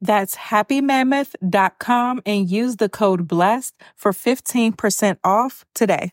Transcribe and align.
That's 0.00 0.34
happymammoth.com 0.36 2.22
and 2.24 2.50
use 2.50 2.76
the 2.76 2.88
code 2.88 3.28
BLESSED 3.28 3.74
for 3.96 4.12
15% 4.12 5.18
off 5.22 5.64
today. 5.74 6.12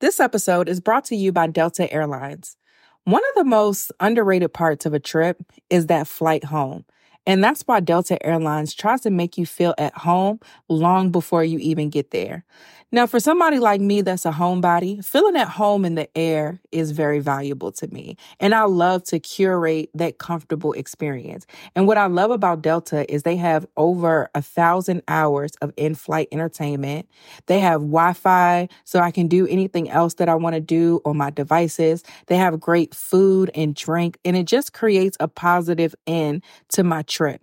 This 0.00 0.20
episode 0.20 0.68
is 0.68 0.80
brought 0.80 1.06
to 1.06 1.16
you 1.16 1.32
by 1.32 1.46
Delta 1.48 1.92
Airlines. 1.92 2.56
One 3.04 3.22
of 3.30 3.34
the 3.36 3.48
most 3.48 3.90
underrated 3.98 4.52
parts 4.52 4.84
of 4.84 4.92
a 4.92 5.00
trip 5.00 5.42
is 5.70 5.86
that 5.86 6.06
flight 6.06 6.44
home. 6.44 6.84
And 7.26 7.42
that's 7.42 7.62
why 7.62 7.80
Delta 7.80 8.24
Airlines 8.24 8.74
tries 8.74 9.00
to 9.02 9.10
make 9.10 9.36
you 9.36 9.44
feel 9.44 9.74
at 9.76 9.96
home 9.98 10.40
long 10.68 11.10
before 11.10 11.44
you 11.44 11.58
even 11.58 11.90
get 11.90 12.10
there. 12.10 12.44
Now, 12.90 13.06
for 13.06 13.20
somebody 13.20 13.58
like 13.58 13.82
me 13.82 14.00
that's 14.00 14.24
a 14.24 14.30
homebody, 14.30 15.04
feeling 15.04 15.36
at 15.36 15.50
home 15.50 15.84
in 15.84 15.94
the 15.94 16.08
air 16.16 16.58
is 16.72 16.92
very 16.92 17.18
valuable 17.18 17.70
to 17.72 17.86
me. 17.88 18.16
And 18.40 18.54
I 18.54 18.62
love 18.62 19.04
to 19.04 19.20
curate 19.20 19.90
that 19.92 20.16
comfortable 20.16 20.72
experience. 20.72 21.46
And 21.76 21.86
what 21.86 21.98
I 21.98 22.06
love 22.06 22.30
about 22.30 22.62
Delta 22.62 23.04
is 23.12 23.24
they 23.24 23.36
have 23.36 23.66
over 23.76 24.30
a 24.34 24.40
thousand 24.40 25.02
hours 25.06 25.52
of 25.60 25.70
in 25.76 25.96
flight 25.96 26.28
entertainment. 26.32 27.06
They 27.44 27.60
have 27.60 27.82
Wi 27.82 28.14
Fi, 28.14 28.70
so 28.84 29.00
I 29.00 29.10
can 29.10 29.28
do 29.28 29.46
anything 29.46 29.90
else 29.90 30.14
that 30.14 30.30
I 30.30 30.34
want 30.36 30.54
to 30.54 30.60
do 30.60 31.02
on 31.04 31.18
my 31.18 31.28
devices. 31.28 32.02
They 32.28 32.36
have 32.36 32.58
great 32.58 32.94
food 32.94 33.50
and 33.54 33.74
drink, 33.74 34.18
and 34.24 34.34
it 34.34 34.46
just 34.46 34.72
creates 34.72 35.18
a 35.20 35.28
positive 35.28 35.94
end 36.06 36.42
to 36.70 36.84
my 36.84 37.02
trip. 37.02 37.42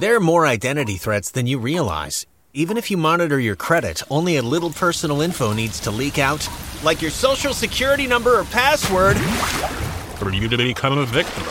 There 0.00 0.16
are 0.16 0.20
more 0.20 0.46
identity 0.46 0.96
threats 0.96 1.30
than 1.30 1.46
you 1.46 1.58
realize. 1.58 2.24
Even 2.54 2.76
if 2.78 2.90
you 2.90 2.96
monitor 2.96 3.38
your 3.38 3.54
credit, 3.54 4.02
only 4.10 4.36
a 4.36 4.42
little 4.42 4.70
personal 4.70 5.20
info 5.20 5.52
needs 5.52 5.78
to 5.80 5.90
leak 5.90 6.18
out, 6.18 6.48
like 6.82 7.02
your 7.02 7.10
social 7.10 7.52
security 7.52 8.06
number 8.06 8.40
or 8.40 8.44
password. 8.44 9.18
For 10.18 10.32
you 10.32 10.48
to 10.48 10.56
become 10.56 10.96
a 10.96 11.04
victim. 11.04 11.42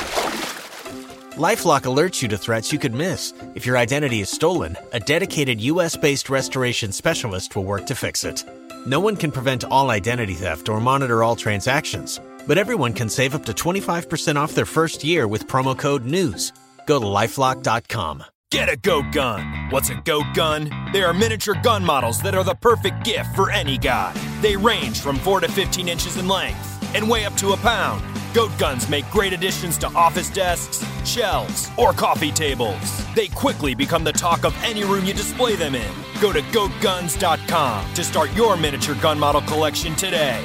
Lifelock 1.38 1.84
alerts 1.84 2.24
you 2.24 2.28
to 2.30 2.38
threats 2.38 2.74
you 2.74 2.80
could 2.80 2.94
miss. 2.94 3.34
If 3.54 3.68
your 3.68 3.78
identity 3.78 4.22
is 4.22 4.30
stolen, 4.30 4.76
a 4.94 5.00
dedicated 5.00 5.62
US 5.62 5.96
based 5.96 6.30
restoration 6.30 6.92
specialist 6.92 7.56
will 7.56 7.66
work 7.66 7.86
to 7.86 7.96
fix 7.96 8.24
it. 8.24 8.44
No 8.86 9.00
one 9.00 9.16
can 9.16 9.32
prevent 9.32 9.64
all 9.64 9.92
identity 9.92 10.34
theft 10.34 10.70
or 10.70 10.80
monitor 10.80 11.24
all 11.24 11.36
transactions, 11.36 12.20
but 12.48 12.58
everyone 12.58 12.94
can 12.94 13.10
save 13.10 13.36
up 13.36 13.46
to 13.46 13.54
25% 13.54 14.38
off 14.38 14.54
their 14.54 14.66
first 14.66 15.04
year 15.04 15.28
with 15.28 15.48
promo 15.48 15.78
code 15.78 16.06
NEWS. 16.06 16.52
Go 16.90 17.00
to 17.00 17.06
lifelock.com. 17.06 18.24
Get 18.50 18.68
a 18.68 18.76
goat 18.76 19.12
gun. 19.12 19.70
What's 19.70 19.92
a 19.92 20.02
goat 20.06 20.26
gun? 20.34 20.72
They 20.92 21.04
are 21.04 21.14
miniature 21.14 21.54
gun 21.62 21.86
models 21.86 22.20
that 22.24 22.34
are 22.34 22.44
the 22.44 22.56
perfect 22.56 23.06
gift 23.06 23.36
for 23.36 23.52
any 23.52 23.78
guy. 23.78 24.12
They 24.42 24.56
range 24.58 25.00
from 25.00 25.18
4 25.18 25.42
to 25.42 25.52
15 25.52 25.88
inches 25.88 26.18
in 26.18 26.28
length 26.28 26.96
and 26.96 27.08
weigh 27.08 27.26
up 27.26 27.36
to 27.36 27.52
a 27.52 27.58
pound. 27.58 28.04
Goat 28.34 28.50
guns 28.58 28.90
make 28.90 29.08
great 29.12 29.34
additions 29.34 29.78
to 29.78 29.88
office 29.90 30.32
desks, 30.32 30.84
shelves, 31.08 31.70
or 31.78 31.94
coffee 31.94 32.32
tables. 32.32 33.06
They 33.14 33.28
quickly 33.28 33.76
become 33.76 34.04
the 34.04 34.12
talk 34.12 34.44
of 34.44 34.56
any 34.64 34.84
room 34.84 35.06
you 35.06 35.14
display 35.14 35.56
them 35.56 35.76
in. 35.76 35.94
Go 36.20 36.34
to 36.34 36.42
goatguns.com 36.42 37.94
to 37.94 38.04
start 38.04 38.34
your 38.34 38.58
miniature 38.58 38.96
gun 38.96 39.20
model 39.20 39.42
collection 39.42 39.94
today. 39.94 40.44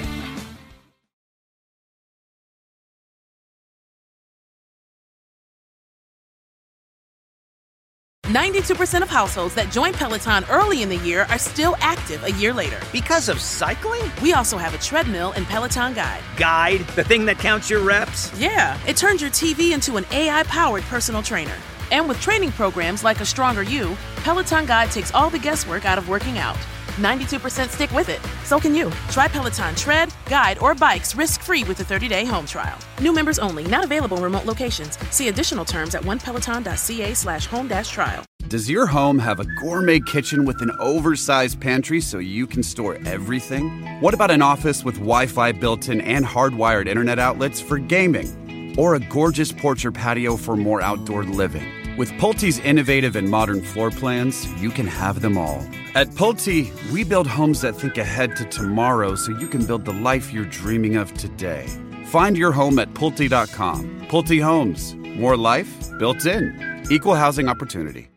92% 8.24 9.02
of 9.02 9.10
households 9.10 9.54
that 9.54 9.70
join 9.70 9.92
Peloton 9.92 10.44
early 10.48 10.80
in 10.80 10.88
the 10.88 10.96
year 10.96 11.26
are 11.28 11.36
still 11.36 11.76
active 11.80 12.24
a 12.24 12.32
year 12.32 12.54
later. 12.54 12.80
Because 12.90 13.28
of 13.28 13.38
cycling? 13.38 14.10
We 14.22 14.32
also 14.32 14.56
have 14.56 14.72
a 14.72 14.78
treadmill 14.78 15.32
and 15.32 15.44
Peloton 15.44 15.92
Guide. 15.92 16.22
Guide? 16.38 16.80
The 16.96 17.04
thing 17.04 17.26
that 17.26 17.38
counts 17.38 17.68
your 17.68 17.80
reps? 17.80 18.32
Yeah, 18.40 18.78
it 18.86 18.96
turns 18.96 19.20
your 19.20 19.30
TV 19.30 19.72
into 19.72 19.96
an 19.96 20.06
AI 20.10 20.42
powered 20.44 20.84
personal 20.84 21.22
trainer. 21.22 21.54
And 21.92 22.08
with 22.08 22.18
training 22.22 22.52
programs 22.52 23.04
like 23.04 23.20
A 23.20 23.26
Stronger 23.26 23.62
You, 23.62 23.94
Peloton 24.16 24.64
Guide 24.64 24.90
takes 24.90 25.12
all 25.12 25.28
the 25.28 25.38
guesswork 25.38 25.84
out 25.84 25.98
of 25.98 26.08
working 26.08 26.38
out. 26.38 26.56
92% 26.96 27.70
stick 27.70 27.90
with 27.92 28.08
it. 28.08 28.20
So 28.44 28.60
can 28.60 28.74
you. 28.74 28.90
Try 29.10 29.28
Peloton 29.28 29.74
tread, 29.74 30.12
guide, 30.26 30.58
or 30.58 30.74
bikes 30.74 31.14
risk-free 31.14 31.64
with 31.64 31.80
a 31.80 31.84
30-day 31.84 32.24
home 32.24 32.46
trial. 32.46 32.78
New 33.00 33.12
members 33.12 33.38
only, 33.38 33.66
not 33.68 33.84
available 33.84 34.16
in 34.18 34.22
remote 34.22 34.44
locations. 34.44 34.98
See 35.10 35.28
additional 35.28 35.64
terms 35.64 35.94
at 35.94 36.02
onepeloton.ca 36.02 37.14
slash 37.14 37.46
home 37.46 37.68
dash 37.68 37.88
trial. 37.88 38.24
Does 38.48 38.68
your 38.68 38.86
home 38.86 39.18
have 39.18 39.40
a 39.40 39.44
gourmet 39.60 40.00
kitchen 40.00 40.44
with 40.44 40.60
an 40.60 40.70
oversized 40.78 41.60
pantry 41.60 42.00
so 42.00 42.18
you 42.18 42.46
can 42.46 42.62
store 42.62 42.98
everything? 43.06 43.68
What 44.00 44.12
about 44.12 44.30
an 44.30 44.42
office 44.42 44.84
with 44.84 44.96
Wi-Fi 44.96 45.52
built 45.52 45.88
in 45.88 46.02
and 46.02 46.24
hardwired 46.26 46.86
internet 46.86 47.18
outlets 47.18 47.60
for 47.60 47.78
gaming? 47.78 48.76
Or 48.78 48.96
a 48.96 49.00
gorgeous 49.00 49.50
porch 49.50 49.84
or 49.84 49.92
patio 49.92 50.36
for 50.36 50.56
more 50.56 50.82
outdoor 50.82 51.24
living? 51.24 51.83
With 51.96 52.10
Pulte's 52.14 52.58
innovative 52.58 53.14
and 53.14 53.30
modern 53.30 53.62
floor 53.62 53.88
plans, 53.88 54.50
you 54.60 54.70
can 54.70 54.88
have 54.88 55.20
them 55.20 55.38
all. 55.38 55.64
At 55.94 56.08
Pulte, 56.08 56.72
we 56.90 57.04
build 57.04 57.28
homes 57.28 57.60
that 57.60 57.74
think 57.76 57.98
ahead 57.98 58.34
to 58.34 58.44
tomorrow 58.46 59.14
so 59.14 59.30
you 59.38 59.46
can 59.46 59.64
build 59.64 59.84
the 59.84 59.92
life 59.92 60.32
you're 60.32 60.44
dreaming 60.44 60.96
of 60.96 61.14
today. 61.14 61.68
Find 62.06 62.36
your 62.36 62.50
home 62.50 62.80
at 62.80 62.92
Pulte.com. 62.94 64.06
Pulte 64.08 64.42
Homes. 64.42 64.96
More 64.96 65.36
life 65.36 65.72
built 66.00 66.26
in. 66.26 66.84
Equal 66.90 67.14
housing 67.14 67.48
opportunity. 67.48 68.08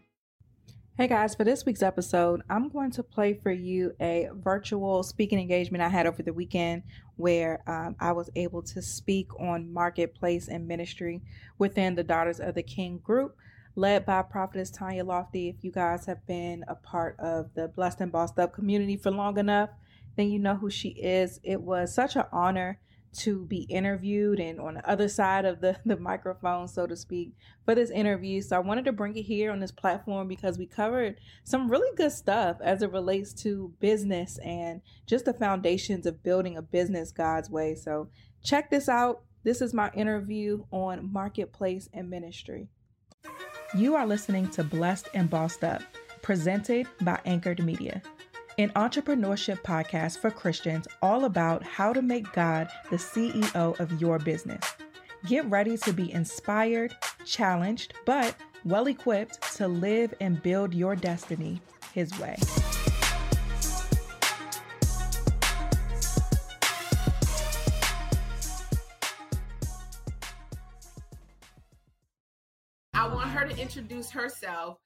Hey 0.97 1.07
guys, 1.07 1.35
for 1.35 1.43
this 1.43 1.63
week's 1.63 1.83
episode, 1.83 2.41
I'm 2.49 2.69
going 2.69 2.89
to 2.89 3.03
play 3.03 3.35
for 3.35 3.51
you 3.51 3.91
a 4.01 4.29
virtual 4.33 5.03
speaking 5.03 5.39
engagement 5.39 5.83
I 5.83 5.89
had 5.89 6.07
over 6.07 6.23
the 6.23 6.33
weekend 6.33 6.81
where 7.15 7.61
um, 7.67 7.95
I 7.99 8.13
was 8.13 8.31
able 8.35 8.63
to 8.63 8.81
speak 8.81 9.27
on 9.39 9.71
marketplace 9.71 10.47
and 10.47 10.67
ministry 10.67 11.21
within 11.59 11.93
the 11.93 12.03
Daughters 12.03 12.39
of 12.39 12.55
the 12.55 12.63
King 12.63 12.97
group 12.97 13.37
led 13.77 14.05
by 14.07 14.23
Prophetess 14.23 14.71
Tanya 14.71 15.05
Lofty. 15.05 15.49
If 15.49 15.63
you 15.63 15.71
guys 15.71 16.07
have 16.07 16.25
been 16.25 16.65
a 16.67 16.73
part 16.73 17.15
of 17.19 17.53
the 17.53 17.67
Blessed 17.67 18.01
and 18.01 18.11
Bossed 18.11 18.39
Up 18.39 18.51
community 18.51 18.97
for 18.97 19.11
long 19.11 19.37
enough, 19.37 19.69
then 20.15 20.31
you 20.31 20.39
know 20.39 20.55
who 20.55 20.71
she 20.71 20.89
is. 20.89 21.39
It 21.43 21.61
was 21.61 21.93
such 21.93 22.15
an 22.15 22.25
honor 22.33 22.79
to 23.17 23.45
be 23.45 23.61
interviewed 23.63 24.39
and 24.39 24.59
on 24.59 24.73
the 24.73 24.89
other 24.89 25.07
side 25.07 25.45
of 25.45 25.61
the, 25.61 25.77
the 25.85 25.95
microphone, 25.95 26.67
so 26.67 26.87
to 26.87 26.95
speak, 26.95 27.33
for 27.65 27.75
this 27.75 27.91
interview. 27.91 28.41
So 28.41 28.55
I 28.55 28.59
wanted 28.59 28.85
to 28.85 28.91
bring 28.91 29.15
it 29.15 29.21
here 29.21 29.51
on 29.51 29.59
this 29.59 29.71
platform 29.71 30.27
because 30.27 30.57
we 30.57 30.65
covered 30.65 31.19
some 31.43 31.69
really 31.69 31.95
good 31.95 32.11
stuff 32.11 32.57
as 32.63 32.81
it 32.81 32.91
relates 32.91 33.31
to 33.43 33.73
business 33.79 34.39
and 34.39 34.81
just 35.05 35.25
the 35.25 35.33
foundations 35.33 36.07
of 36.07 36.23
building 36.23 36.57
a 36.57 36.63
business 36.63 37.11
God's 37.11 37.51
way. 37.51 37.75
So 37.75 38.09
check 38.43 38.71
this 38.71 38.89
out. 38.89 39.21
This 39.43 39.61
is 39.61 39.71
my 39.71 39.91
interview 39.93 40.65
on 40.71 41.13
marketplace 41.13 41.87
and 41.93 42.09
ministry. 42.09 42.69
You 43.75 43.95
are 43.95 44.07
listening 44.07 44.47
to 44.51 44.63
Blessed 44.63 45.09
and 45.13 45.29
Bossed 45.29 45.61
Up, 45.61 45.81
presented 46.21 46.87
by 47.01 47.19
Anchored 47.25 47.61
Media, 47.61 48.01
an 48.57 48.69
entrepreneurship 48.69 49.61
podcast 49.61 50.19
for 50.19 50.31
Christians 50.31 50.87
all 51.01 51.25
about 51.25 51.63
how 51.63 51.91
to 51.91 52.01
make 52.01 52.31
God 52.31 52.69
the 52.89 52.95
CEO 52.95 53.77
of 53.77 54.01
your 54.01 54.19
business. 54.19 54.63
Get 55.25 55.45
ready 55.47 55.77
to 55.79 55.91
be 55.91 56.13
inspired, 56.13 56.95
challenged, 57.25 57.93
but 58.05 58.35
well 58.63 58.87
equipped 58.87 59.41
to 59.57 59.67
live 59.67 60.13
and 60.21 60.41
build 60.41 60.73
your 60.73 60.95
destiny 60.95 61.59
His 61.93 62.17
way. 62.19 62.37
Introduce 73.59 74.11
herself 74.11 74.77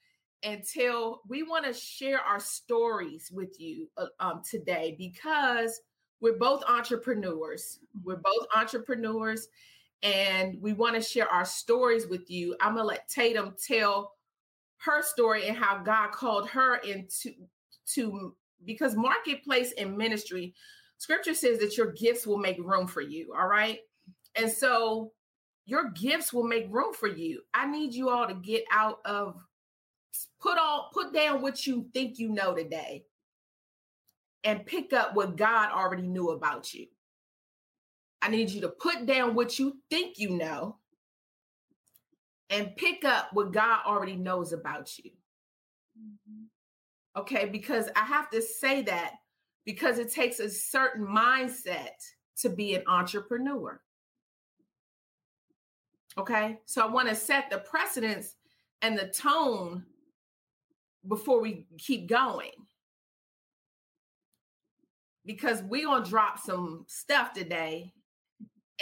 until 0.43 1.21
we 1.27 1.43
want 1.43 1.65
to 1.65 1.73
share 1.73 2.19
our 2.21 2.39
stories 2.39 3.31
with 3.31 3.59
you 3.59 3.87
uh, 3.97 4.05
um, 4.19 4.41
today 4.49 4.95
because 4.97 5.79
we're 6.21 6.37
both 6.37 6.63
entrepreneurs. 6.67 7.79
We're 8.03 8.21
both 8.23 8.47
entrepreneurs 8.55 9.47
and 10.03 10.57
we 10.61 10.73
want 10.73 10.95
to 10.95 11.01
share 11.01 11.27
our 11.27 11.45
stories 11.45 12.07
with 12.07 12.29
you. 12.29 12.55
I'm 12.61 12.73
going 12.75 12.83
to 12.83 12.87
let 12.87 13.07
Tatum 13.07 13.55
tell 13.63 14.13
her 14.77 15.03
story 15.03 15.47
and 15.47 15.57
how 15.57 15.79
God 15.79 16.11
called 16.11 16.49
her 16.49 16.77
into 16.77 17.31
to 17.93 18.35
because 18.65 18.95
marketplace 18.95 19.73
and 19.77 19.97
ministry 19.97 20.53
scripture 20.97 21.33
says 21.33 21.59
that 21.59 21.77
your 21.77 21.91
gifts 21.93 22.25
will 22.25 22.37
make 22.37 22.57
room 22.59 22.87
for 22.87 23.01
you, 23.01 23.33
all 23.37 23.47
right? 23.47 23.79
And 24.35 24.49
so 24.49 25.11
your 25.71 25.89
gifts 25.91 26.33
will 26.33 26.43
make 26.43 26.67
room 26.69 26.93
for 26.93 27.07
you. 27.07 27.39
I 27.53 27.65
need 27.65 27.93
you 27.93 28.09
all 28.09 28.27
to 28.27 28.33
get 28.33 28.65
out 28.73 28.99
of 29.05 29.41
put 30.41 30.57
all 30.57 30.91
put 30.93 31.13
down 31.13 31.41
what 31.41 31.65
you 31.65 31.87
think 31.93 32.19
you 32.19 32.27
know 32.27 32.53
today 32.53 33.05
and 34.43 34.65
pick 34.65 34.91
up 34.91 35.15
what 35.15 35.37
God 35.37 35.69
already 35.71 36.07
knew 36.07 36.31
about 36.31 36.73
you. 36.73 36.87
I 38.21 38.27
need 38.27 38.49
you 38.49 38.59
to 38.61 38.67
put 38.67 39.05
down 39.05 39.33
what 39.33 39.57
you 39.59 39.77
think 39.89 40.19
you 40.19 40.31
know 40.31 40.75
and 42.49 42.75
pick 42.75 43.05
up 43.05 43.29
what 43.31 43.53
God 43.53 43.79
already 43.85 44.17
knows 44.17 44.51
about 44.51 44.91
you. 44.99 45.11
Mm-hmm. 45.97 47.19
Okay, 47.21 47.45
because 47.45 47.87
I 47.95 48.03
have 48.03 48.29
to 48.31 48.41
say 48.41 48.81
that 48.81 49.13
because 49.65 49.99
it 49.99 50.11
takes 50.11 50.41
a 50.41 50.49
certain 50.49 51.07
mindset 51.07 51.95
to 52.39 52.49
be 52.49 52.75
an 52.75 52.83
entrepreneur. 52.87 53.79
Okay. 56.17 56.59
So 56.65 56.81
I 56.81 56.87
want 56.87 57.09
to 57.09 57.15
set 57.15 57.49
the 57.49 57.59
precedence 57.59 58.35
and 58.81 58.97
the 58.97 59.07
tone 59.07 59.85
before 61.07 61.41
we 61.41 61.65
keep 61.77 62.07
going. 62.07 62.51
Because 65.25 65.61
we're 65.63 65.85
going 65.85 66.03
to 66.03 66.09
drop 66.09 66.39
some 66.39 66.85
stuff 66.87 67.33
today. 67.33 67.93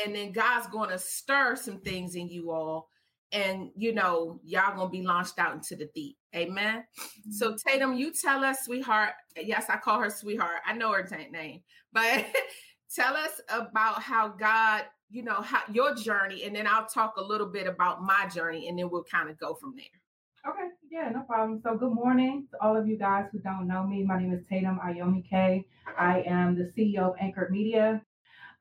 And 0.04 0.16
then 0.16 0.32
God's 0.32 0.68
going 0.68 0.90
to 0.90 0.98
stir 0.98 1.56
some 1.58 1.80
things 1.82 2.16
in 2.16 2.30
you 2.30 2.52
all. 2.52 2.90
And, 3.32 3.70
you 3.76 3.94
know, 3.94 4.40
y'all 4.44 4.76
going 4.76 4.88
to 4.88 4.92
be 4.92 5.06
launched 5.06 5.38
out 5.38 5.54
into 5.54 5.76
the 5.76 5.90
deep. 5.94 6.18
Amen. 6.36 6.84
Mm-hmm. 7.00 7.32
So, 7.32 7.56
Tatum, 7.56 7.94
you 7.94 8.12
tell 8.14 8.44
us, 8.44 8.60
sweetheart. 8.64 9.12
Yes, 9.38 9.66
I 9.70 9.78
call 9.78 10.00
her 10.00 10.10
sweetheart. 10.10 10.62
I 10.66 10.74
know 10.74 10.94
her 10.94 11.08
name, 11.30 11.62
but 11.92 12.26
tell 12.96 13.16
us 13.16 13.42
about 13.50 14.02
how 14.02 14.30
God 14.30 14.86
you 15.10 15.24
know 15.24 15.42
how 15.42 15.62
your 15.72 15.96
journey 15.96 16.44
and 16.44 16.56
then 16.56 16.68
i'll 16.68 16.86
talk 16.86 17.16
a 17.18 17.24
little 17.24 17.48
bit 17.48 17.68
about 17.68 18.04
my 18.04 18.28
journey 18.34 18.68
and 18.68 18.78
then 18.78 18.90
we'll 18.90 19.04
kind 19.04 19.30
of 19.30 19.38
go 19.40 19.54
from 19.54 19.74
there. 19.76 20.52
Okay 20.52 20.70
yeah 20.92 21.10
no 21.10 21.22
problem. 21.22 21.60
So 21.64 21.78
good 21.78 21.92
morning 21.94 22.48
to 22.52 22.62
all 22.62 22.76
of 22.76 22.88
you 22.88 22.98
guys 22.98 23.26
who 23.32 23.40
don't 23.40 23.68
know 23.68 23.86
me. 23.86 24.04
My 24.04 24.20
name 24.20 24.34
is 24.34 24.46
tatum 24.48 24.80
Ayomike. 24.84 25.66
I 25.98 26.22
am 26.22 26.56
the 26.56 26.72
ceo 26.78 27.10
of 27.10 27.16
anchored 27.20 27.52
media. 27.52 28.02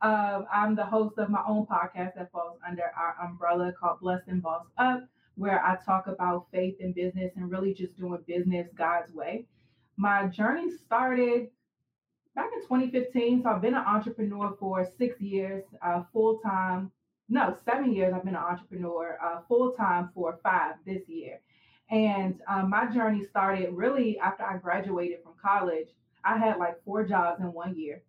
Uh, 0.00 0.42
i'm 0.52 0.76
the 0.76 0.84
host 0.84 1.18
of 1.18 1.28
my 1.28 1.42
own 1.46 1.66
podcast 1.66 2.14
that 2.14 2.30
falls 2.30 2.58
under 2.66 2.84
our 2.96 3.16
umbrella 3.26 3.72
called 3.78 3.98
blessed 4.00 4.28
and 4.28 4.40
bossed 4.40 4.70
up 4.78 5.02
where 5.34 5.60
i 5.64 5.76
talk 5.84 6.06
about 6.06 6.46
faith 6.52 6.76
and 6.80 6.94
business 6.94 7.32
and 7.34 7.50
really 7.50 7.74
just 7.74 7.96
doing 7.96 8.22
business 8.26 8.68
god's 8.76 9.12
way. 9.12 9.46
My 9.96 10.26
journey 10.26 10.70
started 10.86 11.48
back 12.38 12.50
in 12.54 12.62
2015. 12.62 13.42
So 13.42 13.48
I've 13.48 13.60
been 13.60 13.74
an 13.74 13.84
entrepreneur 13.84 14.56
for 14.60 14.86
six 14.96 15.20
years, 15.20 15.64
uh, 15.82 16.04
full 16.12 16.38
time. 16.38 16.92
No, 17.28 17.56
seven 17.64 17.92
years. 17.92 18.14
I've 18.14 18.24
been 18.24 18.36
an 18.36 18.42
entrepreneur 18.42 19.18
uh, 19.20 19.40
full 19.48 19.72
time 19.72 20.10
for 20.14 20.38
five 20.44 20.76
this 20.86 21.02
year. 21.08 21.40
And 21.90 22.40
um, 22.48 22.70
my 22.70 22.86
journey 22.94 23.24
started 23.24 23.72
really 23.72 24.20
after 24.20 24.44
I 24.44 24.56
graduated 24.58 25.18
from 25.24 25.32
college. 25.42 25.88
I 26.24 26.38
had 26.38 26.58
like 26.58 26.82
four 26.84 27.02
jobs 27.02 27.40
in 27.40 27.52
one 27.52 27.76
year. 27.76 28.02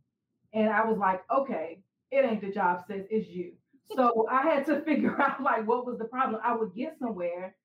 And 0.53 0.69
I 0.69 0.85
was 0.85 0.99
like, 0.99 1.23
okay, 1.35 1.79
it 2.11 2.23
ain't 2.23 2.41
the 2.41 2.51
job, 2.51 2.83
sis, 2.87 3.07
it's 3.09 3.27
you. 3.29 3.53
So 3.95 4.27
I 4.29 4.43
had 4.43 4.67
to 4.67 4.81
figure 4.85 5.19
out 5.19 5.41
like 5.41 5.67
what 5.67 5.87
was 5.87 5.97
the 5.97 6.05
problem. 6.05 6.39
I 6.45 6.55
would 6.55 6.75
get 6.75 6.99
somewhere, 6.99 7.55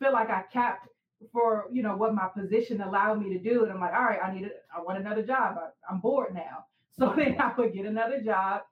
feel 0.00 0.12
like 0.14 0.30
I 0.30 0.44
capped 0.50 0.88
for 1.32 1.66
you 1.72 1.82
know 1.82 1.96
what 1.96 2.14
my 2.14 2.28
position 2.36 2.80
allowed 2.80 3.20
me 3.20 3.32
to 3.32 3.38
do. 3.38 3.64
And 3.64 3.72
i'm 3.72 3.80
like 3.80 3.92
all 3.92 4.04
right 4.04 4.20
i 4.22 4.32
need 4.32 4.44
it 4.44 4.52
i 4.76 4.80
want 4.80 4.98
another 4.98 5.22
job. 5.22 5.56
I, 5.58 5.92
i'm 5.92 6.00
bored 6.00 6.34
now. 6.34 6.64
So 6.98 7.14
then 7.16 7.36
i 7.40 7.52
would 7.56 7.72
get 7.72 7.86
another 7.86 8.20
job. 8.20 8.62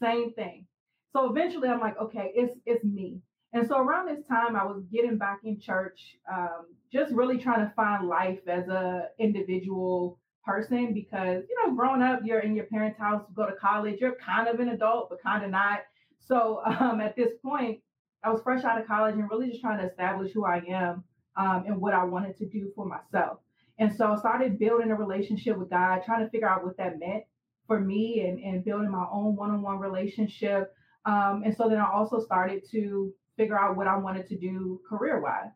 Same 0.00 0.32
thing. 0.32 0.66
So 1.12 1.30
eventually 1.30 1.68
i'm 1.68 1.80
like 1.80 1.98
okay 1.98 2.32
it's 2.34 2.54
it's 2.66 2.84
me. 2.84 3.20
And 3.52 3.66
so 3.66 3.78
around 3.78 4.08
this 4.08 4.26
time 4.26 4.56
i 4.56 4.64
was 4.64 4.82
getting 4.92 5.18
back 5.18 5.40
in 5.44 5.60
church 5.60 6.16
um, 6.32 6.66
just 6.92 7.12
really 7.12 7.38
trying 7.38 7.66
to 7.66 7.72
find 7.74 8.08
life 8.08 8.40
as 8.48 8.68
a 8.68 9.08
individual 9.18 10.18
person 10.44 10.94
because 10.94 11.42
you 11.48 11.56
know 11.64 11.74
growing 11.74 12.02
up 12.02 12.20
you're 12.24 12.40
in 12.40 12.54
your 12.54 12.66
parents 12.66 12.98
house 12.98 13.24
go 13.34 13.46
to 13.46 13.54
college 13.56 14.00
you're 14.00 14.14
kind 14.14 14.46
of 14.48 14.60
an 14.60 14.68
adult 14.70 15.10
but 15.10 15.22
kind 15.22 15.44
of 15.44 15.50
not. 15.50 15.80
So 16.20 16.62
um, 16.80 17.00
at 17.00 17.16
this 17.16 17.32
point 17.44 17.80
i 18.24 18.30
was 18.30 18.40
fresh 18.42 18.64
out 18.64 18.80
of 18.80 18.86
college 18.86 19.14
and 19.14 19.30
really 19.30 19.48
just 19.48 19.60
trying 19.60 19.78
to 19.78 19.86
establish 19.86 20.32
who 20.32 20.44
i 20.44 20.60
am 20.68 21.04
um, 21.36 21.64
and 21.66 21.80
what 21.80 21.94
I 21.94 22.04
wanted 22.04 22.36
to 22.38 22.46
do 22.46 22.70
for 22.74 22.86
myself. 22.86 23.38
And 23.78 23.94
so 23.94 24.12
I 24.12 24.16
started 24.16 24.58
building 24.58 24.90
a 24.90 24.96
relationship 24.96 25.58
with 25.58 25.70
God, 25.70 26.02
trying 26.04 26.24
to 26.24 26.30
figure 26.30 26.48
out 26.48 26.64
what 26.64 26.76
that 26.78 26.98
meant 26.98 27.24
for 27.66 27.80
me 27.80 28.26
and, 28.26 28.38
and 28.38 28.64
building 28.64 28.90
my 28.90 29.06
own 29.12 29.36
one 29.36 29.50
on 29.50 29.62
one 29.62 29.78
relationship. 29.78 30.74
Um, 31.04 31.42
and 31.44 31.54
so 31.54 31.68
then 31.68 31.78
I 31.78 31.90
also 31.92 32.20
started 32.20 32.62
to 32.70 33.12
figure 33.36 33.58
out 33.58 33.76
what 33.76 33.86
I 33.86 33.96
wanted 33.96 34.26
to 34.28 34.38
do 34.38 34.80
career 34.88 35.20
wise. 35.20 35.50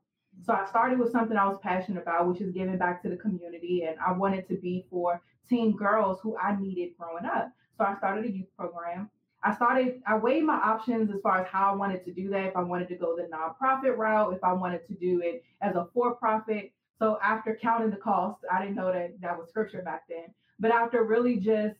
So 0.44 0.52
I 0.52 0.66
started 0.66 0.98
with 0.98 1.12
something 1.12 1.36
I 1.36 1.48
was 1.48 1.58
passionate 1.62 2.02
about, 2.02 2.28
which 2.28 2.40
is 2.40 2.52
giving 2.52 2.78
back 2.78 3.02
to 3.02 3.08
the 3.08 3.16
community. 3.16 3.84
And 3.88 3.96
I 4.06 4.12
wanted 4.12 4.46
to 4.48 4.56
be 4.56 4.86
for 4.90 5.20
teen 5.48 5.76
girls 5.76 6.18
who 6.22 6.36
I 6.36 6.56
needed 6.58 6.90
growing 6.98 7.24
up. 7.24 7.50
So 7.76 7.84
I 7.84 7.96
started 7.96 8.26
a 8.26 8.30
youth 8.30 8.48
program. 8.56 9.10
I 9.42 9.54
started, 9.54 10.02
I 10.06 10.18
weighed 10.18 10.44
my 10.44 10.56
options 10.56 11.10
as 11.10 11.20
far 11.22 11.40
as 11.40 11.46
how 11.46 11.72
I 11.72 11.74
wanted 11.74 12.04
to 12.04 12.12
do 12.12 12.28
that. 12.30 12.46
If 12.46 12.56
I 12.56 12.62
wanted 12.62 12.88
to 12.88 12.96
go 12.96 13.16
the 13.16 13.22
nonprofit 13.22 13.96
route, 13.96 14.34
if 14.34 14.44
I 14.44 14.52
wanted 14.52 14.86
to 14.88 14.94
do 14.94 15.20
it 15.22 15.44
as 15.62 15.76
a 15.76 15.88
for 15.94 16.14
profit. 16.14 16.72
So 16.98 17.18
after 17.22 17.58
counting 17.60 17.90
the 17.90 17.96
cost, 17.96 18.40
I 18.52 18.60
didn't 18.60 18.76
know 18.76 18.92
that 18.92 19.20
that 19.22 19.38
was 19.38 19.48
scripture 19.48 19.82
back 19.82 20.02
then. 20.08 20.34
But 20.58 20.72
after 20.72 21.02
really 21.04 21.36
just 21.36 21.76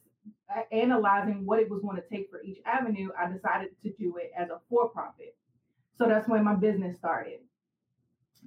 analyzing 0.73 1.45
what 1.45 1.61
it 1.61 1.69
was 1.71 1.83
going 1.83 1.97
to 1.97 2.09
take 2.09 2.31
for 2.31 2.43
each 2.43 2.59
avenue, 2.65 3.11
I 3.19 3.31
decided 3.31 3.71
to 3.83 3.91
do 3.91 4.17
it 4.17 4.33
as 4.37 4.49
a 4.49 4.61
for 4.69 4.89
profit. 4.89 5.37
So 5.97 6.07
that's 6.07 6.29
when 6.29 6.43
my 6.43 6.55
business 6.55 6.97
started. 6.97 7.41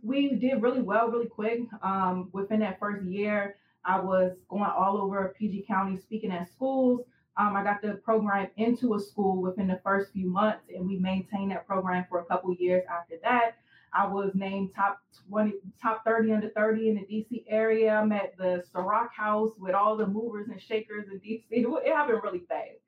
We 0.02 0.36
did 0.36 0.62
really 0.62 0.82
well, 0.82 1.10
really 1.10 1.28
quick. 1.28 1.62
Um, 1.84 2.30
within 2.34 2.60
that 2.62 2.80
first 2.80 3.04
year, 3.06 3.58
I 3.86 4.00
was 4.00 4.34
going 4.50 4.64
all 4.64 4.98
over 4.98 5.34
PG 5.38 5.66
County 5.68 5.98
speaking 5.98 6.32
at 6.32 6.52
schools. 6.52 7.02
Um, 7.36 7.56
I 7.56 7.64
got 7.64 7.82
the 7.82 7.94
program 7.94 8.48
into 8.58 8.94
a 8.94 9.00
school 9.00 9.42
within 9.42 9.68
the 9.68 9.80
first 9.84 10.12
few 10.12 10.30
months, 10.30 10.66
and 10.74 10.88
we 10.88 10.98
maintained 10.98 11.52
that 11.52 11.66
program 11.66 12.06
for 12.08 12.20
a 12.20 12.26
couple 12.26 12.54
years 12.54 12.84
after 12.90 13.16
that. 13.24 13.56
I 13.94 14.08
was 14.08 14.32
named 14.34 14.72
top 14.76 15.00
20, 15.30 15.54
top 15.82 16.04
30 16.04 16.32
under 16.32 16.50
30 16.50 16.90
in 16.90 16.96
the 16.96 17.02
DC 17.02 17.44
area. 17.48 17.96
I'm 17.96 18.12
at 18.12 18.36
the 18.38 18.64
Ciroc 18.74 19.10
House 19.16 19.52
with 19.58 19.74
all 19.74 19.96
the 19.96 20.08
movers 20.08 20.48
and 20.50 20.62
shakers 20.62 21.06
in 21.12 21.20
DC. 21.20 21.44
It 21.52 21.94
happened 21.94 22.22
really 22.24 22.44
fast. 22.50 22.80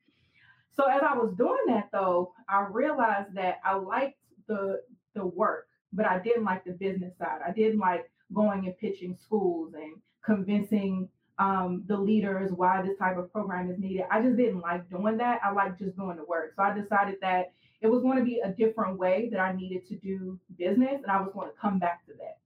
So 0.76 0.86
as 0.86 1.02
I 1.02 1.14
was 1.14 1.34
doing 1.38 1.64
that 1.68 1.90
though, 1.92 2.34
I 2.50 2.66
realized 2.70 3.34
that 3.36 3.60
I 3.64 3.76
liked 3.76 4.18
the 4.48 4.82
the 5.14 5.26
work, 5.26 5.68
but 5.94 6.06
I 6.06 6.20
didn't 6.20 6.44
like 6.44 6.66
the 6.66 6.74
business 6.74 7.18
side. 7.18 7.40
I 7.48 7.52
didn't 7.52 7.80
like 7.80 8.12
going 8.34 8.66
and 8.66 8.78
pitching 8.78 9.16
schools 9.16 9.74
and 9.74 9.94
convincing 10.26 11.08
um, 11.38 11.84
the 11.88 11.98
leaders 11.98 12.52
why 12.54 12.82
this 12.82 12.98
type 12.98 13.18
of 13.18 13.32
program 13.32 13.70
is 13.70 13.78
needed. 13.78 14.06
I 14.10 14.22
just 14.22 14.38
didn't 14.38 14.62
like 14.62 14.90
doing 14.90 15.18
that. 15.18 15.42
I 15.44 15.52
like 15.52 15.78
just 15.78 15.96
doing 15.98 16.18
the 16.18 16.24
work. 16.24 16.54
So 16.56 16.64
I 16.64 16.74
decided 16.74 17.16
that 17.22 17.52
it 17.82 17.88
was 17.88 18.02
going 18.02 18.18
to 18.18 18.24
be 18.24 18.40
a 18.40 18.50
different 18.50 18.98
way 18.98 19.30
that 19.32 19.40
I 19.40 19.54
needed 19.54 19.88
to 19.88 19.96
do 19.96 20.40
business, 20.58 21.02
and 21.02 21.12
I 21.12 21.22
was 21.22 21.32
going 21.34 21.50
to 21.50 21.54
come 21.60 21.78
back 21.78 22.06
to 22.06 22.14
that. 22.14 22.38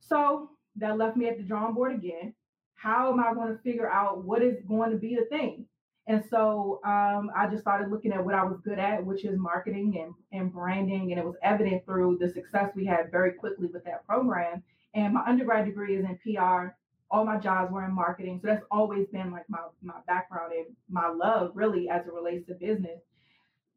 So 0.00 0.50
that 0.76 0.98
left 0.98 1.16
me 1.16 1.28
at 1.28 1.38
the 1.38 1.44
drawing 1.44 1.74
board 1.74 1.94
again. 1.94 2.34
How 2.74 3.12
am 3.12 3.20
I 3.20 3.32
going 3.34 3.56
to 3.56 3.62
figure 3.62 3.88
out 3.88 4.24
what 4.24 4.42
is 4.42 4.58
going 4.66 4.90
to 4.90 4.96
be 4.96 5.14
the 5.14 5.24
thing? 5.26 5.66
And 6.08 6.24
so 6.28 6.80
um, 6.84 7.30
I 7.36 7.46
just 7.48 7.62
started 7.62 7.90
looking 7.90 8.12
at 8.12 8.24
what 8.24 8.34
I 8.34 8.42
was 8.42 8.58
good 8.64 8.80
at, 8.80 9.04
which 9.04 9.24
is 9.24 9.38
marketing 9.38 9.96
and, 10.02 10.14
and 10.38 10.52
branding. 10.52 11.12
And 11.12 11.20
it 11.20 11.24
was 11.24 11.36
evident 11.42 11.84
through 11.84 12.18
the 12.20 12.28
success 12.28 12.72
we 12.74 12.84
had 12.84 13.12
very 13.12 13.32
quickly 13.32 13.68
with 13.68 13.84
that 13.84 14.04
program. 14.04 14.64
And 14.94 15.14
my 15.14 15.22
undergrad 15.24 15.64
degree 15.64 15.96
is 15.96 16.04
in 16.04 16.18
PR 16.18 16.74
all 17.12 17.26
my 17.26 17.36
jobs 17.36 17.70
were 17.70 17.84
in 17.84 17.94
marketing. 17.94 18.40
So 18.40 18.48
that's 18.48 18.64
always 18.70 19.06
been 19.08 19.30
like 19.30 19.44
my, 19.48 19.58
my 19.82 20.00
background 20.06 20.52
and 20.52 20.66
my 20.90 21.08
love 21.08 21.52
really 21.54 21.88
as 21.90 22.06
it 22.06 22.12
relates 22.12 22.46
to 22.46 22.54
business. 22.54 23.00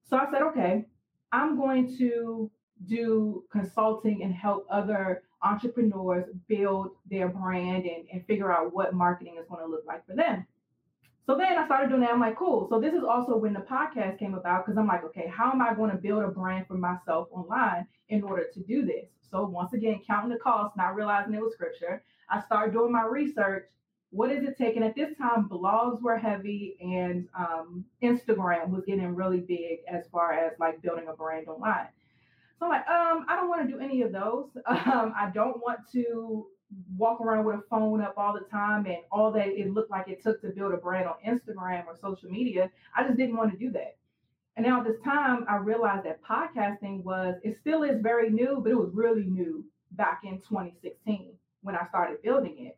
So 0.10 0.18
I 0.18 0.32
said, 0.32 0.42
okay, 0.42 0.86
I'm 1.34 1.58
going 1.58 1.98
to 1.98 2.50
do 2.88 3.44
consulting 3.52 4.24
and 4.24 4.34
help 4.34 4.66
other 4.72 5.24
entrepreneurs 5.44 6.26
build 6.48 6.92
their 7.10 7.28
brand 7.28 7.86
and, 7.86 8.06
and 8.12 8.26
figure 8.26 8.52
out 8.52 8.74
what 8.74 8.94
marketing 8.94 9.36
is 9.40 9.48
going 9.50 9.62
to 9.62 9.70
look 9.70 9.84
like 9.86 10.06
for 10.08 10.16
them. 10.16 10.48
So 11.26 11.36
then 11.36 11.58
I 11.58 11.66
started 11.66 11.90
doing 11.90 12.02
that. 12.02 12.12
I'm 12.12 12.20
like, 12.20 12.38
cool. 12.38 12.68
So 12.70 12.80
this 12.80 12.94
is 12.94 13.04
also 13.04 13.36
when 13.36 13.54
the 13.54 13.60
podcast 13.60 14.20
came 14.20 14.36
about 14.36 14.66
because 14.66 14.78
I'm 14.78 14.88
like, 14.88 15.04
okay, 15.06 15.28
how 15.28 15.52
am 15.52 15.62
I 15.62 15.74
going 15.74 15.92
to 15.92 15.98
build 15.98 16.24
a 16.24 16.28
brand 16.28 16.68
for 16.68 16.76
myself 16.76 17.28
online 17.32 17.88
in 18.10 18.24
order 18.24 18.46
to 18.54 18.60
do 18.62 18.86
this? 18.86 19.08
So 19.32 19.44
once 19.44 19.74
again, 19.74 20.02
counting 20.06 20.30
the 20.30 20.38
cost, 20.38 20.78
not 20.78 20.96
realizing 20.96 21.34
it 21.34 21.42
was 21.42 21.54
scripture. 21.54 22.04
I 22.30 22.42
started 22.42 22.74
doing 22.74 22.92
my 22.92 23.04
research. 23.04 23.66
What 24.12 24.32
is 24.32 24.44
it 24.44 24.58
taking? 24.58 24.84
At 24.84 24.96
this 24.96 25.16
time, 25.18 25.50
blogs 25.50 26.02
were 26.02 26.18
heavy 26.18 26.78
and 26.80 27.28
um, 27.38 27.86
Instagram 28.02 28.70
was 28.70 28.84
getting 28.86 29.16
really 29.16 29.42
big 29.42 29.80
as 29.92 30.08
far 30.12 30.34
as 30.34 30.54
like 30.60 30.82
building 30.82 31.08
a 31.10 31.14
brand 31.14 31.48
online. 31.48 31.88
So 32.60 32.66
I'm 32.66 32.72
like, 32.72 32.88
um, 32.88 33.26
I 33.28 33.36
don't 33.36 33.50
want 33.50 33.68
to 33.68 33.74
do 33.74 33.80
any 33.80 34.02
of 34.02 34.12
those. 34.12 34.50
Um, 34.68 35.14
I 35.18 35.32
don't 35.34 35.62
want 35.62 35.80
to 35.94 36.48
walk 36.98 37.22
around 37.22 37.46
with 37.46 37.56
a 37.56 37.64
phone 37.70 38.02
up 38.02 38.14
all 38.18 38.34
the 38.34 38.46
time 38.52 38.86
and 38.86 38.98
all 39.12 39.32
that 39.32 39.48
it 39.48 39.72
looked 39.72 39.92
like 39.92 40.08
it 40.08 40.22
took 40.22 40.42
to 40.42 40.50
build 40.50 40.74
a 40.74 40.78
brand 40.78 41.08
on 41.08 41.16
Instagram 41.26 41.86
or 41.86 41.96
social 42.02 42.30
media. 42.30 42.72
I 42.96 43.04
just 43.04 43.18
didn't 43.18 43.36
want 43.36 43.52
to 43.52 43.58
do 43.58 43.72
that. 43.72 43.98
And 44.56 44.66
now 44.66 44.80
at 44.80 44.88
this 44.88 45.00
time, 45.04 45.46
I 45.50 45.58
realized 45.58 46.06
that 46.06 46.22
podcasting 46.24 47.04
was, 47.04 47.36
it 47.44 47.58
still 47.60 47.84
is 47.84 48.02
very 48.02 48.30
new, 48.30 48.60
but 48.64 48.72
it 48.72 48.78
was 48.78 48.90
really 48.94 49.26
new 49.26 49.66
back 49.92 50.22
in 50.24 50.38
2016 50.40 51.35
when 51.66 51.76
I 51.76 51.86
started 51.88 52.22
building 52.22 52.68
it. 52.68 52.78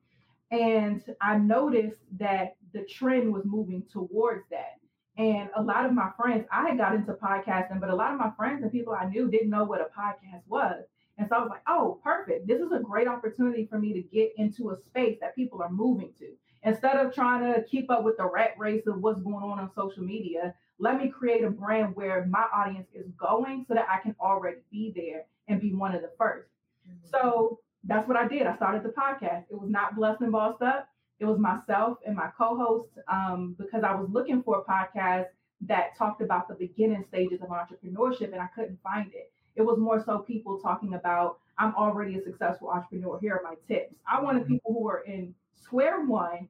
And 0.50 1.04
I 1.22 1.38
noticed 1.38 2.00
that 2.20 2.56
the 2.74 2.84
trend 2.84 3.34
was 3.34 3.44
moving 3.46 3.84
towards 3.92 4.44
that. 4.50 4.80
And 5.18 5.50
a 5.56 5.62
lot 5.62 5.86
of 5.86 5.94
my 5.94 6.10
friends, 6.16 6.46
I 6.52 6.70
had 6.70 6.78
got 6.78 6.96
into 6.96 7.14
podcasting, 7.14 7.82
but 7.82 7.90
a 7.90 7.96
lot 7.96 8.14
of 8.14 8.20
my 8.20 8.32
friends 8.38 8.64
and 8.64 8.72
people 8.72 8.94
I 8.94 9.10
knew 9.10 9.30
didn't 9.30 9.50
know 9.50 9.66
what 9.66 9.82
a 9.82 9.86
podcast 9.86 10.44
was. 10.48 10.86
And 11.18 11.28
so 11.28 11.36
I 11.36 11.40
was 11.40 11.50
like, 11.50 11.64
oh, 11.68 12.00
perfect. 12.04 12.48
This 12.48 12.62
is 12.62 12.72
a 12.72 12.80
great 12.80 13.08
opportunity 13.08 13.66
for 13.66 13.78
me 13.78 13.94
to 13.94 14.02
get 14.02 14.32
into 14.38 14.70
a 14.70 14.78
space 14.78 15.18
that 15.20 15.36
people 15.36 15.62
are 15.62 15.72
moving 15.72 16.14
to. 16.20 16.28
Instead 16.64 16.98
of 16.98 17.14
trying 17.14 17.54
to 17.54 17.64
keep 17.64 17.90
up 17.90 18.04
with 18.04 18.18
the 18.18 18.26
rat 18.26 18.52
race 18.58 18.86
of 18.88 19.02
what's 19.02 19.22
going 19.22 19.44
on 19.44 19.60
on 19.60 19.72
social 19.76 20.04
media, 20.04 20.54
let 20.80 21.02
me 21.02 21.10
create 21.10 21.44
a 21.44 21.50
brand 21.50 21.96
where 21.96 22.26
my 22.28 22.46
audience 22.54 22.88
is 22.94 23.08
going 23.18 23.66
so 23.68 23.74
that 23.74 23.88
I 23.92 24.00
can 24.00 24.16
already 24.22 24.62
be 24.72 24.94
there 24.96 25.26
and 25.48 25.60
be 25.60 25.74
one 25.74 25.96
of 25.96 26.02
the 26.02 26.12
1st 26.20 26.44
mm-hmm. 26.88 27.08
So 27.12 27.60
that's 27.88 28.08
what 28.08 28.18
I 28.18 28.28
did. 28.28 28.46
I 28.46 28.56
started 28.56 28.84
the 28.84 28.90
podcast. 28.90 29.46
It 29.50 29.60
was 29.60 29.70
not 29.70 29.96
Blessed 29.96 30.22
and 30.22 30.32
Bossed 30.32 30.62
Up. 30.62 30.90
It 31.20 31.26
was 31.26 31.40
myself 31.40 31.98
and 32.06 32.16
my 32.16 32.30
co-host 32.38 32.90
um, 33.08 33.56
because 33.58 33.84
I 33.84 33.96
was 33.96 34.08
looking 34.12 34.44
for 34.44 34.60
a 34.60 34.64
podcast 34.64 35.28
that 35.62 35.98
talked 35.98 36.22
about 36.22 36.48
the 36.48 36.54
beginning 36.56 37.04
stages 37.08 37.42
of 37.42 37.50
entrepreneurship 37.50 38.32
and 38.34 38.42
I 38.42 38.48
couldn't 38.54 38.80
find 38.84 39.12
it. 39.14 39.32
It 39.56 39.64
was 39.64 39.80
more 39.80 40.04
so 40.06 40.20
people 40.20 40.60
talking 40.60 40.94
about 40.94 41.40
I'm 41.58 41.74
already 41.74 42.16
a 42.16 42.24
successful 42.24 42.70
entrepreneur. 42.70 43.18
Here 43.20 43.34
are 43.34 43.42
my 43.44 43.56
tips. 43.68 43.96
I 44.08 44.22
wanted 44.22 44.44
mm-hmm. 44.44 44.54
people 44.54 44.74
who 44.74 44.84
were 44.84 45.04
in 45.08 45.34
square 45.56 46.06
one, 46.06 46.48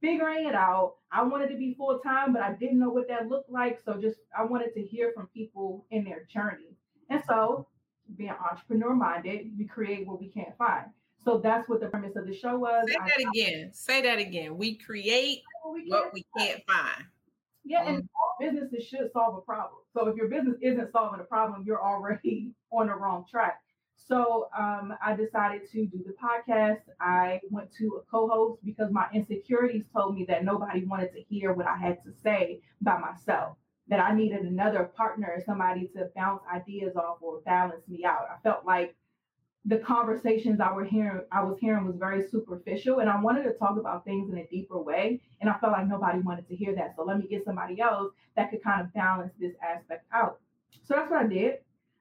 figuring 0.00 0.46
it 0.46 0.54
out. 0.54 0.94
I 1.10 1.24
wanted 1.24 1.48
to 1.48 1.56
be 1.56 1.74
full 1.74 1.98
time, 1.98 2.32
but 2.32 2.42
I 2.42 2.52
didn't 2.52 2.78
know 2.78 2.90
what 2.90 3.08
that 3.08 3.28
looked 3.28 3.50
like. 3.50 3.80
So 3.84 4.00
just 4.00 4.18
I 4.38 4.44
wanted 4.44 4.72
to 4.74 4.82
hear 4.82 5.10
from 5.12 5.26
people 5.34 5.86
in 5.90 6.04
their 6.04 6.24
journey. 6.32 6.76
And 7.10 7.20
so 7.26 7.66
being 8.16 8.34
entrepreneur 8.50 8.94
minded, 8.94 9.50
we 9.58 9.64
create 9.64 10.06
what 10.06 10.20
we 10.20 10.28
can't 10.28 10.56
find. 10.56 10.86
So 11.24 11.38
that's 11.38 11.68
what 11.68 11.80
the 11.80 11.86
premise 11.86 12.16
of 12.16 12.26
the 12.26 12.34
show 12.34 12.58
was. 12.58 12.84
Say 12.86 12.94
that 12.94 13.18
I, 13.18 13.30
again. 13.30 13.70
Say 13.72 14.02
that 14.02 14.18
again. 14.18 14.56
We 14.58 14.76
create 14.76 15.42
we 15.72 15.86
what 15.88 16.12
we 16.12 16.26
can't 16.36 16.62
find. 16.66 17.06
Yeah, 17.64 17.80
mm-hmm. 17.80 17.88
and 17.88 18.02
mm. 18.02 18.08
all 18.14 18.36
businesses 18.38 18.86
should 18.86 19.10
solve 19.12 19.36
a 19.38 19.40
problem. 19.40 19.80
So 19.94 20.06
if 20.08 20.16
your 20.16 20.28
business 20.28 20.56
isn't 20.60 20.92
solving 20.92 21.20
a 21.20 21.24
problem, 21.24 21.64
you're 21.66 21.82
already 21.82 22.52
on 22.72 22.88
the 22.88 22.94
wrong 22.94 23.24
track. 23.30 23.60
So 23.96 24.48
um, 24.58 24.94
I 25.02 25.16
decided 25.16 25.62
to 25.72 25.86
do 25.86 26.04
the 26.04 26.12
podcast. 26.12 26.82
I 27.00 27.40
went 27.50 27.72
to 27.78 28.02
a 28.02 28.10
co-host 28.10 28.60
because 28.62 28.92
my 28.92 29.06
insecurities 29.14 29.84
told 29.94 30.14
me 30.14 30.26
that 30.28 30.44
nobody 30.44 30.84
wanted 30.84 31.12
to 31.12 31.22
hear 31.22 31.54
what 31.54 31.66
I 31.66 31.78
had 31.78 32.02
to 32.04 32.12
say 32.22 32.60
by 32.82 32.98
myself 32.98 33.56
that 33.88 34.00
I 34.00 34.14
needed 34.14 34.42
another 34.42 34.84
partner, 34.84 35.42
somebody 35.44 35.88
to 35.88 36.08
bounce 36.16 36.42
ideas 36.52 36.96
off 36.96 37.18
or 37.20 37.40
balance 37.40 37.86
me 37.86 38.04
out. 38.04 38.26
I 38.30 38.40
felt 38.42 38.64
like 38.64 38.94
the 39.66 39.78
conversations 39.78 40.60
I 40.60 40.72
were 40.72 40.84
hearing, 40.84 41.22
I 41.32 41.42
was 41.42 41.58
hearing 41.58 41.86
was 41.86 41.96
very 41.96 42.26
superficial, 42.28 42.98
and 42.98 43.08
I 43.08 43.20
wanted 43.20 43.44
to 43.44 43.52
talk 43.52 43.78
about 43.78 44.04
things 44.04 44.30
in 44.30 44.38
a 44.38 44.46
deeper 44.46 44.80
way. 44.80 45.20
And 45.40 45.48
I 45.48 45.58
felt 45.58 45.72
like 45.72 45.88
nobody 45.88 46.20
wanted 46.20 46.48
to 46.48 46.56
hear 46.56 46.74
that. 46.74 46.94
So 46.96 47.04
let 47.04 47.18
me 47.18 47.26
get 47.26 47.44
somebody 47.44 47.80
else 47.80 48.12
that 48.36 48.50
could 48.50 48.62
kind 48.62 48.82
of 48.82 48.92
balance 48.92 49.32
this 49.38 49.54
aspect 49.62 50.06
out. 50.12 50.40
So 50.82 50.94
that's 50.94 51.10
what 51.10 51.24
I 51.24 51.28
did. 51.28 51.58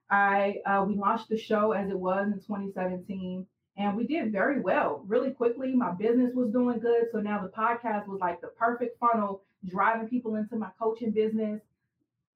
I 0.10 0.62
uh, 0.66 0.86
we 0.88 0.96
launched 0.96 1.30
the 1.30 1.38
show 1.38 1.72
as 1.72 1.90
it 1.90 1.98
was 1.98 2.28
in 2.28 2.40
2017, 2.40 3.46
and 3.78 3.98
we 3.98 4.06
did 4.06 4.32
very 4.32 4.60
well. 4.60 5.04
Really 5.08 5.32
quickly, 5.32 5.74
my 5.74 5.92
business 5.92 6.34
was 6.36 6.52
doing 6.52 6.80
good. 6.80 7.06
So 7.12 7.20
now 7.20 7.42
the 7.42 7.50
podcast 7.50 8.08
was 8.08 8.20
like 8.20 8.42
the 8.42 8.48
perfect 8.48 9.00
funnel, 9.00 9.42
driving 9.66 10.10
people 10.10 10.36
into 10.36 10.58
my 10.58 10.70
coaching 10.80 11.12
business 11.12 11.62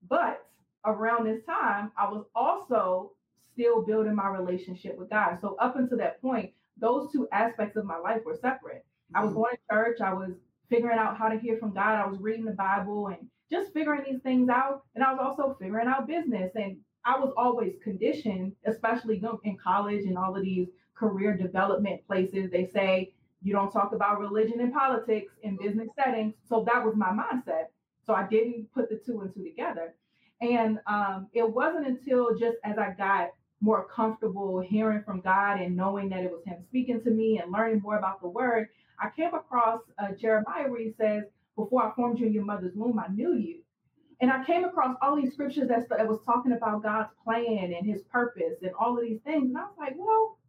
but 0.08 0.46
around 0.86 1.26
this 1.26 1.44
time, 1.46 1.92
I 1.98 2.10
was 2.10 2.26
also 2.36 3.12
still 3.54 3.82
building 3.84 4.16
my 4.16 4.28
relationship 4.28 4.98
with 4.98 5.10
God. 5.10 5.38
So 5.42 5.56
up 5.60 5.76
until 5.76 5.98
that 5.98 6.22
point, 6.22 6.52
those 6.80 7.12
two 7.12 7.28
aspects 7.32 7.76
of 7.76 7.86
my 7.86 7.98
life 7.98 8.22
were 8.26 8.38
separate. 8.40 8.86
I 9.16 9.22
was 9.22 9.32
mm-hmm. 9.32 9.42
going 9.42 9.56
to 9.56 9.76
church, 9.76 10.02
I 10.02 10.14
was 10.14 10.32
figuring 10.70 11.00
out 11.00 11.18
how 11.18 11.30
to 11.30 11.40
hear 11.40 11.58
from 11.58 11.74
God, 11.74 11.96
I 11.96 12.08
was 12.08 12.20
reading 12.20 12.46
the 12.46 12.52
Bible 12.52 13.08
and 13.08 13.28
just 13.50 13.74
figuring 13.74 14.04
these 14.08 14.22
things 14.22 14.50
out. 14.50 14.84
And 14.96 15.04
I 15.04 15.12
was 15.12 15.20
also 15.22 15.58
figuring 15.60 15.88
out 15.88 16.08
business. 16.08 16.52
And 16.56 16.78
I 17.06 17.18
was 17.18 17.34
always 17.38 17.74
conditioned, 17.84 18.54
especially 18.66 19.22
in 19.44 19.58
college 19.58 20.06
and 20.06 20.18
all 20.18 20.36
of 20.36 20.44
these 20.44 20.68
career 20.94 21.36
development 21.38 22.06
places. 22.06 22.52
They 22.52 22.68
say 22.68 23.14
you 23.42 23.54
don't 23.54 23.72
talk 23.72 23.94
about 23.94 24.20
religion 24.20 24.60
and 24.60 24.74
politics 24.74 25.32
in 25.44 25.58
business 25.58 25.88
settings. 25.96 26.34
So 26.50 26.64
that 26.66 26.84
was 26.84 26.96
my 26.96 27.10
mindset. 27.10 27.68
So 28.08 28.14
I 28.14 28.26
didn't 28.28 28.74
put 28.74 28.90
the 28.90 29.00
two 29.06 29.20
and 29.22 29.34
two 29.34 29.44
together. 29.44 29.94
And 30.42 30.80
um, 30.88 31.28
it 31.34 31.48
wasn't 31.48 31.88
until 31.88 32.36
just 32.38 32.58
as 32.64 32.78
I 32.78 32.92
got 32.98 33.32
more 33.60 33.88
comfortable 33.94 34.62
hearing 34.62 35.04
from 35.04 35.20
God 35.22 35.60
and 35.60 35.76
knowing 35.76 36.10
that 36.10 36.24
it 36.24 36.32
was 36.32 36.44
Him 36.46 36.64
speaking 36.70 37.02
to 37.04 37.12
me 37.12 37.40
and 37.40 37.52
learning 37.52 37.82
more 37.82 37.98
about 37.98 38.22
the 38.22 38.30
Word, 38.30 38.70
I 39.00 39.10
came 39.16 39.34
across 39.34 39.82
uh, 40.00 40.14
Jeremiah 40.20 40.70
where 40.70 40.80
he 40.80 40.94
says, 40.98 41.24
Before 41.56 41.84
I 41.84 41.96
formed 41.96 42.20
you 42.20 42.28
in 42.28 42.34
your 42.34 42.46
mother's 42.46 42.76
womb, 42.76 43.00
I 43.00 43.12
knew 43.12 43.36
you. 43.36 43.60
And 44.22 44.32
I 44.32 44.44
came 44.46 44.64
across 44.64 44.96
all 45.02 45.16
these 45.16 45.34
scriptures 45.34 45.68
that, 45.68 45.90
that 45.90 46.08
was 46.08 46.20
talking 46.26 46.54
about 46.54 46.82
God's 46.82 47.10
plan 47.24 47.74
and 47.78 47.86
his 47.86 48.02
purpose 48.04 48.56
and 48.62 48.72
all 48.80 48.98
of 48.98 49.04
these 49.04 49.20
things. 49.24 49.50
And 49.50 49.58
I 49.58 49.62
was 49.62 49.76
like, 49.78 49.94
well, 49.96 50.40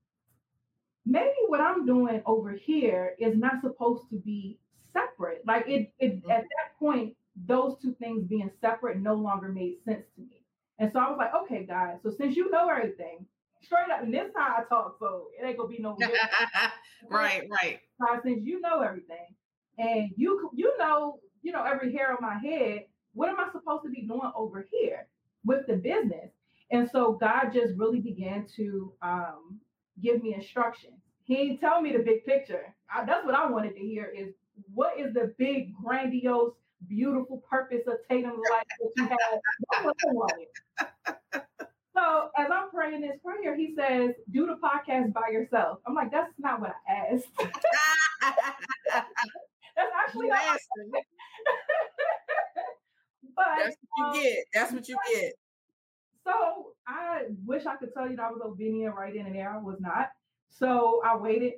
maybe 1.05 1.35
what 1.49 1.61
I'm 1.61 1.85
doing 1.85 2.23
over 2.25 2.53
here 2.53 3.15
is 3.19 3.37
not 3.37 3.61
supposed 3.63 4.09
to 4.11 4.17
be 4.17 4.59
separate. 4.93 5.43
Like 5.47 5.65
it, 5.67 5.93
it 5.99 6.17
mm-hmm. 6.17 6.31
at 6.31 6.43
that 6.43 6.79
point, 6.79 7.15
those 7.47 7.77
two 7.81 7.95
things 7.95 8.25
being 8.25 8.51
separate 8.61 8.99
no 8.99 9.15
longer 9.15 9.49
made 9.49 9.77
sense 9.85 10.05
to 10.17 10.23
me. 10.23 10.45
And 10.79 10.93
so 10.93 11.01
I 11.01 11.09
was 11.11 11.19
like, 11.19 11.35
okay, 11.45 11.65
guys, 11.65 11.97
so 12.03 12.11
since 12.17 12.37
you 12.37 12.51
know 12.51 12.69
everything, 12.69 13.27
straight 13.63 13.91
up, 13.93 14.03
and 14.03 14.15
this 14.15 14.31
how 14.37 14.57
I 14.59 14.63
talk, 14.69 14.97
so 15.01 15.27
it 15.39 15.45
ain't 15.45 15.57
gonna 15.57 15.69
be 15.69 15.79
no 15.81 15.97
right, 17.11 17.43
right. 17.51 17.81
So 18.01 18.21
since 18.25 18.45
you 18.45 18.61
know 18.61 18.81
everything, 18.81 19.35
and 19.79 20.11
you 20.17 20.51
you 20.55 20.77
know, 20.79 21.19
you 21.43 21.53
know 21.53 21.65
every 21.65 21.93
hair 21.93 22.13
on 22.13 22.19
my 22.21 22.39
head, 22.39 22.85
what 23.15 23.29
am 23.29 23.41
I 23.41 23.51
supposed 23.53 23.85
to 23.85 23.91
be 23.91 24.03
doing 24.03 24.31
over 24.37 24.67
here 24.71 25.07
with 25.45 25.67
the 25.67 25.75
business? 25.75 26.31
And 26.71 26.89
so 26.91 27.15
God 27.15 27.51
just 27.53 27.75
really 27.77 28.01
began 28.01 28.47
to 28.57 28.93
um, 29.03 29.59
give 30.03 30.23
me 30.23 30.35
instructions. 30.35 31.01
He 31.25 31.37
didn't 31.37 31.59
tell 31.59 31.81
me 31.81 31.93
the 31.93 31.99
big 31.99 32.25
picture. 32.25 32.75
I, 32.95 33.05
that's 33.05 33.25
what 33.25 33.35
I 33.35 33.51
wanted 33.51 33.75
to 33.75 33.81
hear 33.81 34.05
is 34.05 34.35
what 34.75 34.99
is 34.99 35.15
the 35.15 35.35
big, 35.39 35.75
grandiose, 35.75 36.55
beautiful 36.87 37.43
purpose 37.49 37.83
of 37.87 37.95
Tatum's 38.09 38.43
life 38.51 38.65
that 38.81 38.91
you 38.97 39.03
have? 39.05 39.19
That's 39.73 39.85
what 39.85 39.97
I 40.07 40.13
wanted. 40.13 40.49
So 41.99 42.31
as 42.39 42.47
I'm 42.53 42.71
praying 42.71 43.01
this 43.01 43.19
prayer, 43.25 43.57
he 43.57 43.75
says, 43.77 44.11
do 44.31 44.47
the 44.47 44.55
podcast 44.63 45.13
by 45.13 45.31
yourself. 45.33 45.81
I'm 45.87 45.95
like, 45.95 46.13
that's 46.13 46.33
not 46.39 46.61
what 46.61 46.71
I 46.89 47.15
asked. 47.15 47.27
that's 49.77 49.93
actually 50.07 50.31
asked. 50.31 50.69
but 53.35 53.47
that's 53.65 53.77
what 53.97 54.07
um, 54.11 54.15
you 54.15 54.23
get. 54.23 54.45
That's 54.55 54.73
what 54.73 54.89
you 54.89 54.97
get. 55.13 55.33
So 56.25 56.75
I 56.87 57.23
wish 57.45 57.67
I 57.67 57.75
could 57.77 57.93
tell 57.95 58.09
you 58.09 58.17
that 58.17 58.27
I 58.27 58.31
was 58.31 58.43
obedient 58.45 58.95
right 58.95 59.15
in 59.15 59.27
and 59.27 59.35
there. 59.35 59.51
I 59.51 59.59
was 59.59 59.79
not. 59.81 60.11
So 60.51 61.03
I 61.05 61.17
waited. 61.17 61.55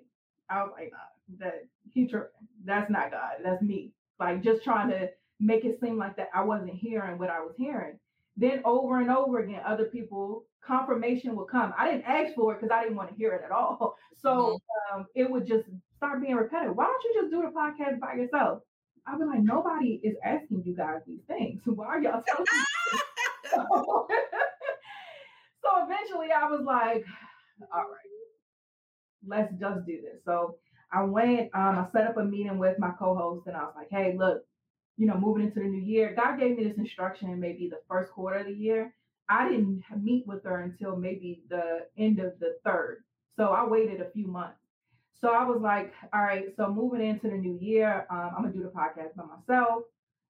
I 0.48 0.62
was 0.62 0.72
like, 0.74 0.90
nah, 0.90 0.98
that 1.44 1.66
he 1.92 2.06
tripping. 2.06 2.30
That's 2.64 2.90
not 2.90 3.10
God. 3.10 3.32
That's 3.44 3.62
me. 3.62 3.92
Like 4.20 4.42
just 4.44 4.62
trying 4.62 4.90
to 4.90 5.08
make 5.40 5.64
it 5.64 5.80
seem 5.80 5.96
like 5.96 6.16
that 6.16 6.28
I 6.34 6.44
wasn't 6.44 6.74
hearing 6.74 7.18
what 7.18 7.30
I 7.30 7.40
was 7.40 7.54
hearing. 7.56 7.98
Then 8.36 8.60
over 8.64 9.00
and 9.00 9.10
over 9.10 9.40
again, 9.40 9.62
other 9.66 9.84
people 9.84 10.44
confirmation 10.64 11.34
would 11.36 11.48
come. 11.48 11.72
I 11.76 11.90
didn't 11.90 12.04
ask 12.04 12.34
for 12.34 12.52
it 12.52 12.60
because 12.60 12.72
I 12.72 12.82
didn't 12.82 12.96
want 12.96 13.10
to 13.10 13.16
hear 13.16 13.32
it 13.32 13.42
at 13.44 13.50
all. 13.50 13.96
So 14.22 14.60
mm-hmm. 14.92 15.00
um, 15.00 15.06
it 15.14 15.30
would 15.30 15.46
just 15.46 15.64
start 15.96 16.20
being 16.20 16.34
repetitive. 16.34 16.76
Why 16.76 16.84
don't 16.84 17.04
you 17.04 17.22
just 17.22 17.30
do 17.30 17.40
the 17.40 17.48
podcast 17.58 17.98
by 18.00 18.20
yourself? 18.20 18.60
I'd 19.06 19.18
be 19.18 19.24
like, 19.24 19.42
nobody 19.42 19.98
is 20.02 20.14
asking 20.22 20.62
you 20.66 20.76
guys 20.76 21.00
these 21.06 21.22
things. 21.26 21.62
Why 21.64 21.86
are 21.86 22.02
y'all 22.02 22.22
telling 22.26 22.44
me? 22.44 22.98
so, 23.50 24.06
so 25.62 25.68
eventually 25.84 26.28
I 26.36 26.50
was 26.50 26.60
like, 26.66 27.02
all 27.74 27.80
right, 27.80 28.10
let's 29.26 29.52
just 29.58 29.86
do 29.86 30.02
this. 30.02 30.20
So 30.26 30.56
I 30.92 31.02
went, 31.04 31.50
um, 31.54 31.78
I 31.78 31.86
set 31.92 32.06
up 32.06 32.16
a 32.16 32.24
meeting 32.24 32.58
with 32.58 32.78
my 32.78 32.90
co-host 32.98 33.46
and 33.46 33.56
I 33.56 33.62
was 33.62 33.74
like, 33.76 33.88
hey, 33.90 34.16
look, 34.18 34.44
you 34.96 35.06
know, 35.06 35.16
moving 35.16 35.44
into 35.44 35.60
the 35.60 35.66
new 35.66 35.80
year, 35.80 36.14
God 36.16 36.38
gave 36.38 36.56
me 36.56 36.64
this 36.64 36.78
instruction 36.78 37.38
maybe 37.40 37.68
the 37.68 37.80
first 37.88 38.12
quarter 38.12 38.40
of 38.40 38.46
the 38.46 38.52
year. 38.52 38.92
I 39.28 39.48
didn't 39.48 39.84
meet 40.02 40.26
with 40.26 40.44
her 40.44 40.62
until 40.62 40.96
maybe 40.96 41.42
the 41.48 41.86
end 41.96 42.18
of 42.18 42.38
the 42.40 42.56
third. 42.64 43.04
So 43.36 43.48
I 43.48 43.66
waited 43.66 44.00
a 44.00 44.10
few 44.10 44.26
months. 44.26 44.58
So 45.20 45.28
I 45.32 45.44
was 45.44 45.60
like, 45.60 45.92
all 46.12 46.22
right, 46.22 46.46
so 46.56 46.72
moving 46.72 47.06
into 47.06 47.28
the 47.28 47.36
new 47.36 47.58
year, 47.60 48.06
um, 48.10 48.32
I'm 48.36 48.42
gonna 48.42 48.54
do 48.54 48.62
the 48.62 48.70
podcast 48.70 49.14
by 49.16 49.24
myself. 49.24 49.84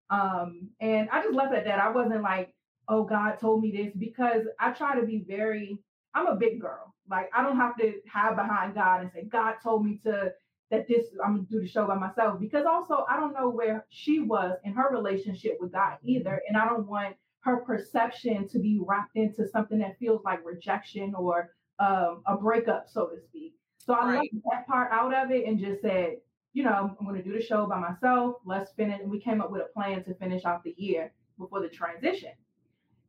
Um, 0.09 0.69
and 0.79 1.09
I 1.11 1.21
just 1.21 1.35
left 1.35 1.53
it 1.53 1.59
at 1.59 1.65
that. 1.65 1.79
I 1.79 1.91
wasn't 1.91 2.23
like, 2.23 2.53
oh, 2.87 3.03
God 3.03 3.37
told 3.39 3.61
me 3.61 3.71
this 3.71 3.93
because 3.97 4.43
I 4.59 4.71
try 4.71 4.99
to 4.99 5.05
be 5.05 5.25
very, 5.27 5.77
I'm 6.15 6.27
a 6.27 6.35
big 6.35 6.61
girl. 6.61 6.95
Like 7.09 7.29
I 7.35 7.43
don't 7.43 7.57
have 7.57 7.77
to 7.77 7.93
hide 8.11 8.35
behind 8.35 8.75
God 8.75 9.01
and 9.01 9.11
say, 9.13 9.23
God 9.25 9.55
told 9.61 9.85
me 9.85 9.99
to 10.05 10.33
that 10.71 10.87
this 10.87 11.07
I'm 11.23 11.35
gonna 11.35 11.47
do 11.49 11.61
the 11.61 11.67
show 11.67 11.87
by 11.87 11.95
myself 11.95 12.39
because 12.39 12.65
also 12.65 13.05
I 13.09 13.17
don't 13.17 13.33
know 13.33 13.49
where 13.49 13.85
she 13.89 14.19
was 14.19 14.57
in 14.63 14.73
her 14.73 14.89
relationship 14.91 15.57
with 15.59 15.71
God 15.71 15.97
either. 16.03 16.41
And 16.47 16.57
I 16.57 16.65
don't 16.65 16.87
want 16.87 17.15
her 17.41 17.57
perception 17.57 18.47
to 18.49 18.59
be 18.59 18.79
wrapped 18.85 19.15
into 19.15 19.47
something 19.47 19.79
that 19.79 19.97
feels 19.99 20.23
like 20.25 20.45
rejection 20.45 21.15
or 21.15 21.51
um, 21.79 22.21
a 22.25 22.35
breakup, 22.35 22.87
so 22.89 23.07
to 23.07 23.21
speak. 23.21 23.53
So 23.77 23.93
I 23.93 24.15
right. 24.15 24.29
left 24.33 24.45
that 24.51 24.67
part 24.67 24.91
out 24.91 25.13
of 25.13 25.31
it 25.31 25.45
and 25.45 25.57
just 25.57 25.81
said, 25.81 26.17
you 26.53 26.63
know, 26.63 26.95
I'm 26.99 27.05
going 27.05 27.21
to 27.21 27.23
do 27.23 27.37
the 27.37 27.43
show 27.43 27.65
by 27.65 27.79
myself. 27.79 28.37
Let's 28.45 28.71
finish. 28.71 28.99
And 28.99 29.09
we 29.09 29.21
came 29.21 29.41
up 29.41 29.51
with 29.51 29.61
a 29.61 29.73
plan 29.73 30.03
to 30.05 30.13
finish 30.15 30.43
out 30.43 30.63
the 30.63 30.75
year 30.77 31.13
before 31.37 31.61
the 31.61 31.69
transition. 31.69 32.31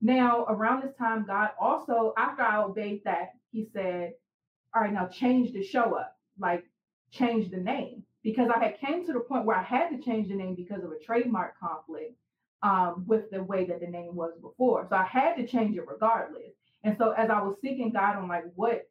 Now, 0.00 0.44
around 0.48 0.82
this 0.82 0.94
time, 0.96 1.24
God 1.26 1.50
also, 1.60 2.12
after 2.16 2.42
I 2.42 2.62
obeyed 2.62 3.02
that, 3.04 3.30
He 3.50 3.66
said, 3.72 4.12
"All 4.74 4.82
right, 4.82 4.92
now 4.92 5.08
change 5.08 5.52
the 5.52 5.64
show 5.64 5.94
up, 5.94 6.16
like 6.38 6.64
change 7.10 7.50
the 7.50 7.58
name." 7.58 8.04
Because 8.22 8.50
I 8.54 8.58
had 8.62 8.80
came 8.80 9.06
to 9.06 9.12
the 9.12 9.20
point 9.20 9.44
where 9.44 9.56
I 9.56 9.62
had 9.62 9.88
to 9.90 9.98
change 9.98 10.28
the 10.28 10.34
name 10.34 10.54
because 10.54 10.82
of 10.82 10.90
a 10.90 10.98
trademark 10.98 11.58
conflict 11.58 12.14
um, 12.62 13.04
with 13.06 13.30
the 13.30 13.42
way 13.42 13.64
that 13.66 13.80
the 13.80 13.86
name 13.86 14.14
was 14.14 14.32
before. 14.40 14.86
So 14.90 14.96
I 14.96 15.04
had 15.04 15.36
to 15.36 15.46
change 15.46 15.76
it 15.76 15.86
regardless. 15.86 16.52
And 16.84 16.96
so 16.98 17.12
as 17.12 17.30
I 17.30 17.40
was 17.42 17.56
seeking 17.62 17.90
God 17.92 18.16
on 18.16 18.28
like 18.28 18.44
what 18.54 18.88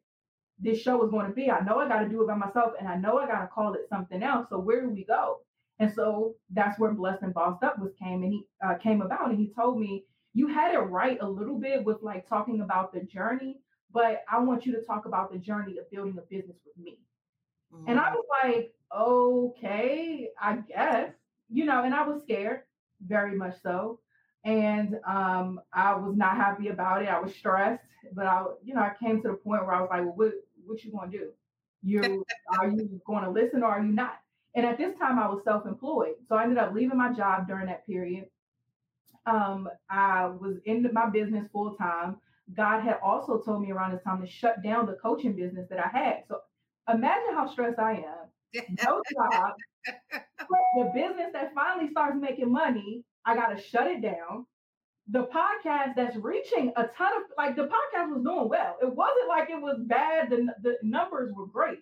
this 0.60 0.80
show 0.80 1.04
is 1.04 1.10
going 1.10 1.26
to 1.26 1.32
be. 1.32 1.50
I 1.50 1.60
know 1.60 1.78
I 1.78 1.88
got 1.88 2.00
to 2.00 2.08
do 2.08 2.22
it 2.22 2.26
by 2.26 2.34
myself 2.34 2.72
and 2.78 2.88
I 2.88 2.96
know 2.96 3.18
I 3.18 3.26
got 3.26 3.40
to 3.40 3.46
call 3.46 3.74
it 3.74 3.88
something 3.88 4.22
else. 4.22 4.46
So 4.50 4.58
where 4.58 4.82
do 4.82 4.90
we 4.90 5.04
go? 5.04 5.38
And 5.78 5.92
so 5.94 6.34
that's 6.50 6.78
where 6.78 6.92
Blessed 6.92 7.22
and 7.22 7.34
Bossed 7.34 7.62
Up 7.62 7.78
was 7.78 7.92
came 7.98 8.24
and 8.24 8.32
he 8.32 8.44
uh, 8.64 8.74
came 8.74 9.00
about 9.00 9.30
and 9.30 9.38
he 9.38 9.52
told 9.54 9.78
me, 9.78 10.04
you 10.34 10.48
had 10.48 10.74
it 10.74 10.78
right 10.78 11.18
a 11.20 11.28
little 11.28 11.58
bit 11.58 11.84
with 11.84 12.02
like 12.02 12.28
talking 12.28 12.60
about 12.60 12.92
the 12.92 13.00
journey, 13.00 13.60
but 13.92 14.22
I 14.30 14.40
want 14.40 14.66
you 14.66 14.72
to 14.72 14.82
talk 14.82 15.06
about 15.06 15.32
the 15.32 15.38
journey 15.38 15.78
of 15.78 15.90
building 15.90 16.18
a 16.18 16.22
business 16.22 16.56
with 16.66 16.76
me. 16.84 16.98
Mm-hmm. 17.74 17.90
And 17.90 18.00
I 18.00 18.04
mm-hmm. 18.04 18.14
was 18.14 18.24
like, 18.42 18.72
okay, 18.96 20.30
I 20.40 20.56
guess, 20.56 21.10
you 21.50 21.64
know, 21.64 21.84
and 21.84 21.94
I 21.94 22.06
was 22.06 22.22
scared, 22.22 22.62
very 23.06 23.36
much 23.36 23.54
so. 23.62 24.00
And 24.44 24.98
um, 25.06 25.60
I 25.72 25.94
was 25.94 26.16
not 26.16 26.36
happy 26.36 26.68
about 26.68 27.02
it. 27.02 27.08
I 27.08 27.20
was 27.20 27.34
stressed, 27.34 27.82
but 28.14 28.26
I, 28.26 28.44
you 28.64 28.74
know, 28.74 28.80
I 28.80 28.92
came 29.02 29.20
to 29.22 29.28
the 29.28 29.34
point 29.34 29.64
where 29.66 29.74
I 29.74 29.80
was 29.80 29.90
like, 29.90 30.00
well, 30.00 30.14
what, 30.16 30.32
what 30.66 30.84
you 30.84 30.92
gonna 30.92 31.10
do? 31.10 31.30
You 31.82 32.24
are 32.58 32.68
you 32.68 33.00
going 33.06 33.24
to 33.24 33.30
listen 33.30 33.62
or 33.62 33.66
are 33.66 33.82
you 33.82 33.92
not? 33.92 34.20
And 34.54 34.66
at 34.66 34.78
this 34.78 34.98
time, 34.98 35.18
I 35.18 35.28
was 35.28 35.44
self-employed, 35.44 36.14
so 36.26 36.34
I 36.34 36.42
ended 36.42 36.58
up 36.58 36.74
leaving 36.74 36.98
my 36.98 37.12
job 37.12 37.46
during 37.46 37.66
that 37.66 37.86
period. 37.86 38.26
Um, 39.26 39.68
I 39.88 40.26
was 40.26 40.56
in 40.64 40.88
my 40.92 41.08
business 41.08 41.46
full 41.52 41.74
time. 41.74 42.16
God 42.56 42.80
had 42.80 42.98
also 43.02 43.38
told 43.38 43.62
me 43.62 43.70
around 43.70 43.92
this 43.92 44.02
time 44.02 44.20
to 44.22 44.26
shut 44.26 44.62
down 44.62 44.86
the 44.86 44.94
coaching 44.94 45.36
business 45.36 45.68
that 45.68 45.78
I 45.78 45.88
had. 45.88 46.24
So 46.26 46.40
imagine 46.88 47.34
how 47.34 47.50
stressed 47.50 47.78
I 47.78 47.92
am. 47.92 48.64
No 48.84 49.02
job. 49.12 49.52
the 50.76 50.90
business 50.94 51.30
that 51.32 51.54
finally 51.54 51.90
starts 51.90 52.16
making 52.20 52.50
money, 52.50 53.04
I 53.24 53.34
got 53.34 53.48
to 53.48 53.62
shut 53.62 53.86
it 53.86 54.02
down 54.02 54.46
the 55.10 55.26
podcast 55.34 55.94
that's 55.96 56.16
reaching 56.16 56.72
a 56.76 56.86
ton 56.96 57.12
of 57.16 57.22
like 57.36 57.56
the 57.56 57.62
podcast 57.62 58.10
was 58.10 58.22
doing 58.22 58.48
well. 58.48 58.76
It 58.82 58.94
wasn't 58.94 59.28
like 59.28 59.48
it 59.50 59.60
was 59.60 59.78
bad. 59.86 60.30
The, 60.30 60.48
the 60.62 60.76
numbers 60.82 61.32
were 61.34 61.46
great. 61.46 61.78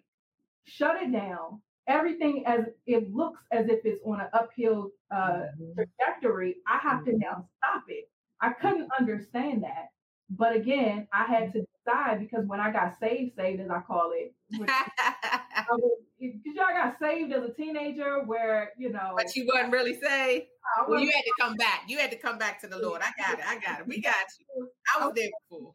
Shut 0.64 1.02
it 1.02 1.12
down. 1.12 1.60
Everything 1.88 2.44
as 2.46 2.66
it 2.86 3.12
looks 3.12 3.40
as 3.52 3.68
if 3.68 3.80
it's 3.84 4.00
on 4.04 4.20
an 4.20 4.28
uphill 4.32 4.90
uh, 5.10 5.16
mm-hmm. 5.16 5.72
trajectory. 5.74 6.56
I 6.68 6.78
have 6.78 7.00
mm-hmm. 7.00 7.10
to 7.10 7.18
now 7.18 7.48
stop 7.58 7.84
it. 7.88 8.08
I 8.40 8.50
couldn't 8.52 8.88
understand 8.98 9.64
that. 9.64 9.88
But 10.30 10.56
again, 10.56 11.06
I 11.12 11.24
had 11.24 11.50
mm. 11.50 11.52
to 11.52 11.60
decide 11.60 12.18
because 12.18 12.46
when 12.46 12.60
I 12.60 12.72
got 12.72 12.98
saved, 12.98 13.36
saved 13.36 13.60
as 13.60 13.70
I 13.70 13.80
call 13.80 14.12
it, 14.12 14.34
because 14.50 14.66
y'all 16.44 16.66
got 16.72 16.98
saved 17.00 17.32
as 17.32 17.44
a 17.44 17.52
teenager, 17.52 18.24
where 18.24 18.72
you 18.76 18.90
know, 18.90 19.14
but 19.16 19.34
you 19.36 19.46
wasn't 19.46 19.72
really 19.72 19.94
saved. 20.00 20.46
Well, 20.88 21.00
you 21.00 21.10
had 21.10 21.22
to 21.22 21.32
come 21.40 21.54
back. 21.54 21.84
You 21.86 21.98
had 21.98 22.10
to 22.10 22.16
come 22.16 22.38
back 22.38 22.60
to 22.62 22.66
the 22.66 22.78
Lord. 22.78 23.02
I 23.02 23.12
got 23.16 23.38
it. 23.38 23.46
I 23.46 23.58
got 23.58 23.80
it. 23.80 23.86
We 23.86 24.00
got 24.02 24.14
you. 24.40 24.68
I 24.94 25.04
was 25.04 25.14
there 25.14 25.30
before. 25.48 25.72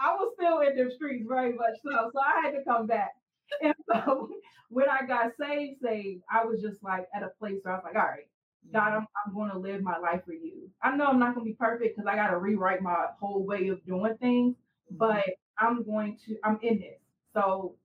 I 0.00 0.14
was 0.14 0.32
still 0.36 0.60
in 0.60 0.76
the 0.76 0.92
streets 0.94 1.24
very 1.28 1.52
much 1.52 1.74
so. 1.84 2.10
So 2.12 2.20
I 2.20 2.40
had 2.42 2.50
to 2.52 2.64
come 2.64 2.86
back. 2.86 3.12
And 3.62 3.74
so 3.92 4.28
when 4.70 4.86
I 4.88 5.06
got 5.06 5.32
saved, 5.40 5.80
saved, 5.82 6.22
I 6.30 6.44
was 6.44 6.60
just 6.60 6.82
like 6.82 7.06
at 7.14 7.22
a 7.22 7.30
place 7.38 7.60
where 7.62 7.74
I 7.74 7.76
was 7.76 7.84
like, 7.84 7.96
all 7.96 8.10
right, 8.10 8.26
God, 8.72 8.88
mm-hmm. 8.88 8.96
I'm, 8.96 9.06
I'm 9.26 9.34
going 9.34 9.50
to 9.50 9.58
live 9.58 9.82
my 9.82 9.98
life 9.98 10.24
for 10.24 10.32
you. 10.32 10.70
I 10.82 10.96
know 10.96 11.06
I'm 11.06 11.18
not 11.18 11.34
going 11.34 11.46
to 11.46 11.50
be 11.50 11.56
perfect 11.56 11.96
because 11.96 12.08
I 12.10 12.16
got 12.16 12.30
to 12.30 12.38
rewrite 12.38 12.82
my 12.82 13.06
whole 13.20 13.44
way 13.44 13.68
of 13.68 13.84
doing 13.86 14.16
things, 14.18 14.54
mm-hmm. 14.54 14.96
but 14.96 15.24
I'm 15.58 15.82
going 15.84 16.18
to, 16.26 16.36
I'm 16.44 16.58
in 16.62 16.78
this. 16.78 17.00
So 17.34 17.76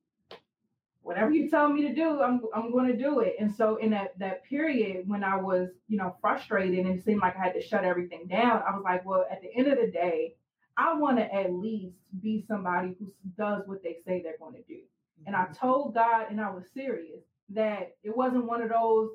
whatever 1.08 1.32
you 1.32 1.50
tell 1.50 1.70
me 1.70 1.84
to 1.84 1.96
do, 1.96 2.22
I'm 2.22 2.42
I'm 2.54 2.70
going 2.72 2.88
to 2.88 2.98
do 2.98 3.22
it. 3.22 3.38
And 3.40 3.54
so 3.56 3.78
in 3.78 3.92
that 3.92 4.20
that 4.20 4.44
period 4.44 5.08
when 5.08 5.24
I 5.24 5.38
was, 5.38 5.70
you 5.88 5.98
know, 5.98 6.16
frustrated 6.20 6.86
and 6.86 7.00
it 7.00 7.06
seemed 7.06 7.22
like 7.22 7.38
I 7.38 7.44
had 7.46 7.54
to 7.54 7.62
shut 7.62 7.86
everything 7.86 8.28
down, 8.28 8.62
I 8.68 8.76
was 8.76 8.84
like, 8.84 9.06
well, 9.06 9.26
at 9.32 9.42
the 9.42 9.50
end 9.56 9.68
of 9.68 9.78
the 9.80 9.90
day, 9.90 10.36
I 10.78 10.96
want 10.96 11.18
to 11.18 11.34
at 11.34 11.54
least 11.54 11.96
be 12.22 12.44
somebody 12.46 12.96
who 13.00 13.12
does 13.38 13.63
what 13.68 13.82
they 13.84 13.96
say 14.06 14.22
they're 14.22 14.38
going 14.38 14.56
to 14.56 14.63
do. 14.68 14.82
And 15.26 15.36
I 15.36 15.48
told 15.58 15.94
God, 15.94 16.28
and 16.30 16.42
I 16.42 16.52
was 16.52 16.66
serious, 16.74 17.22
that 17.50 17.96
it 18.04 18.16
wasn't 18.16 18.46
one 18.46 18.62
of 18.62 18.70
those 18.70 19.10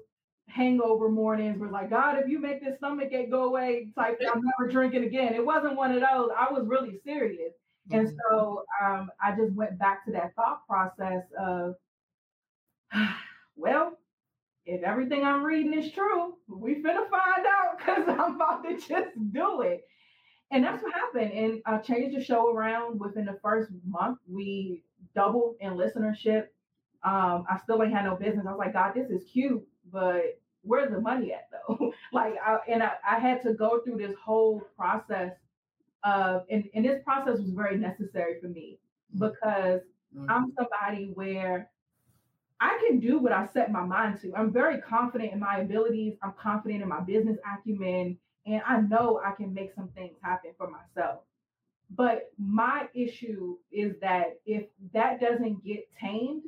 hangover 0.49 1.09
mornings 1.09 1.59
where 1.59 1.71
like, 1.71 1.91
God, 1.91 2.19
if 2.19 2.29
you 2.29 2.39
make 2.39 2.63
this 2.63 2.77
stomach 2.79 3.13
ache 3.13 3.31
go 3.31 3.45
away, 3.45 3.89
type, 3.97 4.21
I'm 4.21 4.43
never 4.59 4.71
drinking 4.71 5.05
again. 5.05 5.35
It 5.35 5.45
wasn't 5.45 5.77
one 5.77 5.93
of 5.93 6.01
those. 6.01 6.31
I 6.39 6.53
was 6.53 6.65
really 6.67 6.99
serious. 7.05 7.53
Mm-hmm. 7.91 7.99
And 7.99 8.13
so 8.31 8.65
um, 8.85 9.11
I 9.23 9.35
just 9.37 9.53
went 9.55 9.79
back 9.79 10.05
to 10.07 10.13
that 10.13 10.35
thought 10.35 10.67
process 10.67 11.23
of, 11.39 11.75
well, 13.57 13.99
if 14.65 14.83
everything 14.83 15.25
I'm 15.25 15.43
reading 15.43 15.75
is 15.75 15.93
true, 15.93 16.35
we 16.49 16.83
finna 16.83 17.09
find 17.11 17.47
out 17.47 17.79
because 17.79 18.05
I'm 18.09 18.37
about 18.37 18.65
to 18.65 18.77
just 18.77 19.11
do 19.33 19.63
it. 19.63 19.83
And 20.51 20.63
that's 20.63 20.83
what 20.83 20.93
happened. 20.93 21.33
And 21.33 21.63
I 21.65 21.79
changed 21.79 22.17
the 22.17 22.23
show 22.23 22.53
around 22.53 23.01
within 23.01 23.25
the 23.25 23.39
first 23.43 23.71
month. 23.87 24.19
We 24.31 24.85
doubled 25.15 25.57
in 25.61 25.73
listenership. 25.73 26.49
Um, 27.05 27.47
I 27.51 27.59
still 27.63 27.83
ain't 27.83 27.93
had 27.93 28.05
no 28.05 28.17
business. 28.17 28.45
I 28.47 28.51
was 28.51 28.59
like, 28.59 28.75
God, 28.75 28.93
this 28.95 29.11
is 29.11 29.25
cute, 29.33 29.67
but 29.93 30.41
where's 30.63 30.91
the 30.91 31.01
money 31.01 31.33
at 31.33 31.49
though? 31.51 31.93
like, 32.13 32.35
I, 32.45 32.59
and 32.69 32.83
I, 32.83 32.93
I 33.09 33.19
had 33.19 33.43
to 33.43 33.53
go 33.53 33.81
through 33.81 33.99
this 33.99 34.17
whole 34.23 34.63
process 34.77 35.33
of, 36.05 36.45
and, 36.51 36.65
and 36.75 36.85
this 36.85 37.03
process 37.05 37.39
was 37.39 37.51
very 37.51 37.77
necessary 37.77 38.41
for 38.41 38.49
me 38.49 38.79
because 39.19 39.81
mm-hmm. 40.17 40.27
I'm 40.29 40.53
somebody 40.57 41.11
where 41.15 41.69
I 42.61 42.79
can 42.87 43.01
do 43.01 43.19
what 43.19 43.33
I 43.33 43.49
set 43.53 43.73
my 43.73 43.85
mind 43.85 44.21
to. 44.23 44.35
I'm 44.37 44.53
very 44.53 44.81
confident 44.81 45.33
in 45.33 45.41
my 45.41 45.59
abilities. 45.59 46.15
I'm 46.23 46.33
confident 46.41 46.83
in 46.83 46.89
my 46.89 47.01
business 47.01 47.39
acumen, 47.45 48.17
and 48.47 48.63
I 48.67 48.81
know 48.81 49.21
I 49.25 49.33
can 49.33 49.53
make 49.53 49.75
some 49.75 49.89
things 49.89 50.17
happen 50.23 50.53
for 50.57 50.71
myself. 50.71 51.21
But 51.91 52.31
my 52.39 52.89
issue 52.95 53.57
is 53.71 53.97
that 54.01 54.39
if 54.47 54.65
that 54.95 55.21
doesn't 55.21 55.65
get 55.65 55.89
tamed, 56.01 56.45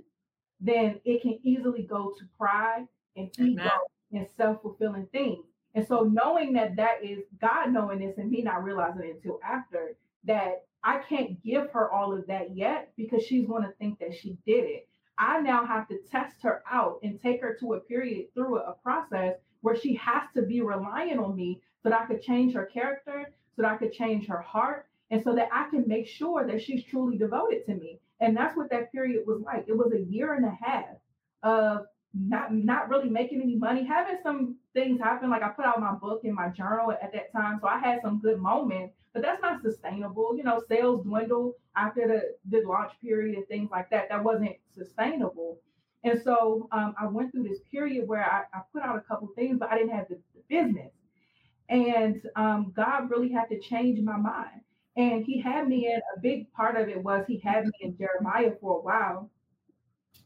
then 0.60 1.00
it 1.04 1.20
can 1.20 1.38
easily 1.42 1.82
go 1.82 2.14
to 2.16 2.24
pride 2.38 2.86
and 3.16 3.30
ego 3.38 3.70
and 4.12 4.26
self 4.36 4.62
fulfilling 4.62 5.06
things. 5.12 5.44
And 5.74 5.86
so, 5.86 6.02
knowing 6.02 6.52
that 6.54 6.76
that 6.76 7.04
is 7.04 7.24
God 7.40 7.72
knowing 7.72 7.98
this 7.98 8.18
and 8.18 8.30
me 8.30 8.42
not 8.42 8.62
realizing 8.62 9.02
it 9.02 9.16
until 9.16 9.40
after, 9.44 9.96
that 10.24 10.64
I 10.82 10.98
can't 10.98 11.42
give 11.42 11.70
her 11.72 11.90
all 11.90 12.16
of 12.16 12.26
that 12.28 12.56
yet 12.56 12.92
because 12.96 13.24
she's 13.24 13.46
going 13.46 13.62
to 13.62 13.72
think 13.78 13.98
that 13.98 14.14
she 14.14 14.38
did 14.46 14.64
it. 14.64 14.88
I 15.18 15.40
now 15.40 15.64
have 15.64 15.88
to 15.88 15.98
test 16.10 16.36
her 16.42 16.62
out 16.70 17.00
and 17.02 17.20
take 17.20 17.40
her 17.40 17.56
to 17.60 17.74
a 17.74 17.80
period 17.80 18.26
through 18.34 18.58
a, 18.58 18.70
a 18.70 18.74
process 18.82 19.36
where 19.60 19.76
she 19.76 19.94
has 19.94 20.24
to 20.34 20.42
be 20.42 20.60
relying 20.60 21.18
on 21.18 21.34
me 21.34 21.62
so 21.82 21.90
that 21.90 22.00
I 22.00 22.06
could 22.06 22.22
change 22.22 22.54
her 22.54 22.66
character, 22.66 23.32
so 23.56 23.62
that 23.62 23.70
I 23.72 23.76
could 23.76 23.92
change 23.92 24.26
her 24.26 24.40
heart, 24.40 24.86
and 25.10 25.22
so 25.22 25.34
that 25.34 25.48
I 25.52 25.68
can 25.70 25.84
make 25.86 26.06
sure 26.06 26.46
that 26.46 26.62
she's 26.62 26.84
truly 26.84 27.16
devoted 27.16 27.64
to 27.66 27.74
me. 27.74 28.00
And 28.20 28.36
that's 28.36 28.56
what 28.56 28.70
that 28.70 28.92
period 28.92 29.24
was 29.26 29.40
like. 29.40 29.64
It 29.68 29.76
was 29.76 29.92
a 29.92 30.00
year 30.00 30.34
and 30.34 30.44
a 30.44 30.56
half 30.60 30.96
of 31.42 31.86
not 32.14 32.54
not 32.54 32.88
really 32.88 33.08
making 33.08 33.42
any 33.42 33.56
money, 33.56 33.84
having 33.84 34.18
some 34.22 34.56
things 34.72 35.00
happen. 35.00 35.30
Like 35.30 35.42
I 35.42 35.48
put 35.48 35.64
out 35.64 35.80
my 35.80 35.92
book 35.92 36.20
in 36.24 36.34
my 36.34 36.48
journal 36.48 36.92
at 36.92 37.12
that 37.12 37.32
time, 37.32 37.58
so 37.60 37.68
I 37.68 37.78
had 37.78 38.00
some 38.02 38.20
good 38.20 38.38
moments. 38.40 38.94
But 39.12 39.22
that's 39.22 39.42
not 39.42 39.62
sustainable. 39.62 40.36
You 40.36 40.44
know, 40.44 40.62
sales 40.68 41.04
dwindle 41.04 41.54
after 41.76 42.06
the 42.06 42.58
the 42.58 42.66
launch 42.66 42.92
period 43.02 43.36
and 43.36 43.46
things 43.48 43.70
like 43.70 43.90
that. 43.90 44.08
That 44.08 44.22
wasn't 44.22 44.56
sustainable. 44.72 45.58
And 46.04 46.20
so 46.22 46.68
um, 46.70 46.94
I 47.00 47.06
went 47.06 47.32
through 47.32 47.44
this 47.44 47.60
period 47.70 48.06
where 48.06 48.24
I, 48.24 48.42
I, 48.52 48.60
put 48.74 48.82
out 48.82 48.96
a 48.96 49.00
couple 49.00 49.26
things, 49.34 49.58
but 49.58 49.72
I 49.72 49.78
didn't 49.78 49.96
have 49.96 50.06
the, 50.08 50.18
the 50.34 50.42
business. 50.50 50.92
And 51.70 52.20
um, 52.36 52.74
God 52.76 53.08
really 53.08 53.32
had 53.32 53.46
to 53.46 53.58
change 53.58 53.98
my 54.00 54.18
mind. 54.18 54.60
And 54.98 55.24
He 55.24 55.40
had 55.40 55.66
me 55.66 55.86
in 55.86 56.00
a 56.14 56.20
big 56.20 56.52
part 56.52 56.76
of 56.76 56.88
it 56.88 57.02
was 57.02 57.24
He 57.26 57.38
had 57.38 57.64
me 57.64 57.72
in 57.80 57.96
Jeremiah 57.96 58.52
for 58.60 58.78
a 58.78 58.82
while. 58.82 59.30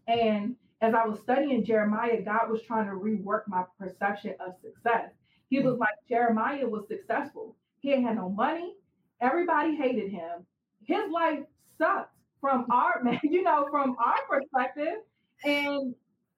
And 0.08 0.56
as 0.80 0.94
I 0.94 1.06
was 1.06 1.20
studying 1.20 1.64
Jeremiah, 1.64 2.22
God 2.22 2.50
was 2.50 2.62
trying 2.62 2.86
to 2.86 2.92
rework 2.92 3.42
my 3.48 3.64
perception 3.78 4.34
of 4.40 4.54
success. 4.62 5.10
He 5.50 5.60
was 5.60 5.78
like, 5.78 5.94
Jeremiah 6.08 6.68
was 6.68 6.86
successful. 6.88 7.56
He 7.80 7.90
had 7.90 8.16
no 8.16 8.28
money. 8.28 8.74
Everybody 9.20 9.76
hated 9.76 10.10
him. 10.10 10.46
His 10.84 11.10
life 11.10 11.40
sucked 11.76 12.14
from 12.40 12.66
our, 12.70 13.02
you 13.22 13.42
know, 13.42 13.66
from 13.70 13.96
our 13.98 14.18
perspective. 14.28 14.98
And 15.44 15.94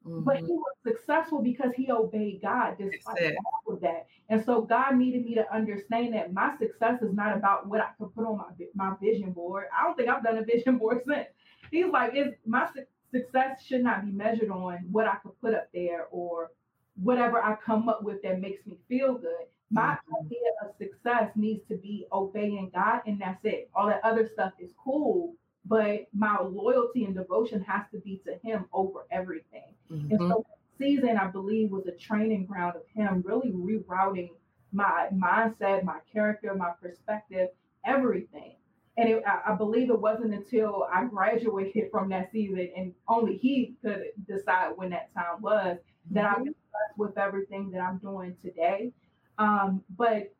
mm-hmm. 0.07 0.23
but 0.23 0.39
he 0.39 0.45
was 0.45 0.75
successful 0.87 1.43
because 1.43 1.73
he 1.75 1.91
obeyed 1.91 2.41
God 2.43 2.77
despite 2.79 3.35
all 3.67 3.75
of 3.75 3.81
that. 3.81 4.07
And 4.29 4.43
so 4.45 4.63
God 4.63 4.97
needed 4.97 5.25
me 5.25 5.35
to 5.35 5.55
understand 5.55 6.15
that 6.15 6.33
my 6.33 6.57
success 6.59 7.03
is 7.03 7.13
not 7.13 7.37
about 7.37 7.69
what 7.69 7.81
I 7.81 7.89
can 7.99 8.09
put 8.09 8.25
on 8.27 8.39
my 8.39 8.45
my 8.75 8.95
vision 9.03 9.33
board. 9.33 9.65
I 9.77 9.85
don't 9.85 9.97
think 9.97 10.09
I've 10.09 10.23
done 10.23 10.39
a 10.39 10.45
vision 10.57 10.79
board 10.79 11.03
since. 11.07 11.27
He's 11.71 11.87
like, 11.87 12.13
it's 12.15 12.37
my 12.47 12.69
success 13.11 13.63
should 13.65 13.83
not 13.83 14.05
be 14.05 14.13
measured 14.13 14.51
on 14.51 14.79
what 14.91 15.07
I 15.07 15.17
could 15.17 15.39
put 15.41 15.55
up 15.55 15.69
there 15.73 16.07
or 16.11 16.51
whatever 17.03 17.43
I 17.43 17.57
come 17.65 17.89
up 17.89 18.03
with 18.03 18.23
that 18.23 18.41
makes 18.41 18.67
me 18.67 18.79
feel 18.89 19.15
good. 19.15 19.47
My 19.71 19.97
mm-hmm. 19.97 20.27
idea 20.27 20.51
of 20.63 20.75
success 20.79 21.31
needs 21.37 21.63
to 21.69 21.77
be 21.77 22.07
obeying 22.13 22.71
God, 22.75 23.03
and 23.07 23.21
that's 23.21 23.45
it. 23.45 23.71
All 23.75 23.87
that 23.87 24.01
other 24.05 24.29
stuff 24.33 24.53
is 24.59 24.73
cool, 24.83 25.35
but 25.65 26.09
my 26.13 26.39
loyalty 26.41 27.05
and 27.05 27.15
devotion 27.15 27.63
has 27.63 27.83
to 27.93 28.01
be 28.01 28.21
to 28.27 28.37
Him 28.43 28.67
over 28.73 29.07
everything. 29.11 29.75
Mm-hmm. 29.91 30.11
And 30.11 30.21
so, 30.29 30.45
season 30.79 31.17
I 31.17 31.29
believe 31.29 31.71
was 31.71 31.87
a 31.87 31.93
training 31.93 32.47
ground 32.47 32.75
of 32.77 32.83
Him 32.95 33.23
really 33.25 33.53
rerouting 33.53 34.31
my 34.73 35.09
mindset, 35.13 35.85
my 35.85 35.99
character, 36.13 36.55
my 36.55 36.71
perspective, 36.83 37.49
everything. 37.85 38.57
And 38.97 39.09
it, 39.09 39.23
I, 39.27 39.53
I 39.53 39.55
believe 39.55 39.91
it 39.91 40.01
wasn't 40.01 40.35
until 40.35 40.87
I 40.93 41.05
graduated 41.05 41.91
from 41.91 42.09
that 42.11 42.31
season, 42.33 42.71
and 42.77 42.93
only 43.09 43.37
he 43.37 43.77
could 43.83 44.05
decide 44.29 44.73
when 44.77 44.91
that 44.91 45.15
time 45.15 45.41
was, 45.41 45.79
that 46.11 46.25
I'm 46.25 46.43
mm-hmm. 46.45 46.51
with 46.99 47.17
everything 47.17 47.71
that 47.71 47.81
I'm 47.81 47.99
doing 47.99 48.37
today. 48.43 48.93
Um, 49.39 49.83
but 49.97 50.35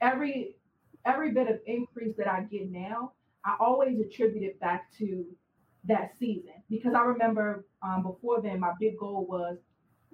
every 0.00 0.56
every 1.04 1.32
bit 1.32 1.48
of 1.48 1.58
increase 1.66 2.14
that 2.16 2.28
I 2.28 2.42
get 2.42 2.70
now, 2.70 3.12
I 3.44 3.56
always 3.58 3.98
attribute 3.98 4.44
it 4.44 4.60
back 4.60 4.92
to 4.98 5.24
that 5.84 6.12
season 6.18 6.52
because 6.70 6.94
I 6.94 7.00
remember 7.00 7.64
um, 7.82 8.02
before 8.02 8.40
then 8.40 8.60
my 8.60 8.72
big 8.78 8.98
goal 8.98 9.26
was 9.28 9.58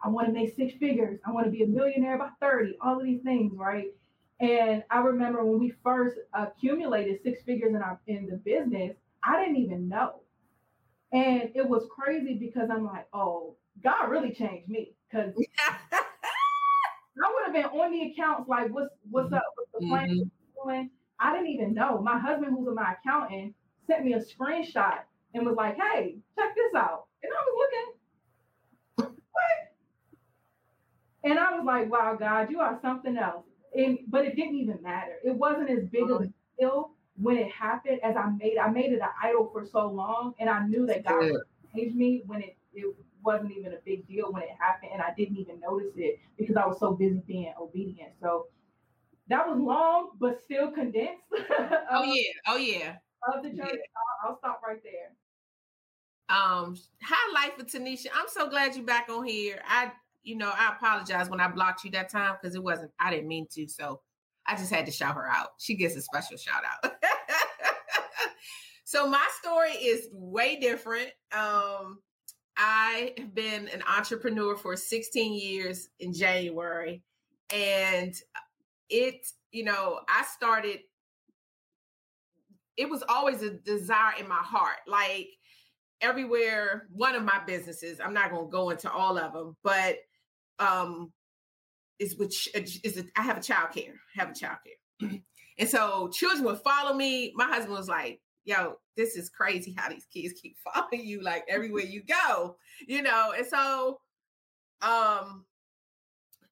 I 0.02 0.08
want 0.08 0.28
to 0.28 0.32
make 0.32 0.54
six 0.54 0.74
figures. 0.74 1.18
I 1.26 1.32
want 1.32 1.46
to 1.46 1.50
be 1.50 1.62
a 1.62 1.66
millionaire 1.66 2.18
by 2.18 2.28
30, 2.40 2.78
all 2.80 2.98
of 2.98 3.04
these 3.04 3.22
things, 3.22 3.52
right? 3.56 3.88
And 4.40 4.84
I 4.90 5.00
remember 5.00 5.44
when 5.44 5.58
we 5.58 5.74
first 5.82 6.16
accumulated 6.32 7.20
six 7.22 7.42
figures 7.42 7.74
in 7.74 7.82
our 7.82 7.98
in 8.06 8.26
the 8.26 8.36
business, 8.36 8.96
I 9.24 9.40
didn't 9.40 9.56
even 9.56 9.88
know. 9.88 10.20
And 11.12 11.50
it 11.54 11.68
was 11.68 11.88
crazy 11.90 12.34
because 12.34 12.68
I'm 12.70 12.84
like, 12.84 13.06
oh, 13.12 13.56
God 13.82 14.10
really 14.10 14.32
changed 14.32 14.68
me. 14.68 14.94
Because 15.10 15.32
I 15.92 17.32
would 17.34 17.44
have 17.46 17.52
been 17.52 17.80
on 17.80 17.90
the 17.90 18.12
accounts 18.12 18.48
like, 18.48 18.72
what's 18.72 18.94
what's 19.10 19.32
up? 19.32 19.42
What's 19.56 19.72
the 19.72 19.88
plan? 19.88 20.30
Mm-hmm. 20.66 20.86
I 21.20 21.32
didn't 21.32 21.48
even 21.48 21.74
know. 21.74 22.00
My 22.00 22.18
husband, 22.18 22.54
who's 22.56 22.68
my 22.74 22.94
accountant, 22.94 23.54
sent 23.88 24.04
me 24.04 24.12
a 24.12 24.20
screenshot 24.20 25.00
and 25.34 25.44
was 25.44 25.56
like, 25.56 25.76
hey, 25.76 26.16
check 26.36 26.54
this 26.54 26.74
out. 26.76 27.06
And 27.22 27.32
I 27.32 27.42
was 27.44 27.68
looking, 28.98 29.12
what? 29.32 29.74
And 31.24 31.38
I 31.38 31.56
was 31.56 31.64
like, 31.64 31.90
wow, 31.90 32.16
God, 32.18 32.50
you 32.50 32.60
are 32.60 32.78
something 32.80 33.16
else 33.16 33.44
and 33.76 33.98
but 34.08 34.24
it 34.24 34.36
didn't 34.36 34.56
even 34.56 34.82
matter. 34.82 35.16
It 35.24 35.34
wasn't 35.34 35.70
as 35.70 35.84
big 35.84 36.10
of 36.10 36.22
a 36.22 36.32
deal 36.58 36.90
when 37.16 37.36
it 37.36 37.50
happened 37.50 38.00
as 38.02 38.16
I 38.16 38.30
made. 38.30 38.58
I 38.58 38.68
made 38.70 38.92
it 38.92 39.00
an 39.00 39.08
idol 39.22 39.50
for 39.52 39.66
so 39.66 39.88
long, 39.88 40.34
and 40.38 40.48
I 40.48 40.66
knew 40.66 40.86
that 40.86 41.04
God 41.04 41.32
changed 41.74 41.96
me 41.96 42.22
when 42.26 42.42
it 42.42 42.56
it 42.72 42.94
wasn't 43.22 43.52
even 43.52 43.72
a 43.72 43.78
big 43.84 44.06
deal 44.06 44.32
when 44.32 44.42
it 44.42 44.50
happened, 44.58 44.92
and 44.92 45.02
I 45.02 45.12
didn't 45.16 45.36
even 45.36 45.60
notice 45.60 45.92
it 45.96 46.18
because 46.38 46.56
I 46.56 46.66
was 46.66 46.78
so 46.78 46.92
busy 46.92 47.22
being 47.26 47.52
obedient. 47.60 48.12
So 48.20 48.46
that 49.28 49.46
was 49.46 49.58
long, 49.58 50.10
but 50.18 50.40
still 50.44 50.70
condensed. 50.70 51.22
oh 51.90 52.04
yeah, 52.04 52.32
oh 52.46 52.56
yeah. 52.56 52.96
Of 53.34 53.42
the 53.42 53.50
journey, 53.50 53.72
yeah. 53.72 54.24
I'll, 54.24 54.30
I'll 54.30 54.38
stop 54.38 54.62
right 54.66 54.80
there. 54.82 55.10
Um, 56.30 56.76
highlight 57.02 57.58
for 57.58 57.64
Tanisha. 57.64 58.06
I'm 58.14 58.28
so 58.28 58.48
glad 58.48 58.76
you're 58.76 58.84
back 58.84 59.08
on 59.08 59.24
here. 59.24 59.60
I 59.66 59.92
you 60.22 60.36
know, 60.36 60.52
I 60.54 60.72
apologize 60.76 61.30
when 61.30 61.40
I 61.40 61.48
blocked 61.48 61.84
you 61.84 61.90
that 61.92 62.10
time 62.10 62.36
because 62.40 62.54
it 62.54 62.62
wasn't, 62.62 62.90
I 63.00 63.10
didn't 63.10 63.28
mean 63.28 63.46
to. 63.52 63.68
So 63.68 64.00
I 64.46 64.56
just 64.56 64.72
had 64.72 64.86
to 64.86 64.92
shout 64.92 65.14
her 65.14 65.28
out. 65.28 65.48
She 65.58 65.74
gets 65.74 65.96
a 65.96 66.02
special 66.02 66.36
shout 66.36 66.62
out. 66.64 66.92
so 68.84 69.08
my 69.08 69.26
story 69.40 69.72
is 69.72 70.08
way 70.12 70.58
different. 70.58 71.08
Um, 71.32 72.00
I 72.56 73.12
have 73.18 73.34
been 73.34 73.68
an 73.68 73.82
entrepreneur 73.96 74.56
for 74.56 74.76
16 74.76 75.34
years 75.34 75.88
in 76.00 76.12
January. 76.12 77.02
And 77.54 78.14
it, 78.90 79.26
you 79.52 79.64
know, 79.64 80.00
I 80.08 80.24
started, 80.24 80.80
it 82.76 82.88
was 82.88 83.02
always 83.08 83.42
a 83.42 83.50
desire 83.50 84.12
in 84.18 84.28
my 84.28 84.42
heart. 84.42 84.78
Like, 84.86 85.28
everywhere 86.00 86.86
one 86.92 87.14
of 87.14 87.24
my 87.24 87.40
businesses 87.46 87.98
i'm 88.00 88.14
not 88.14 88.30
going 88.30 88.46
to 88.46 88.50
go 88.50 88.70
into 88.70 88.90
all 88.90 89.18
of 89.18 89.32
them 89.32 89.56
but 89.62 89.96
um 90.58 91.12
is 91.98 92.16
which 92.16 92.48
uh, 92.56 92.60
is 92.60 93.02
I 93.16 93.22
have 93.22 93.38
a 93.38 93.42
child 93.42 93.70
care, 93.72 93.94
have 94.14 94.30
a 94.30 94.34
child 94.34 94.58
care. 94.64 95.10
And 95.60 95.68
so 95.68 96.08
children 96.12 96.44
would 96.44 96.60
follow 96.60 96.94
me. 96.94 97.32
My 97.34 97.46
husband 97.46 97.76
was 97.76 97.88
like, 97.88 98.20
yo, 98.44 98.76
this 98.96 99.16
is 99.16 99.28
crazy 99.28 99.74
how 99.76 99.88
these 99.88 100.06
kids 100.12 100.40
keep 100.40 100.56
following 100.72 101.04
you 101.04 101.20
like 101.20 101.44
everywhere 101.48 101.84
you 101.84 102.02
go, 102.04 102.56
you 102.86 103.02
know. 103.02 103.34
And 103.36 103.46
so 103.46 104.00
um 104.80 105.44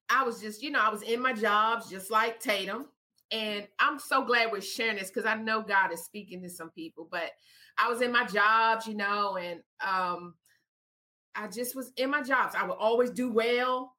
I 0.09 0.23
was 0.23 0.39
just, 0.39 0.61
you 0.61 0.71
know, 0.71 0.81
I 0.81 0.89
was 0.89 1.01
in 1.01 1.21
my 1.21 1.33
jobs 1.33 1.89
just 1.89 2.11
like 2.11 2.39
Tatum. 2.39 2.85
And 3.31 3.67
I'm 3.79 3.99
so 3.99 4.23
glad 4.23 4.51
we're 4.51 4.61
sharing 4.61 4.97
this 4.97 5.09
because 5.09 5.25
I 5.25 5.35
know 5.35 5.61
God 5.61 5.91
is 5.91 6.03
speaking 6.03 6.41
to 6.43 6.49
some 6.49 6.69
people. 6.69 7.07
But 7.11 7.31
I 7.77 7.89
was 7.89 8.01
in 8.01 8.11
my 8.11 8.25
jobs, 8.25 8.87
you 8.87 8.95
know, 8.95 9.37
and 9.37 9.61
um 9.85 10.33
I 11.35 11.47
just 11.47 11.75
was 11.75 11.91
in 11.97 12.09
my 12.09 12.23
jobs. 12.23 12.55
I 12.55 12.65
would 12.65 12.77
always 12.77 13.11
do 13.11 13.31
well, 13.31 13.93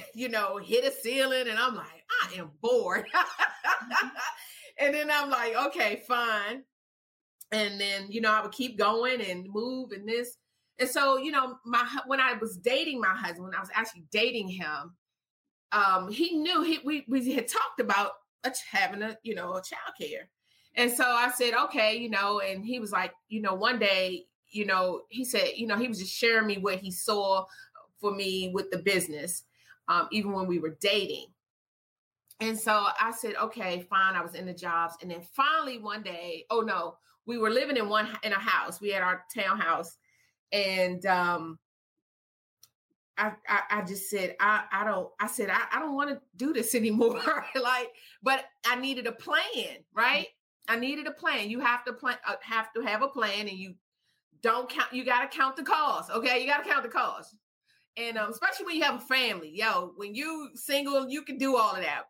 you 0.14 0.28
know, 0.28 0.58
hit 0.58 0.84
a 0.84 0.92
ceiling, 0.92 1.48
and 1.48 1.58
I'm 1.58 1.74
like, 1.74 2.04
I 2.24 2.34
am 2.38 2.50
bored. 2.60 3.06
and 4.78 4.94
then 4.94 5.10
I'm 5.10 5.30
like, 5.30 5.54
okay, 5.66 6.02
fine. 6.06 6.64
And 7.50 7.80
then, 7.80 8.06
you 8.10 8.20
know, 8.20 8.32
I 8.32 8.40
would 8.40 8.52
keep 8.52 8.78
going 8.78 9.20
and 9.20 9.46
move 9.48 9.92
and 9.92 10.08
this. 10.08 10.38
And 10.78 10.88
so, 10.88 11.18
you 11.18 11.30
know, 11.30 11.58
my 11.64 11.86
when 12.06 12.20
I 12.20 12.34
was 12.34 12.56
dating 12.56 13.00
my 13.00 13.14
husband, 13.14 13.44
when 13.44 13.54
I 13.54 13.60
was 13.60 13.68
actually 13.74 14.04
dating 14.10 14.48
him, 14.48 14.94
um, 15.70 16.10
he 16.10 16.36
knew 16.36 16.62
he 16.62 16.80
we 16.84 17.04
we 17.08 17.32
had 17.32 17.48
talked 17.48 17.80
about 17.80 18.12
a, 18.44 18.52
having 18.70 19.02
a 19.02 19.16
you 19.22 19.34
know 19.34 19.52
a 19.54 19.62
child 19.62 19.94
care, 20.00 20.28
and 20.74 20.90
so 20.90 21.04
I 21.04 21.30
said 21.30 21.54
okay, 21.54 21.96
you 21.96 22.10
know, 22.10 22.40
and 22.40 22.64
he 22.64 22.80
was 22.80 22.90
like, 22.90 23.12
you 23.28 23.42
know, 23.42 23.54
one 23.54 23.78
day, 23.78 24.26
you 24.48 24.64
know, 24.64 25.02
he 25.10 25.24
said, 25.24 25.52
you 25.56 25.66
know, 25.66 25.76
he 25.76 25.88
was 25.88 25.98
just 25.98 26.14
sharing 26.14 26.46
me 26.46 26.58
what 26.58 26.78
he 26.78 26.90
saw 26.90 27.44
for 28.00 28.14
me 28.14 28.50
with 28.52 28.70
the 28.70 28.78
business, 28.78 29.44
um, 29.88 30.08
even 30.12 30.32
when 30.32 30.46
we 30.46 30.58
were 30.58 30.76
dating, 30.80 31.26
and 32.42 32.58
so 32.58 32.86
I 33.00 33.12
said, 33.12 33.36
okay, 33.36 33.86
fine. 33.88 34.16
I 34.16 34.22
was 34.22 34.34
in 34.34 34.46
the 34.46 34.52
jobs. 34.52 34.96
And 35.00 35.10
then 35.10 35.22
finally 35.32 35.78
one 35.78 36.02
day, 36.02 36.44
oh 36.50 36.60
no, 36.60 36.96
we 37.24 37.38
were 37.38 37.50
living 37.50 37.76
in 37.76 37.88
one 37.88 38.08
in 38.24 38.32
a 38.32 38.38
house. 38.38 38.80
We 38.80 38.90
had 38.90 39.02
our 39.02 39.24
townhouse. 39.32 39.96
And 40.50 41.06
um 41.06 41.58
I, 43.16 43.32
I, 43.48 43.60
I 43.70 43.82
just 43.82 44.10
said 44.10 44.34
I 44.40 44.64
I 44.72 44.84
don't 44.84 45.08
I 45.20 45.26
said 45.28 45.50
I, 45.50 45.62
I 45.70 45.78
don't 45.78 45.94
want 45.94 46.10
to 46.10 46.20
do 46.36 46.52
this 46.52 46.74
anymore 46.74 47.44
like 47.54 47.88
but 48.22 48.44
I 48.66 48.76
needed 48.76 49.06
a 49.06 49.12
plan 49.12 49.84
right 49.94 50.28
I 50.66 50.76
needed 50.76 51.06
a 51.06 51.12
plan 51.12 51.50
you 51.50 51.60
have 51.60 51.84
to 51.84 51.92
plan 51.92 52.16
uh, 52.26 52.36
have 52.42 52.72
to 52.72 52.80
have 52.80 53.02
a 53.02 53.08
plan 53.08 53.48
and 53.48 53.58
you 53.58 53.74
don't 54.42 54.68
count 54.68 54.92
you 54.92 55.04
got 55.04 55.30
to 55.30 55.36
count 55.36 55.56
the 55.56 55.62
cost 55.62 56.10
okay 56.10 56.40
you 56.40 56.46
got 56.46 56.64
to 56.64 56.68
count 56.68 56.82
the 56.82 56.88
cost 56.88 57.36
and 57.96 58.16
um, 58.18 58.30
especially 58.30 58.66
when 58.66 58.76
you 58.76 58.82
have 58.82 58.96
a 58.96 59.06
family 59.06 59.50
yo 59.52 59.92
when 59.96 60.14
you 60.14 60.48
single 60.54 61.08
you 61.08 61.22
can 61.22 61.36
do 61.38 61.56
all 61.56 61.72
of 61.74 61.82
that 61.82 62.04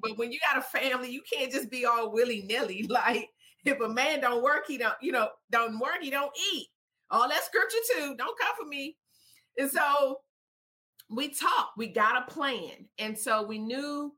but 0.00 0.16
when 0.16 0.32
you 0.32 0.38
got 0.46 0.58
a 0.58 0.62
family, 0.62 1.10
you 1.10 1.22
can't 1.30 1.52
just 1.52 1.70
be 1.70 1.84
all 1.84 2.12
willy 2.12 2.42
nilly. 2.42 2.86
Like 2.88 3.28
if 3.64 3.80
a 3.80 3.88
man 3.88 4.20
don't 4.20 4.42
work, 4.42 4.64
he 4.66 4.76
don't, 4.76 4.94
you 5.00 5.12
know, 5.12 5.28
don't 5.50 5.78
work, 5.78 5.98
he 6.00 6.10
don't 6.10 6.32
eat. 6.52 6.66
All 7.10 7.28
that 7.28 7.44
scripture 7.44 7.78
too. 7.94 8.14
Don't 8.16 8.38
come 8.38 8.54
for 8.58 8.66
me. 8.66 8.96
And 9.58 9.70
so 9.70 10.20
we 11.10 11.28
talked. 11.28 11.76
We 11.76 11.88
got 11.88 12.22
a 12.22 12.30
plan, 12.32 12.88
and 12.98 13.18
so 13.18 13.44
we 13.44 13.58
knew. 13.58 14.14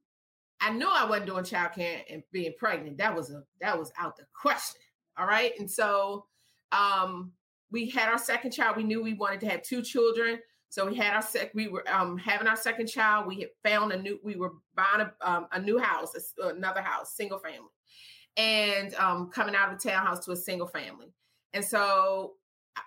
I 0.60 0.70
knew 0.70 0.88
I 0.88 1.04
wasn't 1.04 1.26
doing 1.26 1.44
childcare 1.44 2.02
and 2.08 2.22
being 2.32 2.54
pregnant. 2.58 2.98
That 2.98 3.14
was 3.14 3.30
a 3.30 3.42
that 3.60 3.78
was 3.78 3.92
out 3.98 4.16
the 4.16 4.24
question. 4.40 4.80
All 5.18 5.26
right, 5.26 5.52
and 5.58 5.70
so 5.70 6.26
um 6.72 7.32
we 7.70 7.90
had 7.90 8.08
our 8.08 8.18
second 8.18 8.52
child. 8.52 8.76
We 8.76 8.84
knew 8.84 9.02
we 9.02 9.14
wanted 9.14 9.40
to 9.40 9.48
have 9.48 9.62
two 9.62 9.82
children. 9.82 10.38
So 10.74 10.84
we 10.84 10.96
had 10.96 11.14
our 11.14 11.22
sec. 11.22 11.52
We 11.54 11.68
were 11.68 11.88
um, 11.88 12.18
having 12.18 12.48
our 12.48 12.56
second 12.56 12.88
child. 12.88 13.28
We 13.28 13.38
had 13.38 13.50
found 13.62 13.92
a 13.92 14.02
new. 14.02 14.18
We 14.24 14.34
were 14.34 14.54
buying 14.74 15.06
a, 15.06 15.12
um, 15.20 15.46
a 15.52 15.60
new 15.60 15.78
house, 15.78 16.12
another 16.36 16.82
house, 16.82 17.14
single 17.14 17.38
family, 17.38 17.70
and 18.36 18.92
um, 18.96 19.30
coming 19.32 19.54
out 19.54 19.72
of 19.72 19.80
the 19.80 19.88
townhouse 19.88 20.24
to 20.24 20.32
a 20.32 20.36
single 20.36 20.66
family. 20.66 21.14
And 21.52 21.64
so 21.64 22.32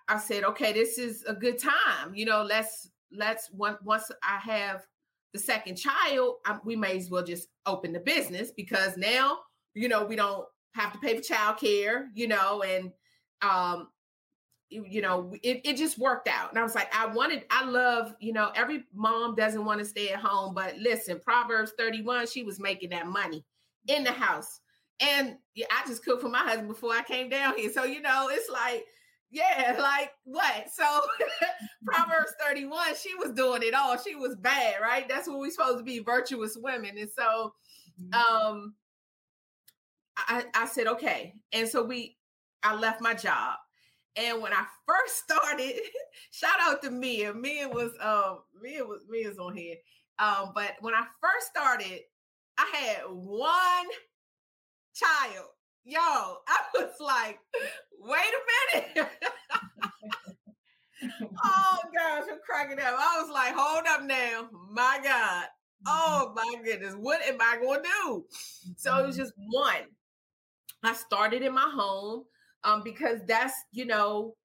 I 0.09 0.17
said, 0.17 0.43
okay, 0.43 0.73
this 0.73 0.97
is 0.97 1.23
a 1.29 1.33
good 1.33 1.59
time. 1.59 2.13
You 2.13 2.25
know, 2.25 2.43
let's 2.43 2.89
let's 3.09 3.49
once 3.53 3.77
once 3.81 4.11
I 4.21 4.37
have 4.39 4.85
the 5.31 5.39
second 5.39 5.77
child, 5.77 6.35
I, 6.45 6.57
we 6.65 6.75
may 6.75 6.97
as 6.97 7.09
well 7.09 7.23
just 7.23 7.47
open 7.65 7.93
the 7.93 8.01
business 8.01 8.51
because 8.51 8.97
now 8.97 9.37
you 9.75 9.87
know 9.87 10.03
we 10.03 10.17
don't 10.17 10.43
have 10.73 10.91
to 10.91 10.99
pay 10.99 11.15
for 11.15 11.21
childcare. 11.21 12.07
You 12.15 12.27
know, 12.27 12.63
and 12.63 12.91
um, 13.41 13.87
you 14.69 15.01
know, 15.01 15.33
it, 15.43 15.61
it 15.63 15.77
just 15.77 15.97
worked 15.97 16.27
out. 16.27 16.49
And 16.49 16.59
I 16.59 16.63
was 16.63 16.75
like, 16.75 16.93
I 16.93 17.05
wanted, 17.05 17.45
I 17.49 17.63
love, 17.63 18.13
you 18.19 18.33
know, 18.33 18.51
every 18.55 18.83
mom 18.93 19.35
doesn't 19.35 19.63
want 19.63 19.79
to 19.79 19.85
stay 19.85 20.09
at 20.09 20.19
home, 20.19 20.53
but 20.53 20.77
listen, 20.77 21.19
Proverbs 21.19 21.73
31, 21.77 22.27
she 22.27 22.43
was 22.43 22.59
making 22.59 22.89
that 22.89 23.07
money 23.07 23.45
in 23.87 24.03
the 24.03 24.11
house. 24.11 24.59
And 24.99 25.37
yeah, 25.55 25.67
I 25.71 25.87
just 25.87 26.03
cooked 26.03 26.21
for 26.21 26.29
my 26.29 26.39
husband 26.39 26.67
before 26.67 26.91
I 26.91 27.03
came 27.03 27.29
down 27.29 27.55
here. 27.55 27.71
So, 27.71 27.85
you 27.85 28.01
know, 28.01 28.27
it's 28.31 28.49
like, 28.49 28.83
yeah, 29.29 29.77
like 29.79 30.11
what? 30.23 30.69
So 30.73 30.83
Proverbs 31.85 32.33
31, 32.41 32.95
she 33.01 33.13
was 33.15 33.31
doing 33.31 33.61
it 33.63 33.73
all. 33.73 33.97
She 33.97 34.15
was 34.15 34.35
bad, 34.35 34.81
right? 34.81 35.07
That's 35.07 35.27
what 35.27 35.39
we're 35.39 35.51
supposed 35.51 35.77
to 35.77 35.83
be, 35.83 35.99
virtuous 35.99 36.57
women. 36.59 36.97
And 36.97 37.09
so 37.09 37.53
mm-hmm. 38.01 38.45
um 38.45 38.73
I, 40.17 40.45
I 40.55 40.65
said, 40.65 40.87
okay. 40.87 41.35
And 41.53 41.67
so 41.67 41.83
we 41.83 42.17
I 42.63 42.75
left 42.75 43.01
my 43.01 43.13
job 43.13 43.57
and 44.17 44.41
when 44.41 44.51
I 44.51 44.65
first 44.87 45.17
started, 45.17 45.75
shout 46.31 46.59
out 46.61 46.81
to 46.83 46.91
Mia. 46.91 47.33
Mia 47.33 47.69
was 47.69 47.91
um 48.01 48.39
Mia 48.61 48.83
was 48.83 49.05
Mia's 49.09 49.37
on 49.37 49.55
here. 49.55 49.75
Um, 50.19 50.51
but 50.55 50.73
when 50.81 50.95
I 50.95 51.05
first 51.21 51.47
started, 51.47 52.01
I 52.57 52.65
had 52.73 53.01
one 53.09 53.87
child. 54.95 55.49
Yo, 55.85 55.99
I 55.99 56.57
was 56.73 56.93
like, 56.99 57.39
wait 57.99 58.19
a 58.19 58.75
minute. 58.75 59.09
oh 61.43 61.77
gosh, 61.95 62.23
I'm 62.31 62.39
cracking 62.45 62.79
up. 62.79 62.95
I 62.97 63.21
was 63.21 63.29
like, 63.31 63.53
hold 63.55 63.85
up 63.87 64.03
now. 64.03 64.49
My 64.71 64.99
God. 65.03 65.45
Oh 65.85 66.33
my 66.35 66.55
goodness. 66.63 66.95
What 66.97 67.21
am 67.21 67.37
I 67.39 67.57
going 67.61 67.83
to 67.83 67.89
do? 68.03 68.25
So 68.75 68.97
it 68.97 69.05
was 69.05 69.15
just 69.15 69.33
one. 69.51 69.85
I 70.83 70.93
started 70.93 71.43
in 71.43 71.53
my 71.53 71.71
home 71.73 72.23
um, 72.67 72.81
because 72.83 73.19
that's, 73.25 73.53
you 73.71 73.85
know, 73.85 74.35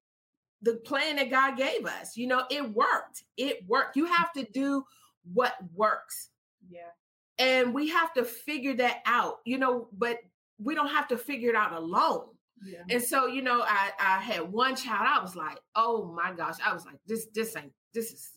the 0.61 0.75
plan 0.75 1.17
that 1.17 1.29
God 1.29 1.57
gave 1.57 1.85
us. 1.85 2.15
You 2.15 2.27
know, 2.27 2.43
it 2.49 2.73
worked. 2.73 3.23
It 3.35 3.67
worked. 3.67 3.97
You 3.97 4.05
have 4.05 4.31
to 4.33 4.45
do 4.53 4.85
what 5.33 5.55
works. 5.75 6.29
Yeah. 6.69 6.89
And 7.37 7.73
we 7.73 7.89
have 7.89 8.13
to 8.13 8.23
figure 8.23 8.75
that 8.75 9.01
out, 9.05 9.39
you 9.43 9.57
know, 9.57 9.89
but 9.97 10.19
we 10.57 10.73
don't 10.73 10.87
have 10.87 11.07
to 11.09 11.17
figure 11.17 11.49
it 11.49 11.55
out 11.55 11.73
alone. 11.73 12.27
Yeah. 12.65 12.83
And 12.89 13.03
so, 13.03 13.27
you 13.27 13.41
know, 13.41 13.63
I 13.67 13.91
I 13.99 14.19
had 14.19 14.51
one 14.51 14.77
child. 14.77 15.05
I 15.05 15.21
was 15.21 15.35
like, 15.35 15.59
oh 15.75 16.13
my 16.15 16.31
gosh. 16.31 16.55
I 16.65 16.73
was 16.73 16.85
like, 16.85 16.95
this 17.05 17.27
this 17.33 17.57
ain't 17.57 17.73
this 17.93 18.11
is 18.11 18.29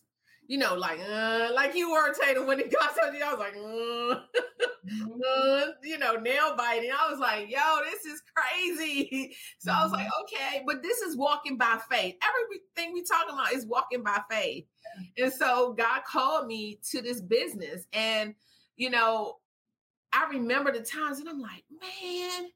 you 0.47 0.57
know, 0.57 0.75
like 0.75 0.99
uh, 0.99 1.49
like 1.53 1.75
you 1.75 1.91
were 1.91 2.13
Tatum 2.13 2.47
when 2.47 2.59
it 2.59 2.71
got 2.71 2.95
to 2.95 3.17
you. 3.17 3.23
I 3.23 3.33
was 3.33 3.39
like, 3.39 3.55
uh, 3.55 4.39
mm-hmm. 4.89 5.21
uh, 5.21 5.65
you 5.83 5.97
know, 5.97 6.15
nail 6.15 6.55
biting. 6.57 6.91
I 6.91 7.11
was 7.11 7.19
like, 7.19 7.49
yo, 7.49 7.79
this 7.83 8.05
is 8.05 8.21
crazy. 8.33 9.35
So 9.59 9.71
mm-hmm. 9.71 9.79
I 9.79 9.83
was 9.83 9.91
like, 9.91 10.07
mm-hmm. 10.07 10.23
okay, 10.23 10.63
but 10.65 10.81
this 10.81 10.99
is 10.99 11.17
walking 11.17 11.57
by 11.57 11.79
faith. 11.91 12.15
Everything 12.23 12.93
we 12.93 13.03
talking 13.03 13.33
about 13.33 13.51
is 13.53 13.65
walking 13.65 14.03
by 14.03 14.21
faith. 14.29 14.65
And 15.17 15.33
so 15.33 15.73
God 15.73 16.03
called 16.05 16.47
me 16.47 16.79
to 16.91 17.01
this 17.01 17.21
business, 17.21 17.85
and 17.91 18.33
you 18.77 18.89
know, 18.89 19.37
I 20.13 20.27
remember 20.29 20.71
the 20.71 20.81
times, 20.81 21.19
and 21.19 21.27
I'm 21.27 21.41
like, 21.41 21.63
man, 21.81 22.49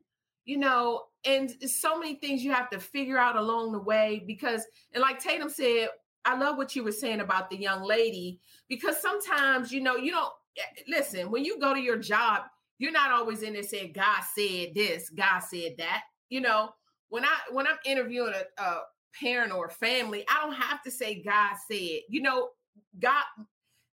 you 0.46 0.58
know, 0.58 1.04
and 1.26 1.52
so 1.70 2.00
many 2.00 2.16
things 2.16 2.44
you 2.44 2.52
have 2.52 2.70
to 2.70 2.80
figure 2.80 3.18
out 3.18 3.36
along 3.36 3.74
the 3.74 3.80
way 3.80 4.24
because, 4.26 4.66
and 4.94 5.02
like 5.02 5.20
Tatum 5.20 5.50
said, 5.50 5.90
I 6.26 6.38
love 6.38 6.58
what 6.58 6.76
you 6.76 6.84
were 6.84 6.92
saying 6.92 7.20
about 7.20 7.50
the 7.50 7.58
young 7.58 7.84
lady 7.84 8.40
because 8.70 9.02
sometimes, 9.02 9.72
you 9.72 9.82
know, 9.82 9.96
you 9.96 10.12
don't 10.12 10.32
eh, 10.58 10.82
listen 10.88 11.32
when 11.32 11.44
you 11.46 11.60
go 11.60 11.74
to 11.74 11.80
your 11.80 11.98
job, 11.98 12.44
you're 12.78 12.92
not 12.92 13.12
always 13.12 13.44
in 13.44 13.54
there 13.54 13.64
saying, 13.64 13.94
God 13.94 14.22
said 14.36 14.70
this, 14.76 15.10
God 15.10 15.40
said 15.40 15.74
that. 15.78 16.04
You 16.30 16.42
know, 16.42 16.70
when 17.10 17.26
I 17.26 17.38
when 17.52 17.68
I'm 17.68 17.78
interviewing 17.86 18.34
a, 18.34 18.62
a 18.62 18.82
parent 19.20 19.52
or 19.52 19.68
a 19.68 19.72
family, 19.72 20.26
I 20.30 20.46
don't 20.46 20.56
have 20.56 20.82
to 20.84 20.92
say 20.92 21.22
God 21.22 21.56
said. 21.70 22.00
You 22.10 22.22
know, 22.22 22.50
God 23.00 23.24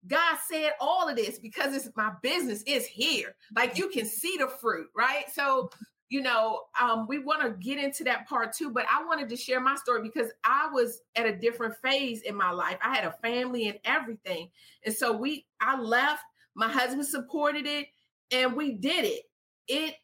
God 0.06 0.36
said 0.48 0.72
all 0.80 1.08
of 1.08 1.16
this 1.16 1.38
because 1.38 1.74
it's 1.74 1.88
my 1.96 2.12
business 2.22 2.62
is 2.62 2.86
here. 2.86 3.34
Like 3.54 3.76
you 3.76 3.88
can 3.88 4.06
see 4.06 4.36
the 4.38 4.48
fruit, 4.48 4.88
right? 4.96 5.24
So 5.32 5.70
you 6.08 6.22
know, 6.22 6.62
um, 6.80 7.06
we 7.08 7.18
want 7.18 7.42
to 7.42 7.50
get 7.50 7.82
into 7.82 8.04
that 8.04 8.28
part 8.28 8.52
too, 8.52 8.70
but 8.70 8.86
I 8.90 9.04
wanted 9.04 9.28
to 9.28 9.36
share 9.36 9.60
my 9.60 9.74
story 9.74 10.02
because 10.02 10.30
I 10.44 10.68
was 10.72 11.00
at 11.16 11.26
a 11.26 11.36
different 11.36 11.74
phase 11.82 12.22
in 12.22 12.36
my 12.36 12.50
life. 12.50 12.78
I 12.82 12.94
had 12.94 13.04
a 13.04 13.16
family 13.22 13.68
and 13.68 13.78
everything. 13.84 14.50
And 14.84 14.94
so 14.94 15.16
we 15.16 15.46
I 15.60 15.78
left, 15.80 16.22
my 16.54 16.68
husband 16.68 17.06
supported 17.06 17.66
it, 17.66 17.88
and 18.30 18.54
we 18.54 18.72
did 18.72 19.04
it. 19.04 19.22
It 19.66 19.94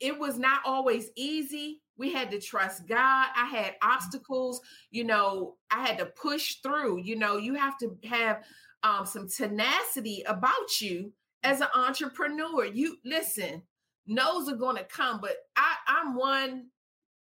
it 0.00 0.18
was 0.18 0.38
not 0.38 0.60
always 0.64 1.10
easy. 1.16 1.80
We 1.96 2.12
had 2.12 2.30
to 2.32 2.40
trust 2.40 2.88
God. 2.88 3.28
I 3.36 3.46
had 3.46 3.76
obstacles, 3.82 4.60
you 4.90 5.04
know, 5.04 5.54
I 5.70 5.86
had 5.86 5.98
to 5.98 6.06
push 6.06 6.56
through. 6.56 7.02
You 7.02 7.16
know, 7.16 7.36
you 7.36 7.54
have 7.54 7.78
to 7.78 7.96
have 8.08 8.42
um, 8.82 9.06
some 9.06 9.28
tenacity 9.28 10.24
about 10.26 10.80
you 10.80 11.12
as 11.44 11.60
an 11.60 11.68
entrepreneur. 11.74 12.64
You 12.64 12.96
listen, 13.04 13.62
no's 14.06 14.48
are 14.48 14.56
going 14.56 14.76
to 14.76 14.84
come, 14.84 15.20
but 15.20 15.36
I, 15.56 15.74
I'm 15.86 16.14
one. 16.16 16.66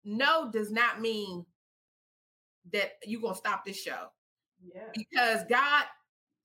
No 0.05 0.51
does 0.51 0.71
not 0.71 0.99
mean 0.99 1.45
that 2.71 2.93
you're 3.05 3.21
going 3.21 3.33
to 3.33 3.37
stop 3.37 3.65
this 3.65 3.81
show. 3.81 4.07
Yeah. 4.73 4.83
Because 4.93 5.43
God 5.49 5.85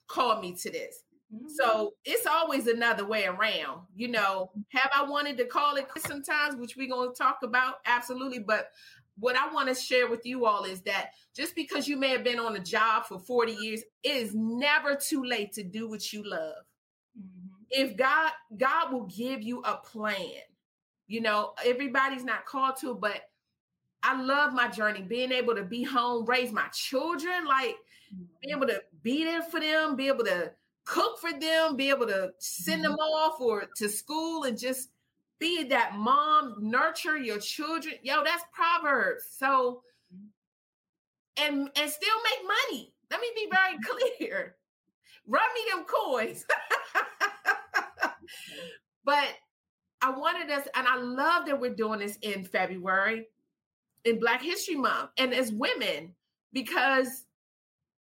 called 0.07 0.41
me 0.43 0.55
to 0.55 0.71
this. 0.71 1.05
Mm-hmm. 1.35 1.49
So 1.57 1.95
it's 2.05 2.27
always 2.27 2.67
another 2.67 3.05
way 3.05 3.27
around. 3.27 3.83
You 3.95 4.09
know, 4.09 4.51
have 4.71 4.91
I 4.95 5.05
wanted 5.05 5.37
to 5.39 5.45
call 5.45 5.77
it 5.77 5.87
sometimes, 6.07 6.57
which 6.57 6.77
we're 6.77 6.89
going 6.89 7.11
to 7.11 7.17
talk 7.17 7.39
about? 7.43 7.77
Absolutely. 7.87 8.39
But 8.39 8.71
what 9.19 9.37
I 9.37 9.53
want 9.53 9.69
to 9.69 9.75
share 9.75 10.09
with 10.09 10.25
you 10.25 10.47
all 10.47 10.65
is 10.65 10.81
that 10.83 11.11
just 11.35 11.55
because 11.55 11.89
you 11.89 11.97
may 11.97 12.11
have 12.11 12.25
been 12.25 12.39
on 12.39 12.57
a 12.57 12.61
job 12.61 13.05
for 13.07 13.19
40 13.19 13.53
years, 13.53 13.83
it 14.03 14.17
is 14.17 14.35
never 14.35 14.95
too 14.95 15.25
late 15.25 15.53
to 15.55 15.63
do 15.63 15.89
what 15.89 16.13
you 16.13 16.23
love. 16.29 16.55
Mm-hmm. 17.75 17.83
If 17.83 17.97
God, 17.97 18.31
God 18.57 18.93
will 18.93 19.07
give 19.07 19.43
you 19.43 19.61
a 19.63 19.77
plan. 19.77 20.43
You 21.07 21.23
know, 21.23 21.53
everybody's 21.65 22.25
not 22.25 22.45
called 22.45 22.77
to, 22.81 22.95
but 22.95 23.23
I 24.03 24.21
love 24.21 24.53
my 24.53 24.69
journey, 24.69 25.03
being 25.03 25.33
able 25.33 25.55
to 25.55 25.65
be 25.65 25.83
home, 25.83 26.27
raise 26.27 26.53
my 26.53 26.67
children, 26.73 27.47
like 27.47 27.77
mm-hmm. 28.15 28.25
be 28.43 28.51
able 28.51 28.67
to 28.67 28.83
be 29.03 29.25
there 29.25 29.43
for 29.43 29.61
them, 29.61 29.97
be 29.97 30.09
able 30.09 30.25
to 30.25 30.53
cook 30.85 31.19
for 31.19 31.33
them, 31.33 31.77
be 31.77 31.91
able 31.91 32.07
to 32.07 32.31
send 32.39 32.85
them 32.85 32.93
mm-hmm. 32.93 33.01
off 33.01 33.41
or 33.41 33.65
to 33.77 33.89
school 33.89 34.45
and 34.45 34.59
just 34.59 34.91
be 35.39 35.65
that 35.65 35.95
mom, 35.97 36.57
nurture 36.59 37.17
your 37.17 37.39
children. 37.39 37.95
Yo, 38.03 38.23
that's 38.25 38.45
Proverbs. 38.53 39.25
So 39.31 39.83
and 41.39 41.71
and 41.77 41.91
still 41.91 42.17
make 42.25 42.49
money. 42.71 42.93
Let 43.11 43.21
me 43.21 43.29
be 43.35 43.49
very 43.53 43.79
clear. 44.19 44.57
Run 45.27 45.43
me 45.55 45.61
them 45.71 45.85
coins. 45.85 46.45
but 49.05 49.29
I 50.01 50.11
wanted 50.11 50.51
us, 50.51 50.67
and 50.75 50.87
I 50.87 50.97
love 50.97 51.47
that 51.47 51.61
we're 51.61 51.75
doing 51.75 52.01
this 52.01 52.19
in 52.23 52.45
February 52.45 53.27
in 54.05 54.21
Black 54.21 54.43
History 54.43 54.77
Month 54.77 55.11
and 55.19 55.35
as 55.35 55.53
women, 55.53 56.15
because 56.53 57.25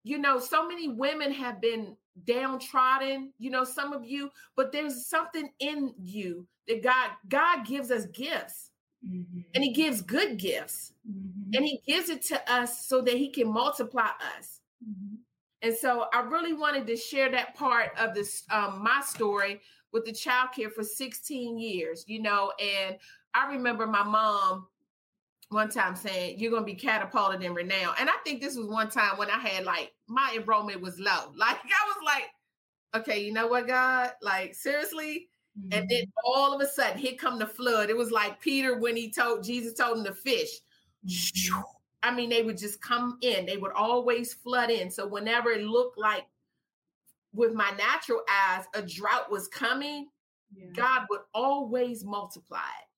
you 0.04 0.18
know, 0.18 0.38
so 0.38 0.68
many 0.68 0.88
women 0.88 1.32
have 1.32 1.60
been 1.60 1.96
downtrodden, 2.26 3.32
you 3.38 3.50
know, 3.50 3.64
some 3.64 3.92
of 3.92 4.04
you, 4.04 4.30
but 4.54 4.70
there's 4.70 5.06
something 5.06 5.48
in 5.58 5.94
you 5.98 6.46
that 6.68 6.82
God 6.82 7.10
God 7.28 7.66
gives 7.66 7.90
us 7.90 8.06
gifts. 8.06 8.70
Mm-hmm. 9.04 9.40
And 9.54 9.64
he 9.64 9.72
gives 9.72 10.00
good 10.00 10.38
gifts. 10.38 10.92
Mm-hmm. 11.10 11.54
And 11.54 11.64
he 11.64 11.80
gives 11.86 12.08
it 12.08 12.22
to 12.26 12.52
us 12.52 12.86
so 12.86 13.02
that 13.02 13.14
he 13.14 13.30
can 13.30 13.52
multiply 13.52 14.08
us. 14.38 14.60
Mm-hmm. 14.82 15.16
And 15.62 15.74
so 15.74 16.06
I 16.12 16.20
really 16.20 16.52
wanted 16.52 16.86
to 16.86 16.96
share 16.96 17.30
that 17.30 17.54
part 17.54 17.90
of 17.98 18.14
this 18.14 18.44
um, 18.50 18.82
my 18.82 19.02
story 19.04 19.60
with 19.94 20.04
the 20.04 20.12
child 20.12 20.50
care 20.54 20.68
for 20.68 20.82
16 20.82 21.56
years, 21.56 22.04
you 22.06 22.20
know, 22.20 22.52
and 22.60 22.96
I 23.32 23.50
remember 23.50 23.86
my 23.86 24.02
mom 24.02 24.66
one 25.50 25.70
time 25.70 25.94
saying 25.94 26.38
you're 26.38 26.50
gonna 26.50 26.66
be 26.66 26.74
catapulted 26.74 27.42
in 27.42 27.54
renown. 27.54 27.94
And 27.98 28.10
I 28.10 28.14
think 28.24 28.42
this 28.42 28.56
was 28.56 28.66
one 28.66 28.90
time 28.90 29.16
when 29.16 29.30
I 29.30 29.38
had 29.38 29.64
like 29.64 29.92
my 30.08 30.34
enrollment 30.36 30.82
was 30.82 30.98
low. 30.98 31.32
Like 31.36 31.56
I 31.56 31.86
was 31.86 31.96
like, 32.04 33.02
okay, 33.02 33.24
you 33.24 33.32
know 33.32 33.46
what, 33.46 33.68
God? 33.68 34.10
Like 34.20 34.54
seriously. 34.54 35.28
Mm-hmm. 35.58 35.78
And 35.78 35.88
then 35.88 36.02
mm-hmm. 36.02 36.26
all 36.26 36.52
of 36.52 36.60
a 36.60 36.66
sudden, 36.66 36.98
here 36.98 37.14
come 37.18 37.38
the 37.38 37.46
flood. 37.46 37.88
It 37.88 37.96
was 37.96 38.10
like 38.10 38.40
Peter 38.40 38.78
when 38.80 38.96
he 38.96 39.12
told 39.12 39.44
Jesus 39.44 39.74
told 39.74 39.98
him 39.98 40.04
to 40.04 40.12
fish. 40.12 40.50
Mm-hmm. 41.06 41.60
I 42.02 42.14
mean, 42.14 42.30
they 42.30 42.42
would 42.42 42.58
just 42.58 42.82
come 42.82 43.18
in. 43.22 43.46
They 43.46 43.56
would 43.56 43.72
always 43.72 44.34
flood 44.34 44.70
in. 44.70 44.90
So 44.90 45.06
whenever 45.06 45.50
it 45.50 45.62
looked 45.62 45.96
like 45.98 46.26
with 47.34 47.52
my 47.52 47.70
natural 47.72 48.22
eyes 48.30 48.64
a 48.74 48.82
drought 48.82 49.30
was 49.30 49.48
coming, 49.48 50.08
yeah. 50.56 50.66
God 50.74 51.02
would 51.10 51.22
always 51.34 52.04
multiply 52.04 52.58
it. 52.58 52.88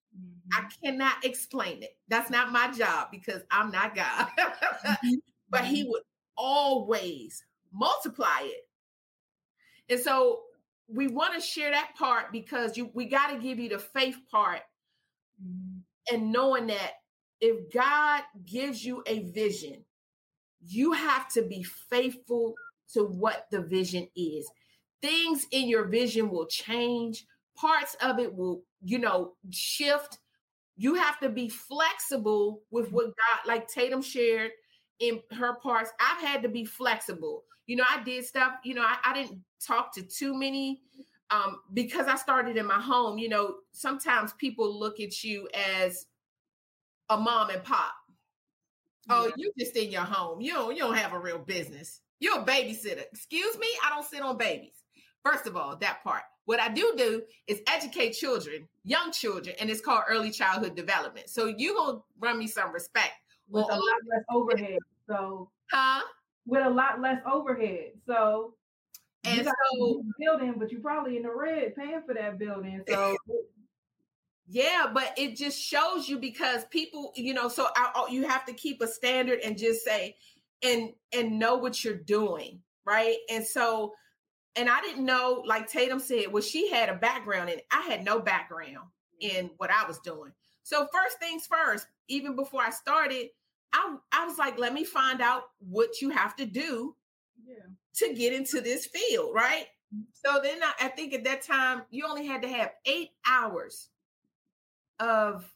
I 0.52 0.60
mm-hmm. 0.60 0.86
cannot 0.86 1.24
explain 1.24 1.82
it. 1.82 1.96
That's 2.08 2.30
not 2.30 2.52
my 2.52 2.70
job 2.72 3.08
because 3.10 3.42
I'm 3.50 3.70
not 3.70 3.94
God. 3.94 4.28
mm-hmm. 4.38 5.14
But 5.50 5.64
he 5.64 5.82
mm-hmm. 5.82 5.90
would 5.90 6.02
always 6.36 7.44
multiply 7.72 8.40
it. 8.42 8.68
And 9.88 10.00
so 10.00 10.40
we 10.88 11.08
want 11.08 11.34
to 11.34 11.40
share 11.40 11.70
that 11.70 11.92
part 11.98 12.32
because 12.32 12.76
you 12.76 12.90
we 12.94 13.06
got 13.06 13.30
to 13.30 13.38
give 13.38 13.58
you 13.58 13.68
the 13.68 13.78
faith 13.78 14.16
part 14.30 14.62
mm-hmm. 15.42 16.14
and 16.14 16.32
knowing 16.32 16.68
that 16.68 16.92
if 17.40 17.72
God 17.72 18.22
gives 18.44 18.84
you 18.84 19.02
a 19.06 19.24
vision, 19.24 19.84
you 20.66 20.92
have 20.92 21.28
to 21.32 21.42
be 21.42 21.62
faithful 21.62 22.54
to 22.94 23.04
what 23.04 23.46
the 23.50 23.60
vision 23.60 24.08
is. 24.16 24.50
Things 25.02 25.46
in 25.50 25.68
your 25.68 25.84
vision 25.84 26.30
will 26.30 26.46
change, 26.46 27.26
parts 27.54 27.96
of 28.00 28.18
it 28.18 28.34
will 28.34 28.62
you 28.86 28.98
know, 28.98 29.32
shift. 29.50 30.18
You 30.76 30.94
have 30.94 31.18
to 31.20 31.28
be 31.28 31.48
flexible 31.48 32.62
with 32.70 32.92
what 32.92 33.06
God, 33.06 33.46
like 33.46 33.68
Tatum 33.68 34.02
shared 34.02 34.52
in 35.00 35.20
her 35.32 35.54
parts. 35.54 35.90
I've 36.00 36.22
had 36.22 36.42
to 36.42 36.48
be 36.48 36.64
flexible. 36.64 37.44
You 37.66 37.76
know, 37.76 37.84
I 37.88 38.02
did 38.04 38.24
stuff, 38.24 38.52
you 38.64 38.74
know, 38.74 38.82
I, 38.82 38.96
I 39.04 39.14
didn't 39.14 39.40
talk 39.64 39.92
to 39.94 40.02
too 40.02 40.38
many 40.38 40.82
um, 41.30 41.58
because 41.74 42.06
I 42.06 42.14
started 42.14 42.56
in 42.56 42.66
my 42.66 42.80
home. 42.80 43.18
You 43.18 43.28
know, 43.28 43.56
sometimes 43.72 44.32
people 44.34 44.78
look 44.78 45.00
at 45.00 45.24
you 45.24 45.48
as 45.52 46.06
a 47.08 47.16
mom 47.16 47.50
and 47.50 47.64
pop. 47.64 47.92
Oh, 49.08 49.32
you 49.36 49.52
just 49.58 49.76
in 49.76 49.90
your 49.90 50.02
home. 50.02 50.40
You 50.40 50.52
don't 50.52 50.74
you 50.74 50.80
don't 50.82 50.96
have 50.96 51.12
a 51.12 51.18
real 51.18 51.38
business. 51.38 52.00
You're 52.20 52.40
a 52.40 52.44
babysitter. 52.44 53.04
Excuse 53.12 53.58
me, 53.58 53.66
I 53.84 53.90
don't 53.90 54.06
sit 54.06 54.22
on 54.22 54.36
babies. 54.36 54.72
First 55.24 55.46
of 55.46 55.56
all, 55.56 55.76
that 55.76 56.02
part. 56.04 56.22
What 56.44 56.60
I 56.60 56.68
do 56.68 56.94
do 56.96 57.22
is 57.48 57.60
educate 57.68 58.12
children, 58.12 58.68
young 58.84 59.10
children, 59.10 59.56
and 59.58 59.68
it's 59.68 59.80
called 59.80 60.04
early 60.08 60.30
childhood 60.30 60.76
development. 60.76 61.28
So 61.28 61.46
you 61.46 61.74
gonna 61.74 61.98
run 62.20 62.38
me 62.38 62.46
some 62.46 62.72
respect 62.72 63.12
with 63.48 63.64
a 63.64 63.74
lot 63.74 63.80
less 64.08 64.22
overhead. 64.32 64.78
So, 65.08 65.50
huh? 65.70 66.02
With 66.46 66.64
a 66.64 66.70
lot 66.70 67.00
less 67.00 67.20
overhead. 67.30 67.92
So, 68.06 68.54
and 69.24 69.44
so 69.44 70.04
building, 70.20 70.54
but 70.56 70.70
you're 70.70 70.80
probably 70.80 71.16
in 71.16 71.24
the 71.24 71.34
red 71.34 71.74
paying 71.74 72.02
for 72.06 72.14
that 72.14 72.38
building. 72.38 72.82
So. 72.88 73.16
Yeah, 74.48 74.86
but 74.94 75.12
it 75.16 75.36
just 75.36 75.60
shows 75.60 76.08
you 76.08 76.20
because 76.20 76.64
people, 76.66 77.12
you 77.16 77.34
know, 77.34 77.48
so 77.48 77.66
I, 77.74 77.90
oh, 77.96 78.06
you 78.06 78.28
have 78.28 78.46
to 78.46 78.52
keep 78.52 78.80
a 78.80 78.86
standard 78.86 79.40
and 79.40 79.58
just 79.58 79.84
say, 79.84 80.14
and 80.62 80.92
and 81.12 81.38
know 81.38 81.56
what 81.56 81.84
you're 81.84 81.94
doing, 81.94 82.60
right? 82.84 83.16
And 83.30 83.46
so 83.46 83.92
and 84.56 84.70
I 84.70 84.80
didn't 84.80 85.04
know, 85.04 85.42
like 85.46 85.70
Tatum 85.70 86.00
said, 86.00 86.32
well, 86.32 86.42
she 86.42 86.70
had 86.70 86.88
a 86.88 86.94
background 86.94 87.50
and. 87.50 87.60
I 87.70 87.82
had 87.82 88.04
no 88.04 88.20
background 88.20 88.88
in 89.20 89.50
what 89.58 89.70
I 89.70 89.86
was 89.86 89.98
doing. 89.98 90.32
So 90.62 90.88
first 90.92 91.18
things 91.18 91.46
first, 91.46 91.86
even 92.08 92.34
before 92.34 92.62
I 92.62 92.70
started, 92.70 93.28
I, 93.72 93.96
I 94.12 94.26
was 94.26 94.38
like, 94.38 94.58
let 94.58 94.72
me 94.72 94.84
find 94.84 95.20
out 95.20 95.44
what 95.58 96.00
you 96.00 96.10
have 96.10 96.34
to 96.36 96.46
do 96.46 96.96
yeah. 97.46 97.66
to 97.96 98.14
get 98.14 98.32
into 98.32 98.60
this 98.60 98.86
field, 98.86 99.34
right? 99.34 99.66
So 100.12 100.40
then 100.42 100.62
I, 100.62 100.86
I 100.86 100.88
think 100.88 101.14
at 101.14 101.24
that 101.24 101.42
time 101.42 101.82
you 101.90 102.06
only 102.06 102.26
had 102.26 102.42
to 102.42 102.48
have 102.48 102.72
eight 102.84 103.10
hours 103.28 103.88
of 104.98 105.52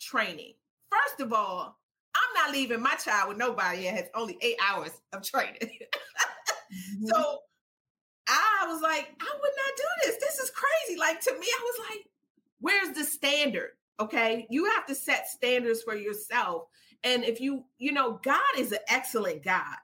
training. 0.00 0.54
First 0.90 1.20
of 1.20 1.32
all, 1.32 1.79
I'm 2.14 2.44
not 2.44 2.52
leaving 2.52 2.82
my 2.82 2.94
child 2.94 3.28
with 3.28 3.38
nobody 3.38 3.84
that 3.84 3.94
has 3.94 4.08
only 4.14 4.36
eight 4.40 4.56
hours 4.66 4.90
of 5.12 5.22
training. 5.22 5.56
mm-hmm. 5.60 7.06
So 7.06 7.38
I 8.28 8.66
was 8.68 8.80
like, 8.82 9.08
I 9.20 9.32
would 9.32 9.52
not 9.56 9.76
do 9.76 9.84
this. 10.04 10.16
This 10.20 10.38
is 10.38 10.50
crazy. 10.50 10.98
Like 10.98 11.20
to 11.20 11.32
me, 11.32 11.46
I 11.46 11.62
was 11.62 11.88
like, 11.90 12.06
where's 12.60 12.94
the 12.96 13.04
standard? 13.04 13.70
Okay. 14.00 14.46
You 14.50 14.64
have 14.66 14.86
to 14.86 14.94
set 14.94 15.28
standards 15.28 15.82
for 15.82 15.94
yourself. 15.94 16.64
And 17.02 17.24
if 17.24 17.40
you, 17.40 17.64
you 17.78 17.92
know, 17.92 18.20
God 18.22 18.40
is 18.56 18.72
an 18.72 18.78
excellent 18.88 19.42
God. 19.42 19.76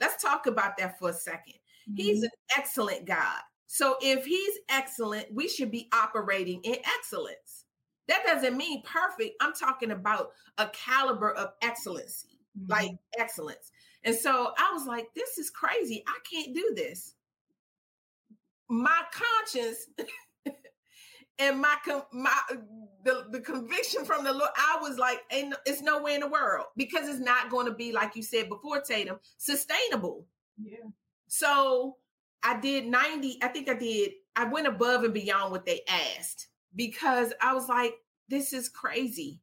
Let's 0.00 0.22
talk 0.22 0.46
about 0.46 0.78
that 0.78 0.98
for 0.98 1.10
a 1.10 1.12
2nd 1.12 1.34
mm-hmm. 1.34 1.94
He's 1.96 2.22
an 2.22 2.30
excellent 2.56 3.06
God. 3.06 3.40
So 3.66 3.96
if 4.00 4.24
he's 4.24 4.54
excellent, 4.68 5.26
we 5.32 5.48
should 5.48 5.70
be 5.70 5.88
operating 5.92 6.60
in 6.64 6.76
excellence. 6.98 7.49
That 8.10 8.24
doesn't 8.26 8.56
mean 8.56 8.82
perfect. 8.82 9.36
I'm 9.40 9.54
talking 9.54 9.92
about 9.92 10.32
a 10.58 10.66
caliber 10.68 11.32
of 11.32 11.52
excellency, 11.62 12.38
mm-hmm. 12.58 12.70
like 12.70 12.90
excellence. 13.18 13.72
And 14.04 14.14
so 14.14 14.52
I 14.58 14.70
was 14.74 14.86
like, 14.86 15.08
this 15.14 15.38
is 15.38 15.48
crazy. 15.48 16.04
I 16.06 16.18
can't 16.30 16.54
do 16.54 16.72
this 16.76 17.14
my 18.70 19.02
conscience 19.12 19.88
and 21.38 21.60
my 21.60 21.76
my 22.12 22.36
the, 23.04 23.26
the 23.30 23.40
conviction 23.40 24.04
from 24.04 24.24
the 24.24 24.32
Lord, 24.32 24.50
I 24.56 24.78
was 24.80 24.96
like, 24.96 25.20
ain't 25.32 25.54
it's 25.66 25.82
nowhere 25.82 26.14
in 26.14 26.20
the 26.20 26.28
world 26.28 26.66
because 26.76 27.08
it's 27.08 27.18
not 27.18 27.50
going 27.50 27.66
to 27.66 27.74
be 27.74 27.92
like 27.92 28.14
you 28.14 28.22
said 28.22 28.48
before, 28.48 28.80
Tatum, 28.80 29.18
sustainable. 29.38 30.26
Yeah. 30.62 30.76
So 31.26 31.96
I 32.42 32.60
did 32.60 32.86
90, 32.86 33.38
I 33.42 33.48
think 33.48 33.68
I 33.68 33.74
did, 33.74 34.12
I 34.36 34.44
went 34.44 34.66
above 34.66 35.04
and 35.04 35.12
beyond 35.12 35.50
what 35.50 35.66
they 35.66 35.80
asked 35.88 36.46
because 36.76 37.32
I 37.40 37.54
was 37.54 37.68
like, 37.68 37.94
this 38.28 38.52
is 38.52 38.68
crazy. 38.68 39.40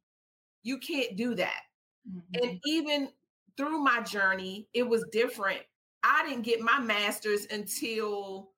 You 0.62 0.78
can't 0.78 1.16
do 1.16 1.34
that. 1.34 1.62
Mm-hmm. 2.10 2.42
And 2.42 2.60
even 2.66 3.08
through 3.56 3.82
my 3.82 4.00
journey, 4.00 4.68
it 4.72 4.88
was 4.88 5.04
different. 5.12 5.60
I 6.02 6.26
didn't 6.26 6.44
get 6.44 6.60
my 6.60 6.78
master's 6.80 7.46
until 7.50 8.50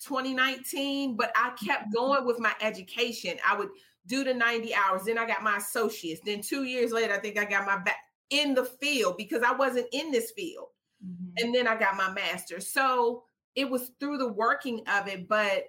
2019, 0.00 1.16
but 1.16 1.32
I 1.34 1.50
kept 1.64 1.84
mm-hmm. 1.84 1.92
going 1.92 2.26
with 2.26 2.38
my 2.38 2.52
education. 2.60 3.36
I 3.46 3.56
would 3.56 3.70
do 4.06 4.24
the 4.24 4.34
90 4.34 4.74
hours. 4.74 5.02
Then 5.04 5.18
I 5.18 5.26
got 5.26 5.42
my 5.42 5.56
associates. 5.56 6.20
Then 6.24 6.40
two 6.40 6.64
years 6.64 6.92
later, 6.92 7.14
I 7.14 7.18
think 7.18 7.38
I 7.38 7.44
got 7.44 7.66
my 7.66 7.78
back 7.78 7.98
in 8.30 8.54
the 8.54 8.64
field 8.64 9.16
because 9.16 9.42
I 9.42 9.52
wasn't 9.52 9.86
in 9.92 10.10
this 10.10 10.30
field. 10.32 10.68
Mm-hmm. 11.04 11.44
And 11.44 11.54
then 11.54 11.66
I 11.66 11.76
got 11.76 11.96
my 11.96 12.10
master. 12.10 12.60
So 12.60 13.24
it 13.54 13.68
was 13.68 13.90
through 13.98 14.18
the 14.18 14.32
working 14.32 14.82
of 14.88 15.08
it, 15.08 15.28
but 15.28 15.64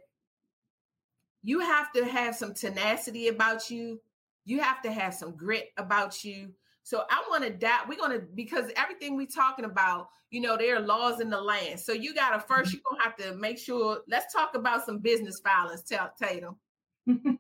you 1.44 1.60
have 1.60 1.92
to 1.94 2.06
have 2.06 2.36
some 2.36 2.54
tenacity 2.54 3.28
about 3.28 3.70
you. 3.70 4.00
You 4.46 4.60
have 4.62 4.82
to 4.82 4.92
have 4.92 5.14
some 5.14 5.36
grit 5.36 5.70
about 5.78 6.24
you. 6.24 6.52
So 6.84 7.04
I 7.10 7.24
want 7.30 7.44
to 7.44 7.52
that 7.60 7.86
we're 7.88 8.00
gonna 8.00 8.20
because 8.34 8.72
everything 8.76 9.16
we're 9.16 9.28
talking 9.28 9.66
about, 9.66 10.10
you 10.32 10.42
know, 10.42 10.58
there 10.58 10.76
are 10.76 10.80
laws 10.80 11.20
in 11.20 11.30
the 11.30 11.40
land. 11.40 11.80
So 11.80 11.94
you 11.94 12.16
gotta 12.16 12.40
1st 12.40 12.48
you 12.48 12.64
mm-hmm. 12.64 12.72
you're 12.74 12.82
gonna 12.90 13.04
have 13.04 13.16
to 13.18 13.36
make 13.36 13.60
sure. 13.60 14.00
Let's 14.08 14.34
talk 14.34 14.56
about 14.56 14.86
some 14.86 15.00
business 15.00 15.40
filings, 15.40 15.84
tell 15.84 16.12
Tatum. 16.20 16.56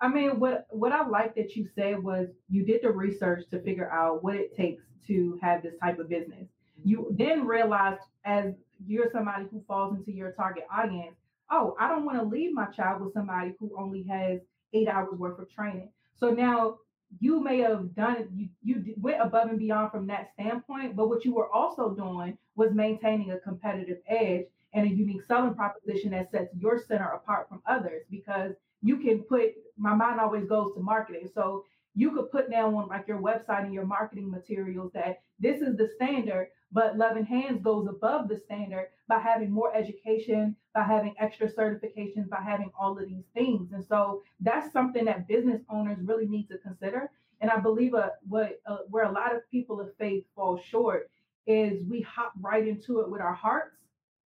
I 0.00 0.08
mean, 0.08 0.38
what 0.38 0.66
what 0.70 0.92
I 0.92 1.06
like 1.06 1.34
that 1.34 1.56
you 1.56 1.66
said 1.74 2.02
was 2.02 2.28
you 2.48 2.64
did 2.64 2.82
the 2.82 2.90
research 2.90 3.44
to 3.50 3.60
figure 3.62 3.90
out 3.90 4.22
what 4.22 4.36
it 4.36 4.54
takes 4.54 4.84
to 5.06 5.38
have 5.42 5.62
this 5.62 5.74
type 5.82 5.98
of 5.98 6.08
business. 6.08 6.46
You 6.84 7.08
then 7.16 7.46
realized 7.46 8.02
as 8.24 8.54
you're 8.86 9.10
somebody 9.12 9.46
who 9.50 9.62
falls 9.66 9.96
into 9.96 10.12
your 10.12 10.32
target 10.32 10.64
audience, 10.72 11.16
oh, 11.50 11.76
I 11.78 11.88
don't 11.88 12.04
want 12.04 12.18
to 12.18 12.24
leave 12.24 12.52
my 12.52 12.66
child 12.66 13.02
with 13.02 13.14
somebody 13.14 13.54
who 13.58 13.74
only 13.78 14.04
has 14.04 14.40
eight 14.72 14.88
hours 14.88 15.18
worth 15.18 15.38
of 15.38 15.50
training. 15.50 15.90
So 16.16 16.30
now 16.30 16.78
you 17.20 17.42
may 17.42 17.58
have 17.58 17.94
done 17.94 18.16
it, 18.16 18.28
you, 18.34 18.48
you 18.62 18.94
went 18.96 19.20
above 19.20 19.48
and 19.48 19.58
beyond 19.58 19.90
from 19.92 20.06
that 20.08 20.30
standpoint, 20.32 20.96
but 20.96 21.08
what 21.08 21.24
you 21.24 21.34
were 21.34 21.50
also 21.52 21.90
doing 21.90 22.36
was 22.56 22.72
maintaining 22.72 23.30
a 23.30 23.38
competitive 23.38 23.98
edge 24.08 24.46
and 24.72 24.86
a 24.86 24.90
unique 24.90 25.22
selling 25.22 25.54
proposition 25.54 26.10
that 26.10 26.30
sets 26.30 26.54
your 26.56 26.78
center 26.78 27.10
apart 27.10 27.48
from 27.48 27.62
others 27.66 28.02
because 28.10 28.52
you 28.82 28.98
can 28.98 29.20
put 29.20 29.54
my 29.76 29.94
mind 29.94 30.20
always 30.20 30.44
goes 30.46 30.74
to 30.74 30.80
marketing. 30.80 31.28
So 31.32 31.64
you 31.94 32.10
could 32.10 32.30
put 32.30 32.50
down 32.50 32.74
on 32.74 32.88
like 32.88 33.06
your 33.06 33.20
website 33.20 33.64
and 33.64 33.72
your 33.72 33.86
marketing 33.86 34.30
materials 34.30 34.90
that 34.94 35.20
this 35.38 35.60
is 35.60 35.76
the 35.76 35.88
standard, 35.94 36.48
but 36.74 36.98
Loving 36.98 37.24
Hands 37.24 37.62
goes 37.62 37.86
above 37.86 38.28
the 38.28 38.36
standard 38.36 38.88
by 39.06 39.20
having 39.20 39.50
more 39.50 39.74
education, 39.74 40.56
by 40.74 40.82
having 40.82 41.14
extra 41.20 41.48
certifications, 41.48 42.28
by 42.28 42.42
having 42.44 42.72
all 42.78 42.98
of 42.98 43.08
these 43.08 43.24
things. 43.32 43.70
And 43.72 43.84
so 43.84 44.22
that's 44.40 44.72
something 44.72 45.04
that 45.04 45.28
business 45.28 45.62
owners 45.70 45.98
really 46.02 46.26
need 46.26 46.48
to 46.48 46.58
consider. 46.58 47.10
And 47.40 47.50
I 47.50 47.58
believe 47.58 47.94
uh, 47.94 48.10
what 48.28 48.60
uh, 48.66 48.78
where 48.90 49.04
a 49.04 49.12
lot 49.12 49.34
of 49.34 49.48
people 49.50 49.80
of 49.80 49.94
faith 49.98 50.24
fall 50.34 50.58
short 50.58 51.10
is 51.46 51.84
we 51.88 52.00
hop 52.00 52.32
right 52.40 52.66
into 52.66 53.00
it 53.00 53.10
with 53.10 53.20
our 53.20 53.34
hearts, 53.34 53.76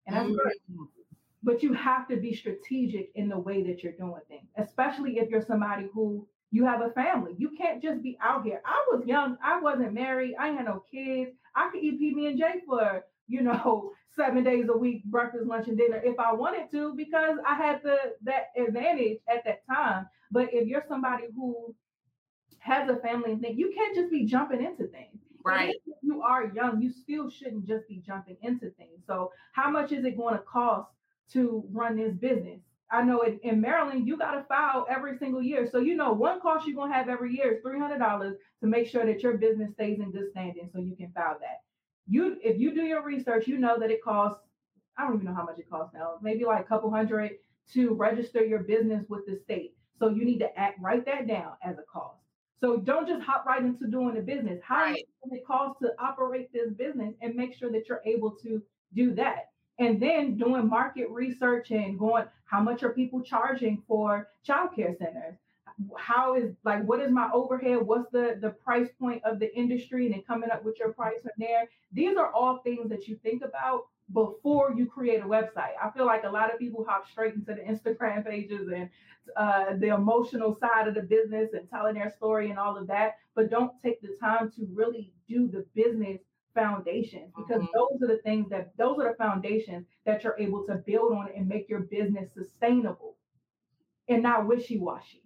and 0.06 0.16
that's 0.16 0.30
mm-hmm. 0.30 0.36
great. 0.36 0.88
But 1.44 1.64
you 1.64 1.74
have 1.74 2.08
to 2.10 2.18
be 2.18 2.34
strategic 2.34 3.12
in 3.16 3.28
the 3.28 3.40
way 3.40 3.62
that 3.64 3.84
you're 3.84 3.94
doing 3.94 4.22
things, 4.30 4.48
especially 4.58 5.18
if 5.18 5.30
you're 5.30 5.42
somebody 5.46 5.88
who 5.94 6.28
you 6.52 6.66
have 6.66 6.82
a 6.82 6.92
family. 6.92 7.34
You 7.38 7.52
can't 7.58 7.82
just 7.82 8.02
be 8.02 8.18
out 8.22 8.44
here. 8.44 8.62
I 8.66 8.86
was 8.92 9.06
young. 9.06 9.38
I 9.44 9.60
wasn't 9.60 9.94
married. 9.94 10.36
I 10.40 10.48
had 10.50 10.66
no 10.66 10.84
kids. 10.90 11.32
I 11.56 11.70
could 11.72 11.84
eat 11.84 12.00
PB 12.00 12.30
and 12.30 12.40
J 12.40 12.62
for 12.66 13.04
you 13.28 13.42
know 13.42 13.92
seven 14.16 14.44
days 14.44 14.68
a 14.70 14.78
week, 14.78 15.04
breakfast, 15.06 15.46
lunch, 15.46 15.68
and 15.68 15.78
dinner 15.78 16.02
if 16.04 16.20
I 16.20 16.34
wanted 16.34 16.72
to, 16.72 16.94
because 16.96 17.38
I 17.46 17.56
had 17.56 17.82
the 17.84 17.98
that 18.24 18.48
advantage 18.58 19.20
at 19.28 19.44
that 19.46 19.66
time. 19.68 20.08
But 20.32 20.54
if 20.54 20.68
you're 20.68 20.84
somebody 20.88 21.26
who 21.36 21.76
has 22.60 22.90
a 22.90 22.98
family 22.98 23.32
and 23.32 23.42
think 23.42 23.58
you 23.58 23.74
can't 23.76 23.96
just 23.96 24.12
be 24.12 24.26
jumping 24.26 24.64
into 24.64 24.88
things. 24.88 25.22
Right. 25.44 25.76
you 26.02 26.22
are 26.22 26.52
young, 26.54 26.82
you 26.82 26.92
still 26.92 27.30
shouldn't 27.30 27.66
just 27.66 27.88
be 27.88 28.02
jumping 28.06 28.36
into 28.42 28.70
things. 28.72 29.04
So 29.06 29.32
how 29.54 29.72
much 29.72 29.94
is 29.94 30.04
it 30.04 30.18
going 30.18 30.34
to 30.34 30.44
cost 30.44 30.92
to 31.32 31.64
run 31.72 31.96
this 31.96 32.14
business? 32.14 32.60
I 32.90 33.04
know 33.04 33.22
in, 33.22 33.40
in 33.44 33.60
Maryland, 33.60 34.08
you 34.08 34.18
got 34.18 34.32
to 34.32 34.44
file 34.44 34.86
every 34.90 35.18
single 35.18 35.42
year. 35.42 35.68
So, 35.70 35.80
you 35.80 35.96
know, 35.96 36.14
one 36.14 36.40
cost 36.40 36.66
you're 36.66 36.76
going 36.76 36.92
to 36.92 36.98
have 36.98 37.10
every 37.10 37.36
year 37.36 37.54
is 37.54 37.64
$300 37.64 38.36
to 38.62 38.68
make 38.68 38.88
sure 38.88 39.06
that 39.06 39.22
your 39.22 39.38
business 39.38 39.74
stays 39.74 40.00
in 40.00 40.12
good 40.12 40.30
standing 40.32 40.70
so 40.72 40.80
you 40.80 40.96
can 40.96 41.12
file 41.12 41.38
that. 41.42 41.64
You, 42.08 42.38
if 42.42 42.60
you 42.60 42.74
do 42.74 42.84
your 42.84 43.04
research, 43.04 43.48
you 43.48 43.58
know 43.58 43.78
that 43.80 43.92
it 43.92 44.02
costs, 44.02 44.42
I 44.98 45.04
don't 45.04 45.16
even 45.16 45.26
know 45.26 45.36
how 45.36 45.44
much 45.44 45.60
it 45.60 45.70
costs 45.70 45.94
now, 45.94 46.14
maybe 46.22 46.46
like 46.46 46.62
a 46.62 46.68
couple 46.68 46.90
hundred 46.90 47.32
to 47.74 47.94
register 47.94 48.46
your 48.46 48.60
business 48.60 49.06
with 49.10 49.26
the 49.26 49.38
state. 49.44 49.74
So 50.00 50.10
you 50.10 50.24
need 50.24 50.40
to 50.40 50.58
act, 50.58 50.80
write 50.82 51.06
that 51.06 51.28
down 51.28 51.54
as 51.64 51.78
a 51.78 51.84
cost. 51.92 52.22
So 52.60 52.78
don't 52.78 53.08
just 53.08 53.24
hop 53.24 53.46
right 53.46 53.62
into 53.62 53.88
doing 53.88 54.16
the 54.16 54.22
business. 54.22 54.60
How 54.64 54.84
right. 54.84 54.92
much 54.92 55.00
does 55.24 55.40
it 55.40 55.46
cost 55.46 55.80
to 55.82 55.92
operate 56.00 56.52
this 56.54 56.72
business 56.72 57.14
and 57.22 57.36
make 57.36 57.54
sure 57.54 57.72
that 57.72 57.88
you're 57.90 58.02
able 58.06 58.32
to 58.44 58.62
do 58.94 59.14
that? 59.16 59.50
And 59.80 60.00
then 60.00 60.38
doing 60.38 60.68
market 60.68 61.10
research 61.10 61.72
and 61.72 61.98
going 61.98 62.26
how 62.46 62.62
much 62.62 62.84
are 62.84 62.90
people 62.90 63.22
charging 63.22 63.84
for 63.88 64.30
childcare 64.48 64.98
centers? 64.98 65.36
How 65.98 66.36
is 66.36 66.54
like 66.64 66.84
what 66.84 67.02
is 67.02 67.12
my 67.12 67.30
overhead? 67.34 67.86
What's 67.86 68.10
the 68.12 68.38
the 68.42 68.50
price 68.50 68.90
point 69.00 69.24
of 69.24 69.40
the 69.40 69.56
industry 69.56 70.06
and 70.06 70.16
then 70.16 70.24
coming 70.24 70.50
up 70.50 70.64
with 70.64 70.80
your 70.80 70.94
price 70.94 71.22
from 71.22 71.32
there? 71.38 71.70
These 71.92 72.18
are 72.18 72.32
all 72.32 72.60
things 72.60 72.90
that 72.90 73.08
you 73.08 73.20
think 73.22 73.44
about 73.44 73.86
before 74.14 74.74
you 74.76 74.86
create 74.86 75.22
a 75.22 75.26
website. 75.26 75.74
I 75.84 75.90
feel 75.92 76.06
like 76.06 76.24
a 76.24 76.30
lot 76.30 76.52
of 76.52 76.58
people 76.58 76.86
hop 76.88 77.10
straight 77.12 77.36
into 77.36 77.54
the 77.54 77.62
instagram 77.62 78.26
pages 78.26 78.70
and 78.74 78.90
uh, 79.36 79.76
the 79.78 79.88
emotional 79.88 80.56
side 80.56 80.88
of 80.88 80.94
the 80.96 81.02
business 81.02 81.50
and 81.54 81.70
telling 81.70 81.96
their 81.96 82.12
story 82.16 82.50
and 82.50 82.58
all 82.58 82.78
of 82.78 82.88
that 82.88 83.18
but 83.36 83.50
don't 83.50 83.72
take 83.84 84.02
the 84.02 84.16
time 84.20 84.52
to 84.52 84.68
really 84.74 85.12
do 85.28 85.48
the 85.48 85.66
business 85.76 86.22
foundations 86.54 87.32
because 87.36 87.62
mm-hmm. 87.62 87.78
those 87.78 88.02
are 88.02 88.16
the 88.16 88.22
things 88.24 88.50
that 88.50 88.72
those 88.78 88.98
are 89.00 89.10
the 89.10 89.16
foundations 89.18 89.86
that 90.06 90.24
you're 90.24 90.38
able 90.40 90.66
to 90.66 90.76
build 90.76 91.14
on 91.14 91.30
and 91.36 91.48
make 91.48 91.70
your 91.70 91.82
business 91.82 92.30
sustainable 92.34 93.16
and 94.10 94.24
not 94.24 94.48
wishy-washy. 94.48 95.22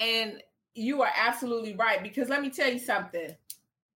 And 0.00 0.42
you 0.74 1.02
are 1.02 1.10
absolutely 1.16 1.74
right 1.74 2.02
because 2.02 2.28
let 2.28 2.42
me 2.42 2.50
tell 2.50 2.70
you 2.70 2.78
something. 2.78 3.30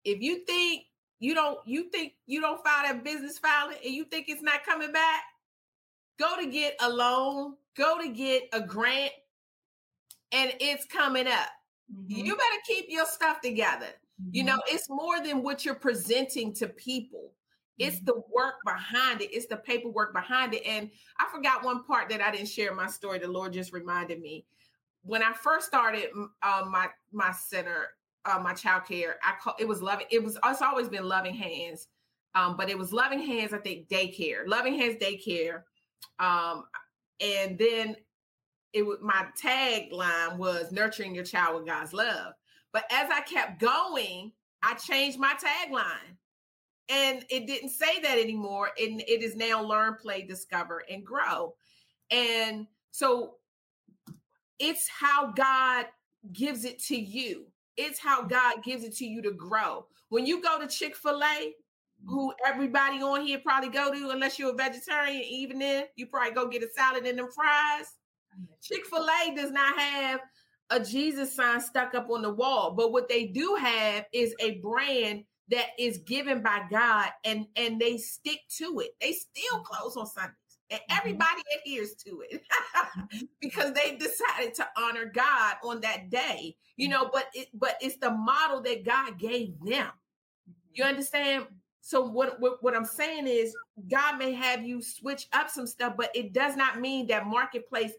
If 0.04 0.20
you 0.20 0.44
think 0.44 0.84
you 1.20 1.34
don't 1.34 1.58
you 1.66 1.88
think 1.90 2.14
you 2.26 2.40
don't 2.40 2.62
file 2.64 2.82
that 2.84 3.04
business 3.04 3.38
filing 3.38 3.76
and 3.84 3.94
you 3.94 4.04
think 4.04 4.26
it's 4.28 4.42
not 4.42 4.64
coming 4.64 4.92
back, 4.92 5.22
go 6.18 6.36
to 6.40 6.46
get 6.46 6.74
a 6.80 6.88
loan, 6.88 7.54
go 7.76 8.00
to 8.00 8.08
get 8.08 8.48
a 8.52 8.60
grant 8.60 9.12
and 10.32 10.52
it's 10.60 10.84
coming 10.86 11.26
up. 11.26 11.48
Mm-hmm. 11.94 12.24
You 12.26 12.36
better 12.36 12.60
keep 12.66 12.86
your 12.88 13.06
stuff 13.06 13.40
together. 13.40 13.88
You 14.30 14.44
know, 14.44 14.54
mm-hmm. 14.54 14.74
it's 14.74 14.88
more 14.88 15.22
than 15.22 15.42
what 15.42 15.64
you're 15.64 15.74
presenting 15.74 16.54
to 16.54 16.68
people. 16.68 17.32
It's 17.78 17.96
mm-hmm. 17.96 18.06
the 18.06 18.22
work 18.32 18.54
behind 18.64 19.20
it. 19.20 19.34
It's 19.34 19.46
the 19.46 19.56
paperwork 19.56 20.12
behind 20.12 20.54
it. 20.54 20.64
And 20.66 20.90
I 21.18 21.26
forgot 21.32 21.64
one 21.64 21.84
part 21.84 22.08
that 22.10 22.20
I 22.20 22.30
didn't 22.30 22.48
share 22.48 22.74
my 22.74 22.86
story. 22.86 23.18
The 23.18 23.28
Lord 23.28 23.52
just 23.52 23.72
reminded 23.72 24.20
me. 24.20 24.44
When 25.04 25.22
I 25.22 25.32
first 25.32 25.66
started 25.66 26.10
uh, 26.42 26.64
my 26.70 26.88
my 27.10 27.32
center, 27.32 27.88
uh, 28.24 28.38
my 28.38 28.54
child 28.54 28.84
care, 28.86 29.16
I 29.24 29.34
call 29.42 29.56
it 29.58 29.66
was 29.66 29.82
loving. 29.82 30.06
It 30.10 30.22
was 30.22 30.38
it's 30.44 30.62
always 30.62 30.88
been 30.88 31.08
loving 31.08 31.34
hands, 31.34 31.88
um, 32.36 32.56
but 32.56 32.70
it 32.70 32.78
was 32.78 32.92
loving 32.92 33.20
hands. 33.20 33.52
I 33.52 33.58
think 33.58 33.88
daycare, 33.88 34.46
loving 34.46 34.78
hands 34.78 35.02
daycare, 35.02 35.62
um, 36.20 36.66
and 37.20 37.58
then 37.58 37.96
it 38.72 38.86
was 38.86 38.98
my 39.02 39.26
tagline 39.42 40.36
was 40.38 40.70
nurturing 40.70 41.14
your 41.14 41.24
child 41.24 41.56
with 41.56 41.66
God's 41.66 41.92
love. 41.92 42.34
But 42.72 42.84
as 42.90 43.10
I 43.10 43.20
kept 43.20 43.60
going, 43.60 44.32
I 44.62 44.74
changed 44.74 45.18
my 45.18 45.34
tagline. 45.34 46.16
And 46.88 47.24
it 47.30 47.46
didn't 47.46 47.70
say 47.70 48.00
that 48.00 48.18
anymore. 48.18 48.70
And 48.80 49.00
it 49.02 49.22
is 49.22 49.36
now 49.36 49.62
learn, 49.62 49.94
play, 49.94 50.22
discover, 50.22 50.82
and 50.90 51.04
grow. 51.04 51.54
And 52.10 52.66
so 52.90 53.36
it's 54.58 54.88
how 54.88 55.32
God 55.32 55.86
gives 56.32 56.64
it 56.64 56.82
to 56.84 56.96
you. 56.96 57.46
It's 57.76 57.98
how 57.98 58.22
God 58.22 58.62
gives 58.62 58.84
it 58.84 58.94
to 58.96 59.06
you 59.06 59.22
to 59.22 59.32
grow. 59.32 59.86
When 60.10 60.26
you 60.26 60.42
go 60.42 60.60
to 60.60 60.66
Chick 60.66 60.94
fil 60.94 61.22
A, 61.22 61.54
who 62.04 62.34
everybody 62.46 63.00
on 63.00 63.24
here 63.24 63.38
probably 63.38 63.70
go 63.70 63.92
to, 63.92 64.10
unless 64.10 64.38
you're 64.38 64.50
a 64.50 64.54
vegetarian, 64.54 65.22
even 65.22 65.58
then, 65.58 65.84
you 65.96 66.06
probably 66.06 66.34
go 66.34 66.48
get 66.48 66.62
a 66.62 66.68
salad 66.68 67.06
and 67.06 67.18
them 67.18 67.30
fries. 67.34 67.86
Chick 68.60 68.84
fil 68.86 69.06
A 69.08 69.34
does 69.34 69.50
not 69.50 69.78
have 69.78 70.20
a 70.70 70.80
Jesus 70.80 71.34
sign 71.34 71.60
stuck 71.60 71.94
up 71.94 72.08
on 72.10 72.22
the 72.22 72.32
wall. 72.32 72.72
But 72.72 72.92
what 72.92 73.08
they 73.08 73.26
do 73.26 73.56
have 73.60 74.06
is 74.12 74.34
a 74.40 74.58
brand 74.58 75.24
that 75.48 75.66
is 75.78 75.98
given 75.98 76.42
by 76.42 76.62
God 76.70 77.10
and 77.24 77.46
and 77.56 77.80
they 77.80 77.98
stick 77.98 78.40
to 78.58 78.80
it. 78.80 78.92
They 79.00 79.12
still 79.12 79.58
mm-hmm. 79.58 79.64
close 79.64 79.96
on 79.96 80.06
Sundays. 80.06 80.36
And 80.70 80.80
mm-hmm. 80.80 80.98
everybody 80.98 81.42
adheres 81.58 81.94
to 82.06 82.22
it 82.28 82.40
mm-hmm. 82.42 83.18
because 83.40 83.72
they 83.72 83.96
decided 83.96 84.54
to 84.54 84.68
honor 84.76 85.12
God 85.14 85.56
on 85.62 85.80
that 85.82 86.10
day. 86.10 86.56
You 86.76 86.88
know, 86.88 87.10
but 87.12 87.26
it 87.34 87.48
but 87.54 87.76
it's 87.80 87.98
the 87.98 88.10
model 88.10 88.62
that 88.62 88.84
God 88.84 89.18
gave 89.18 89.54
them. 89.64 89.88
You 90.72 90.84
understand? 90.84 91.46
So 91.82 92.00
what, 92.00 92.40
what 92.40 92.62
what 92.62 92.76
I'm 92.76 92.84
saying 92.84 93.26
is 93.26 93.54
God 93.88 94.16
may 94.16 94.32
have 94.32 94.64
you 94.64 94.80
switch 94.80 95.26
up 95.32 95.50
some 95.50 95.66
stuff, 95.66 95.94
but 95.98 96.10
it 96.14 96.32
does 96.32 96.56
not 96.56 96.80
mean 96.80 97.08
that 97.08 97.26
marketplace 97.26 97.92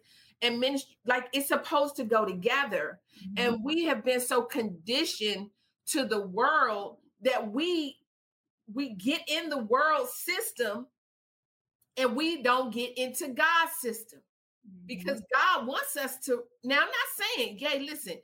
and 0.43 0.59
ministry 0.59 0.95
like 1.05 1.27
it's 1.33 1.47
supposed 1.47 1.95
to 1.95 2.03
go 2.03 2.25
together 2.25 2.99
mm-hmm. 3.17 3.47
and 3.55 3.63
we 3.63 3.85
have 3.85 4.05
been 4.05 4.21
so 4.21 4.43
conditioned 4.43 5.49
to 5.87 6.05
the 6.05 6.27
world 6.27 6.97
that 7.21 7.51
we 7.51 7.97
we 8.73 8.95
get 8.95 9.21
in 9.27 9.49
the 9.49 9.59
world 9.59 10.07
system 10.09 10.87
and 11.97 12.15
we 12.15 12.41
don't 12.43 12.73
get 12.73 12.97
into 12.97 13.29
God's 13.29 13.73
system. 13.81 14.19
because 14.85 15.21
God 15.33 15.67
wants 15.67 15.97
us 15.97 16.17
to. 16.25 16.43
Now, 16.63 16.77
I'm 16.77 16.87
not 16.87 17.27
saying, 17.37 17.57
Gay, 17.57 17.79
listen, 17.79 18.15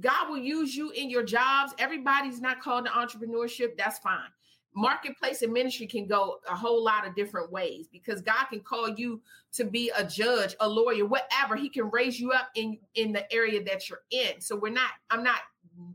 God 0.00 0.28
will 0.30 0.38
use 0.38 0.76
you 0.76 0.90
in 0.90 1.10
your 1.10 1.22
jobs. 1.22 1.74
Everybody's 1.78 2.40
not 2.40 2.60
called 2.60 2.86
to 2.86 2.90
entrepreneurship. 2.92 3.76
That's 3.78 3.98
fine. 4.00 4.30
Marketplace 4.76 5.42
and 5.42 5.52
ministry 5.52 5.86
can 5.86 6.06
go 6.06 6.38
a 6.48 6.54
whole 6.54 6.84
lot 6.84 7.06
of 7.06 7.14
different 7.14 7.50
ways 7.50 7.88
because 7.90 8.20
God 8.20 8.44
can 8.50 8.60
call 8.60 8.90
you 8.90 9.20
to 9.54 9.64
be 9.64 9.90
a 9.96 10.04
judge, 10.04 10.54
a 10.60 10.68
lawyer, 10.68 11.06
whatever. 11.06 11.56
He 11.56 11.68
can 11.68 11.90
raise 11.90 12.20
you 12.20 12.32
up 12.32 12.50
in 12.54 12.78
in 12.94 13.12
the 13.12 13.32
area 13.32 13.64
that 13.64 13.88
you're 13.88 14.02
in. 14.10 14.40
So 14.40 14.54
we're 14.56 14.72
not. 14.72 14.90
I'm 15.10 15.22
not 15.22 15.40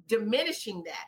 diminishing 0.08 0.84
that 0.84 1.06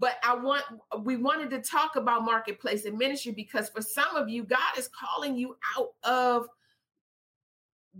but 0.00 0.16
I 0.22 0.34
want 0.34 0.64
we 1.02 1.16
wanted 1.16 1.50
to 1.50 1.60
talk 1.60 1.96
about 1.96 2.24
marketplace 2.24 2.84
and 2.84 2.96
ministry 2.96 3.32
because 3.32 3.68
for 3.68 3.82
some 3.82 4.16
of 4.16 4.28
you, 4.28 4.44
God 4.44 4.76
is 4.76 4.88
calling 4.88 5.36
you 5.36 5.56
out 5.76 5.90
of 6.04 6.48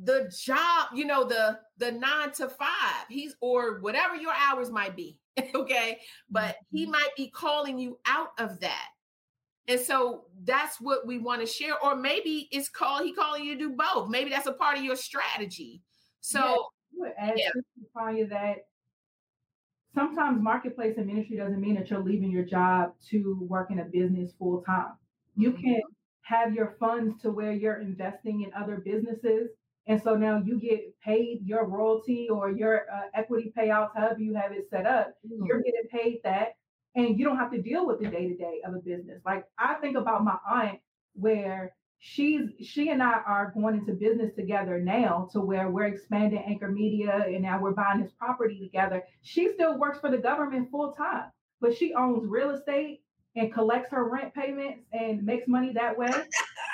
the 0.04 0.30
job, 0.44 0.88
you 0.94 1.04
know, 1.04 1.24
the 1.24 1.58
the 1.78 1.92
nine 1.92 2.30
to 2.32 2.48
five. 2.48 3.06
He's 3.08 3.34
or 3.40 3.80
whatever 3.80 4.14
your 4.14 4.32
hours 4.32 4.70
might 4.70 4.96
be. 4.96 5.18
okay. 5.54 5.98
But 6.30 6.56
he 6.70 6.82
mm-hmm. 6.82 6.92
might 6.92 7.10
be 7.16 7.28
calling 7.28 7.78
you 7.78 7.98
out 8.06 8.30
of 8.38 8.60
that. 8.60 8.88
And 9.68 9.78
so 9.78 10.24
that's 10.44 10.80
what 10.80 11.06
we 11.06 11.18
want 11.18 11.42
to 11.42 11.46
share. 11.46 11.78
Or 11.82 11.94
maybe 11.94 12.48
it's 12.50 12.68
called 12.68 13.04
he 13.04 13.12
calling 13.12 13.44
you 13.44 13.54
to 13.54 13.58
do 13.58 13.70
both. 13.70 14.08
Maybe 14.08 14.30
that's 14.30 14.46
a 14.46 14.52
part 14.52 14.78
of 14.78 14.84
your 14.84 14.96
strategy. 14.96 15.82
So 16.20 16.68
yeah, 16.92 17.34
yeah. 17.36 17.50
that 18.30 18.56
sometimes 19.94 20.42
marketplace 20.42 20.94
and 20.96 21.06
ministry 21.06 21.36
doesn't 21.36 21.60
mean 21.60 21.74
that 21.74 21.90
you're 21.90 22.02
leaving 22.02 22.30
your 22.30 22.44
job 22.44 22.92
to 23.10 23.46
work 23.48 23.70
in 23.70 23.80
a 23.80 23.84
business 23.84 24.32
full 24.38 24.62
time. 24.62 24.92
You 25.36 25.52
mm-hmm. 25.52 25.62
can 25.62 25.80
have 26.22 26.54
your 26.54 26.76
funds 26.80 27.20
to 27.22 27.30
where 27.30 27.52
you're 27.52 27.80
investing 27.80 28.42
in 28.42 28.50
other 28.54 28.82
businesses. 28.84 29.50
And 29.86 30.02
so 30.02 30.14
now 30.14 30.42
you 30.44 30.60
get 30.60 30.80
paid 31.00 31.40
your 31.44 31.66
royalty 31.66 32.28
or 32.30 32.50
your 32.50 32.86
uh, 32.92 33.08
equity 33.14 33.52
payouts, 33.56 33.90
however 33.96 34.20
you 34.20 34.34
have 34.34 34.52
it 34.52 34.68
set 34.70 34.86
up, 34.86 35.14
mm-hmm. 35.26 35.44
you're 35.46 35.62
getting 35.62 35.88
paid 35.90 36.20
that. 36.24 36.56
And 36.98 37.16
you 37.16 37.24
don't 37.24 37.36
have 37.36 37.52
to 37.52 37.62
deal 37.62 37.86
with 37.86 38.00
the 38.00 38.08
day 38.08 38.28
to 38.28 38.36
day 38.36 38.60
of 38.66 38.74
a 38.74 38.80
business. 38.80 39.22
Like 39.24 39.44
I 39.56 39.74
think 39.74 39.96
about 39.96 40.24
my 40.24 40.36
aunt, 40.50 40.80
where 41.14 41.72
she's 42.00 42.50
she 42.60 42.90
and 42.90 43.00
I 43.00 43.20
are 43.24 43.52
going 43.54 43.76
into 43.76 43.92
business 43.92 44.34
together 44.34 44.80
now 44.80 45.28
to 45.32 45.40
where 45.40 45.70
we're 45.70 45.86
expanding 45.86 46.42
Anchor 46.44 46.72
Media 46.72 47.24
and 47.26 47.42
now 47.42 47.60
we're 47.60 47.72
buying 47.72 48.02
this 48.02 48.10
property 48.18 48.58
together. 48.58 49.04
She 49.22 49.52
still 49.54 49.78
works 49.78 50.00
for 50.00 50.10
the 50.10 50.18
government 50.18 50.72
full 50.72 50.92
time, 50.92 51.30
but 51.60 51.76
she 51.76 51.94
owns 51.94 52.26
real 52.26 52.50
estate 52.50 53.02
and 53.36 53.52
collects 53.52 53.90
her 53.92 54.08
rent 54.08 54.34
payments 54.34 54.80
and 54.92 55.22
makes 55.22 55.46
money 55.46 55.72
that 55.74 55.96
way. 55.96 56.10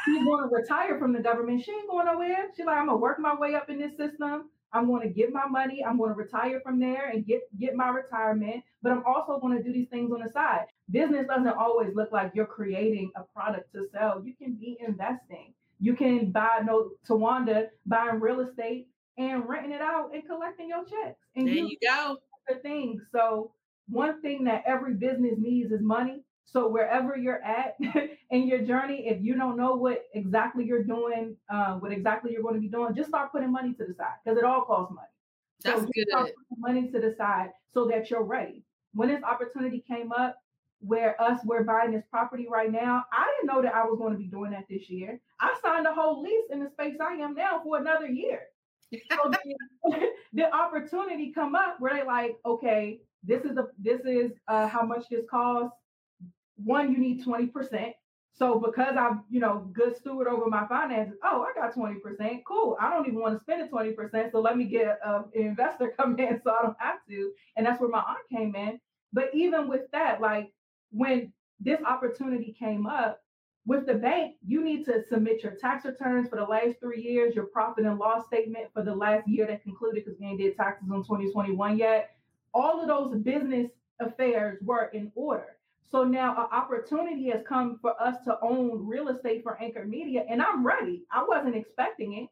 She's 0.06 0.24
going 0.24 0.48
to 0.48 0.54
retire 0.54 0.98
from 0.98 1.12
the 1.12 1.20
government. 1.20 1.62
She 1.62 1.72
ain't 1.72 1.88
going 1.88 2.06
nowhere. 2.06 2.48
She's 2.56 2.64
like, 2.66 2.78
I'm 2.78 2.86
gonna 2.86 2.98
work 2.98 3.18
my 3.18 3.34
way 3.34 3.54
up 3.54 3.68
in 3.68 3.78
this 3.78 3.96
system. 3.96 4.50
I'm 4.74 4.88
going 4.88 5.02
to 5.02 5.08
get 5.08 5.32
my 5.32 5.46
money. 5.46 5.84
I'm 5.84 5.96
going 5.96 6.10
to 6.10 6.16
retire 6.16 6.60
from 6.60 6.80
there 6.80 7.08
and 7.08 7.24
get 7.24 7.42
get 7.58 7.74
my 7.76 7.88
retirement. 7.88 8.64
But 8.82 8.92
I'm 8.92 9.04
also 9.06 9.38
going 9.38 9.56
to 9.56 9.62
do 9.62 9.72
these 9.72 9.88
things 9.88 10.12
on 10.12 10.20
the 10.20 10.30
side. 10.30 10.66
Business 10.90 11.26
doesn't 11.28 11.48
always 11.48 11.94
look 11.94 12.12
like 12.12 12.32
you're 12.34 12.44
creating 12.44 13.12
a 13.16 13.22
product 13.22 13.72
to 13.72 13.86
sell. 13.92 14.22
You 14.24 14.34
can 14.34 14.54
be 14.54 14.76
investing. 14.86 15.54
You 15.80 15.94
can 15.94 16.30
buy 16.30 16.60
no 16.64 16.90
Tawanda 17.08 17.68
buying 17.86 18.20
real 18.20 18.40
estate 18.40 18.88
and 19.16 19.48
renting 19.48 19.72
it 19.72 19.80
out 19.80 20.10
and 20.12 20.26
collecting 20.26 20.68
your 20.68 20.84
checks. 20.84 21.18
And 21.36 21.46
there 21.46 21.54
you, 21.54 21.68
you 21.68 21.76
go. 21.80 22.18
The 22.48 22.56
thing. 22.56 23.00
So 23.12 23.52
one 23.88 24.20
thing 24.22 24.44
that 24.44 24.64
every 24.66 24.94
business 24.94 25.34
needs 25.38 25.70
is 25.72 25.80
money. 25.80 26.22
So 26.44 26.68
wherever 26.68 27.16
you're 27.16 27.42
at 27.42 27.76
in 28.30 28.46
your 28.46 28.60
journey, 28.60 29.08
if 29.08 29.22
you 29.22 29.34
don't 29.34 29.56
know 29.56 29.74
what 29.74 30.04
exactly 30.14 30.64
you're 30.64 30.84
doing, 30.84 31.36
uh, 31.48 31.74
what 31.74 31.92
exactly 31.92 32.32
you're 32.32 32.42
going 32.42 32.54
to 32.54 32.60
be 32.60 32.68
doing, 32.68 32.94
just 32.94 33.08
start 33.08 33.32
putting 33.32 33.50
money 33.50 33.72
to 33.74 33.84
the 33.84 33.94
side 33.94 34.14
because 34.24 34.38
it 34.38 34.44
all 34.44 34.62
costs 34.62 34.94
money. 34.94 35.08
That's 35.62 35.80
so 35.80 35.88
good. 35.94 36.32
money 36.58 36.90
to 36.90 37.00
the 37.00 37.14
side 37.16 37.50
so 37.72 37.86
that 37.88 38.10
you're 38.10 38.22
ready. 38.22 38.62
When 38.92 39.08
this 39.08 39.22
opportunity 39.22 39.82
came 39.86 40.12
up, 40.12 40.36
where 40.80 41.20
us 41.20 41.40
we're 41.44 41.64
buying 41.64 41.92
this 41.92 42.04
property 42.10 42.46
right 42.48 42.70
now, 42.70 43.04
I 43.10 43.32
didn't 43.36 43.54
know 43.54 43.62
that 43.62 43.74
I 43.74 43.84
was 43.84 43.98
going 43.98 44.12
to 44.12 44.18
be 44.18 44.26
doing 44.26 44.50
that 44.50 44.66
this 44.68 44.90
year. 44.90 45.20
I 45.40 45.56
signed 45.62 45.86
a 45.86 45.94
whole 45.94 46.20
lease 46.22 46.44
in 46.50 46.62
the 46.62 46.68
space 46.70 46.96
I 47.00 47.14
am 47.14 47.34
now 47.34 47.60
for 47.64 47.78
another 47.78 48.06
year. 48.06 48.42
So 48.92 49.30
the, 49.84 50.08
the 50.34 50.54
opportunity 50.54 51.32
come 51.32 51.54
up 51.54 51.76
where 51.78 51.94
they 51.94 52.04
like, 52.04 52.36
okay, 52.44 53.00
this 53.22 53.44
is 53.44 53.56
a 53.56 53.68
this 53.78 54.02
is 54.04 54.32
uh, 54.48 54.68
how 54.68 54.82
much 54.82 55.08
this 55.08 55.24
costs 55.30 55.76
one, 56.56 56.92
you 56.92 56.98
need 56.98 57.24
20%. 57.24 57.92
So 58.36 58.58
because 58.58 58.96
I'm, 58.98 59.22
you 59.30 59.38
know, 59.38 59.70
good 59.72 59.96
steward 59.96 60.26
over 60.26 60.46
my 60.46 60.66
finances, 60.66 61.14
oh, 61.22 61.44
I 61.48 61.58
got 61.58 61.74
20%. 61.74 62.42
Cool. 62.44 62.76
I 62.80 62.90
don't 62.90 63.06
even 63.06 63.20
want 63.20 63.34
to 63.34 63.40
spend 63.40 63.62
the 63.62 63.68
20%. 63.68 64.32
So 64.32 64.40
let 64.40 64.56
me 64.56 64.64
get 64.64 64.98
an 65.04 65.24
investor 65.34 65.94
come 65.96 66.18
in 66.18 66.40
so 66.42 66.50
I 66.50 66.62
don't 66.62 66.76
have 66.78 66.98
to. 67.08 67.30
And 67.56 67.64
that's 67.64 67.80
where 67.80 67.90
my 67.90 68.00
aunt 68.00 68.28
came 68.30 68.54
in. 68.56 68.80
But 69.12 69.30
even 69.32 69.68
with 69.68 69.82
that, 69.92 70.20
like 70.20 70.52
when 70.90 71.32
this 71.60 71.80
opportunity 71.86 72.54
came 72.58 72.86
up 72.86 73.20
with 73.66 73.86
the 73.86 73.94
bank, 73.94 74.34
you 74.44 74.62
need 74.62 74.84
to 74.86 75.04
submit 75.08 75.42
your 75.42 75.52
tax 75.52 75.84
returns 75.84 76.28
for 76.28 76.36
the 76.36 76.44
last 76.44 76.80
three 76.80 77.00
years, 77.00 77.34
your 77.36 77.46
profit 77.46 77.86
and 77.86 77.98
loss 77.98 78.26
statement 78.26 78.66
for 78.74 78.82
the 78.82 78.94
last 78.94 79.28
year 79.28 79.46
that 79.46 79.62
concluded 79.62 80.04
because 80.04 80.18
we 80.18 80.26
ain't 80.26 80.40
did 80.40 80.56
taxes 80.56 80.88
on 80.92 81.04
2021 81.04 81.78
yet. 81.78 82.16
All 82.52 82.80
of 82.80 82.88
those 82.88 83.16
business 83.22 83.70
affairs 84.00 84.58
were 84.60 84.90
in 84.92 85.12
order. 85.14 85.56
So 85.90 86.02
now 86.02 86.32
an 86.32 86.48
opportunity 86.50 87.30
has 87.30 87.42
come 87.46 87.78
for 87.80 88.00
us 88.02 88.16
to 88.24 88.38
own 88.42 88.86
real 88.86 89.08
estate 89.08 89.42
for 89.42 89.60
Anchor 89.62 89.84
Media, 89.84 90.24
and 90.28 90.42
I'm 90.42 90.66
ready. 90.66 91.04
I 91.12 91.24
wasn't 91.26 91.56
expecting 91.56 92.14
it, 92.14 92.28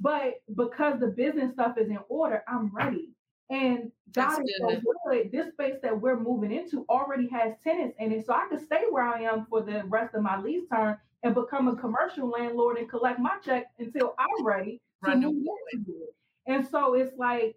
but 0.00 0.34
because 0.54 1.00
the 1.00 1.08
business 1.08 1.52
stuff 1.52 1.76
is 1.78 1.88
in 1.88 1.98
order, 2.08 2.42
I'm 2.46 2.70
ready. 2.74 3.10
And 3.50 3.90
God 4.12 4.42
is 4.42 4.54
so 4.58 4.80
good. 5.06 5.32
This 5.32 5.52
space 5.52 5.76
that 5.82 6.00
we're 6.00 6.18
moving 6.18 6.52
into 6.52 6.86
already 6.88 7.28
has 7.28 7.54
tenants 7.62 7.96
in 7.98 8.12
it, 8.12 8.26
so 8.26 8.32
I 8.32 8.46
could 8.48 8.62
stay 8.62 8.84
where 8.90 9.04
I 9.04 9.22
am 9.22 9.46
for 9.50 9.60
the 9.60 9.82
rest 9.84 10.14
of 10.14 10.22
my 10.22 10.40
lease 10.40 10.68
term 10.72 10.96
and 11.22 11.34
become 11.34 11.68
a 11.68 11.76
commercial 11.76 12.28
landlord 12.28 12.78
and 12.78 12.88
collect 12.88 13.18
my 13.18 13.36
check 13.44 13.66
until 13.78 14.14
I'm 14.18 14.44
ready 14.44 14.80
to 15.04 15.16
move 15.16 15.46
into 15.72 15.90
it. 15.90 16.14
And 16.46 16.66
so 16.66 16.94
it's 16.94 17.16
like 17.18 17.56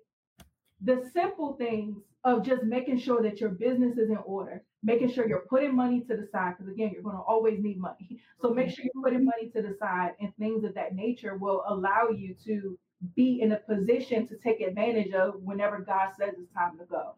the 0.82 1.10
simple 1.14 1.54
things 1.54 1.98
of 2.24 2.44
just 2.46 2.64
making 2.64 3.00
sure 3.00 3.22
that 3.22 3.40
your 3.40 3.50
business 3.50 3.98
is 3.98 4.10
in 4.10 4.18
order, 4.18 4.64
making 4.88 5.12
sure 5.12 5.28
you're 5.28 5.46
putting 5.50 5.76
money 5.76 6.00
to 6.00 6.16
the 6.16 6.26
side, 6.32 6.56
because 6.58 6.72
again, 6.72 6.92
you're 6.94 7.04
going 7.04 7.18
to 7.18 7.22
always 7.22 7.60
need 7.62 7.78
money. 7.78 8.22
So 8.42 8.52
make 8.52 8.70
sure 8.70 8.86
you're 8.86 9.04
putting 9.04 9.26
money 9.26 9.50
to 9.54 9.62
the 9.62 9.76
side 9.78 10.14
and 10.22 10.34
things 10.38 10.64
of 10.64 10.74
that 10.76 10.96
nature 10.96 11.36
will 11.36 11.64
allow 11.68 12.08
you 12.08 12.36
to 12.46 12.80
be 13.14 13.42
in 13.42 13.52
a 13.52 13.58
position 13.58 14.28
to 14.30 14.38
take 14.38 14.62
advantage 14.62 15.12
of 15.12 15.44
whenever 15.44 15.80
God 15.80 16.12
says 16.18 16.36
it's 16.40 16.54
time 16.54 16.78
to 16.80 16.86
go. 16.86 17.16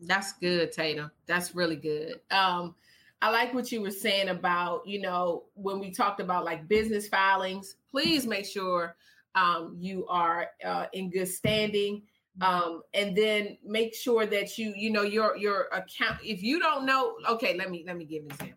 That's 0.00 0.32
good, 0.34 0.70
Tatum. 0.70 1.10
That's 1.26 1.52
really 1.54 1.76
good. 1.76 2.20
Um, 2.30 2.76
I 3.20 3.30
like 3.30 3.52
what 3.52 3.72
you 3.72 3.82
were 3.82 3.90
saying 3.90 4.28
about, 4.28 4.86
you 4.86 5.00
know, 5.00 5.42
when 5.54 5.80
we 5.80 5.90
talked 5.90 6.20
about 6.20 6.44
like 6.44 6.68
business 6.68 7.08
filings, 7.08 7.74
please 7.90 8.24
make 8.24 8.46
sure 8.46 8.94
um, 9.34 9.76
you 9.80 10.06
are 10.08 10.46
uh, 10.64 10.86
in 10.92 11.10
good 11.10 11.28
standing 11.28 12.02
um 12.40 12.82
and 12.94 13.16
then 13.16 13.58
make 13.64 13.94
sure 13.94 14.24
that 14.24 14.56
you 14.56 14.72
you 14.76 14.90
know 14.90 15.02
your 15.02 15.36
your 15.36 15.66
account 15.72 16.18
if 16.22 16.42
you 16.42 16.58
don't 16.58 16.86
know 16.86 17.14
okay 17.28 17.56
let 17.56 17.70
me 17.70 17.84
let 17.86 17.96
me 17.96 18.04
give 18.04 18.22
an 18.22 18.30
example. 18.30 18.56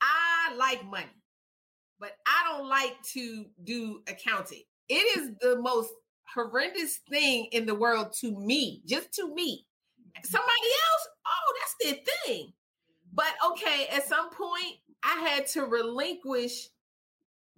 I 0.00 0.54
like 0.56 0.84
money 0.86 1.06
but 2.00 2.12
i 2.26 2.50
don't 2.50 2.68
like 2.68 2.96
to 3.12 3.46
do 3.64 4.02
accounting. 4.08 4.62
It 4.88 5.18
is 5.18 5.30
the 5.40 5.60
most 5.60 5.90
horrendous 6.34 7.00
thing 7.08 7.48
in 7.52 7.66
the 7.66 7.74
world 7.74 8.12
to 8.20 8.32
me 8.38 8.82
just 8.86 9.12
to 9.14 9.32
me. 9.34 9.66
Somebody 10.24 10.50
else? 10.50 11.08
Oh 11.26 11.54
that's 11.60 11.76
their 11.96 12.16
thing. 12.26 12.52
But 13.12 13.32
okay 13.52 13.86
at 13.92 14.08
some 14.08 14.30
point 14.30 14.76
i 15.04 15.28
had 15.28 15.46
to 15.48 15.62
relinquish 15.66 16.68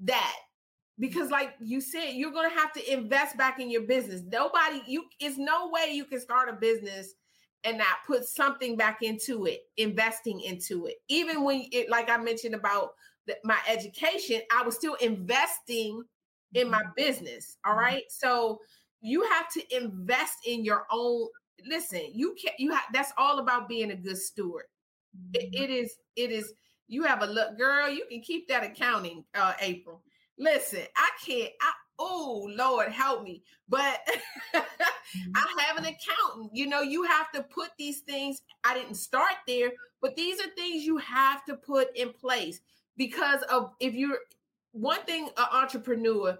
that 0.00 0.36
because 0.98 1.30
like 1.30 1.54
you 1.60 1.80
said 1.80 2.10
you're 2.12 2.32
going 2.32 2.48
to 2.48 2.56
have 2.56 2.72
to 2.72 2.92
invest 2.92 3.36
back 3.36 3.60
in 3.60 3.70
your 3.70 3.82
business. 3.82 4.22
Nobody 4.30 4.82
you 4.86 5.04
is 5.20 5.38
no 5.38 5.70
way 5.70 5.92
you 5.92 6.04
can 6.04 6.20
start 6.20 6.48
a 6.48 6.52
business 6.52 7.14
and 7.64 7.78
not 7.78 8.04
put 8.06 8.24
something 8.26 8.76
back 8.76 8.98
into 9.02 9.46
it 9.46 9.62
investing 9.76 10.40
into 10.40 10.86
it. 10.86 10.96
Even 11.08 11.44
when 11.44 11.66
it 11.72 11.90
like 11.90 12.10
i 12.10 12.16
mentioned 12.16 12.54
about 12.54 12.90
the, 13.26 13.36
my 13.44 13.58
education 13.68 14.40
i 14.54 14.62
was 14.62 14.74
still 14.74 14.94
investing 14.94 16.02
in 16.54 16.70
my 16.70 16.82
business 16.96 17.56
all 17.64 17.74
mm-hmm. 17.74 17.96
so 18.08 18.60
you 19.00 19.22
have 19.22 19.48
to 19.48 19.62
invest 19.76 20.38
in 20.46 20.64
your 20.64 20.86
own 20.90 21.26
listen 21.66 22.02
you 22.12 22.34
can't 22.40 22.58
you 22.58 22.70
have 22.70 22.84
that's 22.92 23.12
all 23.16 23.38
about 23.38 23.68
being 23.68 23.90
a 23.90 23.96
good 23.96 24.18
steward. 24.18 24.64
It, 25.32 25.52
mm-hmm. 25.52 25.64
it 25.64 25.70
is 25.70 25.96
it 26.16 26.30
is 26.30 26.52
you 26.86 27.02
have 27.04 27.22
a 27.22 27.26
look 27.26 27.56
girl 27.58 27.88
you 27.88 28.04
can 28.10 28.20
keep 28.20 28.48
that 28.48 28.62
accounting 28.62 29.24
uh 29.34 29.54
april 29.60 30.02
Listen, 30.38 30.82
I 30.96 31.10
can't. 31.24 31.50
I 31.60 31.72
oh 31.98 32.48
Lord 32.56 32.90
help 32.90 33.22
me. 33.22 33.42
But 33.68 34.00
I 34.54 35.64
have 35.66 35.76
an 35.76 35.84
accountant. 35.84 36.50
You 36.52 36.66
know, 36.66 36.82
you 36.82 37.04
have 37.04 37.30
to 37.32 37.42
put 37.42 37.70
these 37.78 38.00
things. 38.00 38.42
I 38.64 38.74
didn't 38.74 38.96
start 38.96 39.34
there, 39.46 39.70
but 40.00 40.16
these 40.16 40.40
are 40.40 40.48
things 40.56 40.84
you 40.84 40.98
have 40.98 41.44
to 41.46 41.56
put 41.56 41.96
in 41.96 42.12
place 42.12 42.60
because 42.96 43.42
of 43.42 43.72
if 43.80 43.94
you're 43.94 44.18
one 44.72 45.02
thing, 45.04 45.28
an 45.36 45.46
entrepreneur, 45.52 46.36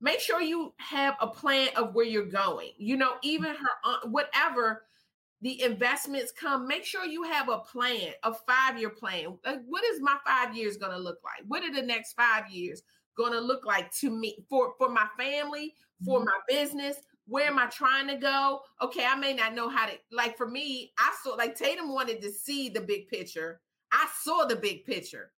make 0.00 0.20
sure 0.20 0.40
you 0.40 0.74
have 0.78 1.14
a 1.20 1.26
plan 1.28 1.68
of 1.76 1.94
where 1.94 2.04
you're 2.04 2.26
going. 2.26 2.70
You 2.76 2.96
know, 2.96 3.14
even 3.22 3.50
her 3.50 3.70
uh, 3.84 4.08
whatever 4.08 4.82
the 5.40 5.62
investments 5.62 6.32
come, 6.32 6.66
make 6.66 6.84
sure 6.84 7.04
you 7.04 7.22
have 7.22 7.48
a 7.48 7.58
plan, 7.58 8.12
a 8.24 8.34
five 8.34 8.78
year 8.78 8.90
plan. 8.90 9.38
Like, 9.46 9.60
what 9.68 9.84
is 9.84 10.00
my 10.00 10.16
five 10.26 10.56
years 10.56 10.76
going 10.76 10.90
to 10.92 10.98
look 10.98 11.18
like? 11.22 11.44
What 11.46 11.62
are 11.62 11.72
the 11.72 11.86
next 11.86 12.14
five 12.14 12.50
years 12.50 12.82
going 13.18 13.32
to 13.32 13.40
look 13.40 13.66
like 13.66 13.92
to 13.96 14.10
me 14.10 14.38
for 14.48 14.72
for 14.78 14.88
my 14.88 15.06
family, 15.18 15.74
for 16.04 16.20
mm-hmm. 16.20 16.26
my 16.26 16.38
business? 16.48 16.96
Where 17.26 17.48
am 17.48 17.58
I 17.58 17.66
trying 17.66 18.08
to 18.08 18.16
go? 18.16 18.60
Okay, 18.80 19.04
I 19.04 19.14
may 19.14 19.34
not 19.34 19.54
know 19.54 19.68
how 19.68 19.84
to. 19.84 19.92
Like 20.10 20.38
for 20.38 20.48
me, 20.48 20.92
I 20.98 21.14
saw 21.22 21.34
like 21.34 21.54
Tatum 21.54 21.92
wanted 21.92 22.22
to 22.22 22.32
see 22.32 22.70
the 22.70 22.80
big 22.80 23.08
picture. 23.08 23.60
I 23.92 24.08
saw 24.22 24.46
the 24.46 24.56
big 24.56 24.86
picture 24.86 25.32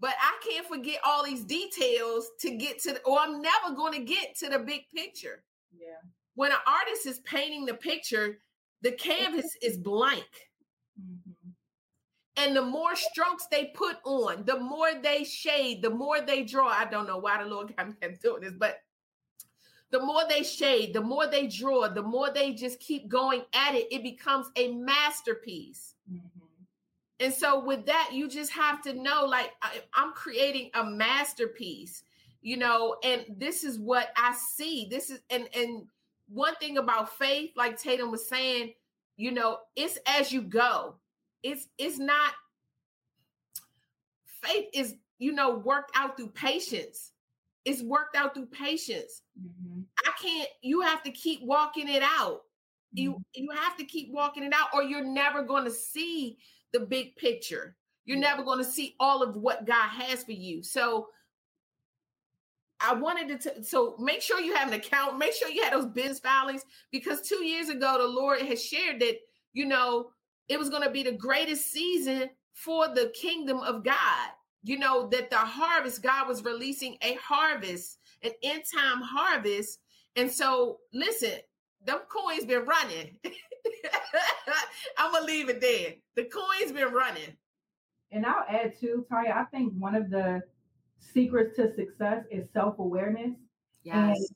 but 0.00 0.14
I 0.18 0.38
can't 0.48 0.66
forget 0.66 0.98
all 1.04 1.24
these 1.24 1.44
details 1.44 2.30
to 2.40 2.56
get 2.56 2.80
to, 2.82 2.94
the, 2.94 3.02
or 3.02 3.18
I'm 3.20 3.42
never 3.42 3.74
going 3.76 3.92
to 3.92 4.04
get 4.04 4.36
to 4.38 4.48
the 4.48 4.58
big 4.58 4.88
picture. 4.94 5.44
Yeah. 5.78 6.00
When 6.34 6.50
an 6.50 6.58
artist 6.66 7.06
is 7.06 7.20
painting 7.20 7.66
the 7.66 7.74
picture, 7.74 8.38
the 8.80 8.92
canvas 8.92 9.56
is 9.62 9.76
blank. 9.76 10.24
And 12.40 12.56
the 12.56 12.62
more 12.62 12.96
strokes 12.96 13.46
they 13.50 13.66
put 13.66 13.98
on, 14.04 14.44
the 14.46 14.58
more 14.58 14.92
they 15.02 15.24
shade, 15.24 15.82
the 15.82 15.90
more 15.90 16.22
they 16.22 16.42
draw. 16.42 16.68
I 16.68 16.86
don't 16.86 17.06
know 17.06 17.18
why 17.18 17.42
the 17.42 17.48
Lord 17.48 17.76
got 17.76 17.88
me 17.88 17.94
doing 18.22 18.40
this, 18.40 18.54
but 18.56 18.78
the 19.90 20.00
more 20.00 20.22
they 20.26 20.42
shade, 20.42 20.94
the 20.94 21.02
more 21.02 21.26
they 21.26 21.48
draw, 21.48 21.88
the 21.88 22.02
more 22.02 22.30
they 22.32 22.54
just 22.54 22.80
keep 22.80 23.08
going 23.08 23.42
at 23.52 23.74
it, 23.74 23.88
it 23.92 24.02
becomes 24.02 24.46
a 24.56 24.72
masterpiece. 24.72 25.94
Mm-hmm. 26.10 26.40
And 27.20 27.34
so 27.34 27.62
with 27.62 27.84
that, 27.86 28.10
you 28.14 28.28
just 28.28 28.50
have 28.52 28.80
to 28.82 28.94
know 28.94 29.26
like 29.26 29.50
I, 29.60 29.82
I'm 29.92 30.12
creating 30.14 30.70
a 30.72 30.82
masterpiece, 30.82 32.02
you 32.40 32.56
know, 32.56 32.96
and 33.04 33.26
this 33.36 33.62
is 33.62 33.78
what 33.78 34.08
I 34.16 34.34
see. 34.34 34.88
This 34.90 35.10
is 35.10 35.20
and 35.28 35.46
and 35.54 35.86
one 36.28 36.54
thing 36.54 36.78
about 36.78 37.18
faith, 37.18 37.50
like 37.56 37.78
Tatum 37.78 38.10
was 38.10 38.26
saying, 38.26 38.72
you 39.18 39.32
know, 39.32 39.58
it's 39.76 39.98
as 40.06 40.32
you 40.32 40.40
go. 40.40 40.94
It's 41.42 41.66
it's 41.78 41.98
not 41.98 42.32
faith 44.42 44.66
is, 44.72 44.94
you 45.18 45.32
know, 45.32 45.56
worked 45.56 45.92
out 45.94 46.16
through 46.16 46.28
patience. 46.28 47.12
It's 47.64 47.82
worked 47.82 48.16
out 48.16 48.34
through 48.34 48.46
patience. 48.46 49.22
Mm-hmm. 49.38 49.82
I 50.06 50.12
can't, 50.20 50.48
you 50.62 50.80
have 50.80 51.02
to 51.02 51.10
keep 51.10 51.42
walking 51.42 51.88
it 51.88 52.02
out. 52.02 52.42
You 52.92 53.12
mm-hmm. 53.12 53.20
you 53.34 53.50
have 53.50 53.76
to 53.76 53.84
keep 53.84 54.10
walking 54.12 54.42
it 54.42 54.52
out, 54.54 54.68
or 54.74 54.82
you're 54.82 55.04
never 55.04 55.42
going 55.42 55.64
to 55.64 55.70
see 55.70 56.38
the 56.72 56.80
big 56.80 57.16
picture. 57.16 57.76
You're 58.06 58.18
never 58.18 58.42
going 58.42 58.58
to 58.58 58.64
see 58.64 58.96
all 58.98 59.22
of 59.22 59.36
what 59.36 59.66
God 59.66 59.88
has 59.90 60.24
for 60.24 60.32
you. 60.32 60.62
So 60.62 61.08
I 62.80 62.94
wanted 62.94 63.40
to, 63.40 63.54
t- 63.54 63.62
so 63.62 63.94
make 63.98 64.22
sure 64.22 64.40
you 64.40 64.54
have 64.56 64.68
an 64.68 64.74
account, 64.74 65.18
make 65.18 65.34
sure 65.34 65.50
you 65.50 65.62
had 65.62 65.74
those 65.74 65.86
business 65.86 66.18
filings 66.18 66.64
because 66.90 67.20
two 67.20 67.44
years 67.44 67.68
ago, 67.68 67.98
the 67.98 68.08
Lord 68.08 68.40
has 68.40 68.64
shared 68.64 69.00
that, 69.00 69.16
you 69.52 69.66
know, 69.66 70.10
it 70.50 70.58
was 70.58 70.68
going 70.68 70.82
to 70.82 70.90
be 70.90 71.04
the 71.04 71.12
greatest 71.12 71.70
season 71.70 72.28
for 72.52 72.88
the 72.88 73.12
kingdom 73.14 73.60
of 73.60 73.84
God. 73.84 74.28
You 74.62 74.78
know, 74.78 75.08
that 75.08 75.30
the 75.30 75.36
harvest, 75.36 76.02
God 76.02 76.28
was 76.28 76.44
releasing 76.44 76.98
a 77.00 77.14
harvest, 77.14 77.98
an 78.22 78.32
end 78.42 78.64
time 78.74 79.00
harvest. 79.00 79.78
And 80.16 80.30
so, 80.30 80.80
listen, 80.92 81.38
them 81.86 82.00
coins 82.10 82.44
been 82.44 82.66
running. 82.66 83.16
I'm 84.98 85.12
gonna 85.12 85.24
leave 85.24 85.48
it 85.48 85.62
there. 85.62 85.94
The 86.16 86.24
coin's 86.24 86.72
been 86.72 86.92
running. 86.92 87.36
And 88.10 88.26
I'll 88.26 88.44
add 88.50 88.78
too, 88.78 89.06
Tanya. 89.08 89.34
I 89.34 89.44
think 89.44 89.72
one 89.78 89.94
of 89.94 90.10
the 90.10 90.42
secrets 90.98 91.56
to 91.56 91.74
success 91.74 92.24
is 92.30 92.48
self 92.52 92.78
awareness. 92.80 93.36
Yes. 93.82 94.18
And, 94.18 94.26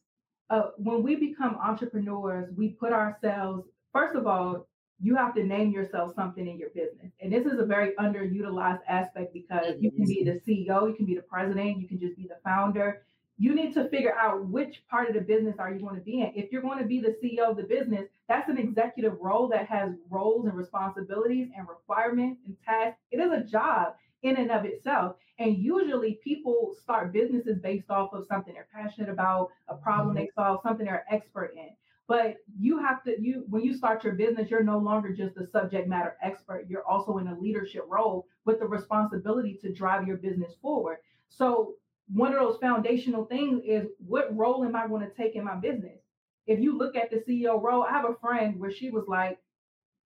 uh, 0.49 0.71
when 0.79 1.03
we 1.03 1.17
become 1.17 1.57
entrepreneurs, 1.57 2.51
we 2.57 2.69
put 2.69 2.93
ourselves 2.93 3.65
first 3.93 4.17
of 4.17 4.27
all. 4.27 4.69
You 5.01 5.17
have 5.17 5.35
to 5.35 5.45
name 5.45 5.71
yourself 5.71 6.15
something 6.15 6.47
in 6.47 6.59
your 6.59 6.71
business. 6.71 7.13
And 7.21 7.33
this 7.33 7.47
is 7.47 7.59
a 7.59 7.65
very 7.65 7.93
underutilized 7.97 8.81
aspect 8.89 9.33
because 9.33 9.75
you 9.81 9.91
can 9.91 10.05
be 10.05 10.25
the 10.25 10.41
CEO, 10.47 10.89
you 10.89 10.95
can 10.97 11.07
be 11.07 11.15
the 11.15 11.23
president, 11.23 11.81
you 11.81 11.89
can 11.89 11.99
just 11.99 12.17
be 12.17 12.27
the 12.29 12.39
founder, 12.45 13.03
you 13.37 13.55
need 13.55 13.75
to 13.75 13.89
figure 13.89 14.15
out 14.15 14.47
which 14.47 14.83
part 14.89 15.09
of 15.09 15.15
the 15.15 15.21
business 15.21 15.57
are 15.59 15.73
you 15.73 15.81
going 15.81 15.97
to 15.97 16.01
be 16.01 16.21
in. 16.21 16.33
If 16.37 16.53
you're 16.53 16.63
going 16.63 16.79
to 16.79 16.87
be 16.87 17.01
the 17.01 17.17
CEO 17.23 17.51
of 17.51 17.57
the 17.57 17.65
business, 17.65 18.07
that's 18.29 18.49
an 18.49 18.59
executive 18.59 19.19
role 19.21 19.49
that 19.49 19.67
has 19.67 19.91
roles 20.09 20.47
and 20.47 20.55
responsibilities 20.55 21.49
and 21.57 21.69
requirements 21.69 22.41
and 22.47 22.57
tasks. 22.65 23.01
It 23.11 23.19
is 23.19 23.33
a 23.33 23.43
job 23.43 23.95
in 24.23 24.37
and 24.37 24.51
of 24.51 24.65
itself. 24.65 25.17
And 25.39 25.59
usually 25.59 26.21
people 26.23 26.77
start 26.81 27.13
businesses 27.13 27.59
based 27.59 27.91
off 27.91 28.13
of 28.13 28.25
something 28.27 28.55
they're 28.55 28.69
passionate 28.73 29.11
about, 29.11 29.49
a 29.69 29.75
problem 29.75 30.15
mm-hmm. 30.15 30.25
they 30.25 30.31
solve, 30.37 30.61
something 30.63 30.87
they're 30.87 31.05
expert 31.11 31.55
in. 31.57 31.71
But 32.07 32.37
you 32.59 32.79
have 32.79 33.03
to 33.05 33.21
you 33.21 33.45
when 33.49 33.63
you 33.63 33.75
start 33.75 34.05
your 34.05 34.13
business, 34.13 34.51
you're 34.51 34.63
no 34.63 34.79
longer 34.79 35.13
just 35.13 35.39
a 35.39 35.47
subject 35.47 35.89
matter 35.89 36.17
expert. 36.23 36.67
You're 36.69 36.87
also 36.87 37.19
in 37.19 37.29
a 37.29 37.39
leadership 37.39 37.85
role 37.89 38.27
with 38.45 38.59
the 38.59 38.67
responsibility 38.67 39.59
to 39.63 39.73
drive 39.73 40.07
your 40.07 40.19
business 40.19 40.53
forward. 40.61 40.99
So 41.31 41.75
one 42.13 42.33
of 42.33 42.39
those 42.39 42.59
foundational 42.59 43.25
things 43.25 43.63
is 43.65 43.87
what 44.07 44.37
role 44.37 44.65
am 44.65 44.77
I 44.77 44.87
going 44.87 45.09
to 45.09 45.15
take 45.15 45.35
in 45.35 45.45
my 45.45 45.57
business? 45.57 45.99
If 46.47 46.61
you 46.61 46.77
look 46.77 46.95
at 46.95 47.11
the 47.11 47.23
CEO 47.27 47.61
role, 47.61 47.85
I 47.85 47.91
have 47.93 48.05
a 48.05 48.17
friend 48.21 48.61
where 48.61 48.71
she 48.71 48.91
was 48.91 49.05
like, 49.09 49.39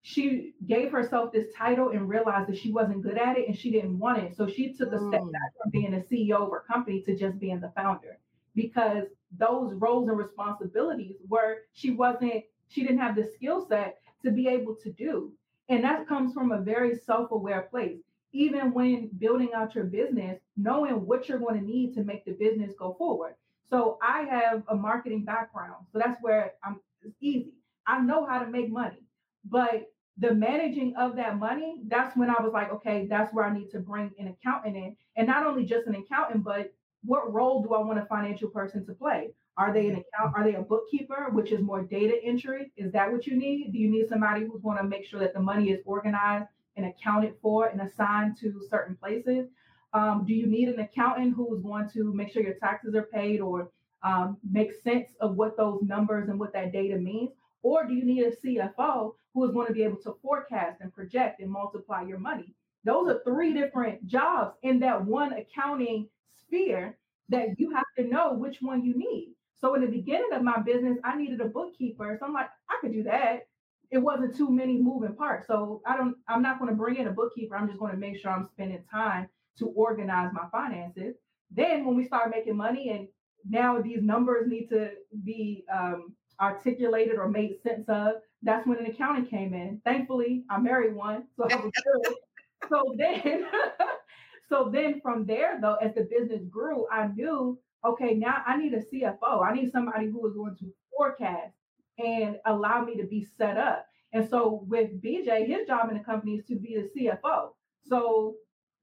she 0.02 0.54
gave 0.66 0.92
herself 0.92 1.32
this 1.32 1.52
title 1.56 1.90
and 1.90 2.08
realized 2.08 2.48
that 2.48 2.58
she 2.58 2.70
wasn't 2.70 3.02
good 3.02 3.18
at 3.18 3.36
it 3.36 3.48
and 3.48 3.58
she 3.58 3.72
didn't 3.72 3.98
want 3.98 4.18
it. 4.18 4.36
So 4.36 4.46
she 4.46 4.72
took 4.72 4.92
a 4.92 4.98
step 4.98 5.22
mm. 5.22 5.32
back 5.32 5.52
from 5.60 5.70
being 5.70 5.94
a 5.94 5.98
CEO 5.98 6.42
of 6.42 6.50
her 6.50 6.64
company 6.70 7.02
to 7.02 7.16
just 7.16 7.40
being 7.40 7.60
the 7.60 7.72
founder 7.74 8.20
because 8.54 9.04
those 9.36 9.74
roles 9.74 10.08
and 10.08 10.18
responsibilities 10.18 11.16
were 11.28 11.58
she 11.72 11.90
wasn't, 11.90 12.44
she 12.68 12.82
didn't 12.82 12.98
have 12.98 13.16
the 13.16 13.24
skill 13.34 13.66
set 13.68 13.98
to 14.24 14.30
be 14.30 14.48
able 14.48 14.74
to 14.82 14.92
do. 14.92 15.32
And 15.68 15.84
that 15.84 16.08
comes 16.08 16.32
from 16.32 16.52
a 16.52 16.60
very 16.60 16.96
self 16.96 17.30
aware 17.30 17.62
place 17.62 18.00
even 18.32 18.72
when 18.72 19.08
building 19.18 19.50
out 19.54 19.74
your 19.74 19.84
business, 19.84 20.38
knowing 20.56 21.06
what 21.06 21.28
you're 21.28 21.38
going 21.38 21.58
to 21.58 21.64
need 21.64 21.94
to 21.94 22.04
make 22.04 22.24
the 22.24 22.32
business 22.32 22.72
go 22.78 22.94
forward. 22.98 23.34
So 23.70 23.98
I 24.02 24.22
have 24.22 24.62
a 24.68 24.74
marketing 24.74 25.24
background. 25.24 25.86
So 25.92 25.98
that's 25.98 26.18
where 26.22 26.52
I'm 26.62 26.80
it's 27.02 27.16
easy. 27.20 27.52
I 27.86 28.00
know 28.00 28.26
how 28.26 28.40
to 28.40 28.50
make 28.50 28.70
money. 28.70 29.02
But 29.44 29.90
the 30.18 30.34
managing 30.34 30.94
of 30.96 31.16
that 31.16 31.38
money, 31.38 31.80
that's 31.86 32.16
when 32.16 32.28
I 32.28 32.42
was 32.42 32.52
like, 32.52 32.72
okay, 32.72 33.06
that's 33.08 33.32
where 33.32 33.44
I 33.44 33.54
need 33.54 33.70
to 33.70 33.78
bring 33.78 34.10
an 34.18 34.28
accountant 34.28 34.76
in. 34.76 34.96
And 35.16 35.28
not 35.28 35.46
only 35.46 35.64
just 35.64 35.86
an 35.86 35.94
accountant, 35.94 36.42
but 36.42 36.74
what 37.04 37.32
role 37.32 37.62
do 37.62 37.74
I 37.74 37.78
want 37.78 37.98
a 37.98 38.06
financial 38.06 38.48
person 38.48 38.84
to 38.86 38.92
play? 38.92 39.30
Are 39.56 39.72
they 39.72 39.88
an 39.88 39.96
account? 39.96 40.34
Are 40.36 40.44
they 40.44 40.54
a 40.54 40.62
bookkeeper, 40.62 41.30
which 41.32 41.50
is 41.50 41.60
more 41.60 41.82
data 41.82 42.16
entry? 42.22 42.70
Is 42.76 42.92
that 42.92 43.10
what 43.10 43.26
you 43.26 43.36
need? 43.36 43.72
Do 43.72 43.78
you 43.78 43.90
need 43.90 44.08
somebody 44.08 44.44
who's 44.44 44.62
going 44.62 44.78
to 44.78 44.84
make 44.84 45.04
sure 45.04 45.20
that 45.20 45.34
the 45.34 45.40
money 45.40 45.70
is 45.70 45.80
organized 45.84 46.46
and 46.76 46.86
accounted 46.86 47.34
for 47.42 47.66
and 47.66 47.80
assigned 47.80 48.36
to 48.38 48.62
certain 48.70 48.96
places? 48.96 49.48
Um, 49.92 50.24
do 50.26 50.34
you 50.34 50.46
need 50.46 50.68
an 50.68 50.80
accountant 50.80 51.34
who 51.34 51.54
is 51.56 51.62
going 51.62 51.88
to 51.90 52.12
make 52.12 52.32
sure 52.32 52.42
your 52.42 52.54
taxes 52.54 52.94
are 52.94 53.08
paid 53.12 53.40
or 53.40 53.70
um, 54.02 54.36
make 54.48 54.72
sense 54.72 55.08
of 55.20 55.34
what 55.34 55.56
those 55.56 55.82
numbers 55.82 56.28
and 56.28 56.38
what 56.38 56.52
that 56.52 56.72
data 56.72 56.96
means? 56.96 57.30
Or 57.62 57.84
do 57.84 57.94
you 57.94 58.04
need 58.04 58.24
a 58.24 58.36
CFO 58.36 59.14
who 59.34 59.44
is 59.44 59.50
going 59.52 59.66
to 59.66 59.72
be 59.72 59.82
able 59.82 59.96
to 60.02 60.16
forecast 60.22 60.80
and 60.80 60.94
project 60.94 61.40
and 61.40 61.50
multiply 61.50 62.02
your 62.02 62.18
money? 62.18 62.54
Those 62.84 63.08
are 63.08 63.22
three 63.24 63.52
different 63.52 64.06
jobs 64.06 64.56
in 64.62 64.78
that 64.80 65.04
one 65.04 65.32
accounting 65.32 66.08
sphere 66.48 66.98
that 67.28 67.58
you 67.58 67.70
have 67.74 67.84
to 67.98 68.04
know 68.04 68.34
which 68.34 68.58
one 68.60 68.84
you 68.84 68.94
need. 68.96 69.34
So 69.60 69.74
in 69.74 69.80
the 69.82 69.88
beginning 69.88 70.32
of 70.32 70.42
my 70.42 70.60
business, 70.60 70.98
I 71.04 71.16
needed 71.16 71.40
a 71.40 71.46
bookkeeper. 71.46 72.16
So 72.18 72.26
I'm 72.26 72.32
like, 72.32 72.48
I 72.68 72.78
could 72.80 72.92
do 72.92 73.02
that 73.04 73.42
it 73.90 73.98
wasn't 73.98 74.36
too 74.36 74.50
many 74.50 74.78
moving 74.80 75.14
parts. 75.14 75.46
So 75.46 75.80
I 75.86 75.96
don't, 75.96 76.16
I'm 76.28 76.42
not 76.42 76.58
going 76.58 76.70
to 76.70 76.76
bring 76.76 76.96
in 76.96 77.08
a 77.08 77.12
bookkeeper. 77.12 77.56
I'm 77.56 77.68
just 77.68 77.78
going 77.78 77.92
to 77.92 77.98
make 77.98 78.18
sure 78.20 78.30
I'm 78.30 78.48
spending 78.52 78.82
time 78.90 79.28
to 79.58 79.66
organize 79.68 80.32
my 80.32 80.46
finances. 80.52 81.16
Then 81.50 81.86
when 81.86 81.96
we 81.96 82.04
start 82.04 82.30
making 82.30 82.56
money 82.56 82.90
and 82.90 83.08
now 83.48 83.80
these 83.80 84.02
numbers 84.02 84.46
need 84.48 84.68
to 84.68 84.90
be 85.24 85.64
um, 85.72 86.14
articulated 86.40 87.16
or 87.16 87.28
made 87.28 87.56
sense 87.62 87.88
of, 87.88 88.16
that's 88.42 88.66
when 88.66 88.78
an 88.78 88.86
accountant 88.86 89.30
came 89.30 89.54
in. 89.54 89.80
Thankfully, 89.84 90.44
I 90.50 90.58
married 90.58 90.94
one, 90.94 91.24
so 91.36 91.44
I 91.50 91.56
was 91.56 91.72
good. 91.82 92.14
so 92.68 92.94
then, 92.96 93.46
so 94.48 94.70
then 94.72 95.00
from 95.00 95.26
there 95.26 95.58
though, 95.60 95.74
as 95.76 95.94
the 95.94 96.08
business 96.10 96.42
grew, 96.48 96.86
I 96.90 97.08
knew, 97.08 97.58
okay, 97.84 98.14
now 98.14 98.42
I 98.46 98.56
need 98.56 98.74
a 98.74 98.82
CFO. 98.82 99.44
I 99.44 99.54
need 99.54 99.72
somebody 99.72 100.06
who 100.06 100.26
is 100.26 100.34
going 100.34 100.56
to 100.56 100.72
forecast 100.96 101.54
and 101.98 102.36
allow 102.46 102.84
me 102.84 102.96
to 102.96 103.04
be 103.04 103.26
set 103.36 103.56
up. 103.56 103.86
And 104.12 104.28
so 104.28 104.64
with 104.68 105.02
BJ, 105.02 105.46
his 105.46 105.66
job 105.66 105.90
in 105.90 105.98
the 105.98 106.04
company 106.04 106.36
is 106.36 106.44
to 106.46 106.56
be 106.56 106.76
the 106.76 106.88
CFO. 106.98 107.50
So 107.86 108.36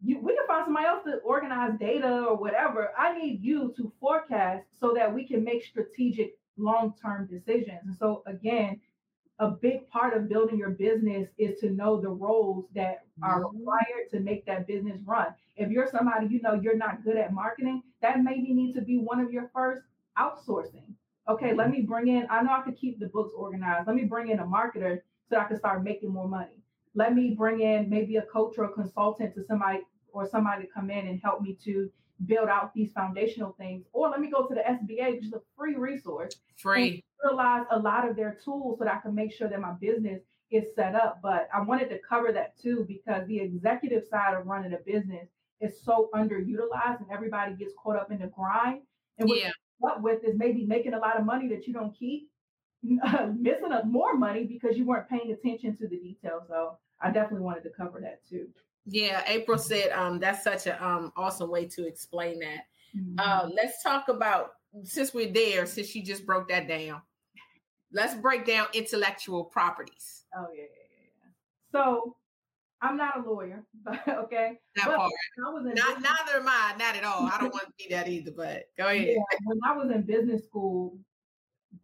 you, 0.04 0.20
we 0.20 0.36
can 0.36 0.46
find 0.48 0.66
somebody 0.66 0.86
else 0.86 1.04
to 1.06 1.18
organize 1.18 1.80
data 1.80 2.26
or 2.30 2.36
whatever. 2.36 2.92
I 2.98 3.18
need 3.18 3.42
you 3.42 3.74
to 3.78 3.92
forecast 4.00 4.66
so 4.80 4.94
that 4.96 5.14
we 5.14 5.28
can 5.28 5.44
make 5.44 5.64
strategic 5.64 6.34
long-term 6.58 7.28
decisions. 7.28 7.82
And 7.86 7.96
so 7.96 8.22
again, 8.28 8.80
a 9.40 9.50
big 9.50 9.90
part 9.90 10.16
of 10.16 10.30
building 10.30 10.58
your 10.58 10.70
business 10.70 11.28
is 11.38 11.60
to 11.60 11.70
know 11.70 12.00
the 12.00 12.10
roles 12.10 12.66
that 12.74 13.06
are 13.22 13.46
required 13.46 14.10
to 14.12 14.20
make 14.20 14.46
that 14.46 14.68
business 14.68 14.98
run. 15.06 15.28
If 15.58 15.70
you're 15.72 15.88
somebody 15.88 16.28
you 16.28 16.42
know 16.42 16.54
you're 16.54 16.78
not 16.78 17.04
good 17.04 17.18
at 17.18 17.34
marketing, 17.34 17.84
that 18.02 18.24
maybe 18.24 18.54
needs 18.54 18.78
to 18.78 18.82
be 18.82 18.98
one 18.98 19.20
of 19.20 19.32
your 19.32 19.50
first 19.54 19.82
outsourcing. 20.18 20.94
Okay, 21.28 21.54
let 21.54 21.72
me 21.72 21.82
bring 21.82 22.08
in, 22.08 22.28
I 22.30 22.44
know 22.44 22.52
I 22.52 22.62
could 22.62 22.78
keep 22.78 23.00
the 23.00 23.08
books 23.08 23.34
organized. 23.36 23.88
Let 23.88 23.96
me 23.96 24.04
bring 24.04 24.30
in 24.30 24.40
a 24.40 24.46
marketer 24.46 25.00
so 25.30 25.38
I 25.38 25.46
can 25.46 25.58
start 25.58 25.84
making 25.84 26.10
more 26.10 26.28
money. 26.28 26.62
Let 26.94 27.16
me 27.16 27.32
bring 27.32 27.62
in 27.62 27.90
maybe 27.90 28.18
a 28.18 28.22
coach 28.22 28.56
or 28.58 28.66
a 28.66 28.70
consultant 28.74 29.34
to 29.36 29.44
somebody 29.44 29.80
or 30.14 30.30
somebody 30.30 30.66
to 30.66 30.72
come 30.72 30.90
in 30.90 31.08
and 31.08 31.20
help 31.22 31.42
me 31.42 31.58
to 31.66 31.90
build 32.26 32.50
out 32.50 32.74
these 32.74 32.92
foundational 32.94 33.56
things. 33.58 33.86
Or 33.94 34.10
let 34.10 34.20
me 34.20 34.32
go 34.32 34.48
to 34.48 34.56
the 34.56 34.62
SBA, 34.62 35.16
which 35.16 35.26
is 35.26 35.34
a 35.34 35.42
free 35.58 35.76
resource. 35.76 36.36
Free. 36.58 37.04
Utilize 37.24 37.66
a 37.72 37.80
lot 37.80 38.10
of 38.10 38.16
their 38.16 38.38
tools 38.44 38.80
so 38.80 38.86
that 38.86 38.94
I 38.94 39.00
can 39.00 39.14
make 39.14 39.34
sure 39.34 39.48
that 39.50 39.60
my 39.60 39.74
business 39.74 40.22
is 40.52 40.74
set 40.76 40.96
up. 40.96 41.20
But 41.22 41.50
I 41.54 41.62
wanted 41.62 41.90
to 41.90 42.00
cover 42.08 42.32
that 42.32 42.58
too 42.58 42.86
because 42.88 43.28
the 43.28 43.40
executive 43.40 44.04
side 44.10 44.36
of 44.36 44.46
running 44.46 44.74
a 44.74 44.78
business 44.78 45.28
is 45.62 45.82
so 45.84 46.10
underutilized 46.14 47.00
and 47.00 47.12
everybody 47.12 47.56
gets 47.56 47.74
caught 47.82 47.98
up 47.98 48.12
in 48.12 48.20
the 48.20 48.28
grind. 48.28 48.82
And 49.18 49.30
what 49.30 49.40
yeah. 49.40 49.52
what 49.80 50.02
with 50.02 50.24
is 50.24 50.38
maybe 50.38 50.66
making 50.66 50.94
a 50.94 51.00
lot 51.00 51.20
of 51.20 51.26
money 51.26 51.48
that 51.50 51.68
you 51.68 51.74
don't 51.74 51.96
keep, 51.98 52.30
missing 52.84 53.72
up 53.72 53.86
more 53.86 54.16
money 54.16 54.46
because 54.46 54.78
you 54.78 54.86
weren't 54.86 55.10
paying 55.10 55.32
attention 55.32 55.76
to 55.78 55.88
the 55.88 55.98
details. 55.98 56.44
So 56.48 56.78
I 57.02 57.12
definitely 57.12 57.46
wanted 57.46 57.64
to 57.64 57.70
cover 57.70 58.00
that 58.02 58.22
too. 58.30 58.48
Yeah, 58.86 59.24
April 59.28 59.58
said 59.58 59.92
um, 59.92 60.20
that's 60.20 60.44
such 60.44 60.68
an 60.68 60.76
um, 60.80 61.12
awesome 61.18 61.50
way 61.50 61.66
to 61.66 61.88
explain 61.88 62.40
that. 62.40 62.66
Mm-hmm. 62.96 63.16
Uh, 63.18 63.50
let's 63.56 63.82
talk 63.82 64.10
about 64.10 64.52
since 64.84 65.14
we're 65.14 65.32
there, 65.32 65.66
since 65.66 65.88
she 65.88 66.02
just 66.02 66.26
broke 66.26 66.50
that 66.50 66.68
down. 66.68 67.02
Let's 67.92 68.14
break 68.16 68.46
down 68.46 68.68
intellectual 68.74 69.46
properties. 69.46 70.26
Oh 70.36 70.48
yeah, 70.54 70.64
yeah, 70.64 70.68
yeah. 71.24 71.32
So 71.72 72.16
I'm 72.82 72.98
not 72.98 73.26
a 73.26 73.30
lawyer, 73.30 73.64
but 73.84 74.08
okay. 74.08 74.60
That 74.76 74.88
but 74.88 74.98
part. 74.98 75.12
I 75.46 75.50
was 75.50 75.66
in 75.66 75.74
Not, 75.74 75.96
business- 75.96 76.12
neither 76.28 76.40
am 76.40 76.48
I. 76.48 76.76
Not 76.78 76.96
at 76.96 77.04
all. 77.04 77.26
I 77.26 77.38
don't 77.40 77.54
want 77.54 77.66
to 77.66 77.74
be 77.78 77.94
that 77.94 78.08
either. 78.08 78.32
But 78.32 78.66
go 78.78 78.88
ahead. 78.88 79.08
Yeah, 79.08 79.38
when 79.46 79.60
I 79.66 79.76
was 79.76 79.92
in 79.92 80.04
business 80.04 80.44
school, 80.46 80.98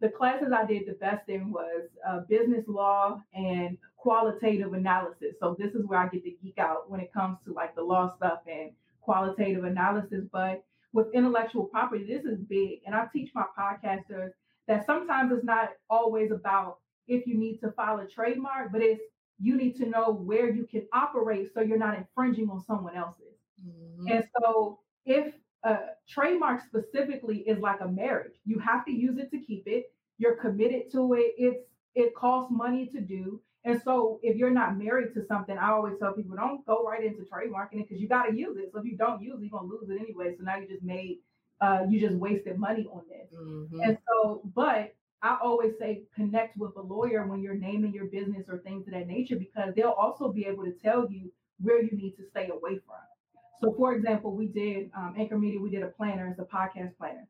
the 0.00 0.08
classes 0.08 0.52
I 0.56 0.64
did 0.64 0.86
the 0.86 0.94
best 0.94 1.28
in 1.28 1.50
was 1.50 1.88
uh, 2.08 2.20
business 2.28 2.64
law 2.68 3.20
and 3.34 3.76
qualitative 4.02 4.72
analysis. 4.72 5.36
So 5.38 5.54
this 5.60 5.74
is 5.74 5.86
where 5.86 6.00
I 6.00 6.08
get 6.08 6.24
to 6.24 6.32
geek 6.42 6.58
out 6.58 6.90
when 6.90 6.98
it 6.98 7.12
comes 7.12 7.38
to 7.46 7.52
like 7.52 7.76
the 7.76 7.82
law 7.82 8.12
stuff 8.16 8.40
and 8.50 8.72
qualitative 9.00 9.62
analysis. 9.62 10.24
But 10.32 10.64
with 10.92 11.06
intellectual 11.14 11.66
property, 11.66 12.04
this 12.04 12.24
is 12.24 12.40
big. 12.40 12.80
And 12.84 12.96
I 12.96 13.06
teach 13.12 13.30
my 13.32 13.44
podcasters 13.56 14.32
that 14.66 14.86
sometimes 14.86 15.32
it's 15.32 15.44
not 15.44 15.70
always 15.88 16.32
about 16.32 16.78
if 17.06 17.28
you 17.28 17.38
need 17.38 17.58
to 17.58 17.70
file 17.70 18.00
a 18.00 18.06
trademark, 18.08 18.72
but 18.72 18.82
it's 18.82 19.00
you 19.38 19.56
need 19.56 19.76
to 19.76 19.86
know 19.86 20.10
where 20.10 20.50
you 20.50 20.66
can 20.66 20.84
operate 20.92 21.50
so 21.54 21.60
you're 21.60 21.78
not 21.78 21.96
infringing 21.96 22.50
on 22.50 22.60
someone 22.64 22.96
else's. 22.96 23.38
Mhm. 23.64 24.10
And 24.10 24.24
so 24.36 24.80
if 25.06 25.32
a 25.62 25.78
trademark 26.08 26.60
specifically 26.62 27.38
is 27.48 27.60
like 27.60 27.80
a 27.80 27.88
marriage, 27.88 28.34
you 28.44 28.58
have 28.58 28.84
to 28.86 28.90
use 28.90 29.16
it 29.18 29.30
to 29.30 29.38
keep 29.38 29.68
it. 29.68 29.92
You're 30.18 30.36
committed 30.36 30.90
to 30.92 31.14
it. 31.14 31.34
It's 31.38 31.64
it 31.94 32.14
costs 32.16 32.50
money 32.50 32.86
to 32.88 33.00
do. 33.00 33.40
And 33.64 33.80
so 33.84 34.18
if 34.22 34.36
you're 34.36 34.50
not 34.50 34.76
married 34.76 35.14
to 35.14 35.24
something, 35.26 35.56
I 35.56 35.70
always 35.70 35.98
tell 35.98 36.12
people 36.12 36.36
don't 36.36 36.66
go 36.66 36.84
right 36.84 37.04
into 37.04 37.22
trademarking 37.22 37.80
it 37.80 37.88
because 37.88 38.00
you 38.00 38.08
got 38.08 38.24
to 38.24 38.34
use 38.36 38.56
it. 38.58 38.70
So 38.72 38.80
if 38.80 38.84
you 38.84 38.96
don't 38.96 39.22
use 39.22 39.36
it, 39.38 39.42
you're 39.42 39.50
gonna 39.50 39.68
lose 39.68 39.88
it 39.88 40.00
anyway. 40.00 40.34
So 40.36 40.42
now 40.44 40.56
you 40.56 40.66
just 40.66 40.82
made 40.82 41.18
uh 41.60 41.84
you 41.88 42.00
just 42.00 42.16
wasted 42.16 42.58
money 42.58 42.88
on 42.92 43.02
this. 43.08 43.28
Mhm. 43.32 43.86
And 43.86 43.98
so, 44.08 44.42
but 44.54 44.94
I 45.22 45.38
always 45.40 45.78
say 45.78 46.02
connect 46.14 46.56
with 46.56 46.76
a 46.76 46.80
lawyer 46.80 47.26
when 47.26 47.40
you're 47.40 47.54
naming 47.54 47.92
your 47.94 48.06
business 48.06 48.48
or 48.48 48.58
things 48.58 48.86
of 48.88 48.94
that 48.94 49.06
nature 49.06 49.36
because 49.36 49.74
they'll 49.74 49.90
also 49.90 50.32
be 50.32 50.46
able 50.46 50.64
to 50.64 50.72
tell 50.72 51.08
you 51.10 51.30
where 51.60 51.80
you 51.80 51.92
need 51.92 52.16
to 52.16 52.24
stay 52.30 52.48
away 52.48 52.78
from. 52.84 52.96
So, 53.60 53.72
for 53.74 53.94
example, 53.94 54.34
we 54.34 54.48
did 54.48 54.90
um, 54.96 55.14
Anchor 55.16 55.38
Media, 55.38 55.60
we 55.60 55.70
did 55.70 55.84
a 55.84 55.88
planner, 55.88 56.26
it's 56.28 56.40
a 56.40 56.44
podcast 56.44 56.96
planner. 56.96 57.28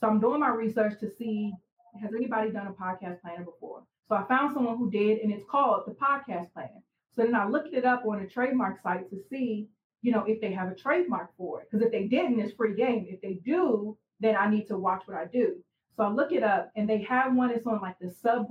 So, 0.00 0.08
I'm 0.08 0.18
doing 0.20 0.40
my 0.40 0.48
research 0.48 0.98
to 1.00 1.10
see 1.16 1.52
has 2.00 2.12
anybody 2.14 2.50
done 2.50 2.66
a 2.66 2.72
podcast 2.72 3.20
planner 3.22 3.44
before? 3.44 3.84
So, 4.08 4.16
I 4.16 4.24
found 4.26 4.54
someone 4.54 4.78
who 4.78 4.90
did, 4.90 5.18
and 5.18 5.32
it's 5.32 5.44
called 5.48 5.82
the 5.86 5.92
podcast 5.92 6.52
planner. 6.52 6.82
So, 7.14 7.22
then 7.24 7.34
I 7.34 7.46
looked 7.48 7.74
it 7.74 7.84
up 7.84 8.04
on 8.06 8.20
a 8.20 8.26
trademark 8.26 8.80
site 8.82 9.10
to 9.10 9.16
see, 9.30 9.68
you 10.02 10.12
know, 10.12 10.24
if 10.24 10.40
they 10.40 10.52
have 10.52 10.68
a 10.68 10.74
trademark 10.74 11.36
for 11.36 11.60
it. 11.60 11.68
Because 11.70 11.84
if 11.84 11.92
they 11.92 12.06
didn't, 12.06 12.40
it's 12.40 12.54
free 12.54 12.74
game. 12.74 13.06
If 13.08 13.20
they 13.20 13.40
do, 13.44 13.96
then 14.20 14.36
I 14.36 14.50
need 14.50 14.66
to 14.68 14.78
watch 14.78 15.02
what 15.06 15.16
I 15.16 15.26
do. 15.26 15.56
So 15.98 16.04
I 16.04 16.10
look 16.10 16.30
it 16.30 16.44
up 16.44 16.70
and 16.76 16.88
they 16.88 17.02
have 17.02 17.34
one 17.34 17.48
that's 17.48 17.66
on 17.66 17.80
like 17.80 17.98
the 17.98 18.08
sub 18.08 18.48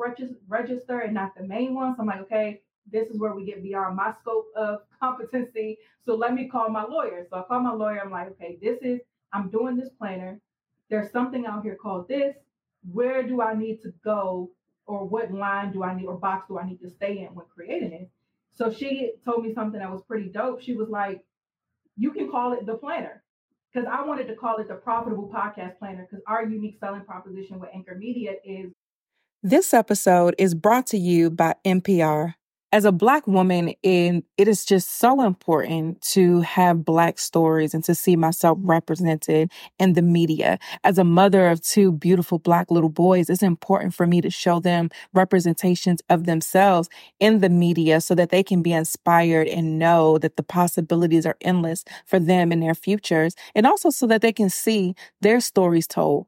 register 0.50 1.00
and 1.00 1.14
not 1.14 1.32
the 1.36 1.44
main 1.44 1.74
one. 1.74 1.96
So 1.96 2.02
I'm 2.02 2.08
like, 2.08 2.20
okay, 2.22 2.62
this 2.92 3.08
is 3.08 3.18
where 3.18 3.34
we 3.34 3.46
get 3.46 3.64
beyond 3.64 3.96
my 3.96 4.14
scope 4.20 4.48
of 4.58 4.80
competency. 5.00 5.78
So 6.06 6.16
let 6.16 6.34
me 6.34 6.50
call 6.50 6.70
my 6.70 6.84
lawyer. 6.84 7.26
So 7.30 7.38
I 7.38 7.44
call 7.44 7.62
my 7.62 7.72
lawyer. 7.72 8.02
I'm 8.04 8.12
like, 8.12 8.28
okay, 8.32 8.58
this 8.62 8.80
is, 8.82 9.00
I'm 9.32 9.50
doing 9.50 9.78
this 9.78 9.90
planner. 9.98 10.42
There's 10.90 11.10
something 11.12 11.46
out 11.46 11.64
here 11.64 11.78
called 11.82 12.10
this. 12.10 12.36
Where 12.92 13.24
do 13.24 13.42
I 13.42 13.54
need 13.54 13.82
to 13.84 13.94
go 14.04 14.52
or 14.88 15.06
what 15.06 15.32
line 15.32 15.72
do 15.72 15.84
I 15.84 15.94
need 15.96 16.06
or 16.06 16.18
box 16.18 16.48
do 16.48 16.58
I 16.58 16.66
need 16.66 16.82
to 16.82 16.90
stay 16.90 17.20
in 17.20 17.36
when 17.36 17.46
creating 17.54 17.92
it? 17.92 18.10
So 18.56 18.72
she 18.72 19.12
told 19.24 19.46
me 19.46 19.54
something 19.54 19.80
that 19.80 19.92
was 19.92 20.02
pretty 20.08 20.30
dope. 20.30 20.62
She 20.62 20.74
was 20.74 20.90
like, 20.90 21.24
you 21.96 22.12
can 22.12 22.32
call 22.32 22.54
it 22.54 22.66
the 22.66 22.76
planner 22.76 23.24
because 23.72 23.88
I 23.92 24.04
wanted 24.04 24.28
to 24.28 24.36
call 24.36 24.58
it 24.58 24.68
the 24.68 24.76
profitable 24.76 25.30
podcast 25.30 25.78
planner 25.78 26.08
because 26.10 26.24
our 26.28 26.44
unique 26.44 26.78
selling 26.80 27.02
proposition 27.02 27.60
with 27.60 27.70
Anchor 27.74 27.96
Media 27.96 28.34
is 28.44 28.72
This 29.44 29.74
episode 29.74 30.34
is 30.38 30.56
brought 30.56 30.88
to 30.88 30.98
you 30.98 31.30
by 31.30 31.56
NPR. 31.66 32.34
As 32.74 32.84
a 32.84 32.92
Black 32.92 33.26
woman, 33.28 33.74
in, 33.82 34.24
it 34.38 34.50
is 34.50 34.66
just 34.66 35.00
so 35.00 35.22
important 35.22 36.02
to 36.02 36.42
have 36.42 36.84
Black 36.84 37.18
stories 37.18 37.74
and 37.74 37.82
to 37.86 37.96
see 37.96 38.18
myself 38.18 38.58
represented 38.62 39.50
in 39.80 39.94
the 39.94 40.02
media. 40.02 40.60
As 40.84 40.98
a 40.98 41.06
mother 41.06 41.48
of 41.48 41.62
two 41.62 41.94
beautiful 41.94 42.40
Black 42.40 42.70
little 42.70 42.90
boys, 42.90 43.30
it's 43.30 43.42
important 43.42 43.94
for 43.94 44.06
me 44.06 44.20
to 44.20 44.30
show 44.30 44.60
them 44.60 44.90
representations 45.14 46.02
of 46.10 46.26
themselves 46.26 46.90
in 47.22 47.40
the 47.40 47.50
media 47.50 48.02
so 48.02 48.14
that 48.16 48.32
they 48.32 48.44
can 48.44 48.62
be 48.62 48.74
inspired 48.74 49.48
and 49.48 49.80
know 49.80 50.18
that 50.18 50.36
the 50.36 50.44
possibilities 50.44 51.26
are 51.26 51.38
endless 51.40 51.86
for 52.06 52.20
them 52.20 52.52
and 52.52 52.62
their 52.62 52.76
futures, 52.76 53.34
and 53.56 53.66
also 53.66 53.90
so 53.90 54.06
that 54.08 54.22
they 54.22 54.34
can 54.34 54.50
see 54.50 54.94
their 55.22 55.40
stories 55.40 55.88
told. 55.88 56.28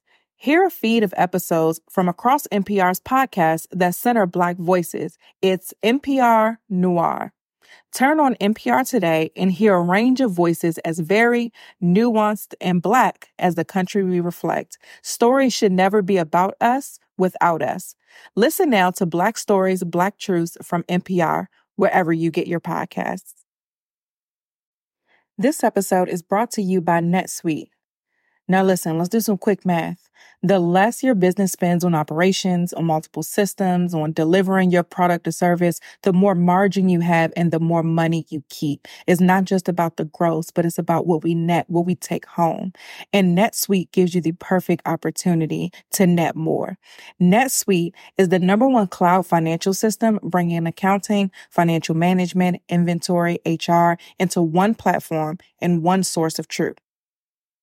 Hear 0.41 0.65
a 0.65 0.71
feed 0.71 1.03
of 1.03 1.13
episodes 1.17 1.79
from 1.87 2.09
across 2.09 2.47
NPR's 2.47 2.99
podcasts 2.99 3.67
that 3.69 3.93
center 3.93 4.25
Black 4.25 4.57
voices. 4.57 5.19
It's 5.43 5.71
NPR 5.83 6.57
Noir. 6.67 7.31
Turn 7.93 8.19
on 8.19 8.33
NPR 8.41 8.89
today 8.89 9.29
and 9.35 9.51
hear 9.51 9.75
a 9.75 9.81
range 9.83 10.19
of 10.19 10.31
voices 10.31 10.79
as 10.79 10.97
varied, 10.97 11.51
nuanced, 11.79 12.55
and 12.59 12.81
Black 12.81 13.29
as 13.37 13.53
the 13.53 13.63
country 13.63 14.03
we 14.03 14.19
reflect. 14.19 14.79
Stories 15.03 15.53
should 15.53 15.71
never 15.73 16.01
be 16.01 16.17
about 16.17 16.55
us 16.59 16.97
without 17.19 17.61
us. 17.61 17.93
Listen 18.35 18.71
now 18.71 18.89
to 18.89 19.05
Black 19.05 19.37
Stories, 19.37 19.83
Black 19.83 20.17
Truths 20.17 20.57
from 20.63 20.81
NPR, 20.85 21.45
wherever 21.75 22.11
you 22.11 22.31
get 22.31 22.47
your 22.47 22.59
podcasts. 22.59 23.43
This 25.37 25.63
episode 25.63 26.09
is 26.09 26.23
brought 26.23 26.49
to 26.53 26.63
you 26.63 26.81
by 26.81 26.99
NetSuite. 26.99 27.69
Now, 28.51 28.63
listen, 28.63 28.97
let's 28.97 29.07
do 29.07 29.21
some 29.21 29.37
quick 29.37 29.65
math. 29.65 30.09
The 30.43 30.59
less 30.59 31.03
your 31.03 31.15
business 31.15 31.53
spends 31.53 31.85
on 31.85 31.95
operations, 31.95 32.73
on 32.73 32.83
multiple 32.83 33.23
systems, 33.23 33.93
on 33.93 34.11
delivering 34.11 34.71
your 34.71 34.83
product 34.83 35.25
or 35.25 35.31
service, 35.31 35.79
the 36.01 36.11
more 36.11 36.35
margin 36.35 36.89
you 36.89 36.99
have 36.99 37.31
and 37.37 37.53
the 37.53 37.61
more 37.61 37.81
money 37.81 38.25
you 38.27 38.43
keep. 38.49 38.89
It's 39.07 39.21
not 39.21 39.45
just 39.45 39.69
about 39.69 39.95
the 39.95 40.03
gross, 40.03 40.51
but 40.51 40.65
it's 40.65 40.77
about 40.77 41.07
what 41.07 41.23
we 41.23 41.33
net, 41.33 41.63
what 41.69 41.85
we 41.85 41.95
take 41.95 42.25
home. 42.25 42.73
And 43.13 43.37
NetSuite 43.37 43.93
gives 43.93 44.13
you 44.13 44.19
the 44.19 44.33
perfect 44.33 44.85
opportunity 44.85 45.71
to 45.91 46.05
net 46.05 46.35
more. 46.35 46.77
NetSuite 47.21 47.93
is 48.17 48.27
the 48.27 48.39
number 48.39 48.67
one 48.67 48.87
cloud 48.87 49.25
financial 49.25 49.73
system 49.73 50.19
bringing 50.21 50.67
accounting, 50.67 51.31
financial 51.49 51.95
management, 51.95 52.61
inventory, 52.67 53.39
HR 53.45 53.93
into 54.19 54.41
one 54.41 54.75
platform 54.75 55.37
and 55.61 55.83
one 55.83 56.03
source 56.03 56.37
of 56.37 56.49
truth. 56.49 56.79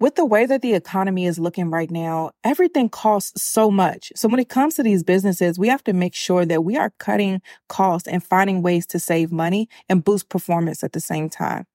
with 0.00 0.16
the 0.16 0.24
way 0.24 0.46
that 0.46 0.62
the 0.62 0.74
economy 0.74 1.26
is 1.26 1.38
looking 1.38 1.70
right 1.70 1.90
now, 1.90 2.30
everything 2.42 2.88
costs 2.88 3.42
so 3.42 3.70
much. 3.70 4.12
So 4.16 4.28
when 4.28 4.40
it 4.40 4.48
comes 4.48 4.74
to 4.74 4.82
these 4.82 5.02
businesses, 5.02 5.58
we 5.58 5.68
have 5.68 5.84
to 5.84 5.92
make 5.92 6.14
sure 6.14 6.46
that 6.46 6.64
we 6.64 6.76
are 6.76 6.94
cutting 6.98 7.42
costs 7.68 8.08
and 8.08 8.24
finding 8.24 8.62
ways 8.62 8.86
to 8.86 8.98
save 8.98 9.30
money 9.30 9.68
and 9.88 10.02
boost 10.02 10.30
performance 10.30 10.82
at 10.82 10.92
the 10.92 11.00
same 11.00 11.28
time. 11.28 11.66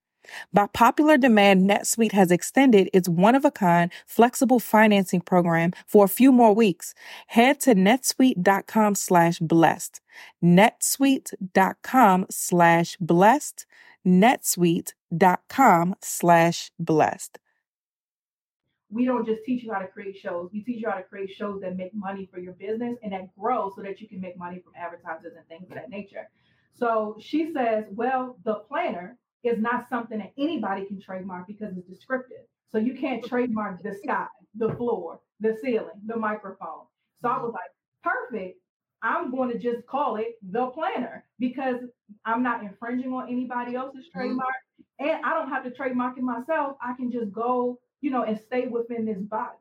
By 0.52 0.66
popular 0.68 1.18
demand, 1.18 1.70
NetSuite 1.70 2.14
has 2.14 2.32
extended 2.32 2.90
its 2.94 3.08
one 3.08 3.36
of 3.36 3.46
a 3.46 3.52
kind 3.52 3.92
flexible 4.08 4.60
financing 4.60 5.22
program 5.22 5.72
for 5.86 6.06
a 6.06 6.10
few 6.10 6.32
more 6.32 6.54
weeks. 6.54 6.96
Head 7.28 7.60
to 7.62 7.76
netsuite.com 7.76 8.96
slash 8.96 9.38
blessed. 9.38 10.02
netsuite.com 10.44 12.26
slash 12.32 12.98
blessed. 13.00 13.66
netsuite.com 14.06 15.96
slash 16.02 16.72
blessed 16.80 17.40
we 18.90 19.06
don't 19.06 19.26
just 19.26 19.44
teach 19.44 19.64
you 19.64 19.74
how 19.74 19.80
to 19.80 19.88
create 19.88 20.18
shows. 20.18 20.50
We 20.54 20.62
teach 20.62 20.82
you 20.82 20.90
how 20.90 20.98
to 20.98 21.04
create 21.04 21.32
shows 21.32 21.62
that 21.62 21.76
make 21.76 21.94
money 21.94 22.30
for 22.32 22.40
your 22.40 22.54
business 22.54 22.98
and 23.04 23.12
that 23.14 23.36
grow 23.38 23.72
so 23.76 23.82
that 23.82 24.00
you 24.00 24.08
can 24.08 24.22
make 24.22 24.38
money 24.38 24.60
from 24.60 24.74
advertisers 24.76 25.34
and 25.36 25.48
things 25.48 25.70
of 25.70 25.76
that 25.76 25.90
nature. 25.90 26.30
So 26.76 27.18
she 27.20 27.52
says, 27.54 27.86
well, 27.92 28.38
the 28.44 28.56
planner 28.56 29.18
is 29.44 29.60
not 29.60 29.88
something 29.90 30.20
that 30.20 30.34
anybody 30.38 30.86
can 30.86 31.02
trademark 31.02 31.48
because 31.48 31.76
it's 31.78 31.88
descriptive. 31.88 32.46
So 32.72 32.78
you 32.78 32.96
can't 32.96 33.24
trademark 33.24 33.82
the 33.82 33.96
sky, 34.04 34.28
the 34.56 34.74
floor, 34.76 35.20
the 35.40 35.58
ceiling, 35.62 36.02
the 36.06 36.18
microphone. 36.18 36.86
So 37.22 37.30
I 37.30 37.38
was 37.38 37.54
like, 37.54 37.72
perfect. 38.04 38.60
I'm 39.02 39.32
going 39.32 39.52
to 39.52 39.60
just 39.60 39.86
call 39.88 40.16
it 40.18 40.38
the 40.52 40.68
planner 40.68 41.26
because 41.40 41.78
I'm 42.26 42.42
not 42.44 42.64
infringing 42.64 43.14
on 43.14 43.30
anybody 43.30 43.76
else's 43.76 44.06
mm-hmm. 44.06 44.20
trademark. 44.20 44.56
And 45.00 45.24
I 45.24 45.34
don't 45.34 45.50
have 45.50 45.64
to 45.64 45.72
trademark 45.72 46.18
it 46.18 46.24
myself. 46.24 46.78
I 46.82 46.94
can 46.94 47.12
just 47.12 47.32
go 47.32 47.80
you 48.06 48.12
know, 48.12 48.22
and 48.22 48.40
stay 48.40 48.68
within 48.68 49.04
this 49.04 49.18
box. 49.18 49.58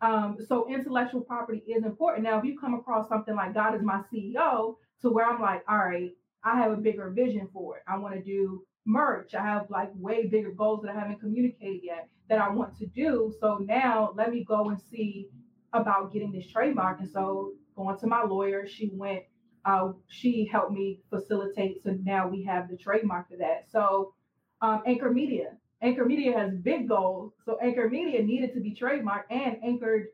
Um, 0.00 0.38
so 0.48 0.66
intellectual 0.66 1.20
property 1.20 1.62
is 1.68 1.84
important. 1.84 2.24
Now, 2.24 2.38
if 2.38 2.44
you 2.46 2.58
come 2.58 2.72
across 2.72 3.10
something 3.10 3.36
like 3.36 3.52
God 3.52 3.74
is 3.74 3.82
my 3.82 4.00
CEO, 4.10 4.76
to 5.02 5.10
where 5.10 5.26
I'm 5.26 5.38
like, 5.38 5.62
all 5.68 5.76
right, 5.76 6.12
I 6.42 6.56
have 6.56 6.72
a 6.72 6.78
bigger 6.78 7.10
vision 7.10 7.46
for 7.52 7.76
it. 7.76 7.82
I 7.86 7.98
want 7.98 8.14
to 8.14 8.22
do 8.22 8.64
merch. 8.86 9.34
I 9.34 9.42
have 9.42 9.68
like 9.68 9.90
way 9.96 10.28
bigger 10.28 10.52
goals 10.52 10.80
that 10.82 10.96
I 10.96 10.98
haven't 10.98 11.20
communicated 11.20 11.80
yet 11.82 12.08
that 12.30 12.38
I 12.38 12.48
want 12.48 12.74
to 12.78 12.86
do. 12.86 13.34
So 13.38 13.58
now 13.58 14.14
let 14.16 14.32
me 14.32 14.44
go 14.44 14.70
and 14.70 14.80
see 14.90 15.28
about 15.74 16.10
getting 16.10 16.32
this 16.32 16.50
trademark. 16.50 17.00
And 17.00 17.10
so 17.10 17.52
going 17.76 17.98
to 17.98 18.06
my 18.06 18.22
lawyer, 18.22 18.66
she 18.66 18.92
went, 18.94 19.24
uh, 19.66 19.92
she 20.08 20.48
helped 20.50 20.72
me 20.72 21.02
facilitate. 21.10 21.82
So 21.82 21.98
now 22.02 22.28
we 22.28 22.44
have 22.44 22.70
the 22.70 22.78
trademark 22.78 23.28
for 23.28 23.36
that. 23.36 23.66
So 23.70 24.14
um, 24.62 24.82
Anchor 24.86 25.10
Media, 25.10 25.58
Anchor 25.84 26.06
Media 26.06 26.36
has 26.36 26.54
big 26.54 26.88
goals. 26.88 27.34
So 27.44 27.58
Anchor 27.62 27.90
Media 27.90 28.22
needed 28.22 28.54
to 28.54 28.60
be 28.60 28.74
trademarked 28.74 29.30
and 29.30 29.58
anchored 29.62 30.06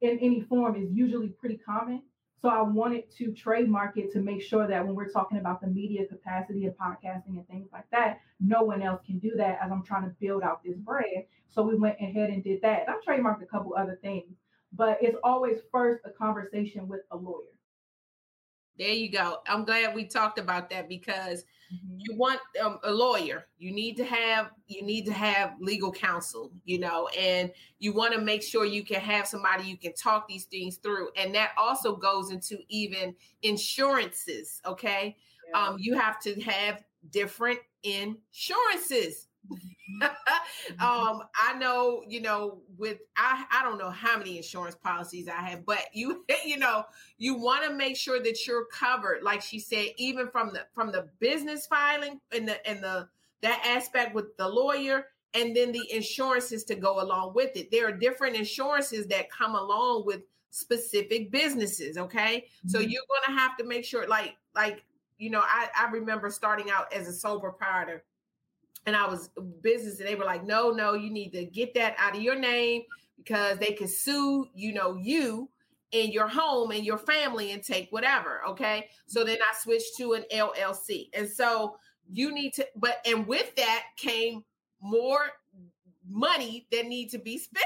in 0.00 0.18
any 0.18 0.40
form 0.40 0.76
is 0.76 0.90
usually 0.90 1.28
pretty 1.28 1.58
common. 1.58 2.02
So 2.40 2.48
I 2.48 2.62
wanted 2.62 3.10
to 3.18 3.32
trademark 3.32 3.96
it 3.96 4.12
to 4.12 4.20
make 4.20 4.42
sure 4.42 4.66
that 4.66 4.84
when 4.84 4.94
we're 4.94 5.10
talking 5.10 5.38
about 5.38 5.60
the 5.60 5.66
media 5.66 6.06
capacity 6.06 6.66
of 6.66 6.74
podcasting 6.74 7.36
and 7.36 7.46
things 7.48 7.68
like 7.72 7.84
that, 7.90 8.20
no 8.40 8.62
one 8.62 8.82
else 8.82 9.00
can 9.06 9.18
do 9.18 9.32
that 9.36 9.58
as 9.62 9.70
I'm 9.70 9.82
trying 9.82 10.04
to 10.04 10.14
build 10.20 10.42
out 10.42 10.62
this 10.64 10.76
brand. 10.76 11.24
So 11.50 11.62
we 11.62 11.76
went 11.76 12.00
ahead 12.00 12.30
and 12.30 12.42
did 12.42 12.62
that. 12.62 12.86
I 12.88 12.98
trademarked 13.06 13.42
a 13.42 13.46
couple 13.46 13.74
other 13.74 13.98
things, 14.02 14.36
but 14.72 14.98
it's 15.02 15.16
always 15.22 15.58
first 15.70 16.00
a 16.04 16.10
conversation 16.10 16.88
with 16.88 17.00
a 17.10 17.16
lawyer. 17.16 17.44
There 18.76 18.88
you 18.88 19.10
go. 19.10 19.38
I'm 19.46 19.64
glad 19.64 19.94
we 19.94 20.04
talked 20.04 20.38
about 20.38 20.68
that 20.70 20.88
because 20.88 21.44
mm-hmm. 21.74 21.96
you 21.98 22.16
want 22.16 22.40
um, 22.62 22.78
a 22.84 22.90
lawyer. 22.90 23.46
You 23.58 23.72
need 23.72 23.96
to 23.96 24.04
have 24.04 24.50
you 24.66 24.82
need 24.82 25.04
to 25.06 25.12
have 25.12 25.54
legal 25.60 25.92
counsel, 25.92 26.52
you 26.64 26.78
know, 26.78 27.08
and 27.18 27.50
you 27.78 27.92
want 27.92 28.14
to 28.14 28.20
make 28.20 28.42
sure 28.42 28.64
you 28.64 28.84
can 28.84 29.00
have 29.00 29.26
somebody 29.26 29.64
you 29.64 29.76
can 29.76 29.94
talk 29.94 30.28
these 30.28 30.44
things 30.44 30.76
through. 30.76 31.08
And 31.16 31.34
that 31.34 31.50
also 31.56 31.96
goes 31.96 32.30
into 32.30 32.58
even 32.68 33.14
insurances, 33.42 34.60
okay? 34.66 35.16
Yeah. 35.52 35.60
Um 35.60 35.76
you 35.78 35.98
have 35.98 36.20
to 36.20 36.40
have 36.42 36.82
different 37.10 37.58
insurances 37.82 39.23
um, 40.80 41.22
I 41.34 41.54
know, 41.58 42.02
you 42.08 42.20
know, 42.20 42.62
with 42.76 42.98
I 43.16 43.44
I 43.52 43.62
don't 43.62 43.78
know 43.78 43.90
how 43.90 44.18
many 44.18 44.36
insurance 44.36 44.74
policies 44.74 45.28
I 45.28 45.40
have, 45.42 45.64
but 45.66 45.84
you 45.92 46.24
you 46.44 46.58
know, 46.58 46.84
you 47.18 47.34
want 47.34 47.64
to 47.64 47.74
make 47.74 47.96
sure 47.96 48.22
that 48.22 48.46
you're 48.46 48.66
covered, 48.66 49.22
like 49.22 49.42
she 49.42 49.58
said, 49.58 49.88
even 49.96 50.28
from 50.28 50.52
the 50.52 50.66
from 50.74 50.92
the 50.92 51.08
business 51.20 51.66
filing 51.66 52.20
and 52.32 52.48
the 52.48 52.66
and 52.68 52.82
the 52.82 53.08
that 53.42 53.62
aspect 53.66 54.14
with 54.14 54.36
the 54.36 54.48
lawyer 54.48 55.06
and 55.34 55.54
then 55.54 55.72
the 55.72 55.84
insurances 55.92 56.64
to 56.64 56.74
go 56.74 57.02
along 57.02 57.34
with 57.34 57.56
it. 57.56 57.70
There 57.70 57.86
are 57.88 57.92
different 57.92 58.36
insurances 58.36 59.06
that 59.08 59.30
come 59.30 59.54
along 59.54 60.06
with 60.06 60.22
specific 60.50 61.30
businesses. 61.30 61.98
Okay. 61.98 62.46
Mm-hmm. 62.46 62.68
So 62.68 62.78
you're 62.78 63.02
gonna 63.26 63.38
have 63.38 63.56
to 63.58 63.64
make 63.64 63.84
sure, 63.84 64.06
like, 64.06 64.36
like, 64.54 64.84
you 65.18 65.30
know, 65.30 65.42
I, 65.42 65.68
I 65.76 65.90
remember 65.90 66.30
starting 66.30 66.70
out 66.70 66.92
as 66.92 67.08
a 67.08 67.12
sole 67.12 67.40
proprietor 67.40 68.04
and 68.86 68.94
I 68.94 69.06
was 69.06 69.30
business, 69.62 69.98
and 69.98 70.08
they 70.08 70.14
were 70.14 70.24
like, 70.24 70.44
no, 70.44 70.70
no, 70.70 70.94
you 70.94 71.10
need 71.10 71.30
to 71.30 71.44
get 71.44 71.74
that 71.74 71.94
out 71.98 72.16
of 72.16 72.22
your 72.22 72.38
name 72.38 72.82
because 73.16 73.58
they 73.58 73.72
can 73.72 73.88
sue, 73.88 74.46
you 74.54 74.72
know, 74.72 74.94
you 74.94 75.48
and 75.92 76.12
your 76.12 76.28
home 76.28 76.70
and 76.72 76.84
your 76.84 76.98
family 76.98 77.52
and 77.52 77.62
take 77.62 77.88
whatever. 77.90 78.42
Okay. 78.48 78.88
So 79.06 79.24
then 79.24 79.38
I 79.40 79.54
switched 79.62 79.96
to 79.98 80.14
an 80.14 80.24
LLC. 80.32 81.08
And 81.14 81.28
so 81.28 81.76
you 82.10 82.34
need 82.34 82.52
to, 82.54 82.66
but 82.76 83.00
and 83.06 83.26
with 83.26 83.54
that 83.56 83.84
came 83.96 84.44
more 84.80 85.30
money 86.06 86.66
that 86.70 86.86
need 86.86 87.10
to 87.10 87.18
be 87.18 87.38
spent. 87.38 87.64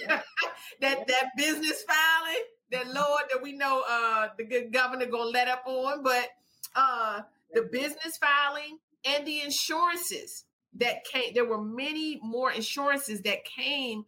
Yeah. 0.00 0.20
that 0.80 0.98
yeah. 0.98 1.04
that 1.06 1.30
business 1.36 1.84
filing, 1.84 2.44
that 2.72 2.86
Lord 2.92 3.22
that 3.32 3.42
we 3.42 3.52
know 3.52 3.82
uh 3.88 4.28
the 4.36 4.44
good 4.44 4.72
governor 4.72 5.06
gonna 5.06 5.30
let 5.30 5.48
up 5.48 5.62
on, 5.66 6.02
but 6.02 6.28
uh 6.76 7.22
the 7.54 7.62
business 7.62 8.18
filing 8.20 8.78
and 9.04 9.26
the 9.26 9.40
insurances 9.40 10.44
that 10.74 11.04
came 11.04 11.34
there 11.34 11.44
were 11.44 11.62
many 11.62 12.20
more 12.22 12.52
insurances 12.52 13.20
that 13.22 13.44
came 13.44 14.04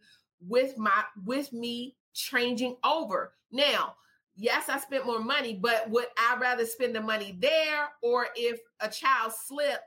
with 0.47 0.77
my 0.77 1.03
with 1.25 1.51
me 1.51 1.95
changing 2.13 2.75
over 2.83 3.33
now 3.51 3.93
yes 4.35 4.69
i 4.69 4.79
spent 4.79 5.05
more 5.05 5.19
money 5.19 5.57
but 5.61 5.89
would 5.89 6.05
i 6.17 6.37
rather 6.39 6.65
spend 6.65 6.95
the 6.95 7.01
money 7.01 7.35
there 7.39 7.89
or 8.01 8.27
if 8.35 8.59
a 8.81 8.87
child 8.87 9.31
slipped 9.45 9.83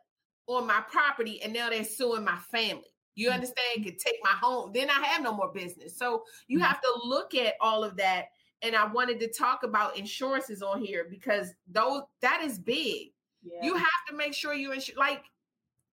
on 0.46 0.66
my 0.66 0.82
property 0.90 1.42
and 1.42 1.52
now 1.52 1.68
they're 1.70 1.84
suing 1.84 2.24
my 2.24 2.38
family 2.50 2.84
you 3.14 3.28
mm-hmm. 3.28 3.34
understand 3.34 3.84
could 3.84 3.98
take 3.98 4.18
my 4.22 4.30
home 4.30 4.70
then 4.72 4.88
i 4.90 5.04
have 5.04 5.22
no 5.22 5.32
more 5.32 5.52
business 5.52 5.96
so 5.98 6.22
you 6.46 6.58
mm-hmm. 6.58 6.66
have 6.66 6.80
to 6.80 6.92
look 7.04 7.34
at 7.34 7.54
all 7.60 7.82
of 7.82 7.96
that 7.96 8.26
and 8.62 8.76
i 8.76 8.86
wanted 8.86 9.18
to 9.18 9.32
talk 9.32 9.62
about 9.62 9.96
insurances 9.98 10.62
on 10.62 10.80
here 10.80 11.06
because 11.10 11.52
those 11.72 12.02
that 12.20 12.42
is 12.44 12.58
big 12.58 13.08
yeah. 13.42 13.58
you 13.62 13.74
have 13.74 13.86
to 14.08 14.14
make 14.14 14.34
sure 14.34 14.54
you 14.54 14.72
insure 14.72 14.96
like 14.96 15.24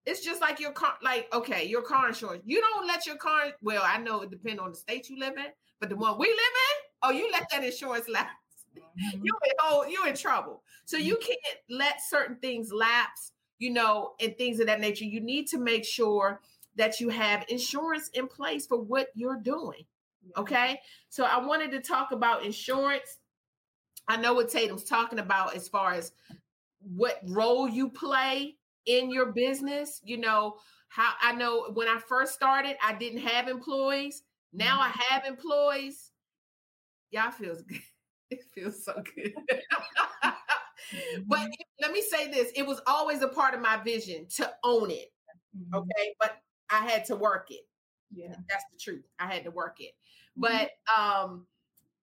it's 0.05 0.23
just 0.23 0.41
like 0.41 0.59
your 0.59 0.71
car, 0.71 0.93
like 1.01 1.27
okay, 1.33 1.65
your 1.65 1.81
car 1.81 2.07
insurance. 2.07 2.43
You 2.45 2.61
don't 2.61 2.87
let 2.87 3.05
your 3.05 3.17
car. 3.17 3.51
Well, 3.61 3.83
I 3.85 3.97
know 3.97 4.21
it 4.21 4.31
depends 4.31 4.61
on 4.61 4.71
the 4.71 4.75
state 4.75 5.09
you 5.09 5.17
live 5.19 5.37
in, 5.37 5.45
but 5.79 5.89
the 5.89 5.95
one 5.95 6.17
we 6.17 6.27
live 6.27 6.37
in, 6.37 6.77
oh, 7.03 7.11
you 7.11 7.29
let 7.31 7.47
that 7.51 7.63
insurance 7.63 8.07
lapse. 8.07 8.31
Mm-hmm. 8.75 9.25
You 9.25 9.33
in 9.45 9.51
oh, 9.61 9.85
you 9.87 10.05
in 10.05 10.15
trouble. 10.15 10.63
So 10.85 10.97
you 10.97 11.15
mm-hmm. 11.15 11.27
can't 11.27 11.59
let 11.69 11.95
certain 12.01 12.35
things 12.37 12.71
lapse, 12.71 13.31
you 13.59 13.71
know, 13.71 14.13
and 14.19 14.35
things 14.37 14.59
of 14.59 14.67
that 14.67 14.79
nature. 14.79 15.05
You 15.05 15.19
need 15.19 15.47
to 15.47 15.57
make 15.57 15.85
sure 15.85 16.41
that 16.75 16.99
you 16.99 17.09
have 17.09 17.45
insurance 17.49 18.09
in 18.13 18.27
place 18.27 18.65
for 18.65 18.79
what 18.79 19.07
you're 19.15 19.37
doing. 19.37 19.85
Okay. 20.37 20.79
So 21.09 21.25
I 21.25 21.43
wanted 21.43 21.71
to 21.71 21.81
talk 21.81 22.11
about 22.11 22.45
insurance. 22.45 23.19
I 24.07 24.17
know 24.17 24.33
what 24.33 24.49
Tatum's 24.49 24.83
talking 24.83 25.19
about 25.19 25.55
as 25.55 25.67
far 25.67 25.93
as 25.93 26.11
what 26.79 27.19
role 27.27 27.67
you 27.67 27.89
play 27.89 28.57
in 28.85 29.09
your 29.11 29.27
business. 29.27 30.01
You 30.03 30.17
know, 30.17 30.57
how 30.87 31.13
I 31.21 31.33
know 31.33 31.71
when 31.73 31.87
I 31.87 31.99
first 32.07 32.33
started, 32.33 32.75
I 32.83 32.93
didn't 32.93 33.21
have 33.21 33.47
employees. 33.47 34.23
Now 34.53 34.79
I 34.79 34.89
mm-hmm. 34.89 35.13
have 35.13 35.25
employees. 35.25 36.11
Y'all 37.11 37.31
feels 37.31 37.61
good. 37.63 37.79
It 38.29 38.45
feels 38.55 38.83
so 38.83 38.93
good. 39.13 39.31
but 41.27 41.39
mm-hmm. 41.39 41.49
let 41.81 41.91
me 41.91 42.01
say 42.01 42.31
this 42.31 42.51
it 42.55 42.65
was 42.65 42.81
always 42.87 43.21
a 43.21 43.27
part 43.27 43.53
of 43.53 43.61
my 43.61 43.77
vision 43.77 44.25
to 44.37 44.51
own 44.63 44.89
it. 44.89 45.11
Mm-hmm. 45.55 45.75
Okay. 45.75 46.15
But 46.19 46.37
I 46.71 46.79
had 46.79 47.05
to 47.05 47.15
work 47.15 47.51
it. 47.51 47.67
Yeah. 48.11 48.33
That's 48.49 48.63
the 48.71 48.79
truth. 48.79 49.05
I 49.19 49.31
had 49.31 49.43
to 49.43 49.51
work 49.51 49.75
it. 49.81 49.91
But 50.35 50.71
um 50.97 51.45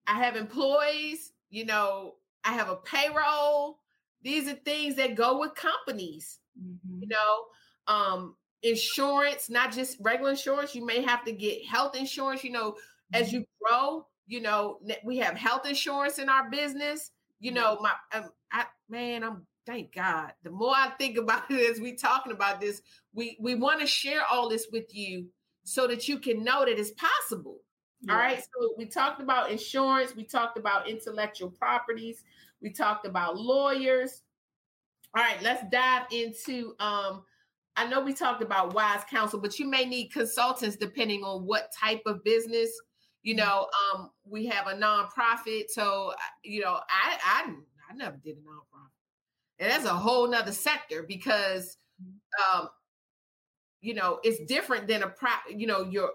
I 0.07 0.23
have 0.23 0.37
employees, 0.37 1.33
you 1.49 1.65
know, 1.65 2.15
I 2.43 2.53
have 2.53 2.69
a 2.69 2.77
payroll. 2.77 3.79
These 4.21 4.47
are 4.47 4.53
things 4.53 4.95
that 4.95 5.15
go 5.15 5.39
with 5.39 5.55
companies. 5.55 6.39
Mm-hmm. 6.59 7.01
You 7.01 7.07
know, 7.07 7.45
um 7.87 8.35
insurance, 8.63 9.49
not 9.49 9.71
just 9.71 9.97
regular 10.01 10.31
insurance. 10.31 10.75
You 10.75 10.85
may 10.85 11.01
have 11.01 11.23
to 11.25 11.31
get 11.31 11.65
health 11.65 11.95
insurance. 11.95 12.43
You 12.43 12.51
know, 12.51 12.71
mm-hmm. 12.71 13.21
as 13.21 13.33
you 13.33 13.45
grow, 13.61 14.05
you 14.27 14.41
know, 14.41 14.79
we 15.03 15.17
have 15.17 15.35
health 15.35 15.67
insurance 15.67 16.19
in 16.19 16.29
our 16.29 16.49
business. 16.49 17.11
You 17.39 17.51
know, 17.51 17.77
my 17.81 17.91
um, 18.13 18.29
I, 18.51 18.65
man, 18.89 19.23
I'm 19.23 19.45
thank 19.65 19.93
God. 19.93 20.33
The 20.43 20.51
more 20.51 20.73
I 20.75 20.89
think 20.97 21.17
about 21.19 21.49
it 21.49 21.71
as 21.71 21.79
we 21.79 21.95
talking 21.95 22.31
about 22.31 22.61
this, 22.61 22.81
we 23.13 23.37
we 23.39 23.55
want 23.55 23.81
to 23.81 23.87
share 23.87 24.23
all 24.29 24.49
this 24.49 24.67
with 24.71 24.93
you 24.95 25.27
so 25.63 25.87
that 25.87 26.07
you 26.07 26.19
can 26.19 26.43
know 26.43 26.65
that 26.65 26.79
it's 26.79 26.91
possible. 26.91 27.59
All 28.09 28.15
right. 28.15 28.39
So 28.39 28.73
we 28.77 28.85
talked 28.85 29.21
about 29.21 29.51
insurance, 29.51 30.15
we 30.15 30.23
talked 30.23 30.57
about 30.57 30.89
intellectual 30.89 31.51
properties, 31.51 32.23
we 32.61 32.71
talked 32.71 33.05
about 33.05 33.37
lawyers. 33.37 34.23
All 35.15 35.23
right, 35.23 35.41
let's 35.41 35.63
dive 35.71 36.03
into 36.11 36.73
um 36.79 37.23
I 37.75 37.87
know 37.87 38.01
we 38.01 38.13
talked 38.13 38.41
about 38.41 38.73
wise 38.73 39.01
counsel, 39.09 39.39
but 39.39 39.57
you 39.57 39.65
may 39.65 39.85
need 39.85 40.09
consultants 40.11 40.75
depending 40.75 41.23
on 41.23 41.45
what 41.45 41.71
type 41.79 42.01
of 42.05 42.23
business. 42.23 42.69
You 43.23 43.35
mm-hmm. 43.35 43.45
know, 43.45 43.67
um, 43.93 44.09
we 44.25 44.45
have 44.47 44.67
a 44.67 44.73
nonprofit, 44.73 45.69
so 45.69 46.13
you 46.43 46.61
know, 46.61 46.79
I 46.89 47.17
I 47.23 47.53
I 47.89 47.95
never 47.95 48.17
did 48.17 48.37
a 48.37 48.41
nonprofit, 48.41 49.59
and 49.59 49.71
that's 49.71 49.85
a 49.85 49.89
whole 49.93 50.27
nother 50.29 50.51
sector 50.51 51.03
because, 51.07 51.77
mm-hmm. 52.01 52.59
um, 52.59 52.69
you 53.81 53.93
know, 53.93 54.19
it's 54.23 54.43
different 54.45 54.87
than 54.87 55.03
a 55.03 55.07
pro, 55.07 55.31
you 55.49 55.67
know, 55.67 55.83
your 55.89 56.11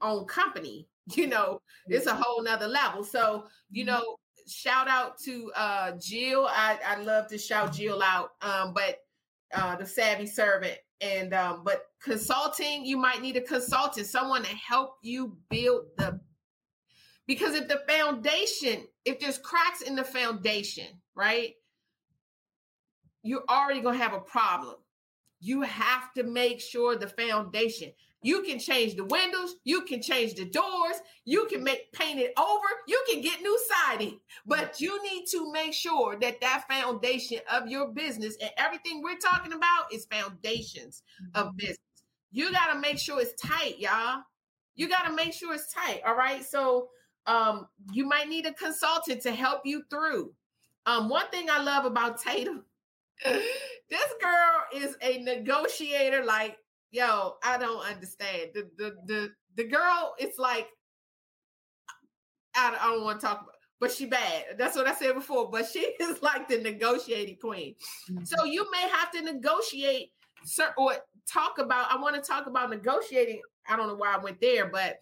own 0.00 0.26
company. 0.26 0.88
You 1.14 1.28
know, 1.28 1.62
it's 1.86 2.06
a 2.06 2.16
whole 2.16 2.42
nother 2.42 2.66
level. 2.66 3.04
So, 3.04 3.44
you 3.70 3.84
mm-hmm. 3.84 3.94
know, 3.94 4.16
shout 4.46 4.88
out 4.88 5.18
to 5.20 5.52
uh 5.54 5.92
Jill. 6.00 6.46
I 6.48 6.78
I 6.86 7.00
love 7.02 7.28
to 7.28 7.38
shout 7.38 7.72
Jill 7.72 8.02
out, 8.02 8.30
um, 8.42 8.74
but 8.74 8.98
uh 9.54 9.76
the 9.76 9.86
savvy 9.86 10.26
servant 10.26 10.78
and 11.00 11.34
um 11.34 11.62
but 11.64 11.86
consulting 12.02 12.84
you 12.84 12.96
might 12.96 13.20
need 13.20 13.36
a 13.36 13.40
consultant 13.40 14.06
someone 14.06 14.42
to 14.42 14.56
help 14.56 14.96
you 15.02 15.36
build 15.50 15.84
the 15.98 16.18
because 17.26 17.54
if 17.54 17.68
the 17.68 17.82
foundation 17.88 18.86
if 19.04 19.20
there's 19.20 19.38
cracks 19.38 19.82
in 19.82 19.94
the 19.94 20.04
foundation 20.04 20.86
right 21.14 21.54
you're 23.22 23.44
already 23.50 23.82
to 23.82 23.92
have 23.92 24.14
a 24.14 24.20
problem 24.20 24.76
you 25.40 25.60
have 25.62 26.12
to 26.14 26.22
make 26.22 26.60
sure 26.60 26.96
the 26.96 27.08
foundation 27.08 27.92
you 28.26 28.42
can 28.42 28.58
change 28.58 28.96
the 28.96 29.04
windows, 29.04 29.54
you 29.62 29.82
can 29.82 30.02
change 30.02 30.34
the 30.34 30.44
doors, 30.44 30.96
you 31.24 31.46
can 31.46 31.62
make 31.62 31.92
paint 31.92 32.18
it 32.18 32.32
over, 32.36 32.66
you 32.88 33.00
can 33.08 33.20
get 33.20 33.40
new 33.40 33.58
siding, 33.68 34.18
but 34.44 34.80
you 34.80 35.00
need 35.04 35.26
to 35.30 35.52
make 35.52 35.72
sure 35.72 36.16
that 36.20 36.40
that 36.40 36.64
foundation 36.68 37.38
of 37.52 37.68
your 37.68 37.88
business 37.88 38.36
and 38.40 38.50
everything 38.56 39.00
we're 39.00 39.18
talking 39.18 39.52
about 39.52 39.92
is 39.92 40.06
foundations 40.06 41.04
of 41.36 41.46
mm-hmm. 41.46 41.56
business. 41.58 41.78
You 42.32 42.50
got 42.50 42.72
to 42.72 42.80
make 42.80 42.98
sure 42.98 43.20
it's 43.20 43.40
tight, 43.40 43.78
y'all. 43.78 44.22
You 44.74 44.88
got 44.88 45.06
to 45.06 45.12
make 45.12 45.32
sure 45.32 45.54
it's 45.54 45.72
tight. 45.72 46.00
All 46.04 46.16
right. 46.16 46.44
So, 46.44 46.88
um, 47.26 47.68
you 47.92 48.06
might 48.06 48.28
need 48.28 48.46
a 48.46 48.52
consultant 48.52 49.22
to 49.22 49.32
help 49.32 49.62
you 49.64 49.84
through. 49.88 50.32
Um, 50.84 51.08
one 51.08 51.28
thing 51.30 51.48
I 51.50 51.62
love 51.62 51.84
about 51.84 52.20
Tatum, 52.20 52.64
this 53.24 54.14
girl 54.20 54.82
is 54.82 54.96
a 55.00 55.18
negotiator 55.22 56.24
like 56.24 56.58
yo, 56.96 57.34
I 57.44 57.58
don't 57.58 57.84
understand. 57.86 58.50
The 58.54 58.68
the 58.78 58.96
the 59.06 59.30
the 59.56 59.64
girl, 59.64 60.14
it's 60.18 60.38
like 60.38 60.68
I, 62.54 62.76
I 62.80 62.86
don't 62.90 63.04
want 63.04 63.20
to 63.20 63.26
talk 63.26 63.42
about 63.42 63.52
but 63.78 63.92
she 63.92 64.06
bad. 64.06 64.56
That's 64.56 64.74
what 64.74 64.86
I 64.86 64.94
said 64.94 65.14
before. 65.14 65.50
But 65.50 65.66
she 65.66 65.80
is 66.00 66.22
like 66.22 66.48
the 66.48 66.58
negotiating 66.58 67.36
queen. 67.36 67.74
Mm-hmm. 68.10 68.24
So 68.24 68.44
you 68.44 68.70
may 68.70 68.88
have 68.88 69.10
to 69.12 69.22
negotiate 69.22 70.12
sir, 70.44 70.72
or 70.78 70.94
talk 71.30 71.58
about. 71.58 71.92
I 71.92 72.00
want 72.00 72.16
to 72.16 72.22
talk 72.22 72.46
about 72.46 72.70
negotiating. 72.70 73.42
I 73.68 73.76
don't 73.76 73.88
know 73.88 73.96
why 73.96 74.14
I 74.14 74.18
went 74.18 74.40
there, 74.40 74.70
but 74.70 74.96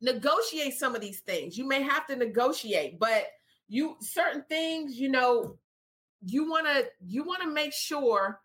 negotiate 0.00 0.74
some 0.74 0.94
of 0.94 1.00
these 1.00 1.20
things. 1.20 1.58
You 1.58 1.66
may 1.66 1.82
have 1.82 2.06
to 2.06 2.16
negotiate, 2.16 2.98
but 2.98 3.26
you 3.68 3.96
certain 4.00 4.44
things, 4.48 4.96
you 4.96 5.08
know, 5.08 5.58
you 6.24 6.48
want 6.48 6.66
to 6.66 6.86
you 7.04 7.24
want 7.24 7.42
to 7.42 7.48
make 7.48 7.72
sure 7.72 8.40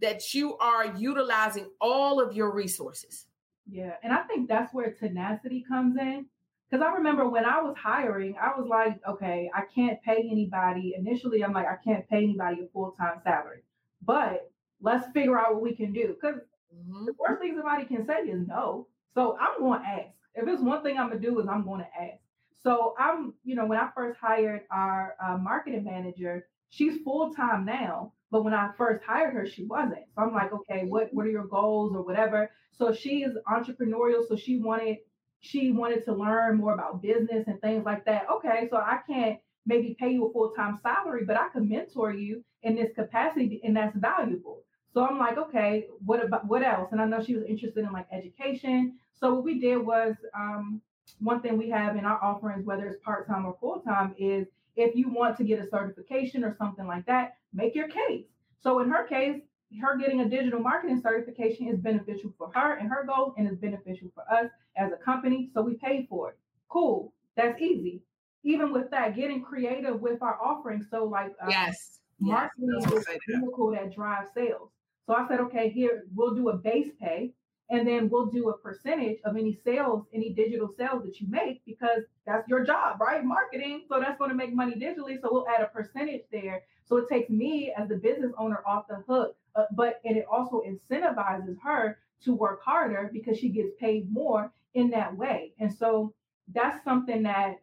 that 0.00 0.34
you 0.34 0.56
are 0.58 0.94
utilizing 0.96 1.70
all 1.80 2.20
of 2.20 2.34
your 2.34 2.52
resources. 2.52 3.26
Yeah. 3.68 3.94
And 4.02 4.12
I 4.12 4.22
think 4.22 4.48
that's 4.48 4.72
where 4.72 4.92
tenacity 4.92 5.64
comes 5.68 5.96
in. 5.98 6.26
Because 6.68 6.84
I 6.84 6.96
remember 6.96 7.28
when 7.28 7.44
I 7.44 7.60
was 7.62 7.76
hiring, 7.80 8.34
I 8.40 8.58
was 8.58 8.66
like, 8.68 9.00
okay, 9.08 9.48
I 9.54 9.62
can't 9.72 10.02
pay 10.02 10.28
anybody. 10.30 10.94
Initially, 10.98 11.44
I'm 11.44 11.52
like, 11.52 11.66
I 11.66 11.76
can't 11.84 12.08
pay 12.08 12.24
anybody 12.24 12.62
a 12.62 12.66
full 12.72 12.92
time 12.98 13.20
salary, 13.22 13.62
but 14.02 14.50
let's 14.80 15.06
figure 15.12 15.38
out 15.38 15.54
what 15.54 15.62
we 15.62 15.76
can 15.76 15.92
do. 15.92 16.08
Because 16.08 16.40
mm-hmm. 16.74 17.04
the 17.06 17.14
worst 17.18 17.40
thing 17.40 17.54
somebody 17.56 17.84
can 17.84 18.04
say 18.04 18.28
is 18.28 18.46
no. 18.48 18.88
So 19.14 19.38
I'm 19.40 19.60
going 19.60 19.80
to 19.80 19.86
ask. 19.86 20.08
If 20.34 20.48
it's 20.48 20.60
one 20.60 20.82
thing 20.82 20.98
I'm 20.98 21.08
going 21.08 21.22
to 21.22 21.30
do, 21.30 21.38
is 21.40 21.46
I'm 21.48 21.64
going 21.64 21.80
to 21.80 22.02
ask. 22.02 22.20
So 22.62 22.94
I'm, 22.98 23.34
you 23.44 23.54
know, 23.54 23.64
when 23.64 23.78
I 23.78 23.88
first 23.94 24.18
hired 24.20 24.62
our 24.70 25.14
uh, 25.24 25.38
marketing 25.38 25.84
manager, 25.84 26.48
she's 26.70 27.02
full 27.02 27.32
time 27.34 27.64
now. 27.64 28.12
But 28.30 28.42
when 28.44 28.54
I 28.54 28.70
first 28.76 29.04
hired 29.04 29.34
her, 29.34 29.46
she 29.46 29.64
wasn't. 29.64 30.04
So 30.14 30.22
I'm 30.22 30.34
like, 30.34 30.52
okay, 30.52 30.84
what 30.84 31.12
what 31.12 31.26
are 31.26 31.30
your 31.30 31.46
goals 31.46 31.94
or 31.94 32.02
whatever? 32.02 32.50
So 32.72 32.92
she 32.92 33.22
is 33.22 33.36
entrepreneurial. 33.48 34.26
So 34.28 34.36
she 34.36 34.58
wanted 34.58 34.98
she 35.40 35.70
wanted 35.72 36.04
to 36.04 36.14
learn 36.14 36.56
more 36.58 36.74
about 36.74 37.02
business 37.02 37.44
and 37.46 37.60
things 37.60 37.84
like 37.84 38.04
that. 38.06 38.26
Okay, 38.30 38.68
so 38.70 38.76
I 38.78 38.98
can't 39.08 39.38
maybe 39.64 39.96
pay 39.98 40.10
you 40.10 40.26
a 40.26 40.32
full 40.32 40.50
time 40.50 40.78
salary, 40.82 41.24
but 41.24 41.36
I 41.36 41.48
can 41.48 41.68
mentor 41.68 42.12
you 42.12 42.44
in 42.62 42.74
this 42.74 42.92
capacity, 42.94 43.60
and 43.64 43.76
that's 43.76 43.96
valuable. 43.96 44.62
So 44.92 45.04
I'm 45.06 45.18
like, 45.18 45.36
okay, 45.36 45.86
what 46.04 46.24
about 46.24 46.46
what 46.46 46.62
else? 46.62 46.88
And 46.92 47.00
I 47.00 47.04
know 47.04 47.22
she 47.22 47.36
was 47.36 47.44
interested 47.44 47.84
in 47.84 47.92
like 47.92 48.06
education. 48.12 48.94
So 49.14 49.34
what 49.34 49.44
we 49.44 49.60
did 49.60 49.78
was 49.78 50.14
um, 50.34 50.80
one 51.20 51.40
thing 51.42 51.56
we 51.58 51.70
have 51.70 51.96
in 51.96 52.04
our 52.04 52.22
offerings, 52.22 52.64
whether 52.64 52.86
it's 52.86 53.04
part 53.04 53.26
time 53.28 53.46
or 53.46 53.56
full 53.60 53.80
time, 53.80 54.14
is 54.18 54.46
if 54.76 54.94
you 54.94 55.08
want 55.08 55.36
to 55.38 55.44
get 55.44 55.58
a 55.58 55.68
certification 55.68 56.44
or 56.44 56.54
something 56.58 56.86
like 56.86 57.06
that, 57.06 57.36
make 57.52 57.74
your 57.74 57.88
case. 57.88 58.26
So 58.60 58.80
in 58.80 58.90
her 58.90 59.04
case, 59.06 59.40
her 59.80 59.96
getting 59.96 60.20
a 60.20 60.28
digital 60.28 60.60
marketing 60.60 61.00
certification 61.00 61.68
is 61.68 61.78
beneficial 61.78 62.32
for 62.38 62.50
her 62.54 62.74
and 62.74 62.88
her 62.88 63.04
goals 63.04 63.34
and 63.36 63.50
is 63.50 63.56
beneficial 63.56 64.08
for 64.14 64.22
us 64.32 64.50
as 64.76 64.92
a 64.92 64.96
company. 64.96 65.50
So 65.52 65.62
we 65.62 65.74
paid 65.74 66.06
for 66.08 66.30
it. 66.30 66.38
Cool. 66.68 67.12
That's 67.36 67.60
easy. 67.60 68.02
Even 68.44 68.72
with 68.72 68.90
that, 68.90 69.16
getting 69.16 69.42
creative 69.42 70.00
with 70.00 70.22
our 70.22 70.40
offerings. 70.40 70.86
So 70.90 71.04
like 71.04 71.32
uh, 71.42 71.48
yes, 71.48 71.98
marketing 72.20 72.68
yes, 72.80 72.92
is 72.92 73.06
a 73.08 73.18
vehicle 73.40 73.72
that 73.72 73.94
drives 73.94 74.30
sales. 74.34 74.70
So 75.06 75.14
I 75.14 75.26
said, 75.28 75.40
okay, 75.40 75.68
here 75.70 76.04
we'll 76.14 76.34
do 76.34 76.48
a 76.50 76.56
base 76.56 76.90
pay 77.00 77.32
and 77.68 77.86
then 77.86 78.08
we'll 78.08 78.26
do 78.26 78.48
a 78.50 78.58
percentage 78.58 79.18
of 79.24 79.36
any 79.36 79.58
sales, 79.64 80.04
any 80.14 80.30
digital 80.30 80.68
sales 80.78 81.02
that 81.04 81.20
you 81.20 81.26
make, 81.28 81.64
because 81.64 82.02
that's 82.26 82.48
your 82.48 82.64
job, 82.64 83.00
right? 83.00 83.24
Marketing. 83.24 83.82
So 83.88 83.98
that's 83.98 84.18
going 84.18 84.30
to 84.30 84.36
make 84.36 84.54
money 84.54 84.74
digitally. 84.74 85.20
So 85.20 85.28
we'll 85.32 85.48
add 85.48 85.62
a 85.62 85.66
percentage 85.66 86.22
there. 86.30 86.62
So 86.84 86.96
it 86.98 87.08
takes 87.08 87.28
me 87.28 87.74
as 87.76 87.88
the 87.88 87.96
business 87.96 88.32
owner 88.38 88.62
off 88.64 88.86
the 88.88 89.02
hook, 89.08 89.36
uh, 89.56 89.64
but 89.72 90.00
and 90.04 90.16
it 90.16 90.26
also 90.30 90.62
incentivizes 90.66 91.56
her 91.62 91.98
to 92.24 92.34
work 92.34 92.62
harder 92.62 93.10
because 93.12 93.38
she 93.38 93.48
gets 93.48 93.70
paid 93.80 94.12
more 94.12 94.52
in 94.74 94.90
that 94.90 95.16
way. 95.16 95.52
And 95.58 95.72
so 95.72 96.14
that's 96.54 96.84
something 96.84 97.24
that 97.24 97.56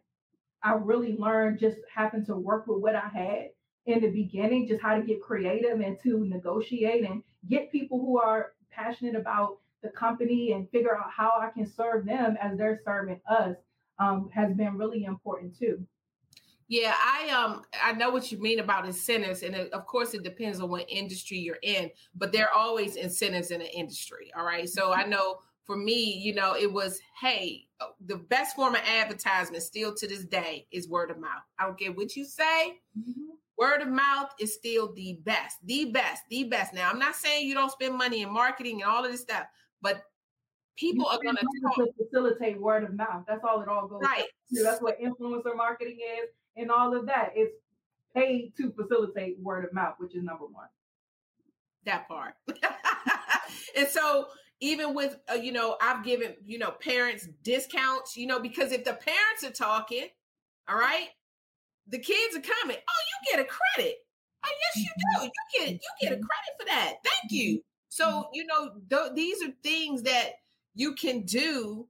I 0.62 0.74
really 0.74 1.16
learned 1.16 1.58
just 1.58 1.78
having 1.94 2.24
to 2.26 2.36
work 2.36 2.66
with 2.66 2.82
what 2.82 2.94
I 2.94 3.08
had 3.08 3.50
in 3.86 4.00
the 4.00 4.10
beginning, 4.10 4.66
just 4.66 4.82
how 4.82 4.96
to 4.96 5.02
get 5.02 5.22
creative 5.22 5.80
and 5.80 5.98
to 6.02 6.26
negotiate 6.26 7.04
and 7.04 7.22
get 7.48 7.72
people 7.72 8.00
who 8.00 8.18
are 8.18 8.52
passionate 8.70 9.14
about 9.14 9.58
the 9.84 9.90
company 9.90 10.52
and 10.52 10.68
figure 10.70 10.96
out 10.96 11.10
how 11.16 11.34
I 11.40 11.50
can 11.50 11.70
serve 11.70 12.04
them 12.04 12.36
as 12.42 12.58
they're 12.58 12.80
serving 12.84 13.20
us 13.30 13.54
um, 14.00 14.28
has 14.34 14.52
been 14.54 14.76
really 14.76 15.04
important 15.04 15.56
too. 15.56 15.86
Yeah, 16.66 16.94
I 16.96 17.28
um 17.28 17.62
I 17.80 17.92
know 17.92 18.10
what 18.10 18.32
you 18.32 18.38
mean 18.38 18.58
about 18.58 18.86
incentives, 18.86 19.42
and 19.42 19.54
it, 19.54 19.72
of 19.72 19.86
course 19.86 20.14
it 20.14 20.22
depends 20.24 20.60
on 20.60 20.70
what 20.70 20.86
industry 20.88 21.36
you're 21.36 21.58
in, 21.62 21.90
but 22.16 22.32
there 22.32 22.48
are 22.48 22.54
always 22.54 22.96
incentives 22.96 23.50
in 23.50 23.60
the 23.60 23.70
industry. 23.70 24.32
All 24.36 24.44
right, 24.44 24.68
so 24.68 24.92
I 24.92 25.04
know 25.04 25.40
for 25.64 25.76
me, 25.76 26.18
you 26.18 26.34
know, 26.34 26.54
it 26.54 26.70
was, 26.70 27.00
hey, 27.20 27.66
uh, 27.80 27.86
the 28.06 28.16
best 28.16 28.54
form 28.54 28.74
of 28.74 28.82
advertisement 28.86 29.62
still 29.62 29.94
to 29.94 30.06
this 30.06 30.24
day 30.24 30.66
is 30.70 30.88
word 30.88 31.10
of 31.10 31.18
mouth. 31.18 31.42
I 31.58 31.64
don't 31.64 31.78
care 31.78 31.92
what 31.92 32.16
you 32.16 32.24
say. 32.24 32.80
Mm-hmm. 32.98 33.34
Word 33.56 33.82
of 33.82 33.88
mouth 33.88 34.30
is 34.38 34.52
still 34.54 34.92
the 34.92 35.20
best, 35.24 35.58
the 35.64 35.86
best, 35.86 36.22
the 36.28 36.44
best. 36.44 36.74
Now, 36.74 36.90
I'm 36.90 36.98
not 36.98 37.14
saying 37.14 37.48
you 37.48 37.54
don't 37.54 37.70
spend 37.70 37.96
money 37.96 38.22
in 38.22 38.32
marketing 38.32 38.82
and 38.82 38.90
all 38.90 39.04
of 39.04 39.12
this 39.12 39.22
stuff, 39.22 39.46
but 39.84 40.02
people 40.76 41.04
you 41.04 41.10
are 41.10 41.22
going 41.22 41.36
to 41.36 41.92
facilitate 42.02 42.60
word 42.60 42.82
of 42.82 42.94
mouth. 42.94 43.24
That's 43.28 43.44
all 43.44 43.60
it 43.60 43.68
all 43.68 43.86
goes 43.86 44.00
right. 44.02 44.24
To. 44.54 44.62
That's 44.64 44.82
what 44.82 45.00
influencer 45.00 45.54
marketing 45.54 45.98
is 46.00 46.30
and 46.56 46.70
all 46.70 46.96
of 46.96 47.06
that. 47.06 47.32
It's 47.36 47.54
paid 48.16 48.54
to 48.56 48.72
facilitate 48.72 49.38
word 49.40 49.64
of 49.64 49.72
mouth, 49.72 49.94
which 49.98 50.16
is 50.16 50.24
number 50.24 50.46
one. 50.46 50.66
That 51.84 52.08
part. 52.08 52.34
and 53.76 53.86
so 53.86 54.26
even 54.60 54.94
with 54.94 55.18
uh, 55.30 55.34
you 55.34 55.52
know 55.52 55.76
i've 55.82 56.04
given 56.04 56.34
you 56.44 56.58
know 56.58 56.70
parents 56.70 57.28
discounts 57.42 58.16
you 58.16 58.26
know 58.26 58.38
because 58.38 58.72
if 58.72 58.84
the 58.84 58.92
parents 58.92 59.44
are 59.44 59.50
talking 59.50 60.06
all 60.68 60.78
right 60.78 61.08
the 61.88 61.98
kids 61.98 62.36
are 62.36 62.40
coming 62.40 62.76
oh 62.76 63.02
you 63.26 63.32
get 63.32 63.40
a 63.40 63.48
credit 63.48 63.96
oh 64.44 64.48
yes 64.48 64.84
you 64.84 64.90
do 64.96 65.24
you 65.24 65.30
get 65.58 65.72
you 65.72 65.78
get 66.00 66.12
a 66.12 66.16
credit 66.16 66.54
for 66.58 66.66
that 66.66 66.94
thank 67.04 67.32
you 67.32 67.60
so 67.94 68.28
you 68.32 68.46
know 68.46 68.72
th- 68.90 69.12
these 69.14 69.42
are 69.42 69.52
things 69.62 70.02
that 70.02 70.32
you 70.74 70.94
can 70.94 71.22
do 71.22 71.86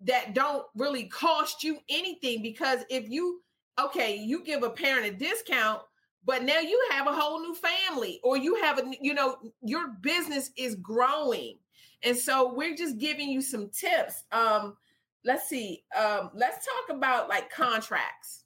that 0.00 0.34
don't 0.34 0.64
really 0.74 1.04
cost 1.04 1.62
you 1.62 1.78
anything 1.88 2.42
because 2.42 2.80
if 2.88 3.08
you 3.08 3.42
okay 3.82 4.16
you 4.16 4.44
give 4.44 4.62
a 4.62 4.70
parent 4.70 5.06
a 5.06 5.10
discount 5.10 5.82
but 6.24 6.42
now 6.42 6.58
you 6.58 6.80
have 6.90 7.06
a 7.06 7.12
whole 7.12 7.40
new 7.40 7.54
family 7.54 8.20
or 8.22 8.36
you 8.36 8.54
have 8.56 8.78
a 8.78 8.92
you 9.00 9.14
know 9.14 9.36
your 9.62 9.88
business 10.02 10.50
is 10.56 10.74
growing 10.76 11.56
and 12.02 12.16
so 12.16 12.52
we're 12.54 12.76
just 12.76 12.98
giving 12.98 13.28
you 13.28 13.42
some 13.42 13.70
tips. 13.70 14.24
Um, 14.32 14.76
let's 15.24 15.48
see. 15.48 15.84
Um, 15.96 16.30
let's 16.34 16.64
talk 16.64 16.96
about 16.96 17.28
like 17.28 17.50
contracts, 17.50 18.44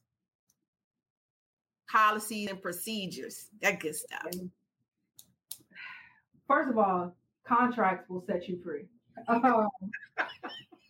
policies, 1.90 2.50
and 2.50 2.60
procedures. 2.60 3.48
That 3.62 3.80
good 3.80 3.94
stuff. 3.94 4.26
First 6.54 6.70
of 6.70 6.78
all, 6.78 7.16
contracts 7.44 8.08
will 8.08 8.24
set 8.26 8.48
you 8.48 8.60
free. 8.62 8.84
Um, 9.28 9.68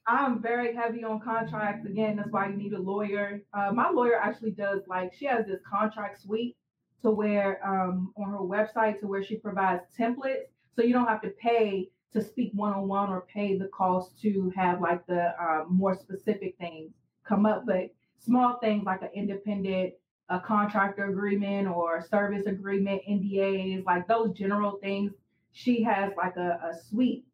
I'm 0.06 0.42
very 0.42 0.74
heavy 0.74 1.02
on 1.02 1.18
contracts. 1.20 1.86
Again, 1.86 2.16
that's 2.16 2.30
why 2.30 2.48
you 2.48 2.56
need 2.56 2.74
a 2.74 2.78
lawyer. 2.78 3.40
Uh, 3.54 3.72
my 3.72 3.88
lawyer 3.88 4.20
actually 4.20 4.50
does 4.50 4.82
like 4.86 5.14
she 5.14 5.24
has 5.24 5.46
this 5.46 5.60
contract 5.66 6.20
suite 6.20 6.58
to 7.00 7.10
where 7.10 7.66
um, 7.66 8.12
on 8.18 8.30
her 8.30 8.40
website 8.40 9.00
to 9.00 9.06
where 9.06 9.24
she 9.24 9.36
provides 9.36 9.84
templates, 9.98 10.48
so 10.76 10.82
you 10.82 10.92
don't 10.92 11.06
have 11.06 11.22
to 11.22 11.30
pay 11.30 11.88
to 12.12 12.22
speak 12.22 12.50
one-on-one 12.52 13.08
or 13.08 13.22
pay 13.22 13.56
the 13.56 13.68
cost 13.68 14.20
to 14.20 14.52
have 14.54 14.82
like 14.82 15.06
the 15.06 15.32
uh, 15.42 15.64
more 15.70 15.94
specific 15.94 16.54
things 16.58 16.92
come 17.26 17.46
up 17.46 17.64
but 17.66 17.88
small 18.18 18.58
things 18.58 18.84
like 18.84 19.00
an 19.00 19.08
independent 19.14 19.94
a 20.28 20.38
contractor 20.38 21.06
agreement 21.06 21.66
or 21.66 22.02
service 22.02 22.46
agreement 22.46 23.00
ndas 23.08 23.84
like 23.84 24.06
those 24.06 24.30
general 24.32 24.78
things 24.82 25.12
she 25.54 25.82
has 25.82 26.12
like 26.16 26.36
a, 26.36 26.60
a 26.62 26.72
suite 26.88 27.24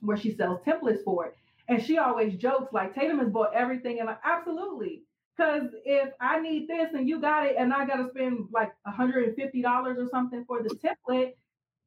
where 0.00 0.16
she 0.16 0.34
sells 0.34 0.60
templates 0.66 1.04
for 1.04 1.26
it. 1.26 1.36
And 1.68 1.80
she 1.80 1.98
always 1.98 2.34
jokes 2.36 2.72
like 2.72 2.94
tatum 2.94 3.20
has 3.20 3.28
bought 3.28 3.54
everything. 3.54 4.00
And 4.00 4.08
like 4.08 4.18
absolutely. 4.24 5.02
Because 5.36 5.68
if 5.84 6.10
i 6.20 6.40
need 6.40 6.68
this 6.68 6.92
and 6.92 7.08
you 7.08 7.20
got 7.20 7.46
it 7.46 7.56
and 7.58 7.72
i 7.72 7.86
got 7.86 7.96
to 7.96 8.10
spend 8.10 8.48
like 8.52 8.72
$150 8.86 9.34
or 9.64 10.08
something 10.10 10.44
for 10.46 10.62
the 10.62 10.74
template 10.76 11.32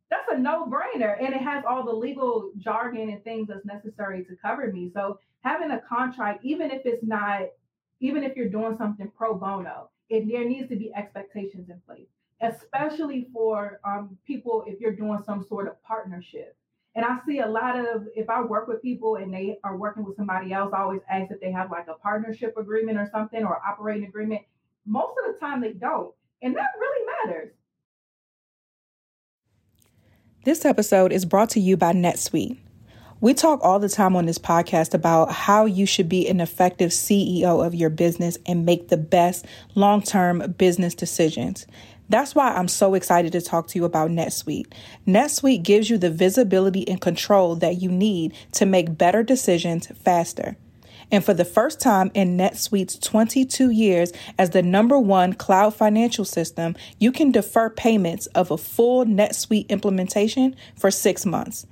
that's 0.10 0.32
a 0.32 0.38
no-brainer. 0.38 1.16
And 1.20 1.34
it 1.34 1.42
has 1.42 1.64
all 1.68 1.84
the 1.84 1.92
legal 1.92 2.52
jargon 2.60 3.10
and 3.10 3.24
things 3.24 3.48
that's 3.48 3.66
necessary 3.66 4.24
to 4.26 4.36
cover 4.36 4.72
me. 4.72 4.92
So 4.94 5.18
having 5.46 5.72
a 5.72 5.80
contract 5.80 6.44
even 6.44 6.72
if 6.72 6.82
it's 6.86 7.04
not 7.04 7.44
even 8.02 8.24
if 8.24 8.36
you're 8.36 8.50
doing 8.50 8.76
something 8.78 9.10
pro 9.16 9.36
bono 9.36 9.90
it 10.10 10.28
there 10.28 10.44
needs 10.44 10.68
to 10.70 10.76
be 10.76 10.92
expectations 10.94 11.70
in 11.70 11.80
place 11.88 12.10
especially 12.54 13.28
for 13.34 13.80
um, 13.86 14.18
people 14.26 14.64
if 14.68 14.80
you're 14.80 14.96
doing 14.96 15.20
some 15.26 15.44
sort 15.44 15.68
of 15.68 15.82
partnership 15.84 16.56
and 16.96 17.06
i 17.06 17.18
see 17.26 17.40
a 17.40 17.48
lot 17.48 17.78
of 17.78 18.08
if 18.16 18.30
i 18.30 18.42
work 18.42 18.68
with 18.68 18.82
people 18.82 19.16
and 19.16 19.34
they 19.34 19.58
are 19.64 19.78
working 19.78 20.04
with 20.04 20.16
somebody 20.16 20.54
else 20.54 20.72
i 20.74 20.82
always 20.82 21.02
ask 21.10 21.32
if 21.32 21.40
they 21.40 21.52
have 21.52 21.72
like 21.72 21.88
a 21.88 21.96
partnership 21.96 22.56
agreement 22.58 22.98
or 22.98 23.10
something 23.12 23.44
or 23.44 23.62
operating 23.66 24.08
agreement 24.08 24.42
most 24.86 25.16
of 25.26 25.34
the 25.34 25.40
time 25.40 25.62
they 25.62 25.74
don't 25.74 26.14
and 26.42 26.56
that 26.56 26.70
really 26.80 27.06
matters 27.24 27.54
this 30.46 30.64
episode 30.64 31.12
is 31.12 31.26
brought 31.26 31.50
to 31.52 31.60
you 31.60 31.76
by 31.76 31.92
NetSuite. 31.92 32.60
We 33.20 33.34
talk 33.34 33.62
all 33.64 33.80
the 33.80 33.90
time 33.90 34.16
on 34.16 34.28
this 34.28 34.38
podcast 34.38 34.94
about 34.94 35.32
how 35.32 35.66
you 35.66 35.88
should 35.88 36.08
be 36.08 36.28
an 36.28 36.40
effective 36.40 36.92
CEO 36.92 37.66
of 37.66 37.74
your 37.74 37.90
business 37.90 38.38
and 38.46 38.64
make 38.64 38.90
the 38.90 38.98
best 38.98 39.48
long 39.74 40.04
term 40.04 40.54
business 40.56 40.94
decisions. 40.94 41.66
That's 42.10 42.36
why 42.36 42.54
I'm 42.54 42.68
so 42.68 42.94
excited 42.94 43.32
to 43.32 43.42
talk 43.42 43.68
to 43.68 43.80
you 43.80 43.86
about 43.86 44.12
NetSuite. 44.12 44.72
NetSuite 45.08 45.64
gives 45.64 45.90
you 45.90 45.98
the 45.98 46.12
visibility 46.12 46.88
and 46.88 47.02
control 47.02 47.56
that 47.56 47.82
you 47.82 47.92
need 47.92 48.34
to 48.54 48.66
make 48.66 48.98
better 48.98 49.24
decisions 49.24 49.88
faster. 50.04 50.56
And 51.12 51.24
for 51.24 51.34
the 51.34 51.46
first 51.46 51.80
time 51.80 52.12
in 52.14 52.38
NetSuite's 52.38 52.98
22 53.00 53.70
years 53.70 54.12
as 54.38 54.52
the 54.52 54.64
number 54.64 54.98
one 54.98 55.34
cloud 55.34 55.76
financial 55.76 56.26
system, 56.26 56.76
you 57.00 57.12
can 57.12 57.32
defer 57.32 57.70
payments 57.70 58.26
of 58.28 58.52
a 58.52 58.58
full 58.58 59.06
NetSuite 59.06 59.70
implementation 59.70 60.56
for 60.76 60.90
six 60.92 61.26
months. 61.26 61.68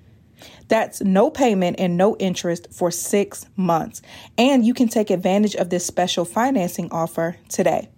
That's 0.67 1.01
no 1.01 1.29
payment 1.29 1.77
and 1.79 1.97
no 1.97 2.15
interest 2.17 2.67
for 2.71 2.91
six 2.91 3.45
months. 3.55 4.01
And 4.37 4.65
you 4.65 4.73
can 4.73 4.87
take 4.87 5.09
advantage 5.09 5.55
of 5.55 5.69
this 5.69 5.85
special 5.85 6.25
financing 6.25 6.91
offer 6.91 7.37
today. 7.49 7.89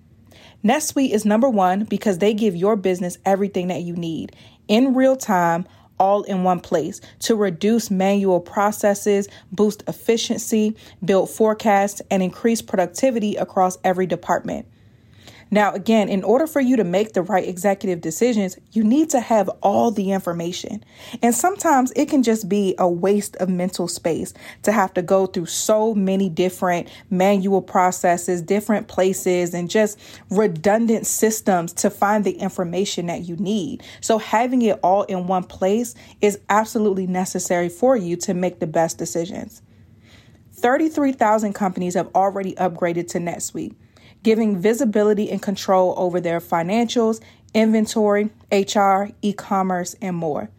NetSuite 0.66 1.12
is 1.12 1.26
number 1.26 1.48
one 1.48 1.84
because 1.84 2.18
they 2.18 2.34
give 2.34 2.56
your 2.56 2.76
business 2.76 3.20
everything 3.24 3.68
that 3.68 3.84
you 3.84 3.96
need 3.96 4.36
in 4.68 4.96
real 4.96 5.16
time 5.16 5.68
all 6.00 6.24
in 6.24 6.42
one 6.44 6.60
place 6.60 7.02
to 7.20 7.36
reduce 7.36 7.92
manual 7.92 8.40
processes, 8.40 9.28
boost 9.52 9.84
efficiency, 9.88 10.76
build 11.06 11.30
forecasts, 11.30 12.02
and 12.10 12.24
increase 12.24 12.64
productivity 12.64 13.36
across 13.36 13.78
every 13.84 14.08
department. 14.08 14.66
Now, 15.56 15.72
again, 15.72 16.10
in 16.10 16.26
order 16.26 16.48
for 16.48 16.60
you 16.60 16.76
to 16.76 16.84
make 16.84 17.14
the 17.14 17.22
right 17.22 17.48
executive 17.48 18.02
decisions, 18.02 18.58
you 18.74 18.84
need 18.84 19.10
to 19.12 19.22
have 19.22 19.48
all 19.64 19.90
the 19.90 20.12
information. 20.12 20.84
And 21.22 21.34
sometimes 21.34 21.94
it 21.96 22.10
can 22.10 22.24
just 22.24 22.50
be 22.50 22.76
a 22.78 22.90
waste 22.90 23.38
of 23.38 23.48
mental 23.48 23.88
space 23.88 24.34
to 24.64 24.74
have 24.74 24.94
to 24.96 25.02
go 25.02 25.28
through 25.28 25.46
so 25.46 25.96
many 25.96 26.28
different 26.28 26.90
manual 27.10 27.62
processes, 27.62 28.42
different 28.42 28.90
places, 28.90 29.54
and 29.54 29.70
just 29.70 29.98
redundant 30.30 31.08
systems 31.08 31.72
to 31.72 31.90
find 31.90 32.26
the 32.26 32.38
information 32.38 33.06
that 33.06 33.22
you 33.22 33.38
need. 33.38 33.82
So, 34.02 34.18
having 34.18 34.62
it 34.62 34.78
all 34.84 35.04
in 35.04 35.26
one 35.26 35.46
place 35.46 35.96
is 36.20 36.38
absolutely 36.50 37.08
necessary 37.08 37.70
for 37.70 37.96
you 37.96 38.18
to 38.18 38.34
make 38.34 38.60
the 38.60 38.68
best 38.68 38.98
decisions. 38.98 39.62
33,000 40.52 41.54
companies 41.54 41.94
have 41.94 42.10
already 42.14 42.56
upgraded 42.56 43.08
to 43.12 43.20
NetSuite 43.20 43.74
giving 44.26 44.60
visibility 44.60 45.30
and 45.30 45.40
control 45.40 45.94
over 45.98 46.20
their 46.20 46.42
financials, 46.42 47.22
inventory, 47.54 48.32
HR, 48.52 49.12
e 49.22 49.32
commerce, 49.32 49.96
and 50.02 50.18
more. 50.18 50.50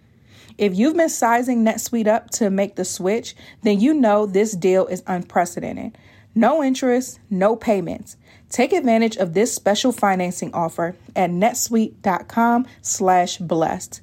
If 0.57 0.77
you've 0.77 0.97
been 0.97 1.09
sizing 1.09 1.65
NetSuite 1.65 2.07
up 2.07 2.31
to 2.31 2.49
make 2.49 2.77
the 2.77 2.85
switch, 2.85 3.35
then 3.63 3.81
you 3.81 3.93
know 3.93 4.25
this 4.25 4.53
deal 4.53 4.87
is 4.87 5.03
unprecedented. 5.09 5.99
No 6.33 6.63
interest, 6.63 7.19
no 7.29 7.57
payments. 7.57 8.17
Take 8.51 8.73
advantage 8.73 9.17
of 9.17 9.35
this 9.35 9.53
special 9.53 9.91
financing 9.91 10.55
offer 10.55 10.95
at 11.17 11.31
netsuite.com 11.31 12.67
slash 12.83 13.39
blessed. 13.39 14.01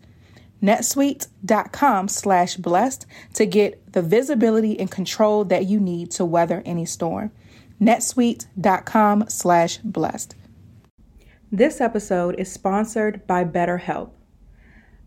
netsuite.com 0.61 2.10
slash 2.10 2.57
blessed 2.57 3.06
to 3.35 3.45
get 3.45 3.94
the 3.94 4.02
visibility 4.02 4.77
and 4.77 4.91
control 4.91 5.45
that 5.45 5.68
you 5.68 5.80
need 5.80 6.11
to 6.11 6.26
weather 6.26 6.61
any 6.65 6.85
storm 6.85 7.31
netsuite.com 7.81 9.25
slash 9.29 9.77
blessed. 9.77 10.35
This 11.51 11.81
episode 11.81 12.35
is 12.39 12.51
sponsored 12.51 13.27
by 13.27 13.45
BetterHelp. 13.45 14.11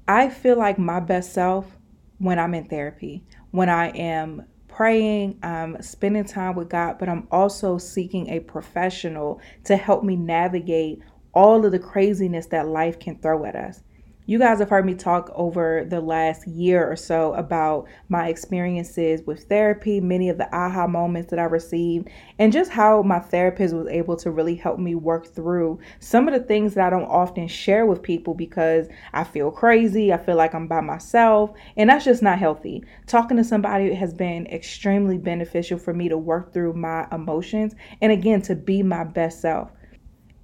I 0.06 0.28
feel 0.28 0.56
like 0.56 0.78
my 0.78 1.00
best 1.00 1.32
self 1.32 1.76
when 2.18 2.38
I'm 2.38 2.54
in 2.54 2.66
therapy, 2.66 3.24
when 3.50 3.68
I 3.68 3.88
am 3.88 4.44
praying, 4.68 5.38
I'm 5.42 5.80
spending 5.82 6.24
time 6.24 6.54
with 6.54 6.68
God, 6.68 6.98
but 6.98 7.08
I'm 7.08 7.26
also 7.30 7.78
seeking 7.78 8.28
a 8.28 8.40
professional 8.40 9.40
to 9.64 9.76
help 9.76 10.04
me 10.04 10.16
navigate 10.16 11.00
all 11.32 11.64
of 11.64 11.72
the 11.72 11.78
craziness 11.78 12.46
that 12.46 12.68
life 12.68 12.98
can 12.98 13.18
throw 13.18 13.44
at 13.44 13.56
us. 13.56 13.82
You 14.28 14.40
guys 14.40 14.58
have 14.58 14.70
heard 14.70 14.84
me 14.84 14.94
talk 14.94 15.30
over 15.36 15.86
the 15.88 16.00
last 16.00 16.48
year 16.48 16.84
or 16.84 16.96
so 16.96 17.32
about 17.34 17.86
my 18.08 18.26
experiences 18.26 19.22
with 19.24 19.44
therapy, 19.44 20.00
many 20.00 20.28
of 20.28 20.36
the 20.36 20.52
aha 20.52 20.88
moments 20.88 21.30
that 21.30 21.38
I 21.38 21.44
received, 21.44 22.08
and 22.36 22.52
just 22.52 22.72
how 22.72 23.02
my 23.02 23.20
therapist 23.20 23.72
was 23.72 23.86
able 23.86 24.16
to 24.16 24.32
really 24.32 24.56
help 24.56 24.80
me 24.80 24.96
work 24.96 25.32
through 25.32 25.78
some 26.00 26.26
of 26.26 26.34
the 26.34 26.44
things 26.44 26.74
that 26.74 26.88
I 26.88 26.90
don't 26.90 27.04
often 27.04 27.46
share 27.46 27.86
with 27.86 28.02
people 28.02 28.34
because 28.34 28.88
I 29.12 29.22
feel 29.22 29.52
crazy, 29.52 30.12
I 30.12 30.16
feel 30.16 30.34
like 30.34 30.56
I'm 30.56 30.66
by 30.66 30.80
myself, 30.80 31.52
and 31.76 31.88
that's 31.88 32.04
just 32.04 32.20
not 32.20 32.40
healthy. 32.40 32.82
Talking 33.06 33.36
to 33.36 33.44
somebody 33.44 33.94
has 33.94 34.12
been 34.12 34.48
extremely 34.48 35.18
beneficial 35.18 35.78
for 35.78 35.94
me 35.94 36.08
to 36.08 36.18
work 36.18 36.52
through 36.52 36.72
my 36.72 37.06
emotions 37.12 37.76
and 38.02 38.10
again 38.10 38.42
to 38.42 38.56
be 38.56 38.82
my 38.82 39.04
best 39.04 39.40
self. 39.40 39.70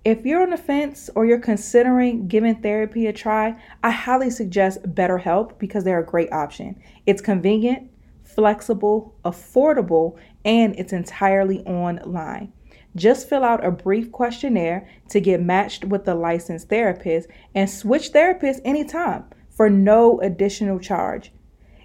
If 0.04 0.26
you're 0.26 0.42
on 0.42 0.50
the 0.50 0.56
fence 0.56 1.08
or 1.14 1.24
you're 1.24 1.38
considering 1.38 2.26
giving 2.26 2.56
therapy 2.56 3.06
a 3.06 3.12
try, 3.12 3.56
I 3.84 3.92
highly 3.92 4.30
suggest 4.30 4.82
BetterHelp 4.82 5.60
because 5.60 5.84
they're 5.84 6.00
a 6.00 6.04
great 6.04 6.32
option. 6.32 6.80
It's 7.06 7.22
convenient, 7.22 7.88
flexible, 8.24 9.14
affordable, 9.24 10.18
and 10.44 10.74
it's 10.76 10.92
entirely 10.92 11.60
online. 11.66 12.52
Just 12.96 13.28
fill 13.28 13.44
out 13.44 13.64
a 13.64 13.70
brief 13.70 14.10
questionnaire 14.10 14.88
to 15.10 15.20
get 15.20 15.40
matched 15.40 15.84
with 15.84 16.08
a 16.08 16.14
licensed 16.14 16.68
therapist 16.68 17.28
and 17.54 17.70
switch 17.70 18.12
therapists 18.12 18.60
anytime 18.64 19.24
for 19.50 19.70
no 19.70 20.20
additional 20.20 20.80
charge. 20.80 21.32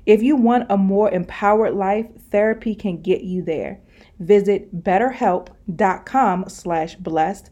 If 0.07 0.23
you 0.23 0.35
want 0.35 0.72
a 0.72 0.77
more 0.77 1.11
empowered 1.11 1.76
life, 1.76 2.07
therapy 2.31 2.73
can 2.73 3.02
get 3.03 3.22
you 3.22 3.44
there. 3.44 3.80
Visit 4.19 4.84
betterhelp.com 4.84 6.45
slash 6.49 6.95
blessed 6.95 7.52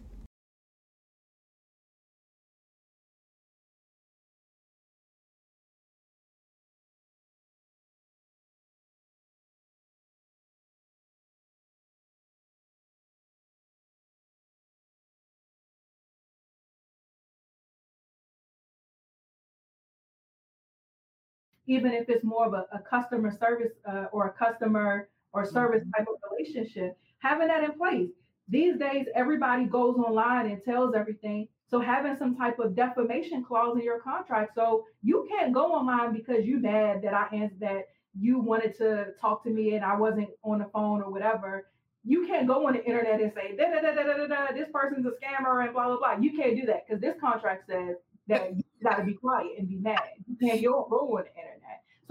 Even 21.75 21.91
if 21.93 22.09
it's 22.09 22.23
more 22.23 22.45
of 22.47 22.53
a, 22.53 22.63
a 22.73 22.79
customer 22.79 23.31
service 23.43 23.73
uh, 23.89 24.05
or 24.11 24.27
a 24.27 24.33
customer 24.45 25.09
or 25.33 25.45
service 25.45 25.81
Mm-hmm. 25.83 25.91
type 26.03 26.07
of 26.13 26.17
relationship, 26.31 26.97
having 27.19 27.47
that 27.47 27.63
in 27.63 27.71
place. 27.73 28.09
These 28.49 28.77
days, 28.77 29.05
everybody 29.15 29.65
goes 29.65 29.95
online 29.95 30.47
and 30.51 30.61
tells 30.63 30.93
everything. 30.93 31.47
So 31.69 31.79
having 31.79 32.17
some 32.17 32.35
type 32.35 32.59
of 32.59 32.75
defamation 32.75 33.43
clause 33.45 33.77
in 33.77 33.83
your 33.83 34.01
contract, 34.01 34.55
so 34.55 34.85
you 35.01 35.25
can't 35.31 35.53
go 35.53 35.65
online 35.79 36.13
because 36.13 36.45
you 36.45 36.59
mad 36.59 37.01
that 37.03 37.13
I 37.13 37.27
answered 37.33 37.61
that 37.61 37.83
you 38.19 38.39
wanted 38.39 38.77
to 38.79 38.89
talk 39.21 39.43
to 39.45 39.49
me 39.49 39.75
and 39.75 39.85
I 39.85 39.95
wasn't 39.95 40.29
on 40.43 40.59
the 40.59 40.69
phone 40.73 41.01
or 41.01 41.09
whatever. 41.09 41.67
You 42.03 42.27
can't 42.27 42.47
go 42.47 42.67
on 42.67 42.73
the 42.73 42.83
internet 42.85 43.21
and 43.21 43.31
say 43.33 43.55
da, 43.55 43.65
da, 43.71 43.81
da, 43.81 43.93
da, 43.95 44.03
da, 44.03 44.17
da, 44.17 44.27
da, 44.27 44.53
this 44.53 44.67
person's 44.73 45.05
a 45.05 45.11
scammer 45.11 45.63
and 45.63 45.73
blah 45.73 45.87
blah 45.87 45.97
blah. 45.97 46.17
You 46.19 46.31
can't 46.37 46.55
do 46.59 46.65
that 46.65 46.85
because 46.85 46.99
this 47.01 47.15
contract 47.21 47.67
says 47.67 47.95
that 48.27 48.55
you 48.55 48.63
got 48.83 48.97
to 48.97 49.03
be 49.03 49.13
quiet 49.13 49.51
and 49.57 49.69
be 49.69 49.77
mad. 49.77 50.01
You 50.27 50.35
can't 50.45 50.61
go, 50.63 50.87
go 50.89 51.17
on 51.17 51.23
the 51.23 51.41
internet. 51.41 51.60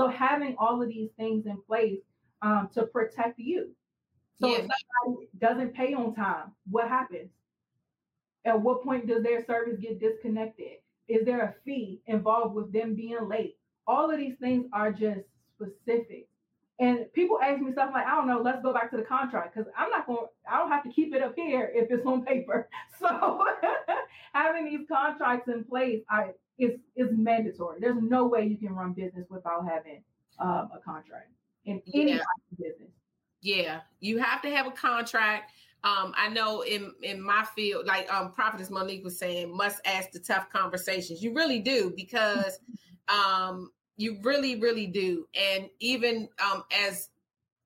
So 0.00 0.08
having 0.08 0.56
all 0.58 0.80
of 0.80 0.88
these 0.88 1.10
things 1.18 1.44
in 1.44 1.60
place 1.60 2.00
um, 2.40 2.70
to 2.72 2.84
protect 2.86 3.38
you. 3.38 3.70
So 4.40 4.48
Yeah. 4.48 4.60
if 4.60 4.70
somebody 5.04 5.28
doesn't 5.38 5.74
pay 5.74 5.92
on 5.92 6.14
time, 6.14 6.52
what 6.70 6.88
happens? 6.88 7.30
At 8.46 8.62
what 8.62 8.82
point 8.82 9.06
does 9.06 9.22
their 9.22 9.44
service 9.44 9.78
get 9.78 10.00
disconnected? 10.00 10.78
Is 11.06 11.26
there 11.26 11.42
a 11.42 11.54
fee 11.66 12.00
involved 12.06 12.54
with 12.54 12.72
them 12.72 12.94
being 12.94 13.28
late? 13.28 13.58
All 13.86 14.10
of 14.10 14.16
these 14.16 14.38
things 14.38 14.64
are 14.72 14.90
just 14.90 15.20
specific. 15.54 16.28
And 16.78 17.12
people 17.12 17.38
ask 17.42 17.60
me 17.60 17.70
stuff 17.72 17.90
like, 17.92 18.06
I 18.06 18.12
don't 18.16 18.26
know, 18.26 18.40
let's 18.40 18.62
go 18.62 18.72
back 18.72 18.90
to 18.92 18.96
the 18.96 19.02
contract 19.02 19.54
because 19.54 19.70
I'm 19.76 19.90
not 19.90 20.06
going, 20.06 20.24
I 20.50 20.56
don't 20.56 20.70
have 20.70 20.82
to 20.84 20.90
keep 20.90 21.14
it 21.14 21.20
up 21.22 21.34
here 21.36 21.70
if 21.74 21.90
it's 21.90 22.06
on 22.06 22.24
paper. 22.24 22.70
So 22.98 23.44
having 24.32 24.64
these 24.64 24.86
contracts 24.88 25.48
in 25.48 25.64
place 25.64 26.02
I, 26.08 26.30
is, 26.60 26.78
is 26.96 27.08
mandatory. 27.12 27.78
There's 27.80 28.00
no 28.00 28.26
way 28.26 28.46
you 28.46 28.56
can 28.56 28.74
run 28.74 28.92
business 28.92 29.26
without 29.30 29.66
having 29.68 30.02
um, 30.38 30.70
a 30.74 30.78
contract 30.84 31.30
in 31.64 31.82
any 31.94 32.12
Yeah. 32.12 32.22
business. 32.58 32.90
Yeah, 33.42 33.80
you 34.00 34.18
have 34.18 34.42
to 34.42 34.50
have 34.50 34.66
a 34.66 34.70
contract. 34.70 35.52
Um, 35.82 36.12
I 36.14 36.28
know 36.28 36.60
in 36.60 36.92
in 37.02 37.22
my 37.22 37.44
field, 37.56 37.86
like 37.86 38.12
um, 38.12 38.32
Prophetess 38.32 38.68
Monique 38.68 39.02
was 39.02 39.18
saying, 39.18 39.56
must 39.56 39.80
ask 39.86 40.10
the 40.10 40.18
tough 40.18 40.50
conversations. 40.50 41.22
You 41.22 41.32
really 41.32 41.60
do 41.60 41.90
because 41.96 42.58
um, 43.08 43.70
you 43.96 44.18
really, 44.22 44.60
really 44.60 44.86
do. 44.86 45.26
And 45.34 45.70
even 45.78 46.28
um, 46.44 46.64
as 46.86 47.08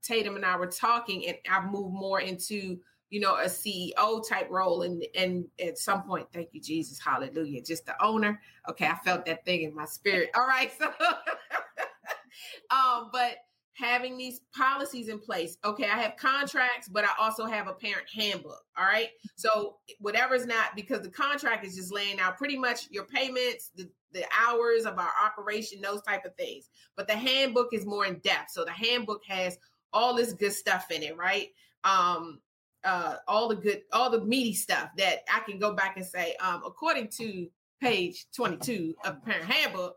Tatum 0.03 0.37
and 0.37 0.45
I 0.45 0.57
were 0.57 0.69
talking, 0.69 1.27
and 1.27 1.37
I've 1.51 1.71
moved 1.71 1.93
more 1.93 2.21
into 2.21 2.79
you 3.15 3.20
know 3.20 3.36
a 3.36 3.45
CEO 3.45 4.28
type 4.28 4.49
role, 4.51 4.82
and 4.82 5.05
and 5.16 5.45
at 5.65 5.78
some 5.78 6.03
point, 6.03 6.27
thank 6.32 6.49
you 6.51 6.61
Jesus, 6.61 6.99
Hallelujah, 6.99 7.62
just 7.62 7.86
the 7.86 7.95
owner. 8.05 8.41
Okay, 8.69 8.89
I 8.89 8.97
felt 9.05 9.24
that 9.27 9.45
thing 9.45 9.62
in 9.62 9.73
my 9.73 9.85
spirit. 9.85 10.31
All 10.35 10.49
right, 10.49 10.73
so 10.77 10.86
um, 12.70 13.11
but 13.12 13.36
having 13.74 14.19
these 14.19 14.41
policies 14.53 15.09
in 15.09 15.20
place. 15.20 15.59
Okay, 15.65 15.85
I 15.85 15.97
have 15.97 16.16
contracts, 16.16 16.89
but 16.89 17.05
I 17.05 17.11
also 17.20 17.45
have 17.45 17.69
a 17.69 17.73
parent 17.73 18.07
handbook. 18.12 18.65
All 18.77 18.85
right. 18.85 19.11
So 19.36 19.77
whatever's 20.01 20.47
not 20.47 20.74
because 20.74 21.03
the 21.03 21.11
contract 21.11 21.65
is 21.65 21.77
just 21.77 21.93
laying 21.93 22.19
out 22.20 22.36
pretty 22.36 22.57
much 22.57 22.89
your 22.91 23.05
payments, 23.05 23.70
the, 23.77 23.89
the 24.12 24.24
hours 24.47 24.86
of 24.86 24.99
our 24.99 25.11
operation, 25.24 25.81
those 25.81 26.03
type 26.03 26.24
of 26.24 26.35
things. 26.36 26.69
But 26.97 27.09
the 27.09 27.16
handbook 27.16 27.69
is 27.73 27.85
more 27.85 28.07
in 28.07 28.20
depth. 28.20 28.51
So 28.53 28.65
the 28.65 28.70
handbook 28.70 29.23
has 29.27 29.59
all 29.93 30.15
this 30.15 30.32
good 30.32 30.53
stuff 30.53 30.93
in 30.93 31.03
it, 31.03 31.16
right? 31.16 31.49
Um, 31.82 32.41
uh, 32.85 33.16
all 33.27 33.48
the 33.48 33.56
good, 33.56 33.82
all 33.93 34.11
the 34.11 34.24
meaty 34.24 34.55
stuff 34.55 34.90
that 34.98 35.20
I 35.32 35.40
can 35.40 35.59
go 35.59 35.74
back 35.74 35.97
and 35.97 36.06
say, 36.06 36.36
um, 36.40 36.62
according 36.66 37.09
to 37.19 37.48
page 37.81 38.27
22 38.36 38.94
of 39.05 39.16
the 39.16 39.20
parent 39.20 39.51
handbook, 39.51 39.94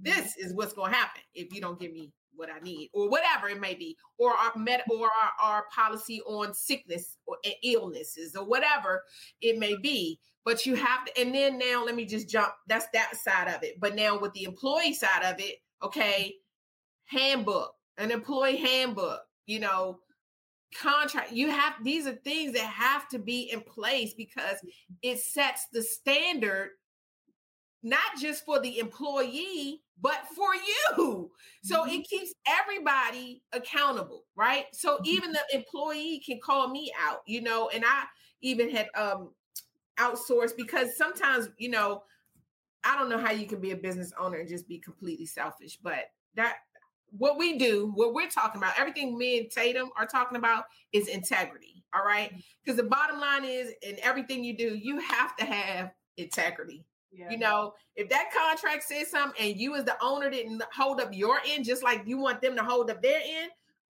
this 0.00 0.36
is 0.36 0.54
what's 0.54 0.72
going 0.72 0.92
to 0.92 0.96
happen 0.96 1.22
if 1.34 1.52
you 1.54 1.60
don't 1.60 1.78
give 1.78 1.92
me 1.92 2.12
what 2.34 2.48
I 2.50 2.60
need, 2.60 2.90
or 2.94 3.10
whatever 3.10 3.48
it 3.48 3.60
may 3.60 3.74
be, 3.74 3.96
or 4.16 4.30
our 4.30 4.52
med 4.56 4.82
or 4.88 5.06
our, 5.06 5.32
our 5.42 5.64
policy 5.74 6.20
on 6.22 6.54
sickness 6.54 7.16
or 7.26 7.36
illnesses 7.64 8.36
or 8.36 8.44
whatever 8.44 9.02
it 9.40 9.58
may 9.58 9.76
be. 9.76 10.20
But 10.44 10.64
you 10.64 10.76
have 10.76 11.04
to, 11.04 11.20
and 11.20 11.34
then 11.34 11.58
now 11.58 11.84
let 11.84 11.96
me 11.96 12.06
just 12.06 12.28
jump. 12.28 12.52
That's 12.68 12.86
that 12.94 13.16
side 13.16 13.48
of 13.48 13.64
it. 13.64 13.80
But 13.80 13.96
now 13.96 14.18
with 14.18 14.32
the 14.34 14.44
employee 14.44 14.94
side 14.94 15.24
of 15.24 15.40
it, 15.40 15.56
okay, 15.82 16.36
handbook, 17.06 17.72
an 17.98 18.12
employee 18.12 18.56
handbook, 18.56 19.20
you 19.46 19.58
know, 19.58 19.98
contract. 20.74 21.32
You 21.32 21.50
have 21.50 21.74
these 21.82 22.06
are 22.06 22.12
things 22.12 22.52
that 22.52 22.62
have 22.62 23.08
to 23.08 23.18
be 23.18 23.50
in 23.52 23.60
place 23.60 24.14
because 24.14 24.56
it 25.02 25.18
sets 25.20 25.66
the 25.72 25.82
standard 25.82 26.70
not 27.82 28.00
just 28.20 28.44
for 28.44 28.60
the 28.60 28.78
employee, 28.80 29.82
but 30.00 30.22
for 30.34 30.54
you. 30.54 31.30
So 31.62 31.84
Mm-hmm. 31.84 31.90
it 31.90 32.08
keeps 32.08 32.34
everybody 32.46 33.42
accountable, 33.52 34.24
right? 34.36 34.66
So 34.72 35.00
even 35.04 35.32
the 35.32 35.40
employee 35.52 36.22
can 36.24 36.40
call 36.42 36.68
me 36.68 36.92
out, 37.00 37.20
you 37.26 37.40
know, 37.40 37.68
and 37.74 37.84
I 37.84 38.04
even 38.40 38.70
had 38.70 38.88
um 38.94 39.30
outsourced 39.98 40.56
because 40.56 40.96
sometimes, 40.96 41.48
you 41.58 41.70
know, 41.70 42.02
I 42.84 42.96
don't 42.96 43.10
know 43.10 43.18
how 43.18 43.32
you 43.32 43.46
can 43.46 43.60
be 43.60 43.72
a 43.72 43.76
business 43.76 44.12
owner 44.18 44.38
and 44.38 44.48
just 44.48 44.68
be 44.68 44.78
completely 44.78 45.26
selfish, 45.26 45.78
but 45.82 46.06
that 46.36 46.56
what 47.16 47.38
we 47.38 47.58
do, 47.58 47.92
what 47.94 48.14
we're 48.14 48.28
talking 48.28 48.60
about, 48.60 48.78
everything 48.78 49.16
me 49.16 49.38
and 49.38 49.50
Tatum 49.50 49.90
are 49.96 50.06
talking 50.06 50.36
about 50.36 50.64
is 50.92 51.08
integrity. 51.08 51.84
All 51.94 52.04
right. 52.04 52.30
Mm-hmm. 52.30 52.40
Because 52.64 52.76
the 52.76 52.88
bottom 52.88 53.18
line 53.20 53.44
is 53.44 53.72
in 53.82 53.96
everything 54.02 54.44
you 54.44 54.56
do, 54.56 54.76
you 54.76 54.98
have 55.00 55.36
to 55.36 55.44
have 55.44 55.90
integrity. 56.16 56.84
Yeah. 57.10 57.30
You 57.30 57.38
know, 57.38 57.74
if 57.96 58.08
that 58.10 58.30
contract 58.36 58.84
says 58.84 59.10
something 59.10 59.40
and 59.40 59.58
you 59.58 59.74
as 59.74 59.84
the 59.84 59.96
owner 60.02 60.28
didn't 60.28 60.62
hold 60.74 61.00
up 61.00 61.08
your 61.12 61.40
end, 61.46 61.64
just 61.64 61.82
like 61.82 62.02
you 62.06 62.18
want 62.18 62.42
them 62.42 62.54
to 62.56 62.62
hold 62.62 62.90
up 62.90 63.02
their 63.02 63.20
end, 63.24 63.50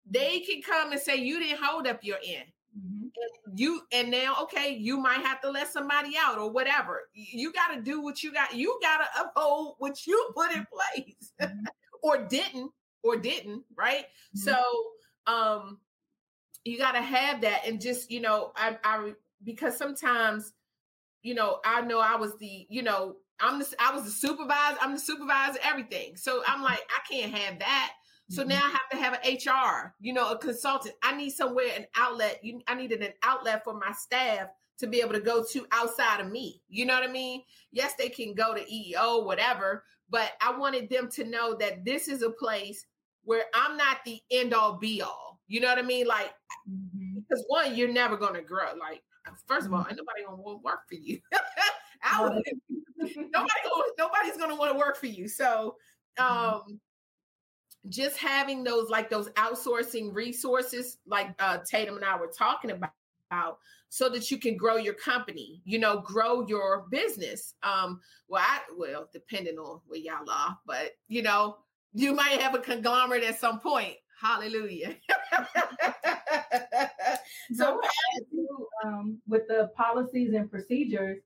they 0.09 0.39
mm-hmm. 0.39 0.51
can 0.51 0.61
come 0.61 0.91
and 0.91 0.99
say 0.99 1.15
you 1.15 1.39
didn't 1.39 1.63
hold 1.63 1.87
up 1.87 1.99
your 2.03 2.17
end. 2.25 2.45
Mhm. 2.77 3.09
And 3.47 3.59
you 3.59 3.81
and 3.93 4.11
now 4.11 4.35
okay, 4.43 4.75
you 4.75 4.97
might 4.97 5.21
have 5.21 5.39
to 5.41 5.49
let 5.49 5.71
somebody 5.71 6.15
out 6.19 6.37
or 6.37 6.51
whatever. 6.51 7.09
You 7.13 7.53
got 7.53 7.73
to 7.73 7.81
do 7.81 8.01
what 8.01 8.21
you 8.21 8.33
got. 8.33 8.53
You 8.53 8.77
got 8.81 8.97
to 8.97 9.21
uphold 9.21 9.75
what 9.77 10.05
you 10.05 10.29
put 10.35 10.51
in 10.51 10.65
mm-hmm. 10.65 11.45
place, 11.45 11.53
or 12.03 12.25
didn't, 12.25 12.71
or 13.05 13.17
didn't, 13.17 13.63
right? 13.75 14.05
Mhm. 14.35 14.39
So, 14.39 14.55
um, 15.27 15.79
you 16.63 16.77
got 16.77 16.93
to 16.93 17.01
have 17.01 17.41
that, 17.41 17.67
and 17.67 17.79
just 17.79 18.09
you 18.09 18.21
know, 18.21 18.51
I, 18.55 18.77
I 18.83 19.13
because 19.43 19.77
sometimes 19.77 20.53
you 21.25 21.33
know, 21.33 21.59
I 21.65 21.81
know 21.81 21.99
I 21.99 22.15
was 22.15 22.37
the, 22.37 22.67
you 22.69 22.83
know, 22.83 23.15
I'm 23.39 23.57
the, 23.57 23.75
I 23.79 23.91
was 23.91 24.03
the 24.03 24.11
supervisor. 24.11 24.77
I'm 24.79 24.93
the 24.93 24.99
supervisor, 24.99 25.57
everything. 25.63 26.15
So 26.17 26.43
I'm 26.45 26.61
like, 26.61 26.79
I 26.89 26.99
can't 27.11 27.33
have 27.33 27.57
that. 27.59 27.93
So 28.29 28.41
mm-hmm. 28.41 28.49
now 28.49 28.61
I 28.63 28.69
have 28.69 28.89
to 28.91 28.97
have 28.97 29.19
an 29.23 29.33
HR, 29.33 29.95
you 29.99 30.13
know, 30.13 30.29
a 30.29 30.37
consultant. 30.37 30.93
I 31.01 31.17
need 31.17 31.31
somewhere 31.31 31.65
an 31.75 31.87
outlet. 31.95 32.39
You, 32.43 32.61
I 32.67 32.75
needed 32.75 33.01
an 33.01 33.13
outlet 33.23 33.63
for 33.63 33.73
my 33.73 33.91
staff 33.91 34.49
to 34.77 34.85
be 34.85 35.01
able 35.01 35.13
to 35.13 35.19
go 35.19 35.43
to 35.51 35.65
outside 35.71 36.19
of 36.19 36.31
me. 36.31 36.61
You 36.69 36.85
know 36.85 36.93
what 36.93 37.09
I 37.09 37.11
mean? 37.11 37.41
Yes, 37.71 37.95
they 37.97 38.09
can 38.09 38.35
go 38.35 38.53
to 38.53 38.61
EEO, 38.61 39.25
whatever, 39.25 39.83
but 40.11 40.33
I 40.41 40.55
wanted 40.55 40.91
them 40.91 41.09
to 41.13 41.23
know 41.23 41.55
that 41.55 41.85
this 41.85 42.07
is 42.07 42.21
a 42.21 42.29
place 42.29 42.85
where 43.25 43.45
I'm 43.53 43.77
not 43.77 43.97
the 44.05 44.21
end 44.31 44.53
all 44.53 44.77
be 44.77 45.01
all. 45.01 45.39
You 45.47 45.59
know 45.59 45.67
what 45.67 45.77
I 45.77 45.83
mean? 45.83 46.07
Like, 46.07 46.33
mm-hmm. 46.69 47.19
because 47.19 47.43
one, 47.47 47.75
you're 47.75 47.91
never 47.91 48.17
going 48.17 48.33
to 48.33 48.41
grow. 48.41 48.73
Like, 48.79 49.03
first 49.45 49.67
of 49.67 49.73
all, 49.73 49.81
mm-hmm. 49.83 49.95
nobody 49.95 50.23
going 50.25 50.37
to 50.37 50.43
want 50.43 50.59
to 50.59 50.63
work 50.63 50.79
for 50.87 50.95
you. 50.95 51.19
nobody, 53.33 53.61
nobody's 53.97 54.37
going 54.37 54.49
to 54.49 54.55
want 54.55 54.71
to 54.71 54.77
work 54.77 54.97
for 54.97 55.07
you. 55.07 55.27
So, 55.27 55.75
mm-hmm. 56.19 56.55
um, 56.55 56.79
just 57.89 58.17
having 58.17 58.63
those 58.63 58.89
like 58.89 59.09
those 59.09 59.29
outsourcing 59.31 60.13
resources, 60.13 60.97
like 61.05 61.29
uh, 61.39 61.59
Tatum 61.69 61.95
and 61.95 62.05
I 62.05 62.17
were 62.17 62.31
talking 62.35 62.71
about, 62.71 63.59
so 63.89 64.09
that 64.09 64.31
you 64.31 64.37
can 64.37 64.57
grow 64.57 64.77
your 64.77 64.95
company, 64.95 65.61
you 65.65 65.77
know, 65.77 65.99
grow 66.01 66.45
your 66.47 66.85
business. 66.89 67.53
Um, 67.63 67.99
well, 68.27 68.43
I 68.43 68.61
well, 68.75 69.07
depending 69.13 69.57
on 69.57 69.81
where 69.87 69.99
y'all 69.99 70.29
are, 70.29 70.57
but 70.65 70.91
you 71.07 71.21
know, 71.21 71.57
you 71.95 72.13
might 72.13 72.41
have 72.41 72.53
a 72.53 72.59
conglomerate 72.59 73.23
at 73.23 73.39
some 73.39 73.59
point. 73.59 73.95
Hallelujah. 74.21 74.95
so 77.55 77.81
um, 78.83 79.19
with 79.27 79.47
the 79.47 79.71
policies 79.75 80.33
and 80.33 80.49
procedures, 80.49 81.19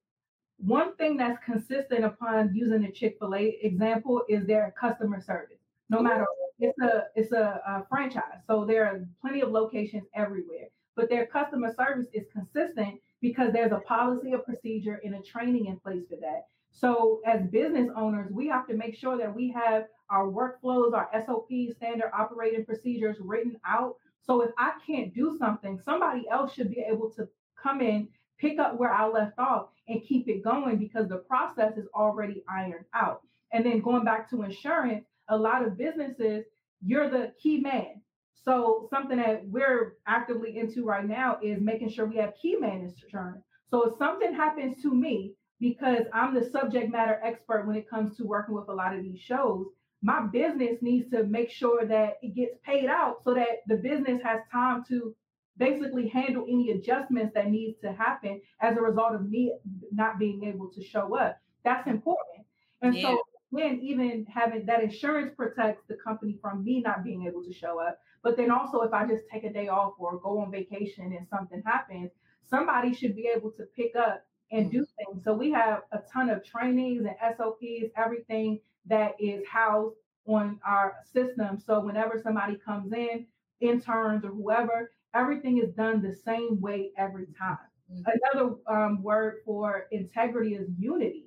one 0.57 0.95
thing 0.95 1.17
that's 1.17 1.43
consistent 1.43 2.05
upon 2.05 2.53
using 2.53 2.81
the 2.81 2.91
Chick-fil-A 2.91 3.59
example 3.61 4.23
is 4.29 4.45
their 4.45 4.73
customer 4.79 5.21
service. 5.21 5.57
No 5.89 6.01
matter 6.01 6.25
it's 6.59 6.77
a 6.79 7.05
it's 7.15 7.31
a, 7.31 7.61
a 7.65 7.85
franchise, 7.89 8.43
so 8.45 8.65
there 8.65 8.85
are 8.85 9.07
plenty 9.21 9.41
of 9.41 9.49
locations 9.49 10.03
everywhere 10.13 10.67
but 10.99 11.09
their 11.09 11.27
customer 11.27 11.73
service 11.79 12.07
is 12.13 12.25
consistent 12.33 12.99
because 13.21 13.53
there's 13.53 13.71
a 13.71 13.79
policy, 13.79 14.33
a 14.33 14.37
procedure, 14.37 14.99
and 15.03 15.15
a 15.15 15.21
training 15.21 15.67
in 15.67 15.79
place 15.79 16.03
for 16.09 16.17
that. 16.17 16.47
So, 16.79 17.19
as 17.25 17.41
business 17.47 17.89
owners, 17.93 18.31
we 18.31 18.47
have 18.47 18.65
to 18.67 18.73
make 18.73 18.95
sure 18.95 19.17
that 19.17 19.35
we 19.35 19.51
have 19.51 19.87
our 20.09 20.27
workflows, 20.27 20.93
our 20.93 21.09
SOPs, 21.25 21.75
standard 21.75 22.09
operating 22.17 22.63
procedures 22.63 23.17
written 23.19 23.57
out. 23.67 23.95
So, 24.21 24.41
if 24.41 24.51
I 24.57 24.71
can't 24.87 25.13
do 25.13 25.35
something, 25.37 25.77
somebody 25.83 26.25
else 26.31 26.53
should 26.53 26.71
be 26.71 26.85
able 26.89 27.11
to 27.17 27.27
come 27.61 27.81
in, 27.81 28.07
pick 28.39 28.59
up 28.59 28.79
where 28.79 28.93
I 28.93 29.07
left 29.09 29.37
off, 29.37 29.67
and 29.89 30.01
keep 30.07 30.29
it 30.29 30.41
going 30.41 30.77
because 30.77 31.09
the 31.09 31.17
process 31.17 31.75
is 31.75 31.87
already 31.93 32.43
ironed 32.47 32.85
out. 32.93 33.23
And 33.51 33.65
then 33.65 33.81
going 33.81 34.05
back 34.05 34.29
to 34.29 34.43
insurance, 34.43 35.03
a 35.27 35.37
lot 35.37 35.65
of 35.65 35.77
businesses, 35.77 36.45
you're 36.81 37.09
the 37.09 37.33
key 37.41 37.59
man. 37.59 38.01
So 38.45 38.87
something 38.89 39.17
that 39.17 39.45
we're 39.49 39.97
actively 40.07 40.57
into 40.57 40.85
right 40.85 41.05
now 41.05 41.39
is 41.43 41.59
making 41.59 41.89
sure 41.89 42.05
we 42.05 42.15
have 42.17 42.35
key 42.41 42.55
man 42.55 42.93
insurance. 43.03 43.43
So 43.69 43.89
if 43.89 43.97
something 43.97 44.33
happens 44.33 44.81
to 44.81 44.93
me, 44.93 45.33
because 45.59 46.05
I'm 46.13 46.33
the 46.33 46.49
subject 46.49 46.91
matter 46.91 47.19
expert 47.23 47.67
when 47.67 47.75
it 47.75 47.89
comes 47.89 48.15
to 48.17 48.23
working 48.23 48.55
with 48.55 48.69
a 48.69 48.73
lot 48.73 48.95
of 48.95 49.03
these 49.03 49.19
shows, 49.19 49.67
my 50.01 50.25
business 50.27 50.77
needs 50.81 51.09
to 51.11 51.23
make 51.23 51.51
sure 51.51 51.85
that 51.85 52.17
it 52.21 52.35
gets 52.35 52.55
paid 52.65 52.85
out 52.85 53.23
so 53.23 53.33
that 53.33 53.63
the 53.67 53.75
business 53.75 54.21
has 54.23 54.39
time 54.51 54.83
to 54.87 55.13
basically 55.57 56.07
handle 56.07 56.45
any 56.47 56.71
adjustments 56.71 57.33
that 57.35 57.51
needs 57.51 57.77
to 57.81 57.91
happen 57.91 58.39
as 58.61 58.77
a 58.77 58.81
result 58.81 59.13
of 59.13 59.29
me 59.29 59.53
not 59.91 60.17
being 60.17 60.45
able 60.45 60.69
to 60.69 60.81
show 60.81 61.17
up. 61.17 61.37
That's 61.65 61.85
important. 61.87 62.45
And 62.81 62.95
yeah. 62.95 63.09
so 63.09 63.21
when 63.49 63.79
even 63.81 64.25
having 64.33 64.65
that 64.67 64.81
insurance 64.81 65.33
protects 65.35 65.83
the 65.89 65.95
company 65.95 66.37
from 66.41 66.63
me 66.63 66.81
not 66.81 67.03
being 67.03 67.25
able 67.27 67.43
to 67.43 67.51
show 67.51 67.79
up, 67.79 67.99
but 68.23 68.37
then 68.37 68.51
also, 68.51 68.81
if 68.81 68.93
I 68.93 69.05
just 69.05 69.23
take 69.31 69.43
a 69.43 69.51
day 69.51 69.67
off 69.67 69.93
or 69.97 70.19
go 70.19 70.39
on 70.39 70.51
vacation 70.51 71.13
and 71.17 71.27
something 71.29 71.61
happens, 71.65 72.11
somebody 72.49 72.93
should 72.93 73.15
be 73.15 73.29
able 73.35 73.51
to 73.51 73.63
pick 73.75 73.95
up 73.97 74.25
and 74.51 74.71
do 74.71 74.81
mm-hmm. 74.81 75.11
things. 75.13 75.23
So 75.23 75.33
we 75.33 75.51
have 75.51 75.83
a 75.91 75.99
ton 76.11 76.29
of 76.29 76.43
trainings 76.43 77.05
and 77.05 77.15
SOPs, 77.37 77.91
everything 77.95 78.59
that 78.85 79.15
is 79.19 79.43
housed 79.47 79.95
on 80.27 80.59
our 80.65 80.95
system. 81.11 81.59
So 81.59 81.79
whenever 81.79 82.19
somebody 82.21 82.57
comes 82.57 82.93
in, 82.93 83.25
interns 83.61 84.23
or 84.23 84.29
whoever, 84.29 84.91
everything 85.13 85.57
is 85.57 85.73
done 85.73 86.01
the 86.01 86.13
same 86.13 86.59
way 86.61 86.91
every 86.97 87.27
time. 87.37 87.57
Mm-hmm. 87.91 88.03
Another 88.33 88.55
um, 88.67 89.03
word 89.03 89.37
for 89.45 89.87
integrity 89.91 90.55
is 90.55 90.69
unity. 90.77 91.25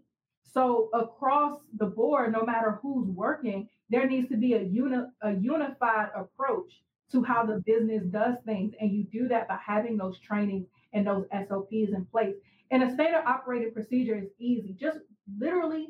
So 0.52 0.90
across 0.92 1.60
the 1.78 1.86
board, 1.86 2.32
no 2.32 2.44
matter 2.44 2.78
who's 2.82 3.08
working, 3.08 3.68
there 3.88 4.06
needs 4.06 4.28
to 4.28 4.36
be 4.36 4.54
a, 4.54 4.62
uni- 4.62 5.06
a 5.22 5.32
unified 5.32 6.10
approach 6.14 6.82
to 7.10 7.22
how 7.22 7.44
the 7.44 7.62
business 7.66 8.04
does 8.04 8.36
things. 8.44 8.74
And 8.80 8.92
you 8.92 9.04
do 9.04 9.28
that 9.28 9.48
by 9.48 9.58
having 9.64 9.96
those 9.96 10.18
trainings 10.18 10.66
and 10.92 11.06
those 11.06 11.26
SOPs 11.48 11.92
in 11.94 12.06
place. 12.10 12.34
And 12.72 12.82
a 12.82 12.92
standard 12.92 13.22
operating 13.26 13.72
procedure 13.72 14.16
is 14.16 14.30
easy. 14.38 14.74
Just 14.80 14.98
literally 15.38 15.88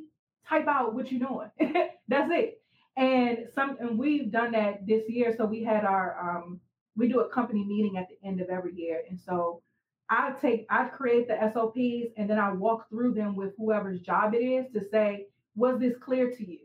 type 0.48 0.66
out 0.66 0.94
what 0.94 1.10
you're 1.10 1.26
doing. 1.26 1.48
That's 2.09 2.30
it. 2.32 2.60
And 2.96 3.46
some 3.54 3.78
and 3.80 3.98
we've 3.98 4.30
done 4.30 4.52
that 4.52 4.86
this 4.86 5.04
year. 5.09 5.34
So 5.36 5.46
we 5.46 5.62
had 5.62 5.84
our 5.84 6.38
um, 6.38 6.60
we 6.96 7.09
do 7.09 7.20
a 7.20 7.28
company 7.28 7.64
meeting 7.64 7.96
at 7.96 8.09
the 8.09 8.28
end 8.28 8.40
of 8.40 8.48
every 8.50 8.74
year. 8.74 9.02
And 9.09 9.18
so 9.18 9.62
I 10.10 10.32
take 10.42 10.66
I 10.68 10.86
create 10.88 11.28
the 11.28 11.38
SOPs 11.54 12.12
and 12.18 12.28
then 12.28 12.38
I 12.38 12.52
walk 12.52 12.90
through 12.90 13.14
them 13.14 13.36
with 13.36 13.52
whoever's 13.56 14.00
job 14.00 14.34
it 14.34 14.38
is 14.38 14.66
to 14.74 14.80
say, 14.90 15.28
was 15.54 15.78
this 15.80 15.94
clear 16.04 16.30
to 16.30 16.50
you? 16.50 16.59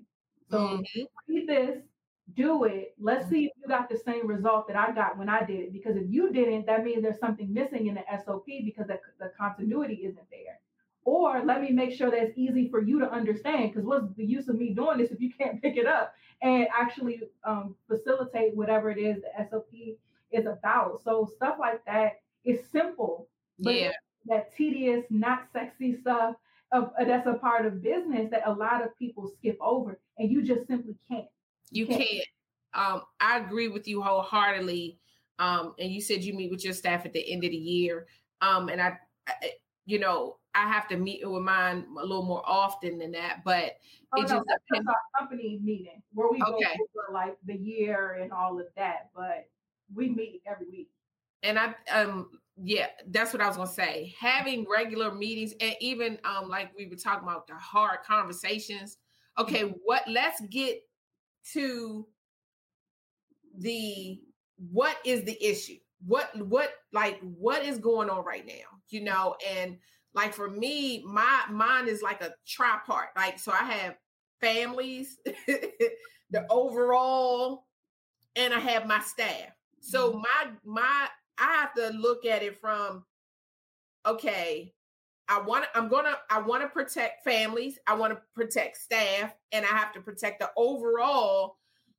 So 0.49 0.57
mm-hmm. 0.57 1.02
read 1.30 1.48
this, 1.48 1.77
do 2.36 2.66
it. 2.66 2.94
Let's 2.99 3.30
see 3.30 3.45
if 3.45 3.52
you 3.62 3.68
got 3.68 3.90
the 3.90 3.98
same 3.98 4.28
result 4.28 4.68
that 4.68 4.76
I 4.76 4.91
got 4.91 5.18
when 5.18 5.30
I 5.30 5.45
did 5.45 5.60
it. 5.60 5.74
Because 5.74 5.95
if 5.95 6.04
you 6.08 6.32
didn't, 6.32 6.66
that 6.66 6.84
means 6.84 7.02
there's 7.02 7.20
something 7.20 7.54
missing 7.54 7.88
in 7.88 7.95
the 7.95 8.04
SOP 8.26 8.45
because 8.45 8.88
the, 8.88 8.99
the 9.20 9.32
continuity 9.38 10.02
isn't 10.04 10.30
there. 10.30 10.60
Or 11.06 11.41
let 11.45 11.62
me 11.62 11.72
make 11.72 11.94
sure 11.94 12.12
that's 12.12 12.34
easy 12.36 12.70
for 12.70 12.82
you 12.82 12.99
to 12.99 13.10
understand. 13.10 13.72
Because 13.72 13.86
what's 13.86 14.14
the 14.16 14.26
use 14.26 14.49
of 14.49 14.58
me 14.58 14.74
doing 14.74 14.98
this 14.98 15.12
if 15.12 15.22
you 15.22 15.32
can't 15.32 15.62
pick 15.62 15.78
it 15.78 15.88
up 15.88 16.14
and 16.41 16.68
actually 16.78 17.22
um, 17.45 17.76
facilitate 17.88 18.56
whatever 18.56 18.91
it 18.91 18.99
is 18.99 19.22
the 19.22 19.49
SOP 19.49 19.70
is 20.32 20.45
about? 20.45 21.02
So 21.04 21.30
stuff 21.38 21.58
like 21.60 21.84
that 21.86 22.20
is 22.44 22.60
simple, 22.72 23.30
but 23.60 23.76
yeah. 23.76 23.91
that 24.26 24.56
tedious, 24.56 25.06
not 25.10 25.48
sexy 25.54 25.95
stuff 26.02 26.36
of, 26.72 26.91
uh, 26.99 27.06
that's 27.06 27.28
a 27.28 27.34
part 27.34 27.66
of 27.66 27.82
business 27.82 28.30
that 28.32 28.44
a 28.45 28.52
lot 28.52 28.84
of 28.84 28.98
people 28.98 29.32
skip 29.38 29.58
over, 29.62 29.99
and 30.18 30.32
you 30.32 30.44
just 30.44 30.68
simply 30.68 30.95
can't. 31.10 31.28
You, 31.72 31.88
can't. 31.88 32.26
Um, 32.73 33.02
I 33.19 33.39
agree 33.39 33.68
with 33.68 33.88
you 33.88 34.02
wholeheartedly. 34.02 34.99
Um, 35.39 35.73
and 35.80 35.91
you 35.91 36.02
said 36.02 36.23
you 36.23 36.34
meet 36.34 36.52
with 36.52 36.64
your 36.64 36.73
staff 36.73 37.06
at 37.06 37.14
the 37.14 37.31
end 37.31 37.44
of 37.44 37.52
the 37.52 37.57
year. 37.57 38.07
Um, 38.41 38.69
and 38.69 38.81
I, 38.81 38.98
I, 39.27 39.52
you 39.85 39.99
know, 39.99 40.38
I 40.53 40.68
have 40.68 40.88
to 40.89 40.98
meet 40.98 41.27
with 41.27 41.44
mine 41.44 41.85
a 41.99 42.02
little 42.02 42.26
more 42.26 42.44
often 42.45 42.98
than 42.98 43.11
that, 43.11 43.44
but 43.45 43.73
oh, 44.15 44.22
it 44.22 44.23
no, 44.23 44.27
just 44.27 44.45
depends. 44.69 44.88
Our 44.88 45.19
company 45.19 45.60
meeting 45.64 46.02
where 46.14 46.30
we 46.31 46.41
okay. 46.41 46.77
go 46.77 47.02
over 47.03 47.14
like 47.14 47.38
the 47.45 47.56
year 47.56 48.18
and 48.22 48.31
all 48.31 48.60
of 48.60 48.65
that, 48.76 49.11
but 49.15 49.48
we 49.94 50.10
meet 50.10 50.41
every 50.49 50.68
week. 50.68 50.89
And 51.44 51.60
I, 51.60 51.76
um, 51.91 52.31
yeah, 52.61 52.88
that's 53.10 53.34
what 53.34 53.41
I 53.41 53.48
was 53.48 53.57
gonna 53.57 53.69
say. 53.69 54.15
Having 54.19 54.65
regular 54.68 55.14
meetings 55.14 55.53
and 55.61 55.76
even 55.80 56.18
um, 56.23 56.49
like 56.49 56.72
we 56.76 56.88
were 56.88 56.95
talking 56.95 57.27
about 57.27 57.45
the 57.45 57.53
hard 57.53 57.99
conversations. 58.06 58.98
Okay, 59.38 59.64
mm-hmm. 59.64 59.77
what? 59.85 60.03
Let's 60.07 60.41
get 60.49 60.81
to 61.53 62.07
the 63.57 64.19
what 64.72 64.98
is 65.06 65.24
the 65.24 65.38
issue? 65.44 65.78
What 66.06 66.30
what 66.48 66.72
like 66.94 67.19
what 67.22 67.64
is 67.64 67.80
going 67.80 68.10
on 68.10 68.24
right 68.24 68.45
now 68.45 68.78
you 68.90 69.02
know? 69.02 69.36
And 69.48 69.78
like 70.14 70.34
for 70.34 70.49
me 70.49 71.03
my 71.06 71.44
mine 71.49 71.88
is 71.88 72.02
like 72.02 72.22
a 72.22 72.34
tripart 72.48 73.07
like 73.15 73.38
so 73.38 73.52
i 73.52 73.64
have 73.64 73.95
families 74.41 75.19
the 75.48 76.45
overall 76.49 77.65
and 78.36 78.53
i 78.53 78.60
have 78.60 78.88
my 78.88 78.99
staff. 78.99 79.52
So 79.80 80.11
mm-hmm. 80.11 80.19
my 80.19 80.52
my 80.65 81.07
i 81.38 81.53
have 81.53 81.74
to 81.76 81.90
look 81.98 82.26
at 82.26 82.44
it 82.44 82.57
from 82.57 83.03
okay 84.06 84.74
i 85.30 85.40
want 85.40 85.64
to 85.64 85.78
i'm 85.78 85.88
gonna 85.88 86.16
i 86.30 86.40
want 86.40 86.62
to 86.62 86.70
protect 86.70 87.24
families 87.24 87.80
i 87.88 87.94
want 87.94 88.14
to 88.14 88.20
protect 88.36 88.78
staff 88.78 89.34
and 89.52 89.66
i 89.66 89.70
have 89.70 89.94
to 89.94 90.02
protect 90.02 90.40
the 90.40 90.49
overall 90.56 91.58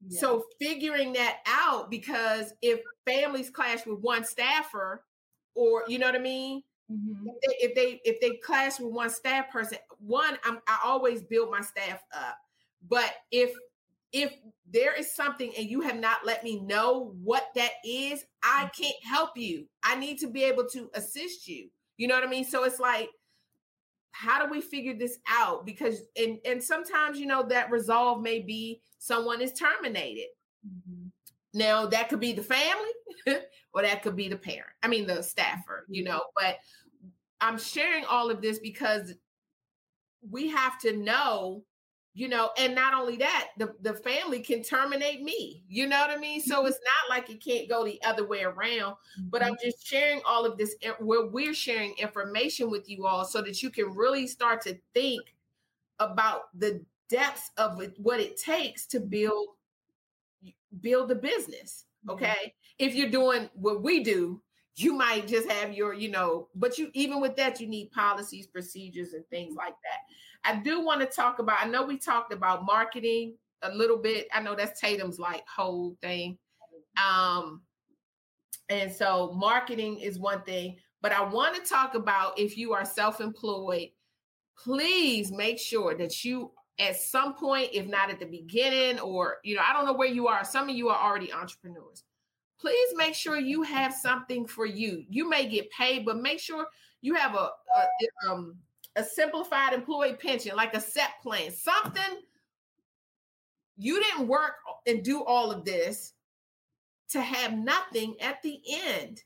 so 0.09 0.45
figuring 0.61 1.13
that 1.15 1.39
out 1.47 1.91
because 1.91 2.55
if 2.63 2.81
families 3.05 3.51
clash 3.51 3.85
with 3.85 3.99
one 3.99 4.25
staffer, 4.25 5.05
or 5.55 5.83
you 5.89 5.99
know 5.99 6.07
what 6.07 6.15
I 6.15 6.21
mean, 6.21 6.63
mm-hmm. 6.91 7.27
if, 7.43 7.43
they, 7.43 7.67
if 7.67 7.75
they 7.75 8.01
if 8.05 8.21
they 8.21 8.37
clash 8.37 8.79
with 8.79 8.93
one 8.93 9.11
staff 9.11 9.51
person, 9.51 9.79
one 9.99 10.39
I'm, 10.45 10.61
I 10.69 10.79
always 10.85 11.23
build 11.23 11.51
my 11.51 11.61
staff 11.63 12.01
up. 12.15 12.37
But 12.89 13.13
if 13.33 13.53
if 14.13 14.33
there 14.71 14.95
is 14.95 15.15
something 15.15 15.53
and 15.59 15.69
you 15.69 15.81
have 15.81 15.99
not 15.99 16.25
let 16.25 16.45
me 16.45 16.61
know 16.61 17.13
what 17.23 17.49
that 17.57 17.73
is, 17.85 18.25
I 18.43 18.65
mm-hmm. 18.65 18.83
can't 18.83 19.05
help 19.05 19.37
you. 19.37 19.67
I 19.83 19.97
need 19.97 20.19
to 20.21 20.29
be 20.29 20.45
able 20.45 20.67
to 20.69 20.91
assist 20.95 21.49
you. 21.49 21.71
You 21.97 22.07
know 22.07 22.15
what 22.15 22.25
I 22.25 22.31
mean? 22.31 22.45
So 22.45 22.63
it's 22.63 22.79
like 22.79 23.09
how 24.19 24.45
do 24.45 24.51
we 24.51 24.61
figure 24.61 24.95
this 24.95 25.19
out 25.29 25.65
because 25.65 26.03
and 26.17 26.39
and 26.45 26.63
sometimes 26.63 27.19
you 27.19 27.27
know 27.27 27.43
that 27.43 27.71
resolve 27.71 28.21
may 28.21 28.41
be 28.41 28.81
someone 28.99 29.41
is 29.41 29.53
terminated 29.53 30.27
mm-hmm. 30.67 31.09
Now 31.55 31.87
that 31.87 32.09
could 32.09 32.21
be 32.21 32.33
the 32.33 32.43
family 32.43 32.91
or 33.73 33.83
that 33.83 34.03
could 34.03 34.17
be 34.17 34.29
the 34.29 34.37
parent. 34.37 34.71
I 34.83 34.89
mean 34.89 35.07
the 35.07 35.23
staffer, 35.23 35.87
you 35.89 36.05
know, 36.05 36.23
but 36.37 36.59
I'm 37.41 37.59
sharing 37.59 38.05
all 38.05 38.31
of 38.31 38.43
this 38.43 38.59
because 38.59 39.15
we 40.29 40.49
have 40.49 40.79
to 40.81 40.97
know, 40.97 41.65
you 42.19 42.27
know, 42.27 42.51
and 42.59 42.75
not 42.75 42.95
only 42.95 43.15
that, 43.17 43.51
the, 43.59 43.73
the 43.81 43.95
family 43.95 44.41
can 44.41 44.61
terminate 44.61 45.23
me. 45.23 45.63
You 45.69 45.87
know 45.87 46.01
what 46.01 46.11
I 46.11 46.17
mean? 46.17 46.41
So 46.41 46.57
mm-hmm. 46.57 46.67
it's 46.67 46.81
not 46.83 47.17
like 47.17 47.31
it 47.31 47.41
can't 47.41 47.69
go 47.69 47.85
the 47.85 48.03
other 48.05 48.27
way 48.27 48.43
around, 48.43 48.97
but 49.31 49.41
I'm 49.41 49.53
mm-hmm. 49.53 49.67
just 49.69 49.87
sharing 49.87 50.21
all 50.27 50.45
of 50.45 50.59
this 50.59 50.75
where 50.99 51.27
we're 51.29 51.55
sharing 51.55 51.95
information 51.97 52.73
with 52.73 52.91
you 52.91 53.07
all 53.07 53.25
so 53.25 53.41
that 53.43 53.63
you 53.63 53.71
can 53.71 53.95
really 53.95 54.27
start 54.27 54.61
to 54.63 54.77
think 54.95 55.23
about 56.01 56.47
the 56.59 56.85
depths 57.09 57.53
of 57.57 57.81
it, 57.81 57.95
what 57.99 58.19
it 58.19 58.37
takes 58.37 58.85
to 58.87 58.99
mm-hmm. 58.99 59.11
build 59.11 59.47
build 60.81 61.13
a 61.13 61.15
business. 61.15 61.85
Okay. 62.09 62.53
If 62.81 62.97
you're 62.97 63.11
doing 63.11 63.49
what 63.55 63.81
we 63.85 64.03
do, 64.03 64.43
you 64.79 64.95
might 64.95 65.27
just 65.27 65.51
have 65.51 65.73
your, 65.73 65.93
you 65.93 66.11
know, 66.11 66.49
but 66.55 66.79
you 66.79 66.91
even 66.95 67.21
with 67.21 67.37
that, 67.37 67.61
you 67.61 67.67
need 67.67 67.91
policies, 67.91 68.47
procedures, 68.47 69.13
and 69.13 69.27
things 69.29 69.57
like 69.57 69.75
that. 69.85 70.49
I 70.51 70.61
do 70.63 70.85
want 70.85 71.01
to 71.01 71.07
talk 71.07 71.39
about, 71.41 71.59
I 71.61 71.67
know 71.67 71.85
we 71.85 71.99
talked 71.99 72.33
about 72.33 72.65
marketing 72.65 73.35
a 73.63 73.75
little 73.75 73.97
bit. 73.97 74.29
I 74.33 74.41
know 74.41 74.55
that's 74.55 74.81
Tatum's 74.81 75.19
like 75.19 75.43
whole 75.49 75.97
thing. 76.01 76.39
Um, 77.03 77.63
and 78.69 78.93
so 78.93 79.33
marketing 79.37 79.99
is 79.99 80.19
one 80.19 80.43
thing, 80.43 80.77
but 81.01 81.13
I 81.13 81.23
want 81.23 81.57
to 81.57 81.69
talk 81.69 81.95
about 81.95 82.39
if 82.39 82.57
you 82.57 82.73
are 82.73 82.85
self-employed, 82.85 83.89
please 84.57 85.33
make 85.33 85.59
sure 85.59 85.97
that 85.97 86.25
you 86.25 86.53
at 86.79 86.97
some 86.97 87.35
point, 87.35 87.71
if 87.73 87.87
not 87.87 88.11
at 88.11 88.21
the 88.21 88.27
beginning, 88.27 89.01
or 89.01 89.39
you 89.43 89.57
know, 89.57 89.63
I 89.69 89.73
don't 89.73 89.85
know 89.87 89.93
where 89.93 90.09
you 90.09 90.29
are. 90.29 90.45
Some 90.45 90.69
of 90.69 90.77
you 90.77 90.89
are 90.91 91.11
already 91.11 91.33
entrepreneurs. 91.33 92.05
Please 92.61 92.89
make 92.97 93.15
sure 93.15 93.39
you 93.39 93.63
have 93.63 93.95
something 93.95 94.47
for 94.47 94.67
you. 94.67 95.05
You 95.09 95.29
may 95.29 95.49
get 95.49 95.71
paid, 95.71 96.05
but 96.05 96.21
make 96.21 96.41
sure 96.41 96.67
you 97.01 97.15
have 97.15 97.35
a, 97.35 97.51
a 97.77 98.31
um 98.31 98.57
a 98.97 99.05
simplified 99.05 99.73
employee 99.73 100.15
pension, 100.15 100.57
like 100.57 100.75
a 100.75 100.81
SEP 100.81 101.23
plan, 101.23 101.53
something 101.53 102.23
you 103.77 104.03
didn't 104.03 104.27
work 104.27 104.55
and 104.89 105.05
do 105.05 105.23
all 105.23 105.53
of 105.53 105.65
this 105.65 106.15
to 107.11 107.21
have 107.21 107.57
nothing 107.57 108.17
at 108.21 108.43
the 108.43 108.61
end 108.69 109.23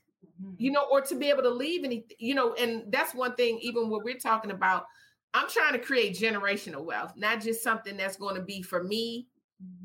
you 0.57 0.71
know 0.71 0.85
or 0.91 1.01
to 1.01 1.15
be 1.15 1.29
able 1.29 1.41
to 1.41 1.49
leave 1.49 1.83
anything 1.83 2.15
you 2.17 2.33
know 2.33 2.53
and 2.53 2.83
that's 2.91 3.13
one 3.13 3.33
thing 3.35 3.57
even 3.61 3.89
what 3.89 4.03
we're 4.03 4.17
talking 4.17 4.51
about 4.51 4.85
I'm 5.33 5.49
trying 5.49 5.73
to 5.73 5.79
create 5.79 6.15
generational 6.17 6.83
wealth, 6.85 7.13
not 7.15 7.41
just 7.41 7.63
something 7.63 7.97
that's 7.97 8.17
going 8.17 8.35
to 8.35 8.41
be 8.41 8.61
for 8.61 8.83
me. 8.83 9.27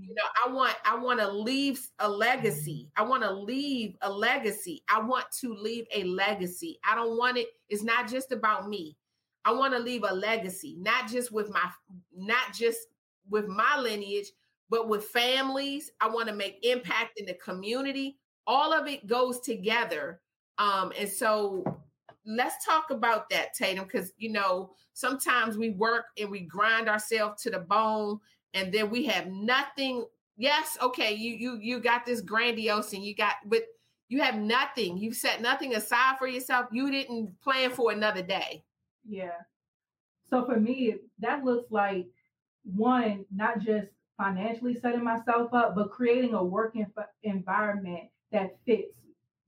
You 0.09 0.15
know, 0.15 0.23
I 0.47 0.51
want 0.51 0.77
I 0.87 0.97
want 0.97 1.21
to 1.21 1.31
leave 1.31 1.91
a 1.99 2.09
legacy. 2.09 2.89
I 2.97 3.03
want 3.03 3.23
to 3.25 3.31
leave 3.33 3.97
a 4.03 4.11
legacy. 4.11 4.83
I 4.89 5.03
want 5.03 5.27
to 5.41 5.55
leave 5.55 5.87
a 5.95 6.05
legacy. 6.05 6.81
I 6.89 6.95
don't 6.95 7.19
want 7.19 7.37
it 7.37 7.49
it's 7.69 7.83
not 7.83 8.09
just 8.09 8.33
about 8.33 8.69
me. 8.69 8.97
I 9.45 9.53
want 9.53 9.75
to 9.75 9.81
leave 9.81 10.05
a 10.09 10.15
legacy, 10.15 10.77
not 10.81 11.09
just 11.09 11.31
with 11.33 11.51
my 11.51 11.71
not 12.17 12.55
just 12.55 12.81
with 13.29 13.49
my 13.49 13.79
lineage, 13.79 14.33
but 14.71 14.89
with 14.89 15.05
families. 15.05 15.91
I 16.01 16.09
want 16.09 16.29
to 16.29 16.35
make 16.35 16.59
impact 16.63 17.21
in 17.21 17.27
the 17.27 17.35
community. 17.35 18.19
All 18.47 18.73
of 18.73 18.87
it 18.89 19.07
goes 19.07 19.41
together. 19.41 20.21
Um 20.57 20.93
and 20.99 21.09
so 21.09 21.65
let's 22.27 22.65
talk 22.65 22.91
about 22.91 23.29
that, 23.31 23.55
Tatum, 23.55 23.85
because 23.85 24.13
you 24.19 24.33
know 24.33 24.71
sometimes 24.95 25.59
we 25.59 25.71
work 25.71 26.07
and 26.19 26.31
we 26.31 26.41
grind 26.41 26.89
ourselves 26.89 27.43
to 27.43 27.51
the 27.51 27.61
bone, 27.61 28.21
and 28.55 28.73
then 28.73 28.91
we 28.91 29.07
have 29.07 29.27
nothing. 29.27 30.05
Yes, 30.37 30.79
okay, 30.81 31.15
you 31.15 31.35
you 31.35 31.59
you 31.61 31.81
got 31.81 32.07
this 32.07 32.21
grandiose, 32.21 32.93
and 32.93 33.05
you 33.05 33.15
got, 33.15 33.35
but 33.47 33.63
you 34.09 34.23
have 34.23 34.37
nothing. 34.37 34.97
You 34.97 35.13
set 35.13 35.43
nothing 35.43 35.75
aside 35.75 36.17
for 36.19 36.27
yourself. 36.27 36.67
You 36.73 36.91
didn't 36.91 37.41
plan 37.43 37.71
for 37.71 37.93
another 37.93 38.23
day. 38.23 38.65
Yeah. 39.07 39.37
So 40.31 40.45
for 40.45 40.59
me, 40.59 40.97
that 41.21 41.45
looks 41.45 41.71
like 41.71 42.07
one, 42.65 43.25
not 43.35 43.61
just 43.61 43.91
financially 44.17 44.75
setting 44.75 45.05
myself 45.05 45.53
up, 45.55 45.75
but 45.75 45.91
creating 45.91 46.35
a 46.35 46.45
working 46.45 46.87
environment 47.23 48.05
that 48.33 48.57
fits 48.67 48.93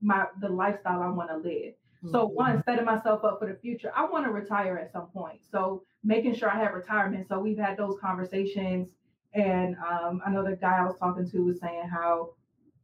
my 0.00 0.26
the 0.40 0.48
lifestyle 0.48 1.02
I 1.02 1.08
want 1.08 1.30
to 1.30 1.36
live. 1.36 1.74
So 2.10 2.24
one, 2.24 2.52
mm-hmm. 2.52 2.70
setting 2.70 2.86
myself 2.86 3.24
up 3.24 3.38
for 3.38 3.46
the 3.46 3.58
future. 3.60 3.92
I 3.94 4.06
want 4.06 4.24
to 4.24 4.30
retire 4.30 4.78
at 4.78 4.90
some 4.90 5.08
point. 5.08 5.40
So 5.50 5.82
making 6.02 6.34
sure 6.34 6.50
I 6.50 6.58
have 6.58 6.74
retirement. 6.74 7.28
So 7.28 7.38
we've 7.38 7.58
had 7.58 7.76
those 7.76 7.96
conversations. 8.00 8.90
And 9.34 9.76
um, 9.76 10.20
I 10.26 10.30
know 10.30 10.44
the 10.44 10.56
guy 10.56 10.78
I 10.78 10.84
was 10.84 10.96
talking 10.98 11.28
to 11.30 11.44
was 11.44 11.60
saying 11.60 11.88
how 11.88 12.30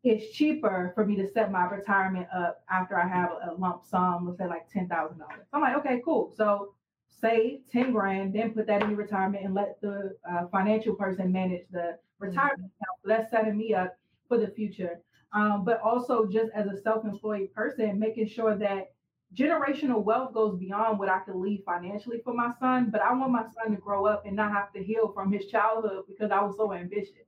it's 0.05 0.37
cheaper 0.37 0.93
for 0.95 1.05
me 1.05 1.17
to 1.17 1.27
set 1.29 1.51
my 1.51 1.65
retirement 1.65 2.29
up 2.33 2.63
after 2.71 2.97
I 2.97 3.09
have 3.09 3.31
a 3.31 3.55
lump 3.55 3.85
sum, 3.85 4.27
let's 4.27 4.39
say 4.39 4.47
like 4.47 4.69
ten 4.69 4.89
thousand 4.89 5.19
dollars. 5.19 5.47
I'm 5.53 5.61
like, 5.61 5.77
okay, 5.79 6.01
cool. 6.05 6.33
So 6.37 6.75
save 7.09 7.61
ten 7.73 7.91
grand, 7.91 8.33
then 8.35 8.53
put 8.53 8.69
that 8.69 8.83
in 8.83 8.91
your 8.91 8.99
retirement 8.99 9.45
and 9.45 9.55
let 9.55 9.81
the 9.81 10.17
uh, 10.31 10.47
financial 10.53 10.95
person 10.95 11.33
manage 11.33 11.67
the 11.73 11.99
retirement 12.21 12.61
mm-hmm. 12.61 12.83
account. 12.83 12.99
So 13.03 13.09
that's 13.09 13.31
setting 13.33 13.57
me 13.57 13.75
up 13.75 13.97
for 14.29 14.39
the 14.39 14.49
future. 14.49 15.01
Um, 15.33 15.65
but 15.65 15.81
also 15.81 16.27
just 16.27 16.53
as 16.55 16.67
a 16.69 16.81
self-employed 16.81 17.53
person, 17.53 17.99
making 17.99 18.29
sure 18.29 18.57
that 18.57 18.93
generational 19.37 20.03
wealth 20.03 20.33
goes 20.33 20.59
beyond 20.59 20.99
what 20.99 21.09
I 21.09 21.21
can 21.21 21.41
leave 21.41 21.63
financially 21.65 22.21
for 22.25 22.33
my 22.33 22.51
son, 22.59 22.89
but 22.91 23.03
I 23.03 23.13
want 23.13 23.33
my 23.33 23.45
son 23.45 23.75
to 23.75 23.81
grow 23.81 24.07
up 24.07 24.25
and 24.25 24.35
not 24.35 24.53
have 24.53 24.73
to 24.73 24.83
heal 24.83 25.13
from 25.13 25.31
his 25.31 25.47
childhood 25.47 26.05
because 26.09 26.31
I 26.31 26.41
was 26.41 26.57
so 26.57 26.73
ambitious. 26.73 27.27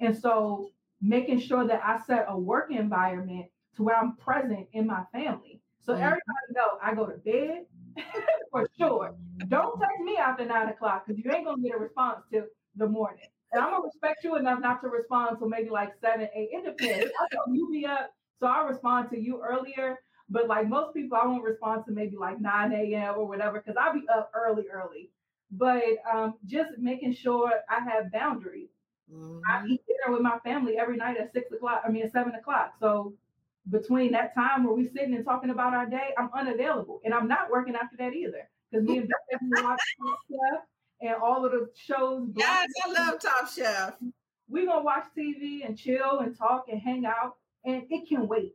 And 0.00 0.16
so 0.16 0.70
making 1.00 1.40
sure 1.40 1.66
that 1.66 1.82
I 1.84 2.00
set 2.06 2.26
a 2.28 2.38
work 2.38 2.70
environment 2.70 3.46
to 3.76 3.82
where 3.82 3.96
I'm 3.96 4.16
present 4.16 4.68
in 4.72 4.86
my 4.86 5.02
family. 5.12 5.60
So 5.80 5.92
mm-hmm. 5.92 6.02
everybody 6.02 6.46
know 6.50 6.78
I 6.82 6.94
go 6.94 7.06
to 7.06 7.18
bed 7.18 7.64
for 8.52 8.68
sure. 8.78 9.14
Don't 9.48 9.80
text 9.80 10.00
me 10.04 10.16
after 10.16 10.44
nine 10.44 10.68
o'clock 10.68 11.06
because 11.06 11.22
you 11.22 11.30
ain't 11.32 11.44
gonna 11.44 11.62
get 11.62 11.74
a 11.74 11.78
response 11.78 12.20
till 12.30 12.44
the 12.76 12.86
morning. 12.86 13.26
And 13.52 13.62
I'm 13.62 13.70
gonna 13.70 13.84
respect 13.84 14.22
you 14.22 14.36
enough 14.36 14.60
not 14.60 14.80
to 14.82 14.88
respond 14.88 15.38
till 15.38 15.48
maybe 15.48 15.70
like 15.70 15.92
seven, 16.00 16.28
eight. 16.34 16.50
It 16.52 16.64
depends. 16.64 17.12
I 17.20 17.34
know 17.34 17.52
you 17.52 17.68
be 17.70 17.84
up, 17.84 18.14
so 18.38 18.46
I'll 18.46 18.66
respond 18.66 19.10
to 19.10 19.18
you 19.18 19.42
earlier. 19.42 19.98
But 20.32 20.48
like 20.48 20.66
most 20.66 20.94
people, 20.94 21.18
I 21.20 21.26
won't 21.26 21.44
respond 21.44 21.84
to 21.86 21.92
maybe 21.92 22.16
like 22.16 22.40
9 22.40 22.72
a.m. 22.72 23.14
or 23.18 23.28
whatever 23.28 23.60
because 23.60 23.76
I'll 23.78 23.92
be 23.92 24.06
up 24.08 24.32
early, 24.34 24.64
early. 24.72 25.10
But 25.50 25.82
um, 26.10 26.34
just 26.46 26.78
making 26.78 27.12
sure 27.14 27.52
I 27.68 27.80
have 27.80 28.10
boundaries. 28.10 28.70
Mm-hmm. 29.12 29.40
I 29.46 29.66
eat 29.66 29.82
dinner 29.86 30.16
with 30.16 30.22
my 30.22 30.38
family 30.38 30.78
every 30.78 30.96
night 30.96 31.18
at 31.18 31.34
six 31.34 31.52
o'clock. 31.52 31.82
I 31.86 31.90
mean, 31.90 32.04
at 32.04 32.12
seven 32.12 32.34
o'clock. 32.34 32.72
So 32.80 33.12
between 33.68 34.12
that 34.12 34.34
time 34.34 34.64
where 34.64 34.74
we're 34.74 34.90
sitting 34.90 35.14
and 35.14 35.24
talking 35.24 35.50
about 35.50 35.74
our 35.74 35.84
day, 35.84 36.14
I'm 36.16 36.30
unavailable, 36.34 37.02
and 37.04 37.12
I'm 37.12 37.28
not 37.28 37.50
working 37.50 37.74
after 37.76 37.98
that 37.98 38.14
either 38.14 38.48
because 38.70 38.86
me 38.86 38.98
and 38.98 39.08
Beth 39.08 39.62
watch 39.62 39.80
Top 40.00 40.18
Chef 40.30 40.60
and 41.02 41.14
all 41.22 41.44
of 41.44 41.52
the 41.52 41.68
shows. 41.76 42.28
Yes, 42.34 42.70
I 42.86 42.90
love 42.90 43.20
Top 43.20 43.50
Chef. 43.50 43.94
We 44.48 44.64
gonna 44.64 44.82
watch 44.82 45.04
TV 45.16 45.66
and 45.66 45.76
chill 45.76 46.20
and 46.20 46.36
talk 46.36 46.66
and 46.70 46.80
hang 46.80 47.04
out, 47.04 47.36
and 47.66 47.82
it 47.90 48.08
can 48.08 48.26
wait. 48.26 48.54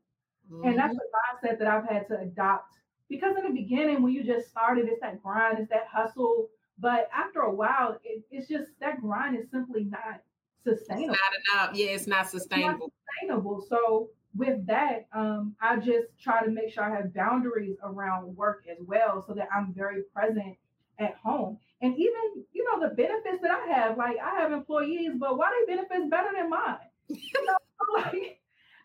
Mm-hmm. 0.52 0.68
And 0.68 0.78
that's 0.78 0.94
mm-hmm. 0.94 1.42
the 1.42 1.50
mindset 1.50 1.60
that 1.60 1.68
I've 1.68 1.88
had 1.88 2.08
to 2.10 2.20
adopt. 2.20 2.76
Because 3.10 3.38
in 3.38 3.44
the 3.44 3.62
beginning, 3.62 4.02
when 4.02 4.12
you 4.12 4.24
just 4.24 4.50
started, 4.50 4.88
it's 4.88 5.02
that 5.02 5.22
grind, 5.24 5.60
it's 5.60 5.70
that 5.70 5.88
hustle. 5.92 6.50
But 6.80 7.10
after 7.14 7.40
a 7.42 7.54
while, 7.54 7.98
it, 8.04 8.24
it's 8.32 8.48
just 8.48 8.72
that 8.82 9.02
grind 9.02 9.38
is 9.38 9.50
simply 9.50 9.86
not 9.86 10.22
sustainable. 10.64 11.14
It's 11.14 11.22
not 11.54 11.68
enough. 11.68 11.76
Yeah, 11.76 11.88
it's 11.88 12.08
not 12.08 12.30
sustainable. 12.30 12.70
It's 12.72 12.80
not 12.80 12.92
sustainable. 13.22 13.66
So 13.70 14.10
with 14.36 14.66
that, 14.68 15.08
um, 15.14 15.56
I 15.62 15.78
just 15.78 16.08
try 16.22 16.44
to 16.44 16.52
make 16.52 16.72
sure 16.72 16.84
I 16.84 16.96
have 16.96 17.14
boundaries 17.14 17.78
around 17.84 18.36
work 18.36 18.66
as 18.70 18.78
well, 18.86 19.24
so 19.26 19.34
that 19.34 19.48
I'm 19.56 19.74
very 19.74 20.04
present 20.14 20.58
at 21.00 21.16
home. 21.16 21.58
And 21.82 21.94
even, 21.94 22.46
you 22.54 22.66
know, 22.66 22.88
the 22.88 22.94
benefits 22.96 23.42
that 23.42 23.52
I 23.52 23.74
have, 23.74 23.98
like 23.98 24.18
I 24.24 24.40
have 24.42 24.52
employees, 24.52 25.12
but 25.18 25.38
why 25.38 25.52
they 25.68 25.76
benefits 25.76 26.10
better 26.10 26.30
than 26.36 26.50
mine? 26.50 26.78
You 27.10 27.46
know, 27.46 27.56
like 28.02 28.42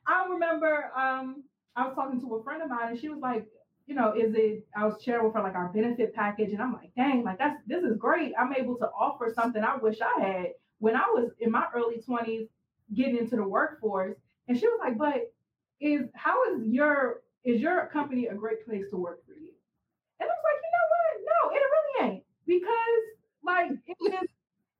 I 0.07 0.27
remember 0.29 0.93
um, 0.97 1.43
I 1.77 1.87
was 1.87 1.95
talking 1.95 2.21
to 2.21 2.35
a 2.35 2.43
friend 2.43 2.63
of 2.63 2.69
mine 2.69 2.91
and 2.91 2.99
she 3.01 3.09
was 3.09 3.21
like, 3.21 3.47
you 3.87 3.95
know, 3.95 4.13
is 4.13 4.35
it, 4.35 4.67
I 4.77 4.85
was 4.87 5.03
sharing 5.03 5.25
with 5.25 5.35
her 5.35 5.43
like 5.43 5.55
our 5.55 5.69
benefit 5.69 6.15
package. 6.15 6.53
And 6.53 6.63
I'm 6.63 6.73
like, 6.73 6.95
dang, 6.97 7.25
like 7.25 7.39
that's, 7.39 7.61
this 7.67 7.83
is 7.83 7.97
great. 7.97 8.33
I'm 8.39 8.55
able 8.55 8.77
to 8.77 8.87
offer 8.99 9.33
something 9.35 9.63
I 9.63 9.77
wish 9.77 9.99
I 10.01 10.21
had 10.21 10.47
when 10.79 10.97
I 10.97 11.07
was 11.13 11.31
in 11.41 11.51
my 11.51 11.67
early 11.75 12.03
20s 12.07 12.49
getting 12.95 13.19
into 13.19 13.37
the 13.37 13.47
workforce. 13.47 14.17
And 14.49 14.59
she 14.59 14.67
was 14.67 14.79
like, 14.81 14.99
but 14.99 15.33
is, 15.81 16.03
how 16.15 16.37
is 16.53 16.67
your, 16.67 17.23
is 17.45 17.61
your 17.61 17.87
company 17.93 18.27
a 18.27 18.35
great 18.35 18.65
place 18.65 18.85
to 18.91 18.97
work 18.97 19.25
for 19.27 19.33
you? 19.33 19.51
And 20.21 20.29
I 20.29 20.33
was 20.33 20.45
like, 20.45 20.61
you 20.63 20.71
know 20.73 20.87
what? 20.93 21.13
No, 21.27 21.57
it 21.57 21.63
really 22.07 22.15
ain't 22.15 22.25
because 22.47 23.03
like 23.45 23.71
it's 23.87 24.01
just 24.01 24.33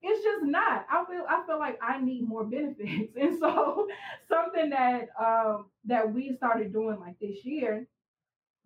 it's 0.03 0.25
just 0.25 0.45
not. 0.45 0.87
I 0.91 1.05
feel 1.09 1.25
I 1.29 1.45
feel 1.47 1.59
like 1.59 1.79
I 1.83 2.01
need 2.01 2.29
more 2.29 2.45
benefits. 2.45 3.13
And 3.21 3.39
so 3.39 3.89
something 4.29 4.71
that 4.71 5.09
um 5.21 5.67
that 5.85 6.13
we 6.13 6.35
started 6.37 6.73
doing 6.73 6.99
like 7.01 7.19
this 7.21 7.45
year. 7.45 7.87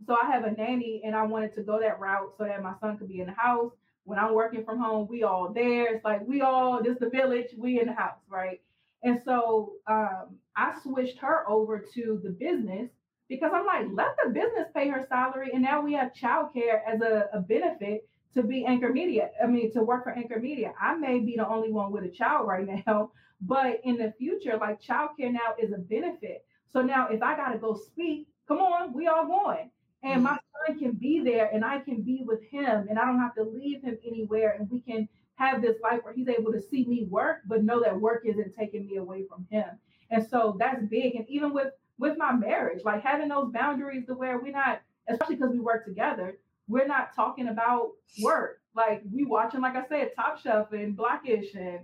So 0.07 0.17
I 0.21 0.31
have 0.31 0.45
a 0.45 0.51
nanny 0.51 1.03
and 1.05 1.15
I 1.15 1.25
wanted 1.25 1.55
to 1.55 1.63
go 1.63 1.81
that 1.81 2.01
route 2.01 2.35
so 2.37 2.45
that 2.45 2.63
my 2.63 2.75
son 2.81 2.99
could 2.99 3.09
be 3.09 3.21
in 3.21 3.27
the 3.27 3.33
house. 3.33 3.73
When 4.05 4.19
I'm 4.19 4.35
working 4.35 4.65
from 4.65 4.79
home, 4.79 5.09
we 5.09 5.23
all 5.25 5.53
there. 5.53 5.95
It's 5.95 6.05
like 6.05 6.27
we 6.27 6.43
all 6.43 6.83
just 6.83 7.01
the 7.01 7.11
village, 7.11 7.49
we 7.57 7.81
in 7.81 7.87
the 7.87 7.95
house, 7.95 8.21
right? 8.29 8.61
And 9.03 9.21
so 9.25 9.73
um, 9.87 10.37
I 10.57 10.75
switched 10.83 11.19
her 11.19 11.49
over 11.49 11.85
to 11.95 12.21
the 12.23 12.31
business 12.31 12.91
because 13.29 13.51
I'm 13.55 13.67
like, 13.67 13.87
let 13.93 14.17
the 14.23 14.31
business 14.31 14.69
pay 14.75 14.89
her 14.89 15.05
salary. 15.09 15.51
And 15.53 15.63
now 15.63 15.83
we 15.83 15.95
have 15.95 16.13
childcare 16.13 16.81
as 16.87 17.01
a, 17.01 17.29
a 17.33 17.41
benefit 17.41 18.09
to 18.37 18.43
be 18.43 18.67
Anchor 18.67 18.93
Media. 18.93 19.31
I 19.43 19.47
mean, 19.47 19.73
to 19.73 19.83
work 19.83 20.05
for 20.05 20.13
Anchor 20.13 20.39
Media. 20.39 20.75
I 20.81 20.95
may 20.95 21.21
be 21.21 21.37
the 21.37 21.49
only 21.49 21.73
one 21.73 21.91
with 21.91 22.05
a 22.05 22.09
child 22.09 22.47
right 22.47 22.67
now, 22.87 23.11
but 23.41 23.81
in 23.83 23.97
the 23.97 24.13
future, 24.19 24.59
like 24.61 24.81
childcare 24.81 25.33
now 25.33 25.55
is 25.61 25.73
a 25.73 25.79
benefit. 25.79 26.45
So 26.73 26.83
now 26.83 27.09
if 27.09 27.23
I 27.23 27.35
got 27.35 27.53
to 27.53 27.59
go 27.59 27.75
speak, 27.75 28.29
come 28.47 28.59
on, 28.59 28.93
we 28.93 29.09
all 29.09 29.27
going. 29.27 29.71
And 30.03 30.23
my 30.23 30.39
son 30.67 30.79
can 30.79 30.93
be 30.93 31.21
there 31.21 31.51
and 31.53 31.65
I 31.65 31.81
can 31.81 32.03
be 32.03 32.23
with 32.25 32.43
him 32.45 32.87
and 32.89 32.99
I 32.99 33.07
don't 33.07 33.19
have 33.19 33.35
to 33.37 33.43
leave 33.43 33.83
him 33.83 33.99
anywhere. 34.07 34.55
And 34.59 34.71
we 34.71 34.81
can 34.81 35.09
have 35.37 35.63
this 35.63 35.77
life 35.83 36.01
where 36.03 36.13
he's 36.13 36.29
able 36.29 36.53
to 36.53 36.61
see 36.61 36.85
me 36.85 37.07
work, 37.11 37.39
but 37.47 37.65
know 37.65 37.81
that 37.83 37.99
work 37.99 38.23
isn't 38.27 38.55
taking 38.55 38.87
me 38.87 38.97
away 38.97 39.25
from 39.27 39.47
him. 39.51 39.67
And 40.11 40.25
so 40.29 40.57
that's 40.59 40.85
big. 40.85 41.17
And 41.17 41.27
even 41.29 41.53
with 41.55 41.73
with 41.99 42.19
my 42.19 42.33
marriage, 42.33 42.85
like 42.85 43.03
having 43.03 43.29
those 43.29 43.51
boundaries 43.53 44.05
to 44.07 44.15
where 44.15 44.39
we're 44.39 44.53
not, 44.53 44.83
especially 45.09 45.37
because 45.37 45.51
we 45.51 45.61
work 45.61 45.87
together, 45.87 46.37
we're 46.69 46.87
not 46.87 47.15
talking 47.15 47.49
about 47.49 47.93
work. 48.21 48.61
Like 48.75 49.03
we 49.13 49.25
watching, 49.25 49.61
like 49.61 49.77
I 49.77 49.87
said, 49.89 50.11
Top 50.15 50.39
Chef 50.41 50.73
and 50.73 50.97
Blackish 50.97 51.55
and 51.55 51.81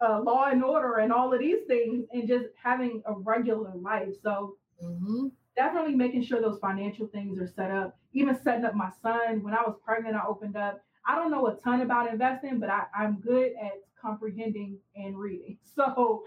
uh, 0.00 0.20
Law 0.20 0.46
and 0.46 0.62
Order 0.62 0.96
and 0.96 1.12
all 1.12 1.32
of 1.32 1.40
these 1.40 1.64
things, 1.66 2.06
and 2.12 2.28
just 2.28 2.46
having 2.62 3.02
a 3.06 3.14
regular 3.14 3.72
life. 3.74 4.14
So 4.22 4.56
mm-hmm. 4.82 5.28
definitely 5.56 5.94
making 5.94 6.24
sure 6.24 6.40
those 6.40 6.58
financial 6.60 7.06
things 7.06 7.38
are 7.40 7.46
set 7.46 7.70
up. 7.70 7.96
Even 8.12 8.38
setting 8.42 8.64
up 8.64 8.74
my 8.74 8.90
son. 9.02 9.42
When 9.42 9.54
I 9.54 9.62
was 9.62 9.76
pregnant, 9.84 10.16
I 10.16 10.26
opened 10.26 10.56
up. 10.56 10.80
I 11.06 11.14
don't 11.14 11.30
know 11.30 11.46
a 11.46 11.56
ton 11.56 11.80
about 11.80 12.12
investing, 12.12 12.58
but 12.58 12.68
I, 12.68 12.84
I'm 12.94 13.20
good 13.20 13.52
at 13.62 13.72
comprehending 14.00 14.78
and 14.96 15.18
reading. 15.18 15.58
So, 15.76 16.24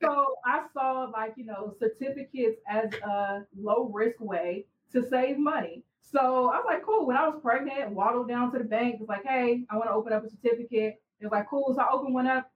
so 0.00 0.34
I 0.46 0.62
saw 0.72 1.10
like 1.12 1.34
you 1.36 1.44
know 1.44 1.74
certificates 1.80 2.60
as 2.68 2.92
a 3.02 3.40
low 3.58 3.90
risk 3.92 4.20
way 4.20 4.66
to 4.92 5.04
save 5.08 5.36
money. 5.36 5.82
So 6.02 6.50
I 6.50 6.56
was 6.56 6.64
like, 6.66 6.84
cool. 6.84 7.06
When 7.06 7.16
I 7.16 7.26
was 7.26 7.40
pregnant, 7.42 7.90
waddled 7.92 8.28
down 8.28 8.52
to 8.52 8.58
the 8.58 8.64
bank, 8.64 9.00
was 9.00 9.08
like, 9.08 9.24
hey, 9.24 9.64
I 9.70 9.76
want 9.76 9.88
to 9.88 9.94
open 9.94 10.12
up 10.12 10.24
a 10.24 10.28
certificate. 10.28 11.00
It 11.20 11.24
was 11.24 11.32
like, 11.32 11.48
cool. 11.48 11.72
So 11.74 11.80
I 11.80 11.90
opened 11.90 12.14
one 12.14 12.26
up. 12.26 12.50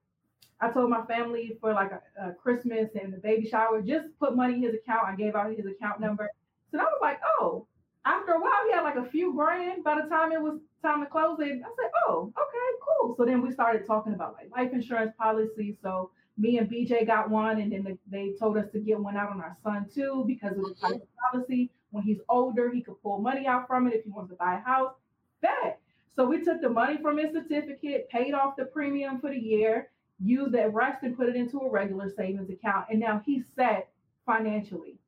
I 0.60 0.70
told 0.70 0.90
my 0.90 1.04
family 1.06 1.56
for 1.60 1.72
like 1.72 1.90
a, 1.92 2.28
a 2.28 2.32
Christmas 2.32 2.88
and 3.00 3.12
the 3.12 3.18
baby 3.18 3.46
shower, 3.46 3.82
just 3.82 4.06
put 4.18 4.36
money 4.36 4.54
in 4.54 4.62
his 4.62 4.74
account. 4.74 5.06
I 5.06 5.14
gave 5.14 5.34
out 5.34 5.54
his 5.54 5.66
account 5.66 6.00
number. 6.00 6.30
So 6.72 6.78
I 6.78 6.84
was 6.84 6.98
like, 7.00 7.20
oh, 7.38 7.66
after 8.06 8.32
a 8.32 8.40
while, 8.40 8.52
he 8.66 8.72
had 8.72 8.82
like 8.82 8.96
a 8.96 9.04
few 9.04 9.34
grand. 9.34 9.84
By 9.84 10.00
the 10.00 10.08
time 10.08 10.32
it 10.32 10.40
was 10.40 10.60
time 10.82 11.00
to 11.00 11.06
close 11.06 11.38
it, 11.40 11.60
I 11.64 11.68
said, 11.82 11.90
oh, 12.06 12.32
okay, 12.36 12.78
cool. 12.86 13.14
So 13.16 13.24
then 13.24 13.42
we 13.42 13.52
started 13.52 13.86
talking 13.86 14.14
about 14.14 14.34
like 14.34 14.50
life 14.50 14.72
insurance 14.72 15.12
policies. 15.18 15.76
So 15.82 16.10
me 16.38 16.58
and 16.58 16.70
BJ 16.70 17.06
got 17.06 17.30
one, 17.30 17.60
and 17.60 17.72
then 17.72 17.98
they, 18.10 18.32
told 18.38 18.56
us 18.56 18.70
to 18.72 18.78
get 18.78 18.98
one 18.98 19.16
out 19.16 19.30
on 19.30 19.40
our 19.40 19.56
son 19.62 19.86
too 19.92 20.24
because 20.26 20.56
of 20.56 20.64
the 20.64 21.00
policy. 21.32 21.70
When 21.90 22.02
he's 22.02 22.20
older, 22.28 22.70
he 22.70 22.82
could 22.82 23.00
pull 23.02 23.18
money 23.18 23.46
out 23.46 23.66
from 23.66 23.86
it 23.86 23.94
if 23.94 24.04
he 24.04 24.10
wants 24.10 24.30
to 24.30 24.36
buy 24.36 24.54
a 24.54 24.60
house. 24.60 24.92
Bet. 25.40 25.80
So 26.14 26.24
we 26.24 26.42
took 26.42 26.60
the 26.60 26.68
money 26.68 26.98
from 27.00 27.18
his 27.18 27.32
certificate, 27.32 28.08
paid 28.08 28.32
off 28.32 28.56
the 28.56 28.64
premium 28.64 29.20
for 29.20 29.30
the 29.30 29.38
year, 29.38 29.90
used 30.18 30.52
that 30.52 30.72
rest 30.72 31.02
and 31.02 31.16
put 31.16 31.28
it 31.28 31.36
into 31.36 31.58
a 31.60 31.70
regular 31.70 32.10
savings 32.10 32.48
account. 32.50 32.86
And 32.90 32.98
now 32.98 33.22
he's 33.24 33.44
set 33.54 33.88
financially. 34.24 34.98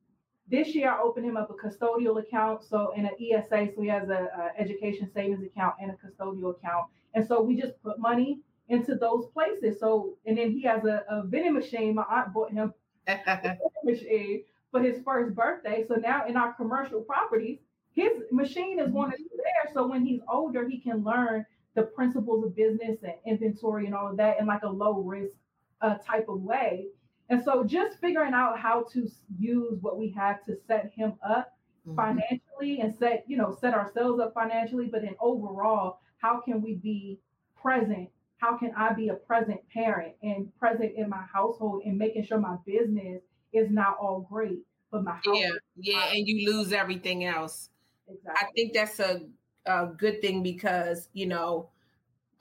This 0.49 0.73
year, 0.73 0.91
I 0.91 1.01
opened 1.01 1.25
him 1.25 1.37
up 1.37 1.51
a 1.51 1.53
custodial 1.53 2.19
account, 2.19 2.63
so 2.63 2.91
in 2.95 3.05
an 3.05 3.11
ESA, 3.19 3.69
so 3.75 3.81
he 3.81 3.87
has 3.89 4.09
a, 4.09 4.29
a 4.57 4.59
education 4.59 5.09
savings 5.13 5.43
account 5.43 5.75
and 5.79 5.91
a 5.91 5.95
custodial 5.95 6.55
account. 6.55 6.87
And 7.13 7.27
so 7.27 7.41
we 7.41 7.59
just 7.59 7.81
put 7.83 7.99
money 7.99 8.39
into 8.67 8.95
those 8.95 9.27
places. 9.33 9.79
So, 9.79 10.15
and 10.25 10.37
then 10.37 10.51
he 10.51 10.63
has 10.63 10.85
a, 10.85 11.03
a 11.09 11.23
vending 11.23 11.53
machine. 11.53 11.95
My 11.95 12.05
aunt 12.09 12.33
bought 12.33 12.51
him 12.51 12.73
a 13.07 13.19
vending 13.25 13.59
machine 13.83 14.43
for 14.71 14.81
his 14.81 15.01
first 15.03 15.35
birthday. 15.35 15.85
So 15.87 15.95
now 15.95 16.25
in 16.27 16.37
our 16.37 16.53
commercial 16.53 17.01
properties, 17.01 17.59
his 17.93 18.11
machine 18.31 18.79
is 18.79 18.91
going 18.91 19.11
to 19.11 19.17
be 19.17 19.29
there. 19.35 19.73
So 19.73 19.87
when 19.87 20.05
he's 20.05 20.21
older, 20.31 20.67
he 20.67 20.79
can 20.79 21.03
learn 21.03 21.45
the 21.75 21.83
principles 21.83 22.43
of 22.45 22.55
business 22.55 22.97
and 23.03 23.13
inventory 23.25 23.85
and 23.85 23.95
all 23.95 24.09
of 24.09 24.17
that 24.17 24.39
in 24.39 24.45
like 24.45 24.63
a 24.63 24.69
low 24.69 24.99
risk 25.01 25.35
uh, 25.81 25.95
type 26.05 26.27
of 26.29 26.41
way. 26.41 26.87
And 27.29 27.43
so 27.43 27.63
just 27.63 27.99
figuring 27.99 28.33
out 28.33 28.59
how 28.59 28.83
to 28.93 29.07
use 29.37 29.77
what 29.81 29.97
we 29.97 30.09
have 30.11 30.43
to 30.45 30.55
set 30.67 30.91
him 30.95 31.13
up 31.27 31.53
mm-hmm. 31.87 31.95
financially 31.95 32.81
and 32.81 32.93
set, 32.95 33.23
you 33.27 33.37
know, 33.37 33.57
set 33.61 33.73
ourselves 33.73 34.19
up 34.19 34.33
financially, 34.33 34.87
but 34.91 35.01
then 35.01 35.15
overall, 35.19 35.99
how 36.17 36.41
can 36.41 36.61
we 36.61 36.75
be 36.75 37.19
present? 37.61 38.09
How 38.37 38.57
can 38.57 38.71
I 38.75 38.93
be 38.93 39.09
a 39.09 39.13
present 39.13 39.59
parent 39.71 40.13
and 40.23 40.51
present 40.57 40.93
in 40.95 41.09
my 41.09 41.23
household 41.31 41.83
and 41.85 41.97
making 41.97 42.25
sure 42.25 42.39
my 42.39 42.55
business 42.65 43.21
is 43.53 43.69
not 43.69 43.97
all 43.99 44.27
great, 44.29 44.59
but 44.91 45.03
my 45.03 45.19
yeah, 45.25 45.49
yeah, 45.77 46.11
and 46.11 46.27
you 46.27 46.51
lose 46.51 46.73
everything 46.73 47.25
else. 47.25 47.69
Exactly. 48.07 48.33
I 48.35 48.51
think 48.53 48.73
that's 48.73 48.99
a, 48.99 49.21
a 49.65 49.87
good 49.87 50.21
thing 50.21 50.43
because 50.43 51.09
you 51.13 51.27
know 51.27 51.69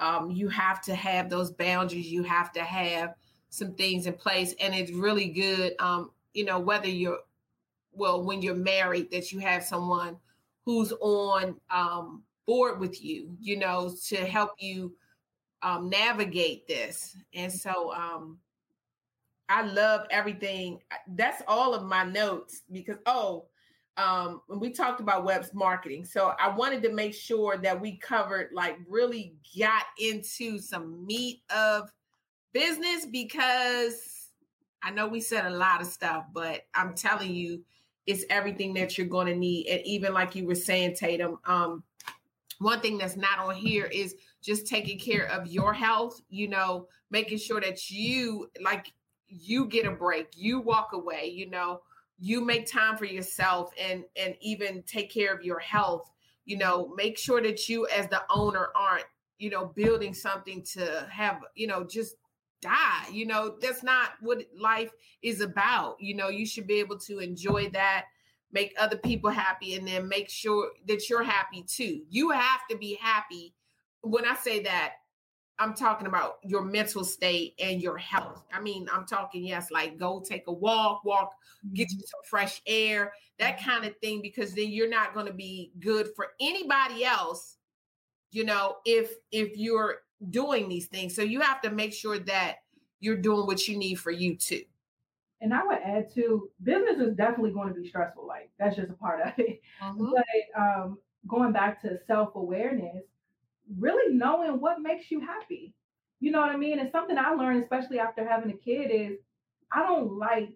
um, 0.00 0.30
you 0.30 0.48
have 0.48 0.80
to 0.82 0.94
have 0.94 1.28
those 1.28 1.50
boundaries. 1.50 2.06
You 2.06 2.22
have 2.22 2.52
to 2.52 2.62
have 2.62 3.14
some 3.50 3.74
things 3.74 4.06
in 4.06 4.14
place, 4.14 4.54
and 4.60 4.74
it's 4.74 4.92
really 4.92 5.28
good. 5.28 5.74
Um, 5.78 6.10
you 6.34 6.44
know 6.44 6.58
whether 6.58 6.88
you're 6.88 7.18
well 7.92 8.22
when 8.22 8.42
you're 8.42 8.54
married 8.54 9.10
that 9.10 9.32
you 9.32 9.40
have 9.40 9.64
someone 9.64 10.16
who's 10.64 10.92
on 11.00 11.56
um, 11.70 12.22
board 12.46 12.80
with 12.80 13.02
you. 13.02 13.36
You 13.40 13.58
know 13.58 13.94
to 14.08 14.16
help 14.16 14.52
you 14.58 14.94
um, 15.62 15.88
navigate 15.88 16.66
this, 16.66 17.16
and 17.34 17.52
so 17.52 17.92
um, 17.92 18.38
I 19.48 19.62
love 19.62 20.06
everything. 20.10 20.80
That's 21.08 21.42
all 21.48 21.74
of 21.74 21.84
my 21.84 22.04
notes 22.04 22.62
because 22.70 22.98
oh, 23.06 23.46
um, 23.96 24.42
when 24.46 24.60
we 24.60 24.70
talked 24.70 25.00
about 25.00 25.24
webs 25.24 25.52
marketing, 25.54 26.04
so 26.04 26.34
I 26.38 26.54
wanted 26.54 26.82
to 26.84 26.92
make 26.92 27.14
sure 27.14 27.56
that 27.56 27.80
we 27.80 27.96
covered 27.96 28.50
like 28.52 28.78
really 28.88 29.34
got 29.58 29.84
into 29.98 30.58
some 30.58 31.04
meat 31.06 31.42
of 31.50 31.90
business 32.52 33.06
because 33.06 34.28
I 34.82 34.90
know 34.90 35.08
we 35.08 35.20
said 35.20 35.46
a 35.46 35.50
lot 35.50 35.80
of 35.80 35.88
stuff, 35.88 36.26
but 36.32 36.66
I'm 36.74 36.94
telling 36.94 37.34
you, 37.34 37.64
it's 38.06 38.24
everything 38.30 38.72
that 38.74 38.96
you're 38.96 39.06
going 39.06 39.26
to 39.26 39.34
need. 39.34 39.66
And 39.66 39.82
even 39.84 40.14
like 40.14 40.34
you 40.34 40.46
were 40.46 40.54
saying, 40.54 40.94
Tatum, 40.94 41.38
um, 41.44 41.82
one 42.58 42.80
thing 42.80 42.98
that's 42.98 43.16
not 43.16 43.38
on 43.38 43.54
here 43.54 43.86
is 43.86 44.14
just 44.40 44.66
taking 44.66 44.98
care 44.98 45.26
of 45.30 45.46
your 45.46 45.72
health, 45.72 46.20
you 46.30 46.48
know, 46.48 46.86
making 47.10 47.38
sure 47.38 47.60
that 47.60 47.90
you 47.90 48.50
like 48.62 48.92
you 49.28 49.66
get 49.66 49.86
a 49.86 49.90
break 49.90 50.28
you 50.34 50.60
walk 50.60 50.90
away 50.92 51.26
you 51.26 51.48
know 51.48 51.80
you 52.18 52.40
make 52.40 52.70
time 52.70 52.96
for 52.96 53.04
yourself 53.04 53.70
and 53.80 54.04
and 54.16 54.34
even 54.40 54.82
take 54.82 55.10
care 55.12 55.34
of 55.34 55.44
your 55.44 55.58
health 55.58 56.10
you 56.44 56.56
know 56.56 56.92
make 56.96 57.18
sure 57.18 57.42
that 57.42 57.68
you 57.68 57.86
as 57.88 58.08
the 58.08 58.22
owner 58.30 58.68
aren't 58.74 59.06
you 59.38 59.50
know 59.50 59.66
building 59.66 60.14
something 60.14 60.62
to 60.62 61.06
have 61.10 61.40
you 61.54 61.66
know 61.66 61.84
just 61.84 62.16
die 62.60 63.06
you 63.12 63.24
know 63.24 63.54
that's 63.60 63.84
not 63.84 64.10
what 64.20 64.38
life 64.58 64.90
is 65.22 65.40
about 65.40 65.96
you 66.00 66.14
know 66.14 66.28
you 66.28 66.44
should 66.44 66.66
be 66.66 66.80
able 66.80 66.98
to 66.98 67.20
enjoy 67.20 67.68
that 67.70 68.06
make 68.52 68.74
other 68.78 68.96
people 68.96 69.30
happy 69.30 69.74
and 69.74 69.86
then 69.86 70.08
make 70.08 70.28
sure 70.28 70.70
that 70.86 71.08
you're 71.08 71.22
happy 71.22 71.62
too. 71.62 72.02
You 72.08 72.30
have 72.30 72.60
to 72.70 72.76
be 72.76 72.98
happy. 73.00 73.54
When 74.02 74.24
i 74.24 74.34
say 74.34 74.62
that 74.62 74.92
I'm 75.58 75.74
talking 75.74 76.06
about 76.06 76.38
your 76.44 76.62
mental 76.62 77.04
state 77.04 77.54
and 77.58 77.82
your 77.82 77.96
health. 77.98 78.44
I 78.52 78.60
mean, 78.60 78.88
I'm 78.92 79.04
talking, 79.04 79.44
yes, 79.44 79.70
like 79.70 79.98
go 79.98 80.20
take 80.20 80.46
a 80.46 80.52
walk, 80.52 81.04
walk, 81.04 81.32
get 81.74 81.90
you 81.90 81.96
mm-hmm. 81.96 82.02
some 82.02 82.20
fresh 82.24 82.62
air, 82.66 83.12
that 83.38 83.62
kind 83.62 83.84
of 83.84 83.96
thing, 83.98 84.22
because 84.22 84.54
then 84.54 84.70
you're 84.70 84.88
not 84.88 85.14
going 85.14 85.26
to 85.26 85.32
be 85.32 85.72
good 85.80 86.08
for 86.14 86.28
anybody 86.40 87.04
else, 87.04 87.56
you 88.30 88.44
know, 88.44 88.76
if 88.84 89.12
if 89.32 89.56
you're 89.56 89.96
doing 90.30 90.68
these 90.68 90.86
things. 90.86 91.14
So 91.14 91.22
you 91.22 91.40
have 91.40 91.60
to 91.62 91.70
make 91.70 91.92
sure 91.92 92.18
that 92.20 92.56
you're 93.00 93.16
doing 93.16 93.46
what 93.46 93.66
you 93.66 93.76
need 93.76 93.96
for 93.96 94.10
you 94.10 94.36
too. 94.36 94.62
And 95.40 95.54
I 95.54 95.64
would 95.64 95.78
add 95.84 96.12
to 96.14 96.50
business 96.62 96.98
is 96.98 97.14
definitely 97.14 97.52
going 97.52 97.68
to 97.68 97.80
be 97.80 97.88
stressful. 97.88 98.26
Like 98.26 98.50
that's 98.58 98.76
just 98.76 98.90
a 98.90 98.94
part 98.94 99.20
of 99.20 99.32
it. 99.38 99.60
Mm-hmm. 99.82 100.10
But 100.12 100.60
um, 100.60 100.98
going 101.26 101.52
back 101.52 101.80
to 101.82 101.98
self 102.06 102.34
awareness, 102.34 103.04
really 103.76 104.14
knowing 104.14 104.60
what 104.60 104.80
makes 104.80 105.10
you 105.10 105.20
happy. 105.20 105.74
You 106.20 106.32
know 106.32 106.40
what 106.40 106.50
I 106.50 106.56
mean? 106.56 106.78
And 106.78 106.90
something 106.90 107.16
I 107.16 107.30
learned, 107.30 107.62
especially 107.62 107.98
after 107.98 108.26
having 108.26 108.50
a 108.50 108.56
kid, 108.56 108.90
is 108.90 109.18
I 109.72 109.82
don't 109.82 110.18
like 110.18 110.50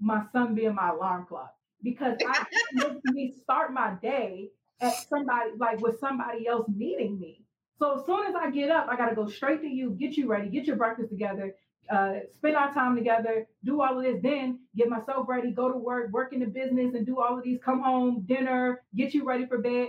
my 0.00 0.22
son 0.32 0.54
being 0.54 0.74
my 0.74 0.90
alarm 0.90 1.26
clock 1.26 1.54
because 1.82 2.16
I 2.26 2.44
makes 2.72 3.00
me 3.06 3.34
start 3.42 3.72
my 3.72 3.94
day 4.02 4.50
at 4.80 4.94
somebody 5.08 5.50
like 5.58 5.80
with 5.80 5.98
somebody 5.98 6.46
else 6.46 6.66
needing 6.68 7.18
me. 7.18 7.42
So 7.78 7.98
as 7.98 8.06
soon 8.06 8.26
as 8.26 8.34
I 8.34 8.50
get 8.50 8.70
up, 8.70 8.88
I 8.90 8.96
got 8.96 9.08
to 9.08 9.14
go 9.14 9.28
straight 9.28 9.62
to 9.62 9.68
you, 9.68 9.90
get 9.92 10.16
you 10.16 10.28
ready, 10.28 10.48
get 10.48 10.66
your 10.66 10.76
breakfast 10.76 11.10
together, 11.10 11.54
uh, 11.90 12.14
spend 12.36 12.56
our 12.56 12.72
time 12.74 12.96
together, 12.96 13.46
do 13.64 13.80
all 13.80 13.98
of 13.98 14.04
this, 14.04 14.20
then 14.20 14.58
get 14.76 14.88
myself 14.88 15.26
ready, 15.28 15.52
go 15.52 15.70
to 15.70 15.78
work, 15.78 16.12
work 16.12 16.32
in 16.32 16.40
the 16.40 16.46
business, 16.46 16.94
and 16.94 17.06
do 17.06 17.20
all 17.20 17.38
of 17.38 17.44
these. 17.44 17.60
Come 17.64 17.80
home, 17.80 18.24
dinner, 18.26 18.82
get 18.96 19.14
you 19.14 19.24
ready 19.24 19.46
for 19.46 19.58
bed 19.58 19.88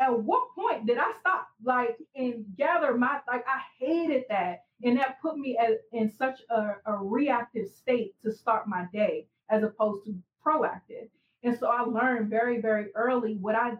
at 0.00 0.18
what 0.20 0.44
point 0.56 0.86
did 0.86 0.98
I 0.98 1.12
stop 1.20 1.48
like 1.64 1.98
and 2.16 2.46
gather 2.56 2.96
my 2.96 3.20
like 3.28 3.44
I 3.48 3.60
hated 3.78 4.24
that. 4.30 4.64
And 4.84 4.98
that 4.98 5.22
put 5.22 5.38
me 5.38 5.58
at, 5.58 5.80
in 5.92 6.10
such 6.10 6.40
a, 6.50 6.76
a 6.86 6.98
reactive 6.98 7.68
state 7.70 8.14
to 8.24 8.32
start 8.32 8.68
my 8.68 8.86
day 8.92 9.28
as 9.50 9.64
opposed 9.64 10.06
to 10.06 10.16
proactive. 10.46 11.08
And 11.44 11.58
so 11.58 11.68
I 11.68 11.82
learned 11.82 12.30
very, 12.30 12.60
very 12.62 12.88
early 12.96 13.36
what 13.36 13.56
I, 13.56 13.74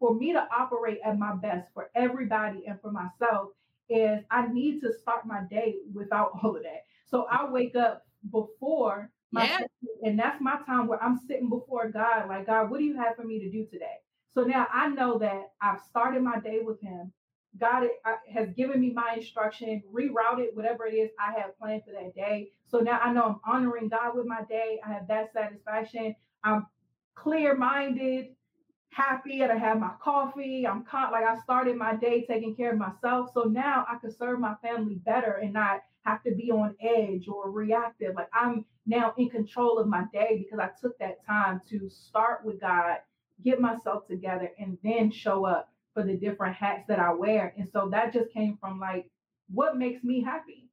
for 0.00 0.14
me 0.14 0.32
to 0.34 0.48
operate 0.56 1.00
at 1.04 1.18
my 1.18 1.36
best 1.36 1.68
for 1.74 1.90
everybody 1.96 2.64
and 2.68 2.80
for 2.80 2.92
myself, 2.92 3.50
is 3.90 4.24
I 4.30 4.48
need 4.48 4.80
to 4.82 4.92
start 4.94 5.26
my 5.26 5.42
day 5.50 5.76
without 5.94 6.32
all 6.42 6.56
of 6.56 6.64
that. 6.64 6.84
So 7.06 7.26
I 7.30 7.50
wake 7.50 7.76
up 7.76 8.06
before 8.32 9.10
my 9.32 9.48
Yeah. 9.48 9.66
and 10.04 10.18
that's 10.18 10.40
my 10.40 10.58
time 10.66 10.88
where 10.88 11.02
I'm 11.02 11.18
sitting 11.28 11.50
before 11.50 11.90
God, 11.90 12.28
like, 12.28 12.46
God, 12.46 12.70
what 12.70 12.78
do 12.78 12.84
you 12.84 12.96
have 12.96 13.16
for 13.16 13.24
me 13.24 13.40
to 13.40 13.50
do 13.50 13.66
today? 13.66 13.98
So 14.34 14.42
now 14.42 14.66
I 14.72 14.88
know 14.88 15.18
that 15.18 15.52
I've 15.60 15.80
started 15.80 16.22
my 16.22 16.38
day 16.40 16.60
with 16.62 16.80
Him. 16.80 17.12
God 17.58 17.88
has 18.32 18.50
given 18.50 18.80
me 18.80 18.92
my 18.92 19.14
instruction, 19.16 19.82
rerouted 19.92 20.54
whatever 20.54 20.86
it 20.86 20.94
is 20.94 21.10
I 21.18 21.32
have 21.40 21.58
planned 21.58 21.82
for 21.84 21.92
that 21.92 22.14
day. 22.14 22.52
So 22.66 22.78
now 22.78 23.00
I 23.00 23.12
know 23.12 23.24
I'm 23.24 23.54
honoring 23.54 23.88
God 23.88 24.16
with 24.16 24.26
my 24.26 24.42
day. 24.48 24.78
I 24.86 24.92
have 24.92 25.08
that 25.08 25.32
satisfaction. 25.32 26.14
I'm 26.44 26.66
clear 27.16 27.56
minded, 27.56 28.28
happy, 28.90 29.42
and 29.42 29.50
I 29.50 29.56
have 29.56 29.80
my 29.80 29.92
coffee. 30.00 30.66
I'm 30.66 30.84
like 30.92 31.24
I 31.24 31.38
started 31.42 31.76
my 31.76 31.96
day 31.96 32.24
taking 32.26 32.54
care 32.54 32.72
of 32.72 32.78
myself. 32.78 33.30
So 33.34 33.44
now 33.44 33.86
I 33.90 33.96
can 33.98 34.10
serve 34.12 34.38
my 34.40 34.54
family 34.62 34.96
better 35.04 35.32
and 35.42 35.52
not 35.52 35.80
have 36.04 36.22
to 36.24 36.34
be 36.34 36.50
on 36.50 36.74
edge 36.80 37.28
or 37.28 37.50
reactive. 37.50 38.14
Like 38.14 38.28
I'm 38.32 38.64
now 38.86 39.14
in 39.18 39.28
control 39.30 39.78
of 39.78 39.88
my 39.88 40.04
day 40.12 40.38
because 40.38 40.58
I 40.58 40.70
took 40.80 40.98
that 40.98 41.24
time 41.26 41.60
to 41.70 41.88
start 41.88 42.44
with 42.44 42.60
God, 42.60 42.98
get 43.44 43.60
myself 43.60 44.06
together, 44.06 44.50
and 44.58 44.78
then 44.82 45.10
show 45.10 45.44
up 45.44 45.72
for 45.94 46.02
the 46.02 46.14
different 46.14 46.54
hats 46.54 46.84
that 46.88 46.98
I 47.00 47.12
wear. 47.12 47.54
And 47.56 47.68
so 47.72 47.88
that 47.90 48.12
just 48.12 48.32
came 48.32 48.56
from 48.60 48.78
like 48.78 49.10
what 49.52 49.76
makes 49.76 50.04
me 50.04 50.22
happy. 50.22 50.68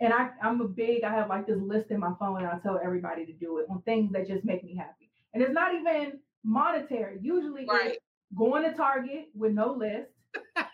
And 0.00 0.12
I, 0.12 0.30
I'm 0.42 0.60
a 0.62 0.68
big, 0.68 1.04
I 1.04 1.10
have 1.12 1.28
like 1.28 1.46
this 1.46 1.58
list 1.60 1.90
in 1.90 2.00
my 2.00 2.12
phone 2.18 2.38
and 2.38 2.46
I 2.46 2.58
tell 2.60 2.80
everybody 2.82 3.26
to 3.26 3.32
do 3.32 3.58
it 3.58 3.66
on 3.68 3.82
things 3.82 4.12
that 4.12 4.26
just 4.26 4.44
make 4.44 4.64
me 4.64 4.74
happy. 4.74 5.10
And 5.34 5.42
it's 5.42 5.52
not 5.52 5.74
even 5.74 6.20
monetary. 6.42 7.18
Usually 7.20 7.66
Right. 7.68 7.92
it's 7.92 8.04
going 8.34 8.62
to 8.62 8.74
Target 8.74 9.28
with 9.34 9.52
no 9.52 9.72
list. 9.74 10.12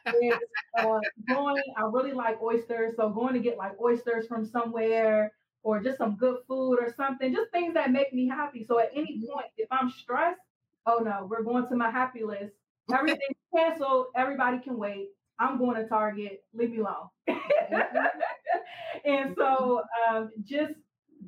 it's 0.07 0.45
uh, 0.79 1.01
going, 1.29 1.63
I 1.77 1.83
really 1.91 2.13
like 2.13 2.41
oysters. 2.41 2.95
So 2.97 3.11
going 3.11 3.35
to 3.35 3.41
get 3.41 3.59
like 3.59 3.73
oysters 3.81 4.29
from 4.29 4.47
somewhere 4.47 5.33
or 5.65 5.81
just 5.83 5.99
some 5.99 6.15
good 6.17 6.39
food 6.47 6.77
or 6.81 6.95
something, 6.97 7.35
just 7.35 7.51
things 7.51 7.75
that 7.75 7.91
make 7.91 8.13
me 8.13 8.29
happy. 8.29 8.65
So 8.65 8.79
at 8.79 8.91
any 8.95 9.25
point, 9.29 9.47
if 9.57 9.67
I'm 9.73 9.91
stressed, 9.91 10.39
oh 10.87 10.99
no, 10.99 11.27
we're 11.29 11.43
going 11.43 11.67
to 11.69 11.77
my 11.77 11.91
happy 11.91 12.25
list. 12.25 12.55
Everything's 12.93 13.21
canceled. 13.55 14.07
Everybody 14.17 14.59
can 14.61 14.77
wait. 14.79 15.09
I'm 15.39 15.59
going 15.59 15.77
to 15.77 15.89
Target. 15.89 16.45
Leave 16.55 16.71
me 16.71 16.79
alone. 16.79 17.09
and 19.05 19.35
so 19.37 19.83
um, 20.09 20.31
just 20.45 20.75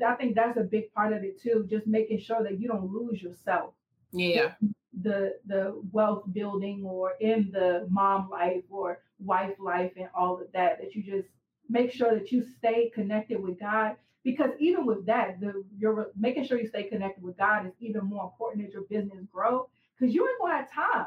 I 0.07 0.15
think 0.15 0.35
that's 0.35 0.57
a 0.57 0.63
big 0.63 0.93
part 0.95 1.13
of 1.13 1.25
it 1.25 1.41
too. 1.41 1.67
Just 1.69 1.87
making 1.87 2.21
sure 2.21 2.43
that 2.43 2.61
you 2.61 2.69
don't 2.69 2.93
lose 2.93 3.23
yourself. 3.23 3.75
Yeah. 4.13 4.53
The 5.01 5.35
the 5.47 5.81
wealth 5.93 6.25
building 6.33 6.85
or 6.85 7.13
in 7.21 7.51
the 7.53 7.87
mom 7.91 8.31
life 8.31 8.63
or 8.71 9.01
wife 9.19 9.57
life 9.59 9.93
and 9.97 10.09
all 10.15 10.41
of 10.41 10.51
that. 10.53 10.79
That 10.81 10.95
you 10.95 11.03
just 11.03 11.29
make 11.69 11.93
sure 11.93 12.15
that 12.15 12.33
you 12.33 12.45
stay 12.59 12.91
connected 12.95 13.43
with 13.43 13.61
God. 13.61 13.97
Because 14.25 14.51
even 14.59 14.85
with 14.85 15.07
that, 15.07 15.41
the 15.41 15.65
you're 15.79 16.11
making 16.19 16.45
sure 16.47 16.59
you 16.59 16.69
stay 16.69 16.85
connected 16.85 17.23
with 17.23 17.39
God 17.39 17.67
is 17.67 17.73
even 17.81 18.05
more 18.05 18.25
important 18.25 18.67
as 18.67 18.73
your 18.73 18.83
business 18.83 19.25
grow. 19.33 19.69
Because 19.99 20.15
you 20.15 20.29
ain't 20.29 20.39
gonna 20.41 20.55
have 20.55 20.73
time 20.73 21.07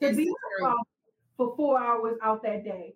to 0.00 0.14
be 0.14 0.24
is 0.24 0.28
on 0.28 0.34
the 0.34 0.58
true. 0.58 0.66
phone 0.66 0.84
for 1.36 1.56
four 1.56 1.80
hours 1.80 2.16
out 2.22 2.42
that 2.42 2.64
day. 2.64 2.94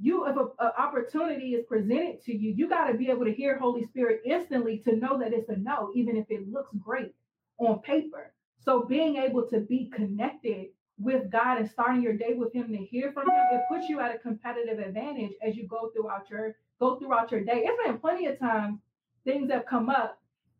You, 0.00 0.26
if 0.26 0.36
an 0.36 0.70
opportunity 0.78 1.54
is 1.54 1.64
presented 1.66 2.22
to 2.24 2.36
you, 2.36 2.52
you 2.56 2.68
got 2.68 2.86
to 2.86 2.94
be 2.94 3.10
able 3.10 3.24
to 3.24 3.32
hear 3.32 3.58
Holy 3.58 3.84
Spirit 3.84 4.22
instantly 4.24 4.78
to 4.84 4.94
know 4.94 5.18
that 5.18 5.32
it's 5.32 5.48
a 5.48 5.56
no, 5.56 5.90
even 5.94 6.16
if 6.16 6.26
it 6.30 6.48
looks 6.48 6.70
great 6.78 7.14
on 7.58 7.80
paper. 7.80 8.32
So 8.60 8.82
being 8.84 9.16
able 9.16 9.48
to 9.48 9.60
be 9.60 9.90
connected 9.92 10.66
with 11.00 11.30
God 11.30 11.58
and 11.58 11.70
starting 11.70 12.02
your 12.02 12.12
day 12.12 12.34
with 12.34 12.52
Him 12.52 12.68
to 12.70 12.76
hear 12.76 13.10
from 13.12 13.28
Him, 13.28 13.40
it 13.52 13.62
puts 13.68 13.88
you 13.88 13.98
at 14.00 14.14
a 14.14 14.18
competitive 14.18 14.78
advantage 14.78 15.32
as 15.42 15.56
you 15.56 15.66
go 15.66 15.90
throughout 15.94 16.30
your 16.30 16.54
go 16.78 16.96
throughout 16.98 17.32
your 17.32 17.42
day. 17.42 17.64
It's 17.64 17.82
been 17.84 17.98
plenty 17.98 18.26
of 18.26 18.38
times 18.38 18.78
things 19.24 19.50
have 19.50 19.66
come 19.66 19.88
up 19.90 20.18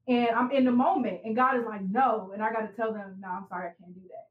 and 0.08 0.30
I'm 0.30 0.50
in 0.52 0.64
the 0.64 0.72
moment 0.72 1.20
and 1.24 1.36
God 1.36 1.56
is 1.58 1.64
like, 1.66 1.82
no, 1.88 2.30
and 2.32 2.42
I 2.42 2.52
got 2.52 2.62
to 2.62 2.76
tell 2.76 2.92
them, 2.92 3.16
no, 3.20 3.28
I'm 3.28 3.46
sorry, 3.48 3.68
I 3.68 3.82
can't 3.82 3.94
do 3.94 4.00
that 4.08 4.28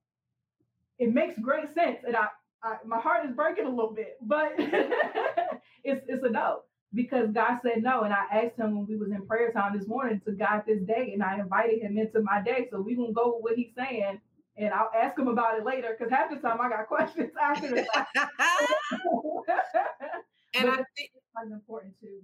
it 1.00 1.14
makes 1.14 1.40
great 1.40 1.74
sense 1.74 2.00
and 2.06 2.16
I, 2.16 2.28
I 2.64 2.78
my 2.86 3.00
heart 3.00 3.26
is 3.26 3.36
breaking 3.36 3.66
a 3.66 3.70
little 3.70 3.94
bit 3.94 4.18
but 4.22 4.54
it's 4.58 6.06
it's 6.08 6.24
a 6.24 6.30
no 6.30 6.62
because 6.94 7.30
god 7.34 7.60
said 7.64 7.84
no 7.84 8.04
and 8.04 8.14
i 8.14 8.26
asked 8.32 8.58
him 8.58 8.76
when 8.76 8.88
we 8.88 8.96
was 8.96 9.12
in 9.12 9.26
prayer 9.26 9.52
time 9.52 9.78
this 9.78 9.88
morning 9.88 10.22
to 10.26 10.32
God 10.32 10.64
this 10.68 10.82
day 10.84 11.12
and 11.14 11.24
i 11.24 11.40
invited 11.40 11.82
him 11.82 11.98
into 11.98 12.22
my 12.22 12.42
day 12.42 12.68
so 12.72 12.82
we 12.82 12.96
gonna 12.96 13.14
go 13.14 13.36
with 13.36 13.44
what 13.44 13.56
he's 13.56 13.74
saying 13.78 14.20
and 14.58 14.74
i'll 14.74 14.92
ask 14.98 15.18
him 15.18 15.28
about 15.28 15.58
it 15.60 15.66
later 15.66 15.96
because 15.98 16.12
half 16.12 16.30
the 16.30 16.38
time 16.38 16.60
i 16.62 16.70
got 16.70 16.88
questions 16.90 17.32
after 17.42 17.70
the 17.70 17.84
fact. 17.94 18.18
And 20.56 20.66
But 20.66 20.74
I 20.80 20.84
think 20.96 21.12
that's 21.36 21.52
important 21.52 21.94
too 22.02 22.22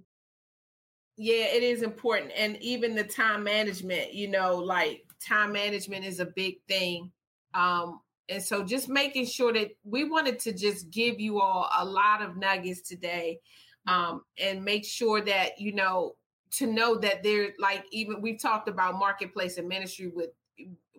Yeah, 1.16 1.44
it 1.44 1.62
is 1.62 1.82
important. 1.82 2.32
And 2.36 2.56
even 2.60 2.94
the 2.94 3.04
time 3.04 3.44
management, 3.44 4.14
you 4.14 4.28
know, 4.28 4.56
like 4.56 5.04
time 5.26 5.52
management 5.52 6.04
is 6.04 6.18
a 6.20 6.26
big 6.26 6.56
thing. 6.68 7.12
Um, 7.54 8.00
and 8.28 8.42
so 8.42 8.64
just 8.64 8.88
making 8.88 9.26
sure 9.26 9.52
that 9.52 9.70
we 9.84 10.04
wanted 10.04 10.38
to 10.40 10.52
just 10.52 10.90
give 10.90 11.20
you 11.20 11.40
all 11.40 11.68
a 11.78 11.84
lot 11.84 12.22
of 12.22 12.36
nuggets 12.36 12.80
today 12.80 13.38
um, 13.86 14.22
and 14.38 14.64
make 14.64 14.84
sure 14.84 15.20
that, 15.20 15.60
you 15.60 15.72
know, 15.72 16.16
to 16.52 16.66
know 16.66 16.96
that 16.96 17.22
they're 17.22 17.50
like 17.58 17.84
even 17.90 18.22
we've 18.22 18.40
talked 18.40 18.68
about 18.68 18.94
marketplace 18.96 19.58
and 19.58 19.66
ministry 19.66 20.12
with 20.14 20.30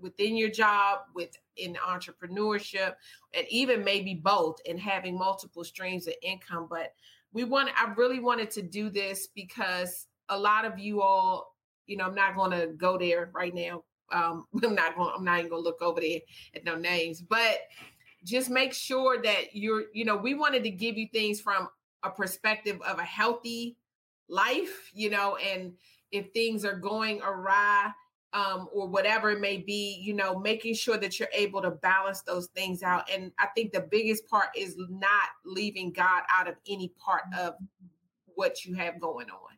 within 0.01 0.35
your 0.35 0.49
job 0.49 0.99
with 1.15 1.29
in 1.55 1.75
entrepreneurship 1.75 2.93
and 3.33 3.45
even 3.49 3.81
maybe 3.81 4.13
both 4.13 4.57
and 4.67 4.77
having 4.77 5.17
multiple 5.17 5.63
streams 5.63 6.07
of 6.07 6.13
income 6.21 6.67
but 6.69 6.93
we 7.35 7.43
want 7.43 7.69
i 7.77 7.93
really 7.95 8.19
wanted 8.19 8.49
to 8.49 8.63
do 8.63 8.89
this 8.89 9.27
because 9.35 10.07
a 10.29 10.39
lot 10.39 10.65
of 10.65 10.79
you 10.79 11.01
all 11.01 11.53
you 11.85 11.95
know 11.95 12.05
i'm 12.05 12.15
not 12.15 12.35
going 12.35 12.49
to 12.49 12.67
go 12.77 12.97
there 12.97 13.29
right 13.35 13.53
now. 13.53 13.83
Um 14.11 14.45
i'm 14.63 14.73
not 14.73 14.95
going 14.95 15.13
i'm 15.15 15.23
not 15.23 15.37
even 15.39 15.51
going 15.51 15.61
to 15.61 15.69
look 15.69 15.81
over 15.83 16.01
there 16.01 16.21
at 16.55 16.63
no 16.63 16.75
names 16.75 17.21
but 17.21 17.59
just 18.23 18.49
make 18.49 18.73
sure 18.73 19.21
that 19.21 19.53
you're 19.53 19.83
you 19.93 20.05
know 20.05 20.15
we 20.15 20.33
wanted 20.33 20.63
to 20.63 20.71
give 20.71 20.97
you 20.97 21.07
things 21.13 21.39
from 21.39 21.67
a 22.01 22.09
perspective 22.09 22.81
of 22.81 22.97
a 22.97 23.03
healthy 23.03 23.77
life 24.29 24.89
you 24.93 25.11
know 25.11 25.35
and 25.35 25.73
if 26.11 26.31
things 26.31 26.65
are 26.65 26.77
going 26.77 27.21
awry 27.21 27.91
um, 28.35 28.67
or 28.73 28.85
whatever 28.85 29.31
it 29.31 29.39
may 29.39 29.57
be, 29.57 29.97
you 30.01 30.13
know, 30.13 30.37
making 30.37 30.73
sure 30.73 30.97
that 30.97 31.17
you're 31.17 31.29
able 31.33 31.61
to 31.61 31.71
balance 31.71 32.21
those 32.21 32.47
things 32.47 32.83
out. 32.83 33.09
And 33.09 33.31
I 33.39 33.47
think 33.55 33.71
the 33.71 33.87
biggest 33.89 34.27
part 34.27 34.49
is 34.57 34.75
not 34.77 35.29
leaving 35.45 35.93
God 35.93 36.23
out 36.29 36.49
of 36.49 36.55
any 36.67 36.89
part 36.99 37.23
of 37.39 37.55
what 38.35 38.65
you 38.65 38.75
have 38.75 38.99
going 38.99 39.29
on. 39.29 39.55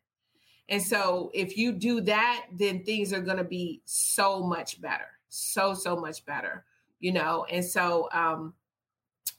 And 0.70 0.82
so 0.82 1.32
if 1.34 1.58
you 1.58 1.72
do 1.72 2.02
that, 2.02 2.46
then 2.54 2.84
things 2.84 3.14
are 3.14 3.22
going 3.22 3.38
to 3.38 3.44
be 3.44 3.82
so 3.86 4.44
much 4.44 4.80
better. 4.80 5.08
So, 5.30 5.74
so 5.74 5.96
much 5.96 6.24
better, 6.26 6.64
you 7.00 7.12
know. 7.12 7.48
And 7.50 7.66
so, 7.66 8.10
um, 8.14 8.54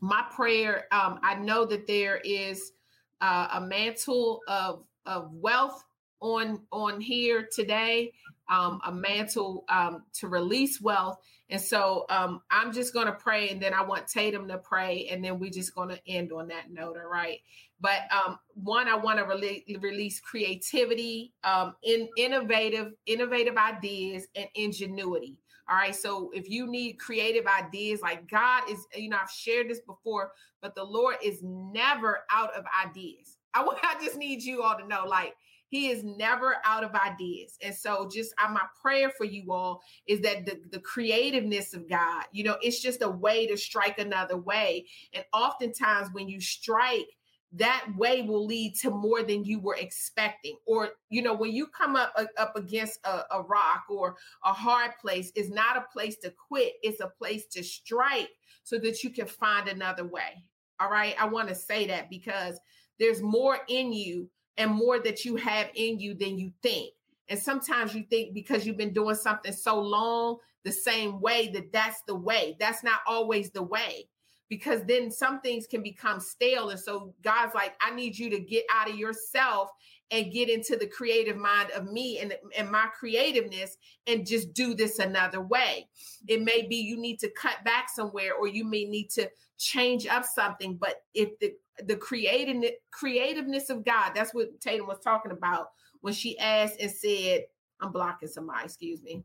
my 0.01 0.25
prayer, 0.31 0.87
um, 0.93 1.19
I 1.23 1.37
know 1.37 1.65
that 1.65 1.87
there 1.87 2.17
is 2.19 2.73
uh, 3.21 3.49
a 3.55 3.61
mantle 3.61 4.41
of 4.49 4.85
of 5.07 5.33
wealth 5.33 5.83
on 6.21 6.61
on 6.71 7.01
here 7.01 7.49
today 7.51 8.13
um, 8.49 8.81
a 8.87 8.93
mantle 8.93 9.65
um, 9.69 10.05
to 10.15 10.29
release 10.29 10.81
wealth. 10.81 11.19
And 11.51 11.61
so 11.61 12.05
um, 12.11 12.43
I'm 12.51 12.73
just 12.73 12.93
going 12.93 13.07
to 13.07 13.13
pray, 13.13 13.49
and 13.49 13.61
then 13.61 13.73
I 13.73 13.83
want 13.83 14.07
Tatum 14.07 14.49
to 14.49 14.59
pray, 14.59 15.09
and 15.11 15.25
then 15.25 15.39
we're 15.39 15.51
just 15.51 15.75
going 15.75 15.89
to 15.89 16.01
end 16.07 16.33
on 16.33 16.49
that 16.49 16.71
note. 16.71 16.97
All 17.03 17.11
right. 17.11 17.39
But 17.81 18.01
um, 18.13 18.39
one, 18.55 18.89
I 18.89 18.97
want 18.97 19.19
to 19.19 19.25
rele- 19.25 19.83
release 19.83 20.21
creativity, 20.21 21.33
um, 21.45 21.75
in 21.83 22.09
innovative, 22.17 22.93
innovative 23.07 23.57
ideas, 23.57 24.27
and 24.35 24.47
ingenuity. 24.55 25.39
All 25.69 25.77
right. 25.77 25.95
So 25.95 26.31
if 26.35 26.49
you 26.49 26.67
need 26.67 26.95
creative 26.95 27.47
ideas, 27.47 28.01
like 28.01 28.29
God 28.29 28.63
is, 28.71 28.87
you 28.95 29.11
know, 29.11 29.19
I've 29.21 29.31
shared 29.31 29.69
this 29.69 29.81
before, 29.81 30.33
but 30.63 30.75
the 30.75 30.85
Lord 30.85 31.17
is 31.23 31.41
never 31.43 32.25
out 32.31 32.55
of 32.55 32.65
ideas. 32.87 33.37
I, 33.55 33.67
I 33.83 34.03
just 34.03 34.17
need 34.17 34.43
you 34.43 34.63
all 34.63 34.79
to 34.79 34.87
know, 34.87 35.05
like, 35.07 35.35
he 35.69 35.89
is 35.89 36.03
never 36.05 36.57
out 36.65 36.85
of 36.85 36.95
ideas. 36.95 37.57
And 37.63 37.75
so 37.75 38.09
just 38.13 38.35
uh, 38.43 38.51
my 38.51 38.63
prayer 38.81 39.11
for 39.11 39.25
you 39.25 39.53
all 39.53 39.81
is 40.07 40.21
that 40.21 40.47
the, 40.47 40.61
the 40.71 40.81
creativeness 40.81 41.75
of 41.75 41.89
God, 41.89 42.25
you 42.33 42.45
know, 42.45 42.57
it's 42.63 42.81
just 42.81 43.03
a 43.03 43.09
way 43.09 43.47
to 43.47 43.57
strike 43.57 43.99
another 43.99 44.37
way. 44.37 44.87
And 45.13 45.25
oftentimes 45.33 46.09
when 46.13 46.29
you 46.29 46.41
strike, 46.41 47.07
that 47.53 47.87
way 47.97 48.23
will 48.23 48.45
lead 48.45 48.75
to 48.75 48.91
more 48.91 49.23
than 49.23 49.45
you 49.45 49.59
were 49.59 49.77
expecting. 49.77 50.57
Or, 50.67 50.91
you 51.09 51.23
know, 51.23 51.35
when 51.35 51.53
you 51.53 51.67
come 51.67 51.97
up 51.97 52.13
uh, 52.17 52.27
up 52.37 52.57
against 52.57 52.99
a, 53.05 53.23
a 53.31 53.43
rock 53.43 53.85
or 53.89 54.17
a 54.45 54.53
hard 54.53 54.93
place, 55.01 55.33
it's 55.35 55.51
not 55.51 55.77
a 55.77 55.87
place 55.93 56.17
to 56.19 56.33
quit. 56.49 56.75
It's 56.83 57.01
a 57.01 57.13
place 57.19 57.47
to 57.53 57.63
strike 57.63 58.29
so 58.65 58.79
that 58.81 59.03
you 59.03 59.11
can 59.11 59.27
find 59.27 59.69
another 59.69 60.07
way. 60.07 60.45
All 60.79 60.91
right. 60.91 61.15
I 61.19 61.27
want 61.27 61.49
to 61.49 61.55
say 61.55 61.87
that 61.87 62.11
because 62.11 62.61
there's 62.99 63.23
more 63.23 63.59
in 63.69 63.93
you 63.93 64.29
and 64.59 64.71
more 64.71 64.99
that 64.99 65.25
you 65.25 65.37
have 65.37 65.71
in 65.75 65.99
you 65.99 66.15
than 66.15 66.39
you 66.39 66.53
think. 66.63 66.93
And 67.29 67.39
sometimes 67.39 67.95
you 67.95 68.05
think 68.11 68.35
because 68.35 68.67
you've 68.67 68.77
been 68.77 68.93
doing 68.93 69.15
something 69.15 69.53
so 69.53 69.81
long 69.81 70.39
the 70.65 70.73
same 70.73 71.21
way 71.21 71.49
that 71.55 71.73
that's 71.73 72.03
the 72.03 72.15
way. 72.15 72.57
That's 72.59 72.83
not 72.83 73.01
always 73.07 73.51
the 73.51 73.63
way 73.63 74.09
because 74.49 74.83
then 74.85 75.11
some 75.11 75.41
things 75.41 75.67
can 75.67 75.83
become 75.83 76.21
stale. 76.21 76.71
And 76.71 76.81
so 76.81 77.15
God's 77.23 77.55
like, 77.55 77.75
I 77.81 77.95
need 77.95 78.19
you 78.19 78.31
to 78.31 78.41
get 78.41 78.65
out 78.73 78.89
of 78.89 78.97
yourself 78.97 79.71
and 80.11 80.33
get 80.33 80.49
into 80.49 80.77
the 80.77 80.87
creative 80.87 81.37
mind 81.37 81.71
of 81.73 81.93
me 81.93 82.19
and, 82.19 82.35
and 82.57 82.71
my 82.71 82.87
creativeness 82.99 83.77
and 84.07 84.27
just 84.27 84.55
do 84.55 84.75
this 84.75 84.99
another 84.99 85.43
way. 85.43 85.87
It 86.27 86.43
may 86.43 86.67
be 86.67 86.77
you 86.77 86.97
need 86.99 87.19
to 87.21 87.31
cut 87.31 87.63
back 87.65 87.89
somewhere 87.91 88.35
or 88.35 88.49
you 88.49 88.65
may 88.65 88.85
need 88.85 89.11
to 89.11 89.31
change 89.59 90.07
up 90.07 90.25
something. 90.25 90.77
But 90.77 91.03
if 91.13 91.39
the 91.41 91.53
the 91.87 91.97
creative 91.97 92.73
creativeness 92.91 93.71
of 93.71 93.85
God, 93.85 94.13
that's 94.15 94.35
what 94.35 94.61
Tatum 94.61 94.87
was 94.87 94.99
talking 95.01 95.33
about 95.33 95.71
when 96.01 96.15
she 96.15 96.39
asked 96.39 96.81
and 96.81 96.91
said, 96.91 97.45
I'm 97.81 97.93
blocking 97.93 98.29
somebody, 98.29 98.65
excuse 98.65 99.03
me, 99.03 99.25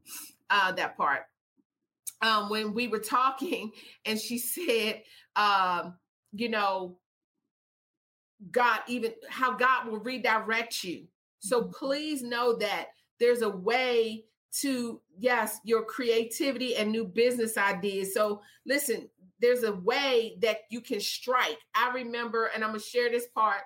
uh, 0.49 0.71
that 0.73 0.97
part. 0.97 1.21
Um, 2.21 2.49
when 2.49 2.73
we 2.73 2.87
were 2.87 2.99
talking 2.99 3.71
and 4.05 4.19
she 4.19 4.37
said, 4.37 5.03
um, 5.35 5.95
you 6.31 6.49
know, 6.49 6.97
God, 8.51 8.79
even 8.87 9.13
how 9.29 9.55
God 9.55 9.87
will 9.87 9.99
redirect 9.99 10.83
you. 10.83 11.05
So 11.39 11.61
mm-hmm. 11.61 11.71
please 11.71 12.23
know 12.23 12.57
that 12.57 12.87
there's 13.19 13.41
a 13.41 13.49
way 13.49 14.25
to, 14.61 15.01
yes, 15.17 15.59
your 15.63 15.83
creativity 15.83 16.75
and 16.75 16.91
new 16.91 17.05
business 17.05 17.57
ideas. 17.57 18.13
So 18.13 18.41
listen, 18.65 19.09
there's 19.43 19.63
a 19.63 19.73
way 19.73 20.37
that 20.41 20.59
you 20.69 20.79
can 20.79 21.01
strike. 21.01 21.57
I 21.75 21.91
remember, 21.93 22.45
and 22.45 22.63
I'm 22.63 22.69
gonna 22.69 22.79
share 22.79 23.09
this 23.09 23.27
part. 23.35 23.61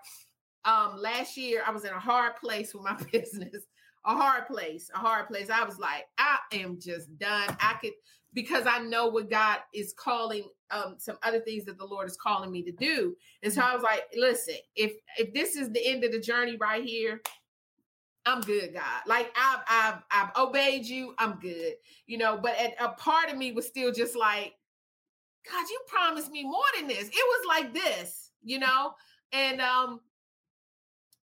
Um, 0.66 0.98
last 0.98 1.38
year 1.38 1.62
I 1.66 1.72
was 1.72 1.86
in 1.86 1.94
a 1.94 2.00
hard 2.00 2.36
place 2.38 2.74
with 2.74 2.84
my 2.84 2.98
business, 3.12 3.64
a 4.04 4.16
hard 4.16 4.48
place, 4.48 4.90
a 4.96 4.98
hard 4.98 5.28
place. 5.28 5.52
I 5.52 5.64
was 5.64 5.78
like, 5.78 6.06
I 6.18 6.40
am 6.54 6.80
just 6.82 7.16
done. 7.20 7.56
I 7.62 7.76
could 7.80 7.94
because 8.34 8.66
I 8.66 8.80
know 8.80 9.08
what 9.08 9.30
God 9.30 9.60
is 9.74 9.94
calling 9.94 10.50
um 10.72 10.96
some 10.98 11.18
other 11.22 11.40
things 11.40 11.64
that 11.66 11.78
the 11.78 11.86
Lord 11.86 12.08
is 12.08 12.18
calling 12.18 12.52
me 12.52 12.64
to 12.64 12.72
do. 12.72 13.16
And 13.44 13.54
so 13.54 13.62
I 13.62 13.76
was 13.76 13.84
like, 13.84 14.02
listen, 14.16 14.56
if 14.76 14.94
if 15.20 15.32
this 15.32 15.56
is 15.56 15.72
the 15.72 15.86
end 15.86 16.04
of 16.04 16.12
the 16.12 16.20
journey 16.20 16.58
right 16.58 16.84
here, 16.84 17.22
I'm 18.26 18.42
good, 18.42 18.74
God. 18.74 19.02
Like 19.06 19.32
I've 19.38 19.62
I've 19.70 20.04
I've 20.10 20.36
obeyed 20.36 20.86
you. 20.86 21.14
I'm 21.20 21.38
good. 21.40 21.74
You 22.08 22.18
know, 22.18 22.40
but 22.42 22.58
at, 22.58 22.74
a 22.80 22.90
part 22.94 23.30
of 23.30 23.38
me 23.38 23.52
was 23.52 23.68
still 23.68 23.94
just 23.94 24.16
like, 24.16 24.56
God, 25.52 25.66
you 25.70 25.80
promised 25.88 26.32
me 26.32 26.44
more 26.44 26.64
than 26.78 26.88
this. 26.88 27.08
It 27.08 27.14
was 27.14 27.46
like 27.48 27.74
this, 27.74 28.32
you 28.44 28.60
know? 28.60 28.94
And 29.32 29.62
um, 29.62 30.02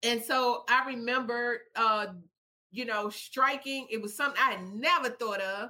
and 0.03 0.23
so 0.23 0.63
I 0.69 0.85
remember 0.87 1.59
uh, 1.75 2.07
you 2.71 2.85
know, 2.85 3.09
striking. 3.09 3.87
It 3.89 4.01
was 4.01 4.15
something 4.15 4.41
I 4.41 4.51
had 4.51 4.73
never 4.73 5.09
thought 5.09 5.41
of. 5.41 5.69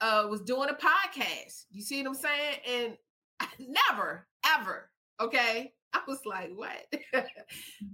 Uh, 0.00 0.26
was 0.28 0.40
doing 0.40 0.68
a 0.68 0.74
podcast. 0.74 1.66
You 1.70 1.80
see 1.80 2.02
what 2.02 2.08
I'm 2.08 2.14
saying? 2.14 2.56
And 2.68 2.96
I 3.38 3.46
never, 3.90 4.26
ever, 4.44 4.90
okay, 5.20 5.72
I 5.94 6.00
was 6.08 6.20
like, 6.24 6.50
what? 6.54 6.86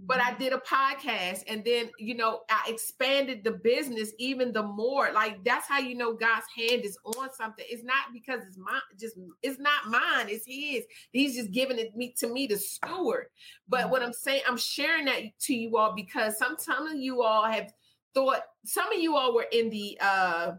but 0.07 0.21
I 0.21 0.31
mm-hmm. 0.31 0.43
did 0.43 0.53
a 0.53 0.59
podcast 0.59 1.43
and 1.49 1.65
then, 1.65 1.91
you 1.99 2.15
know, 2.15 2.41
I 2.49 2.65
expanded 2.69 3.43
the 3.45 3.53
business 3.53 4.13
even 4.19 4.53
the 4.53 4.63
more. 4.63 5.11
Like 5.13 5.45
that's 5.45 5.69
how 5.69 5.79
you 5.79 5.97
know 5.97 6.15
God's 6.15 6.47
hand 6.57 6.85
is 6.85 6.99
on 7.05 7.29
something. 7.35 7.65
It's 7.69 7.85
not 7.85 8.13
because 8.13 8.45
it's 8.47 8.59
mine, 8.59 8.81
just 8.99 9.17
it's 9.43 9.59
not 9.59 9.89
mine, 9.89 10.29
it's 10.29 10.47
his. 10.47 10.85
He's 11.11 11.37
just 11.37 11.51
giving 11.51 11.79
it 11.79 11.97
me 11.97 12.15
to 12.19 12.29
me 12.29 12.47
to 12.49 12.59
steward. 12.59 13.27
But 13.69 13.91
what 13.91 14.01
mm-hmm. 14.01 14.09
I'm 14.09 14.13
saying, 14.13 14.43
I'm 14.49 14.59
sharing 14.59 15.07
that 15.07 15.23
to 15.41 15.55
you 15.55 15.77
all 15.77 15.95
because 15.95 16.39
some 16.39 16.57
some 16.59 16.87
of 16.87 16.97
you 16.97 17.23
all 17.23 17.45
have 17.45 17.73
thought 18.15 18.43
some 18.65 18.93
of 18.93 18.99
you 18.99 19.17
all 19.17 19.35
were 19.35 19.47
in 19.53 19.71
the 19.71 19.99
uh 20.01 20.53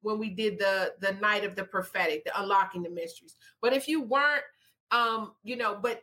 when 0.00 0.18
we 0.18 0.30
did 0.30 0.58
the 0.58 0.94
the 1.00 1.12
night 1.14 1.44
of 1.44 1.56
the 1.56 1.64
prophetic, 1.64 2.24
the 2.24 2.40
unlocking 2.40 2.82
the 2.82 2.90
mysteries. 2.90 3.36
But 3.60 3.72
if 3.72 3.88
you 3.88 4.02
weren't 4.02 4.44
um, 4.90 5.32
you 5.42 5.56
know, 5.56 5.78
but 5.80 6.02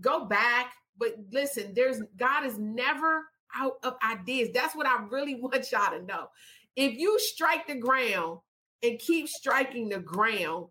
go 0.00 0.24
back. 0.24 0.72
But 0.98 1.16
listen, 1.32 1.72
there's 1.74 2.02
God 2.16 2.44
is 2.44 2.58
never 2.58 3.24
out 3.56 3.78
of 3.82 3.96
ideas. 4.08 4.50
That's 4.52 4.74
what 4.74 4.86
I 4.86 5.02
really 5.10 5.34
want 5.40 5.70
y'all 5.70 5.90
to 5.90 6.04
know. 6.04 6.28
If 6.76 6.98
you 6.98 7.18
strike 7.18 7.66
the 7.66 7.74
ground 7.74 8.38
and 8.82 8.98
keep 8.98 9.28
striking 9.28 9.88
the 9.88 9.98
ground, 9.98 10.66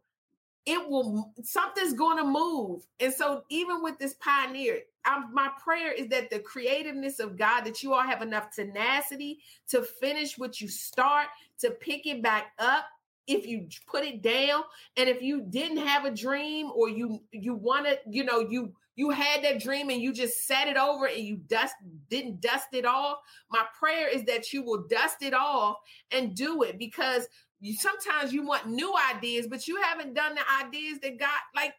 it 0.66 0.90
will 0.90 1.34
something's 1.44 1.94
going 1.94 2.18
to 2.18 2.26
move. 2.26 2.86
And 3.00 3.14
so 3.14 3.44
even 3.50 3.82
with 3.82 3.98
this 4.00 4.16
pioneer, 4.16 4.82
I'm, 5.06 5.34
my 5.34 5.50
prayer 5.64 5.94
is 5.94 6.10
that 6.10 6.30
the 6.30 6.40
creativeness 6.40 7.20
of 7.20 7.38
God, 7.38 7.62
that 7.62 7.82
you 7.82 7.94
all 7.94 8.04
have 8.04 8.22
enough 8.22 8.54
tenacity 8.54 9.40
to 9.70 9.82
finish 9.82 10.38
what 10.38 10.60
you 10.60 10.68
start, 10.68 11.28
to 11.60 11.72
pick 11.72 12.06
it 12.06 12.22
back 12.22 12.52
up, 12.60 12.86
if 13.28 13.46
you 13.46 13.68
put 13.86 14.04
it 14.04 14.22
down 14.22 14.64
and 14.96 15.10
if 15.10 15.22
you 15.22 15.42
didn't 15.42 15.86
have 15.86 16.06
a 16.06 16.12
dream 16.12 16.72
or 16.74 16.90
you 16.90 17.22
you 17.32 17.54
want 17.54 17.86
to 17.86 17.98
you 18.10 18.24
know 18.24 18.40
you 18.40 18.74
you 18.98 19.12
had 19.12 19.44
that 19.44 19.62
dream 19.62 19.90
and 19.90 20.02
you 20.02 20.12
just 20.12 20.46
set 20.46 20.68
it 20.68 20.76
over 20.76 21.06
and 21.06 21.24
you 21.24 21.38
dust 21.48 21.76
didn't 22.10 22.42
dust 22.42 22.68
it 22.74 22.86
off 22.86 23.20
my 23.50 23.64
prayer 23.80 24.10
is 24.10 24.26
that 24.26 24.52
you 24.52 24.62
will 24.62 24.86
dust 24.90 25.18
it 25.22 25.34
off 25.34 25.78
and 26.12 26.36
do 26.36 26.64
it 26.64 26.78
because 26.78 27.28
you 27.62 27.74
sometimes 27.74 28.34
you 28.34 28.46
want 28.46 28.68
new 28.68 28.94
ideas 29.16 29.48
but 29.48 29.68
you 29.68 29.82
haven't 29.82 30.14
done 30.14 30.36
the 30.36 30.66
ideas 30.66 31.00
that 31.02 31.18
got 31.18 31.40
like 31.56 31.74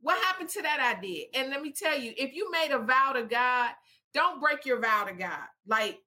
what 0.00 0.22
happened 0.24 0.48
to 0.48 0.62
that 0.62 0.96
idea 0.96 1.24
and 1.34 1.50
let 1.50 1.62
me 1.62 1.72
tell 1.72 1.98
you 1.98 2.12
if 2.16 2.34
you 2.34 2.50
made 2.50 2.72
a 2.72 2.78
vow 2.78 3.12
to 3.12 3.22
god 3.22 3.70
don't 4.12 4.40
break 4.40 4.66
your 4.66 4.80
vow 4.80 5.04
to 5.04 5.12
god 5.12 5.46
like 5.68 6.00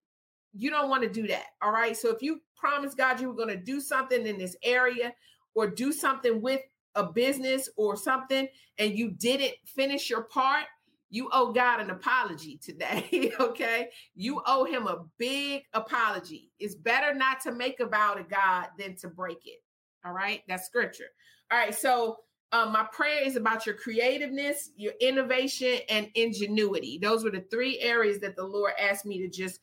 you 0.53 0.69
don't 0.69 0.89
want 0.89 1.03
to 1.03 1.09
do 1.09 1.27
that. 1.27 1.45
All 1.61 1.71
right. 1.71 1.95
So 1.95 2.09
if 2.09 2.21
you 2.21 2.41
promised 2.55 2.97
God 2.97 3.19
you 3.19 3.27
were 3.27 3.35
going 3.35 3.49
to 3.49 3.57
do 3.57 3.79
something 3.79 4.25
in 4.25 4.37
this 4.37 4.55
area 4.63 5.13
or 5.55 5.67
do 5.67 5.91
something 5.91 6.41
with 6.41 6.61
a 6.99 7.11
business 7.11 7.69
or 7.77 7.95
something 7.95 8.47
and 8.77 8.97
you 8.97 9.11
didn't 9.11 9.53
finish 9.65 10.09
your 10.09 10.23
part, 10.23 10.65
you 11.09 11.29
owe 11.33 11.51
God 11.51 11.79
an 11.79 11.89
apology 11.89 12.59
today. 12.63 13.31
okay. 13.39 13.89
You 14.15 14.41
owe 14.45 14.65
him 14.65 14.87
a 14.87 15.05
big 15.17 15.63
apology. 15.73 16.51
It's 16.59 16.75
better 16.75 17.13
not 17.13 17.39
to 17.41 17.51
make 17.51 17.79
a 17.79 17.87
vow 17.87 18.13
to 18.13 18.23
God 18.23 18.67
than 18.77 18.95
to 18.97 19.07
break 19.07 19.39
it. 19.45 19.63
All 20.05 20.13
right. 20.13 20.41
That's 20.47 20.65
scripture. 20.65 21.07
All 21.51 21.57
right. 21.57 21.73
So, 21.73 22.17
um, 22.51 22.71
my 22.71 22.87
prayer 22.91 23.21
is 23.23 23.35
about 23.35 23.67
your 23.67 23.75
creativeness, 23.75 24.71
your 24.75 24.93
innovation, 24.99 25.81
and 25.87 26.09
ingenuity. 26.15 26.97
Those 26.99 27.23
were 27.23 27.29
the 27.29 27.45
three 27.51 27.77
areas 27.79 28.19
that 28.21 28.35
the 28.35 28.43
Lord 28.43 28.73
asked 28.81 29.05
me 29.05 29.19
to 29.19 29.29
just 29.29 29.59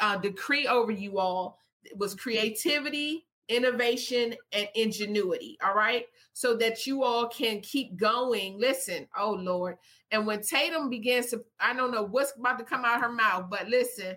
uh, 0.00 0.16
decree 0.16 0.66
over 0.66 0.90
you 0.90 1.20
all 1.20 1.60
it 1.84 1.96
was 1.98 2.14
creativity, 2.14 3.26
innovation, 3.48 4.34
and 4.52 4.68
ingenuity. 4.74 5.58
All 5.64 5.74
right. 5.74 6.06
So 6.32 6.56
that 6.56 6.86
you 6.86 7.04
all 7.04 7.28
can 7.28 7.60
keep 7.60 7.96
going. 7.96 8.58
Listen, 8.58 9.06
oh 9.16 9.32
Lord. 9.32 9.76
And 10.10 10.26
when 10.26 10.42
Tatum 10.42 10.90
begins 10.90 11.26
to, 11.26 11.44
I 11.60 11.74
don't 11.74 11.92
know 11.92 12.02
what's 12.02 12.32
about 12.38 12.58
to 12.58 12.64
come 12.64 12.84
out 12.84 13.00
her 13.00 13.12
mouth, 13.12 13.46
but 13.50 13.68
listen, 13.68 14.16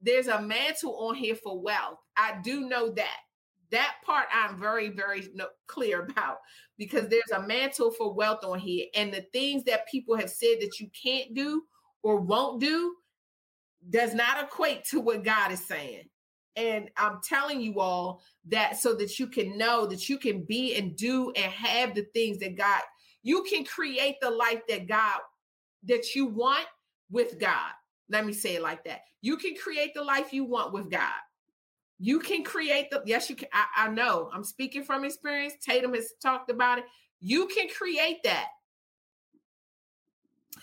there's 0.00 0.28
a 0.28 0.40
mantle 0.42 0.96
on 1.06 1.14
here 1.14 1.36
for 1.36 1.60
wealth. 1.60 1.98
I 2.16 2.38
do 2.42 2.68
know 2.68 2.90
that. 2.90 3.18
That 3.70 3.94
part 4.04 4.26
I'm 4.30 4.60
very, 4.60 4.90
very 4.90 5.28
clear 5.66 6.02
about 6.02 6.38
because 6.76 7.08
there's 7.08 7.30
a 7.34 7.46
mantle 7.46 7.90
for 7.90 8.12
wealth 8.12 8.44
on 8.44 8.58
here. 8.58 8.86
And 8.94 9.12
the 9.12 9.24
things 9.32 9.64
that 9.64 9.88
people 9.88 10.14
have 10.16 10.28
said 10.28 10.56
that 10.60 10.78
you 10.78 10.90
can't 11.00 11.34
do 11.34 11.62
or 12.02 12.16
won't 12.20 12.60
do, 12.60 12.94
does 13.90 14.14
not 14.14 14.42
equate 14.42 14.84
to 14.84 15.00
what 15.00 15.24
God 15.24 15.52
is 15.52 15.64
saying. 15.64 16.04
And 16.56 16.90
I'm 16.96 17.20
telling 17.22 17.60
you 17.60 17.80
all 17.80 18.22
that 18.48 18.76
so 18.76 18.94
that 18.96 19.18
you 19.18 19.26
can 19.26 19.56
know 19.56 19.86
that 19.86 20.08
you 20.08 20.18
can 20.18 20.42
be 20.42 20.76
and 20.76 20.94
do 20.96 21.32
and 21.34 21.50
have 21.52 21.94
the 21.94 22.02
things 22.12 22.38
that 22.38 22.56
God, 22.56 22.80
you 23.22 23.42
can 23.44 23.64
create 23.64 24.16
the 24.20 24.30
life 24.30 24.60
that 24.68 24.86
God, 24.86 25.20
that 25.84 26.14
you 26.14 26.26
want 26.26 26.66
with 27.10 27.38
God. 27.38 27.72
Let 28.08 28.26
me 28.26 28.32
say 28.32 28.56
it 28.56 28.62
like 28.62 28.84
that. 28.84 29.02
You 29.22 29.36
can 29.36 29.54
create 29.54 29.94
the 29.94 30.02
life 30.02 30.32
you 30.32 30.44
want 30.44 30.72
with 30.72 30.90
God. 30.90 31.12
You 31.98 32.18
can 32.18 32.42
create 32.42 32.90
the, 32.90 33.02
yes, 33.06 33.30
you 33.30 33.36
can. 33.36 33.48
I, 33.52 33.84
I 33.84 33.88
know 33.88 34.28
I'm 34.34 34.44
speaking 34.44 34.82
from 34.82 35.04
experience. 35.04 35.54
Tatum 35.64 35.94
has 35.94 36.12
talked 36.20 36.50
about 36.50 36.78
it. 36.78 36.84
You 37.20 37.46
can 37.46 37.68
create 37.68 38.24
that. 38.24 38.48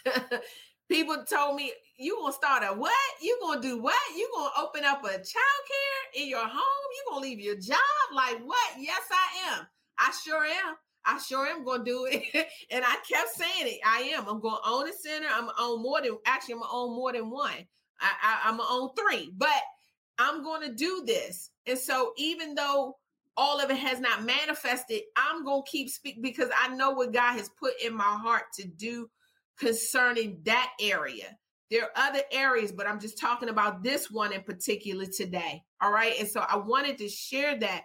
People 0.90 1.24
told 1.24 1.56
me, 1.56 1.72
you 1.98 2.18
gonna 2.20 2.34
start 2.34 2.64
a 2.64 2.74
what? 2.74 2.94
You 3.22 3.38
gonna 3.41 3.61
do 3.61 3.80
what? 3.80 3.95
You 4.18 4.28
gonna 4.36 4.49
open 4.57 4.84
up 4.84 5.03
a 5.03 5.10
child 5.10 5.24
care 5.24 6.24
in 6.24 6.28
your 6.28 6.41
home? 6.45 6.52
You 6.56 7.03
gonna 7.10 7.22
leave 7.22 7.40
your 7.40 7.57
job? 7.57 7.78
Like 8.14 8.40
what? 8.44 8.72
Yes, 8.80 9.02
I 9.11 9.53
am. 9.53 9.68
I 9.99 10.11
sure 10.26 10.45
am. 10.45 10.76
I 11.06 11.20
sure 11.20 11.45
am 11.45 11.64
gonna 11.64 11.84
do 11.84 12.07
it. 12.10 12.24
and 12.72 12.84
I 12.84 12.95
kept 13.07 13.30
saying 13.36 13.68
it. 13.76 13.80
I 13.86 13.99
am. 14.16 14.28
I'm 14.28 14.40
gonna 14.40 14.57
own 14.66 14.90
a 14.90 14.94
center. 14.94 15.28
I'm 15.32 15.45
gonna 15.45 15.57
own 15.60 15.84
more 15.84 16.02
than 16.02 16.18
actually 16.26 16.56
I'm 16.56 16.61
gonna 16.61 16.74
own 16.74 16.95
more 16.95 17.14
than 17.14 17.30
one. 17.30 17.68
I, 18.02 18.11
I, 18.24 18.40
I'm 18.45 18.57
gonna 18.57 18.70
own 18.72 18.90
three, 18.98 19.32
but 19.38 19.61
I'm 20.18 20.44
gonna 20.44 20.74
do 20.74 21.03
this. 21.06 21.52
And 21.68 21.78
so 21.78 22.14
even 22.18 22.56
though 22.56 22.98
all 23.38 23.60
of 23.60 23.70
it 23.70 23.78
has 23.78 23.99
not 23.99 24.24
manifested, 24.24 25.02
I'm 25.16 25.45
gonna 25.45 25.61
keep 25.68 25.90
speaking 25.90 26.24
because 26.24 26.49
I 26.60 26.76
know 26.76 26.91
what 26.91 27.14
God 27.14 27.34
has 27.34 27.49
put 27.60 27.74
in 27.84 27.95
my 27.95 28.03
heart 28.03 28.45
to 28.56 28.68
do 28.68 29.07
concerning 29.60 30.40
that 30.44 30.72
area. 30.81 31.38
There 31.69 31.84
are 31.84 31.91
other 31.95 32.22
areas, 32.31 32.72
but 32.72 32.88
I'm 32.88 32.99
just 32.99 33.19
talking 33.19 33.49
about 33.49 33.84
this 33.84 34.10
one 34.10 34.34
in 34.34 34.41
particular 34.41 35.06
today. 35.06 35.64
All 35.81 35.91
right. 35.91 36.14
And 36.19 36.27
so 36.27 36.44
I 36.48 36.57
wanted 36.57 36.98
to 36.98 37.07
share 37.07 37.57
that 37.60 37.84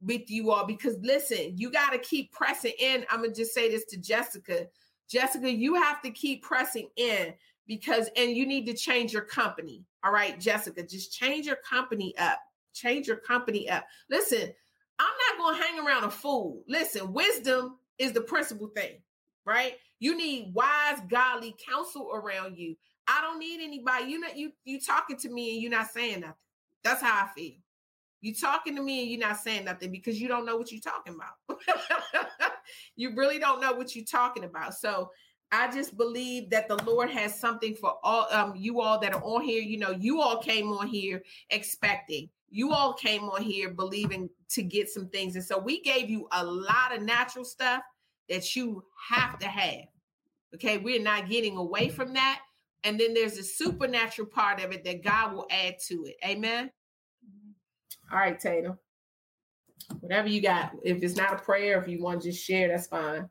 with 0.00 0.30
you 0.30 0.50
all 0.50 0.66
because 0.66 0.96
listen, 1.02 1.56
you 1.56 1.70
got 1.70 1.90
to 1.90 1.98
keep 1.98 2.30
pressing 2.30 2.74
in. 2.78 3.04
I'm 3.10 3.20
going 3.20 3.32
to 3.32 3.36
just 3.36 3.54
say 3.54 3.70
this 3.70 3.84
to 3.86 3.96
Jessica. 3.96 4.66
Jessica, 5.10 5.50
you 5.50 5.74
have 5.74 6.00
to 6.02 6.10
keep 6.10 6.42
pressing 6.42 6.88
in 6.96 7.34
because, 7.66 8.08
and 8.16 8.36
you 8.36 8.46
need 8.46 8.66
to 8.66 8.74
change 8.74 9.12
your 9.12 9.22
company. 9.22 9.84
All 10.04 10.12
right, 10.12 10.38
Jessica, 10.38 10.82
just 10.82 11.12
change 11.12 11.46
your 11.46 11.58
company 11.68 12.14
up. 12.18 12.38
Change 12.74 13.06
your 13.06 13.16
company 13.16 13.68
up. 13.70 13.84
Listen, 14.10 14.52
I'm 14.98 15.06
not 15.06 15.38
going 15.38 15.56
to 15.56 15.62
hang 15.62 15.86
around 15.86 16.04
a 16.04 16.10
fool. 16.10 16.62
Listen, 16.68 17.12
wisdom 17.12 17.78
is 17.98 18.12
the 18.12 18.20
principal 18.20 18.68
thing, 18.68 19.00
right? 19.44 19.74
You 20.04 20.14
need 20.14 20.52
wise, 20.52 20.98
godly 21.08 21.56
counsel 21.66 22.10
around 22.12 22.58
you. 22.58 22.76
I 23.08 23.22
don't 23.22 23.38
need 23.38 23.64
anybody. 23.64 24.10
You 24.10 24.20
know, 24.20 24.28
you 24.36 24.52
you 24.66 24.78
talking 24.78 25.16
to 25.16 25.30
me 25.30 25.54
and 25.54 25.62
you're 25.62 25.70
not 25.70 25.92
saying 25.92 26.20
nothing. 26.20 26.34
That's 26.82 27.00
how 27.00 27.24
I 27.24 27.28
feel. 27.34 27.54
You 28.20 28.34
talking 28.34 28.76
to 28.76 28.82
me 28.82 29.00
and 29.00 29.10
you're 29.10 29.26
not 29.26 29.38
saying 29.38 29.64
nothing 29.64 29.90
because 29.90 30.20
you 30.20 30.28
don't 30.28 30.44
know 30.44 30.58
what 30.58 30.70
you're 30.70 30.82
talking 30.82 31.14
about. 31.14 31.58
you 32.96 33.16
really 33.16 33.38
don't 33.38 33.62
know 33.62 33.72
what 33.72 33.96
you're 33.96 34.04
talking 34.04 34.44
about. 34.44 34.74
So 34.74 35.10
I 35.50 35.70
just 35.70 35.96
believe 35.96 36.50
that 36.50 36.68
the 36.68 36.84
Lord 36.84 37.08
has 37.08 37.40
something 37.40 37.74
for 37.74 37.94
all 38.02 38.26
um 38.30 38.52
you 38.54 38.82
all 38.82 39.00
that 39.00 39.14
are 39.14 39.24
on 39.24 39.40
here. 39.40 39.62
You 39.62 39.78
know, 39.78 39.92
you 39.92 40.20
all 40.20 40.36
came 40.36 40.70
on 40.70 40.86
here 40.86 41.22
expecting. 41.48 42.28
You 42.50 42.74
all 42.74 42.92
came 42.92 43.22
on 43.30 43.40
here 43.40 43.70
believing 43.70 44.28
to 44.50 44.62
get 44.62 44.90
some 44.90 45.08
things. 45.08 45.34
And 45.34 45.44
so 45.44 45.58
we 45.58 45.80
gave 45.80 46.10
you 46.10 46.28
a 46.32 46.44
lot 46.44 46.94
of 46.94 47.00
natural 47.00 47.46
stuff 47.46 47.80
that 48.28 48.54
you 48.54 48.84
have 49.08 49.38
to 49.38 49.46
have. 49.46 49.86
Okay, 50.54 50.78
we're 50.78 51.02
not 51.02 51.28
getting 51.28 51.56
away 51.56 51.88
from 51.88 52.14
that. 52.14 52.40
And 52.84 53.00
then 53.00 53.14
there's 53.14 53.38
a 53.38 53.42
supernatural 53.42 54.28
part 54.28 54.62
of 54.62 54.72
it 54.72 54.84
that 54.84 55.02
God 55.02 55.34
will 55.34 55.46
add 55.50 55.76
to 55.88 56.04
it. 56.04 56.16
Amen. 56.24 56.70
Mm-hmm. 57.26 58.14
All 58.14 58.20
right, 58.20 58.38
Tatum. 58.38 58.78
Whatever 60.00 60.28
you 60.28 60.40
got. 60.40 60.72
If 60.84 61.02
it's 61.02 61.16
not 61.16 61.32
a 61.32 61.36
prayer, 61.36 61.80
if 61.80 61.88
you 61.88 62.02
want 62.02 62.22
to 62.22 62.30
just 62.30 62.44
share, 62.44 62.68
that's 62.68 62.86
fine. 62.86 63.28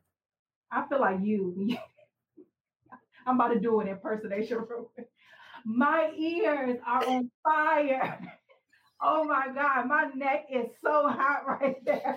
I 0.70 0.86
feel 0.88 1.00
like 1.00 1.18
you. 1.22 1.76
I'm 3.26 3.36
about 3.36 3.54
to 3.54 3.60
do 3.60 3.80
an 3.80 3.88
impersonation. 3.88 4.58
My 5.64 6.10
ears 6.18 6.78
are 6.86 7.06
on 7.06 7.30
fire. 7.42 8.18
Oh 9.06 9.24
my 9.24 9.48
God, 9.54 9.86
my 9.86 10.08
neck 10.14 10.46
is 10.50 10.66
so 10.82 11.08
hot 11.08 11.42
right 11.46 11.76
now. 11.84 12.16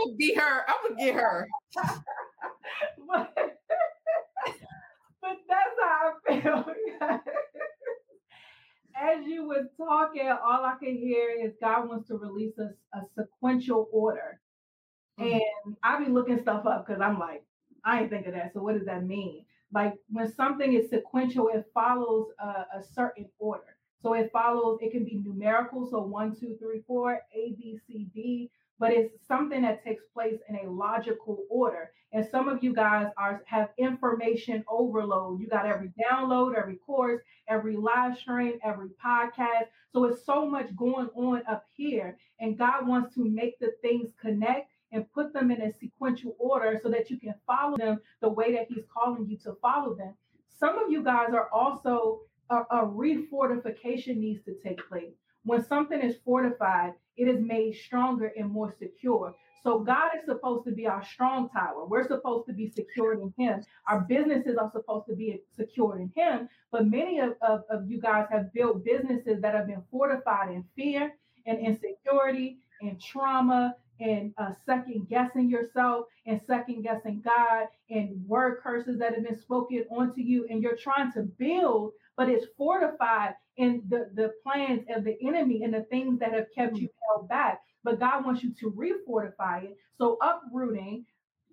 I'm 0.00 0.16
gonna 0.16 0.16
her. 0.36 0.64
I'm 0.68 0.74
gonna 0.88 1.04
get 1.04 1.14
her. 1.14 1.48
but, 3.08 3.34
but 5.20 5.36
that's 5.48 5.76
how 5.82 6.12
I 6.28 6.40
feel. 6.40 6.64
As 8.96 9.26
you 9.26 9.46
were 9.46 9.70
talking, 9.76 10.28
all 10.28 10.64
I 10.64 10.74
could 10.78 10.94
hear 10.94 11.30
is 11.30 11.52
God 11.60 11.88
wants 11.88 12.08
to 12.08 12.16
release 12.16 12.58
a, 12.58 12.70
a 12.96 13.02
sequential 13.16 13.88
order. 13.92 14.40
Mm-hmm. 15.18 15.38
And 15.66 15.76
I 15.82 16.02
be 16.02 16.10
looking 16.10 16.40
stuff 16.40 16.66
up 16.66 16.86
because 16.86 17.00
I'm 17.00 17.18
like, 17.18 17.42
I 17.84 18.00
ain't 18.00 18.10
think 18.10 18.26
of 18.26 18.34
that. 18.34 18.52
So 18.52 18.60
what 18.60 18.76
does 18.76 18.86
that 18.86 19.06
mean? 19.06 19.44
Like 19.72 19.94
when 20.08 20.32
something 20.32 20.74
is 20.74 20.90
sequential, 20.90 21.48
it 21.48 21.64
follows 21.72 22.28
a, 22.38 22.78
a 22.78 22.82
certain 22.94 23.26
order. 23.38 23.76
So 24.02 24.14
it 24.14 24.30
follows, 24.32 24.78
it 24.82 24.92
can 24.92 25.04
be 25.04 25.22
numerical. 25.24 25.88
So 25.88 26.00
one, 26.00 26.34
two, 26.34 26.56
three, 26.58 26.82
four, 26.86 27.20
A, 27.34 27.54
B, 27.56 27.78
C, 27.86 28.08
D 28.14 28.50
but 28.80 28.92
it's 28.92 29.14
something 29.28 29.60
that 29.62 29.84
takes 29.84 30.02
place 30.14 30.38
in 30.48 30.56
a 30.56 30.70
logical 30.70 31.44
order. 31.50 31.92
And 32.12 32.26
some 32.28 32.48
of 32.48 32.64
you 32.64 32.74
guys 32.74 33.08
are 33.18 33.42
have 33.46 33.68
information 33.78 34.64
overload. 34.68 35.38
You 35.38 35.46
got 35.48 35.66
every 35.66 35.92
download, 36.02 36.56
every 36.56 36.76
course, 36.76 37.20
every 37.46 37.76
live 37.76 38.18
stream, 38.18 38.54
every 38.64 38.88
podcast. 39.04 39.66
So 39.92 40.04
it's 40.04 40.24
so 40.24 40.48
much 40.48 40.74
going 40.74 41.08
on 41.14 41.42
up 41.48 41.66
here. 41.76 42.16
And 42.40 42.58
God 42.58 42.88
wants 42.88 43.14
to 43.14 43.24
make 43.24 43.58
the 43.60 43.72
things 43.82 44.10
connect 44.20 44.70
and 44.92 45.12
put 45.12 45.32
them 45.34 45.50
in 45.50 45.60
a 45.60 45.72
sequential 45.78 46.34
order 46.38 46.80
so 46.82 46.88
that 46.88 47.10
you 47.10 47.20
can 47.20 47.34
follow 47.46 47.76
them 47.76 48.00
the 48.22 48.30
way 48.30 48.54
that 48.54 48.66
He's 48.68 48.84
calling 48.92 49.26
you 49.28 49.36
to 49.44 49.56
follow 49.62 49.94
them. 49.94 50.14
Some 50.58 50.78
of 50.78 50.90
you 50.90 51.04
guys 51.04 51.28
are 51.32 51.48
also 51.52 52.22
a, 52.48 52.56
a 52.56 52.86
refortification 52.86 54.16
needs 54.16 54.42
to 54.46 54.54
take 54.64 54.80
place. 54.88 55.19
When 55.44 55.64
something 55.64 56.00
is 56.00 56.16
fortified, 56.24 56.94
it 57.16 57.28
is 57.28 57.40
made 57.40 57.76
stronger 57.76 58.32
and 58.36 58.50
more 58.50 58.74
secure. 58.78 59.34
So 59.62 59.80
God 59.80 60.10
is 60.18 60.24
supposed 60.24 60.64
to 60.66 60.72
be 60.72 60.86
our 60.86 61.04
strong 61.04 61.50
tower. 61.50 61.84
We're 61.86 62.06
supposed 62.06 62.46
to 62.46 62.52
be 62.52 62.70
secured 62.70 63.20
in 63.20 63.32
Him. 63.36 63.62
Our 63.88 64.00
businesses 64.00 64.56
are 64.56 64.70
supposed 64.72 65.06
to 65.08 65.14
be 65.14 65.40
secured 65.54 66.00
in 66.00 66.12
Him. 66.16 66.48
But 66.72 66.86
many 66.86 67.18
of, 67.20 67.34
of, 67.42 67.64
of 67.68 67.90
you 67.90 68.00
guys 68.00 68.26
have 68.30 68.52
built 68.54 68.84
businesses 68.84 69.40
that 69.42 69.54
have 69.54 69.66
been 69.66 69.82
fortified 69.90 70.50
in 70.50 70.64
fear 70.76 71.14
and 71.46 71.58
insecurity 71.58 72.58
and 72.80 73.00
trauma 73.00 73.76
and 74.00 74.32
uh, 74.38 74.52
second 74.64 75.08
guessing 75.10 75.50
yourself 75.50 76.06
and 76.24 76.40
second 76.46 76.82
guessing 76.82 77.20
God 77.22 77.66
and 77.90 78.26
word 78.26 78.60
curses 78.62 78.98
that 78.98 79.14
have 79.14 79.24
been 79.24 79.38
spoken 79.38 79.84
onto 79.90 80.22
you. 80.22 80.46
And 80.48 80.62
you're 80.62 80.76
trying 80.76 81.12
to 81.12 81.22
build, 81.22 81.92
but 82.20 82.28
it's 82.28 82.44
fortified 82.58 83.32
in 83.56 83.82
the, 83.88 84.10
the 84.14 84.30
plans 84.42 84.82
of 84.94 85.04
the 85.04 85.16
enemy 85.26 85.62
and 85.62 85.72
the 85.72 85.86
things 85.88 86.18
that 86.18 86.34
have 86.34 86.44
kept 86.54 86.76
you 86.76 86.86
held 87.08 87.26
back. 87.30 87.62
But 87.82 87.98
God 87.98 88.26
wants 88.26 88.42
you 88.42 88.52
to 88.60 88.70
refortify 88.72 89.64
it. 89.64 89.78
So 89.96 90.18
uprooting, 90.20 91.06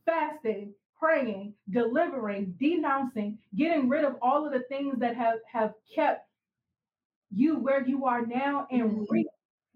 fasting, 0.05 0.73
praying, 0.99 1.53
delivering, 1.69 2.53
denouncing, 2.59 3.37
getting 3.55 3.87
rid 3.87 4.03
of 4.03 4.17
all 4.21 4.45
of 4.45 4.51
the 4.51 4.65
things 4.67 4.99
that 4.99 5.15
have, 5.15 5.37
have 5.49 5.71
kept 5.95 6.27
you 7.31 7.59
where 7.59 7.87
you 7.87 8.03
are 8.03 8.25
now 8.25 8.67
and 8.69 8.91
mm-hmm. 8.91 9.03
re, 9.09 9.25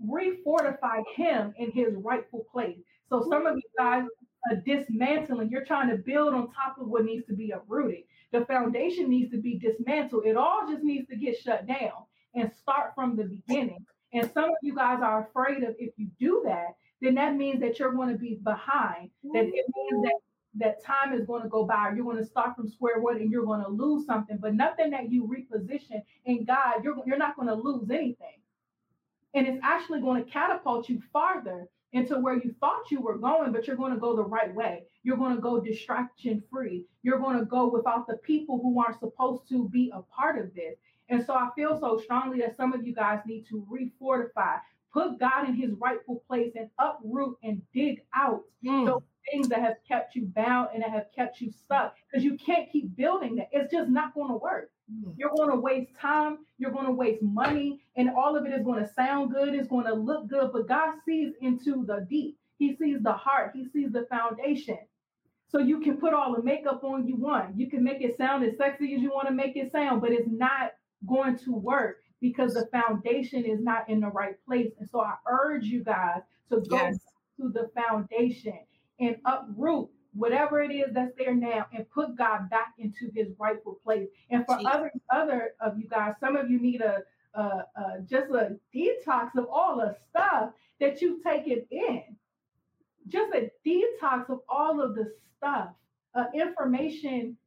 refortify 0.06 1.04
him 1.16 1.54
in 1.56 1.72
his 1.72 1.94
rightful 2.04 2.46
place. 2.52 2.80
So 3.08 3.26
some 3.30 3.46
of 3.46 3.56
you 3.56 3.70
guys 3.78 4.04
are 4.50 4.58
dismantling, 4.58 5.50
you're 5.50 5.66
trying 5.66 5.90
to 5.90 5.98
build 5.98 6.34
on 6.34 6.52
top 6.52 6.78
of 6.80 6.88
what 6.88 7.06
needs 7.06 7.26
to 7.28 7.34
be 7.34 7.52
uprooted. 7.52 8.04
The 8.32 8.46
foundation 8.46 9.10
needs 9.10 9.32
to 9.32 9.38
be 9.38 9.60
dismantled. 9.60 10.26
It 10.26 10.38
all 10.38 10.68
just 10.68 10.84
needs 10.84 11.08
to 11.10 11.16
get 11.16 11.38
shut 11.38 11.68
down 11.68 12.06
and 12.34 12.52
start 12.54 12.94
from 12.96 13.16
the 13.16 13.26
beginning. 13.26 13.86
And 14.14 14.30
some 14.34 14.46
of 14.46 14.56
you 14.62 14.76
guys 14.76 15.00
are 15.02 15.28
afraid 15.28 15.64
of 15.64 15.76
if 15.78 15.94
you 15.98 16.08
do 16.20 16.42
that, 16.46 16.76
then 17.02 17.16
that 17.16 17.36
means 17.36 17.60
that 17.62 17.80
you're 17.80 17.94
going 17.94 18.10
to 18.10 18.18
be 18.18 18.36
behind. 18.44 19.10
That 19.34 19.46
it 19.46 19.66
means 19.76 20.04
that 20.04 20.20
that 20.56 20.84
time 20.84 21.14
is 21.14 21.26
going 21.26 21.44
to 21.44 21.50
go 21.50 21.66
by. 21.66 21.92
You're 21.96 22.06
going 22.06 22.18
to 22.18 22.26
start 22.26 22.56
from 22.56 22.68
square 22.68 23.00
one 23.00 23.18
and 23.18 23.32
you're 23.32 23.46
going 23.46 23.64
to 23.64 23.70
lose 23.70 24.06
something. 24.06 24.38
But 24.38 24.54
nothing 24.54 24.92
that 24.92 25.12
you 25.12 25.26
reposition 25.26 26.02
in 26.26 26.46
God, 26.46 26.84
you're 26.84 26.96
you're 27.06 27.18
not 27.18 27.36
going 27.36 27.48
to 27.48 27.56
lose 27.56 27.90
anything. 27.90 28.40
And 29.34 29.48
it's 29.48 29.62
actually 29.64 30.02
going 30.02 30.24
to 30.24 30.30
catapult 30.30 30.90
you 30.90 31.02
farther 31.14 31.68
into 31.94 32.20
where 32.20 32.36
you 32.36 32.56
thought 32.60 32.90
you 32.90 33.02
were 33.02 33.18
going, 33.18 33.52
but 33.52 33.68
you're 33.68 33.76
going 33.76 33.94
to 33.94 34.00
go 34.00 34.16
the 34.16 34.24
right 34.24 34.54
way. 34.54 34.84
You're 35.04 35.18
going 35.18 35.36
to 35.36 35.42
go 35.42 35.60
distraction 35.60 36.42
free. 36.50 36.86
You're 37.04 37.20
going 37.20 37.38
to 37.38 37.46
go 37.46 37.68
without 37.70 38.08
the 38.08 38.18
people 38.18 38.60
who 38.62 38.80
aren't 38.80 39.00
supposed 39.00 39.48
to 39.50 39.68
be 39.70 39.92
a 39.94 40.02
part 40.02 40.40
of 40.40 40.54
this. 40.54 40.76
And 41.10 41.26
so 41.26 41.34
I 41.34 41.50
feel 41.56 41.78
so 41.80 41.98
strongly 41.98 42.40
that 42.40 42.56
some 42.56 42.74
of 42.74 42.88
you 42.88 42.94
guys 42.94 43.20
need 43.26 43.46
to 43.50 43.68
refortify, 43.70 44.60
put 44.94 45.20
God 45.20 45.50
in 45.50 45.56
his 45.56 45.72
rightful 45.80 46.24
place 46.28 46.54
and 46.56 46.70
uproot 46.80 47.38
and 47.44 47.62
dig 47.74 48.02
out 48.16 48.44
mm. 48.66 48.86
those 48.86 49.02
things 49.30 49.48
that 49.50 49.60
have 49.60 49.76
kept 49.88 50.16
you 50.16 50.26
bound 50.26 50.70
and 50.74 50.84
that 50.84 50.90
have 50.92 51.08
kept 51.16 51.42
you 51.42 51.52
stuck 51.52 51.96
because 52.10 52.24
you 52.24 52.38
can't 52.38 52.72
keep 52.72 52.96
building 52.96 53.36
that. 53.36 53.50
It's 53.52 53.72
just 53.72 53.90
not 53.90 54.14
going 54.14 54.30
to 54.30 54.38
work. 54.38 54.72
Mm. 54.92 55.14
You're 55.18 55.32
going 55.36 55.50
to 55.50 55.60
waste 55.60 55.92
time, 56.00 56.40
you're 56.58 56.72
going 56.72 56.86
to 56.86 56.92
waste 56.92 57.22
money, 57.22 57.82
and 57.96 58.10
all 58.10 58.36
of 58.36 58.46
it 58.46 58.54
is 58.54 58.64
going 58.64 58.84
to 58.84 58.94
sound 58.94 59.34
good, 59.34 59.54
it's 59.54 59.68
going 59.68 59.86
to 59.86 59.94
look 59.94 60.28
good, 60.30 60.52
but 60.52 60.68
God 60.68 60.96
sees 61.06 61.34
into 61.42 61.86
the 61.86 62.06
deep. 62.10 62.38
He 62.58 62.76
sees 62.76 63.02
the 63.02 63.14
heart, 63.14 63.52
he 63.56 63.68
sees 63.70 63.92
the 63.92 64.06
foundation. 64.10 64.78
So 65.50 65.60
you 65.60 65.82
can 65.82 65.98
put 65.98 66.14
all 66.14 66.34
the 66.34 66.44
makeup 66.44 66.84
on 66.84 67.08
you 67.08 67.18
want. 67.18 67.58
You 67.58 67.70
can 67.70 67.84
make 67.84 68.02
it 68.02 68.16
sound 68.18 68.46
as 68.46 68.56
sexy 68.58 68.96
as 68.96 69.02
you 69.02 69.10
want 69.10 69.28
to 69.28 69.34
make 69.34 69.58
it 69.58 69.72
sound, 69.72 70.00
but 70.00 70.12
it's 70.12 70.30
not 70.30 70.72
going 71.06 71.38
to 71.40 71.52
work 71.52 71.98
because 72.22 72.54
the 72.54 72.68
foundation 72.72 73.44
is 73.44 73.60
not 73.60 73.90
in 73.90 74.00
the 74.00 74.08
right 74.08 74.36
place. 74.48 74.72
And 74.80 74.88
so 74.88 75.02
I 75.02 75.16
urge 75.30 75.66
you 75.66 75.84
guys 75.84 76.22
to 76.50 76.62
go 76.62 76.78
yes. 76.78 77.00
to 77.38 77.50
the 77.50 77.70
foundation 77.76 78.60
and 79.02 79.18
uproot 79.26 79.90
whatever 80.14 80.62
it 80.62 80.72
is 80.72 80.94
that's 80.94 81.14
there 81.18 81.34
now 81.34 81.66
and 81.74 81.90
put 81.90 82.16
God 82.18 82.50
back 82.50 82.74
into 82.78 83.10
his 83.16 83.28
rightful 83.40 83.80
place. 83.84 84.08
And 84.30 84.46
for 84.46 84.58
Jesus. 84.58 84.74
other 84.74 84.92
other 85.10 85.52
of 85.60 85.78
you 85.78 85.88
guys, 85.88 86.14
some 86.20 86.36
of 86.36 86.50
you 86.50 86.60
need 86.60 86.82
a, 86.82 87.00
a, 87.34 87.42
a 87.42 88.02
just 88.10 88.32
a 88.32 88.58
detox 88.76 89.36
of 89.38 89.48
all 89.52 89.78
the 89.78 89.96
stuff 90.10 90.52
that 90.80 91.02
you've 91.02 91.24
taken 91.24 91.66
in. 91.72 92.04
Just 93.08 93.34
a 93.34 93.50
detox 93.66 94.30
of 94.30 94.42
all 94.48 94.82
of 94.82 94.96
the 94.96 95.12
stuff, 95.38 95.70
uh, 96.16 96.26
information 96.34 97.38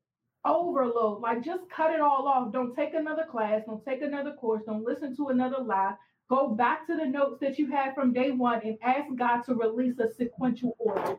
overload. 0.44 1.20
Like 1.20 1.44
just 1.44 1.68
cut 1.70 1.93
it 1.93 2.01
all 2.01 2.26
off. 2.26 2.52
Don't 2.52 2.74
take 2.74 2.94
another 2.94 3.24
class. 3.31 3.62
Don't 3.66 3.85
take 3.85 4.02
another 4.02 4.32
course. 4.32 4.62
Don't 4.66 4.85
listen 4.85 5.16
to 5.16 5.28
another 5.28 5.62
lie. 5.62 5.94
Go 6.28 6.48
back 6.48 6.86
to 6.86 6.97
the 6.97 7.05
notes 7.05 7.39
that 7.40 7.59
you 7.59 7.70
had 7.70 7.94
from 7.94 8.12
day 8.12 8.31
one 8.31 8.60
and 8.64 8.78
ask 8.82 9.14
God 9.14 9.43
to 9.43 9.55
release 9.55 9.98
a 9.98 10.12
sequential 10.14 10.74
order. 10.78 11.18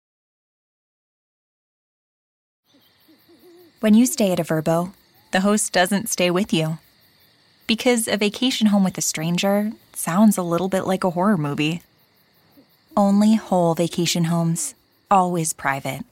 When 3.81 3.95
you 3.95 4.05
stay 4.05 4.31
at 4.31 4.39
a 4.39 4.43
Vrbo, 4.43 4.93
the 5.31 5.39
host 5.39 5.73
doesn't 5.73 6.07
stay 6.07 6.29
with 6.29 6.53
you. 6.53 6.77
Because 7.65 8.07
a 8.07 8.15
vacation 8.15 8.67
home 8.67 8.83
with 8.83 8.95
a 8.95 9.01
stranger 9.01 9.71
sounds 9.93 10.37
a 10.37 10.43
little 10.43 10.69
bit 10.69 10.85
like 10.85 11.03
a 11.03 11.09
horror 11.09 11.35
movie. 11.35 11.81
Only 12.95 13.33
whole 13.33 13.73
vacation 13.73 14.25
homes, 14.25 14.75
always 15.09 15.53
private. 15.53 16.05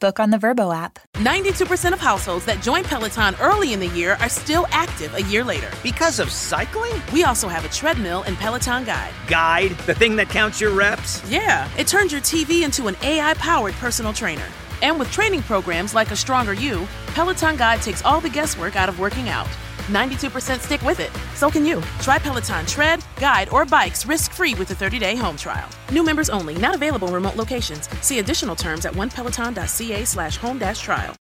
Book 0.00 0.18
on 0.18 0.30
the 0.30 0.36
Vrbo 0.36 0.74
app. 0.74 0.98
92% 1.14 1.92
of 1.92 2.00
households 2.00 2.44
that 2.46 2.60
join 2.60 2.82
Peloton 2.82 3.36
early 3.40 3.72
in 3.72 3.78
the 3.78 3.86
year 3.86 4.14
are 4.14 4.28
still 4.28 4.66
active 4.70 5.14
a 5.14 5.22
year 5.22 5.44
later. 5.44 5.70
Because 5.84 6.18
of 6.18 6.28
cycling? 6.28 7.00
We 7.12 7.22
also 7.22 7.46
have 7.46 7.64
a 7.64 7.68
treadmill 7.68 8.22
and 8.22 8.36
Peloton 8.36 8.82
Guide. 8.82 9.14
Guide? 9.28 9.70
The 9.86 9.94
thing 9.94 10.16
that 10.16 10.28
counts 10.28 10.60
your 10.60 10.72
reps? 10.72 11.22
Yeah, 11.30 11.70
it 11.78 11.86
turns 11.86 12.10
your 12.10 12.20
TV 12.20 12.64
into 12.64 12.88
an 12.88 12.96
AI 13.00 13.34
powered 13.34 13.74
personal 13.74 14.12
trainer. 14.12 14.48
And 14.82 14.98
with 14.98 15.10
training 15.10 15.42
programs 15.42 15.94
like 15.94 16.10
A 16.10 16.16
Stronger 16.16 16.52
You, 16.52 16.86
Peloton 17.14 17.56
Guide 17.56 17.80
takes 17.80 18.04
all 18.04 18.20
the 18.20 18.28
guesswork 18.28 18.76
out 18.76 18.90
of 18.90 18.98
working 18.98 19.30
out. 19.30 19.48
92% 19.88 20.60
stick 20.60 20.82
with 20.82 21.00
it. 21.00 21.10
So 21.34 21.50
can 21.50 21.64
you. 21.64 21.82
Try 22.00 22.18
Peloton 22.18 22.66
Tread, 22.66 23.02
Guide, 23.16 23.48
or 23.48 23.64
Bikes 23.64 24.04
risk 24.06 24.32
free 24.32 24.54
with 24.54 24.70
a 24.70 24.74
30 24.74 24.98
day 24.98 25.16
home 25.16 25.36
trial. 25.36 25.68
New 25.90 26.02
members 26.02 26.28
only, 26.28 26.58
not 26.58 26.74
available 26.74 27.08
in 27.08 27.14
remote 27.14 27.36
locations. 27.36 27.88
See 28.00 28.18
additional 28.18 28.56
terms 28.56 28.84
at 28.84 28.92
onepeloton.ca 28.92 30.04
slash 30.04 30.36
home 30.36 30.58
trial. 30.58 31.21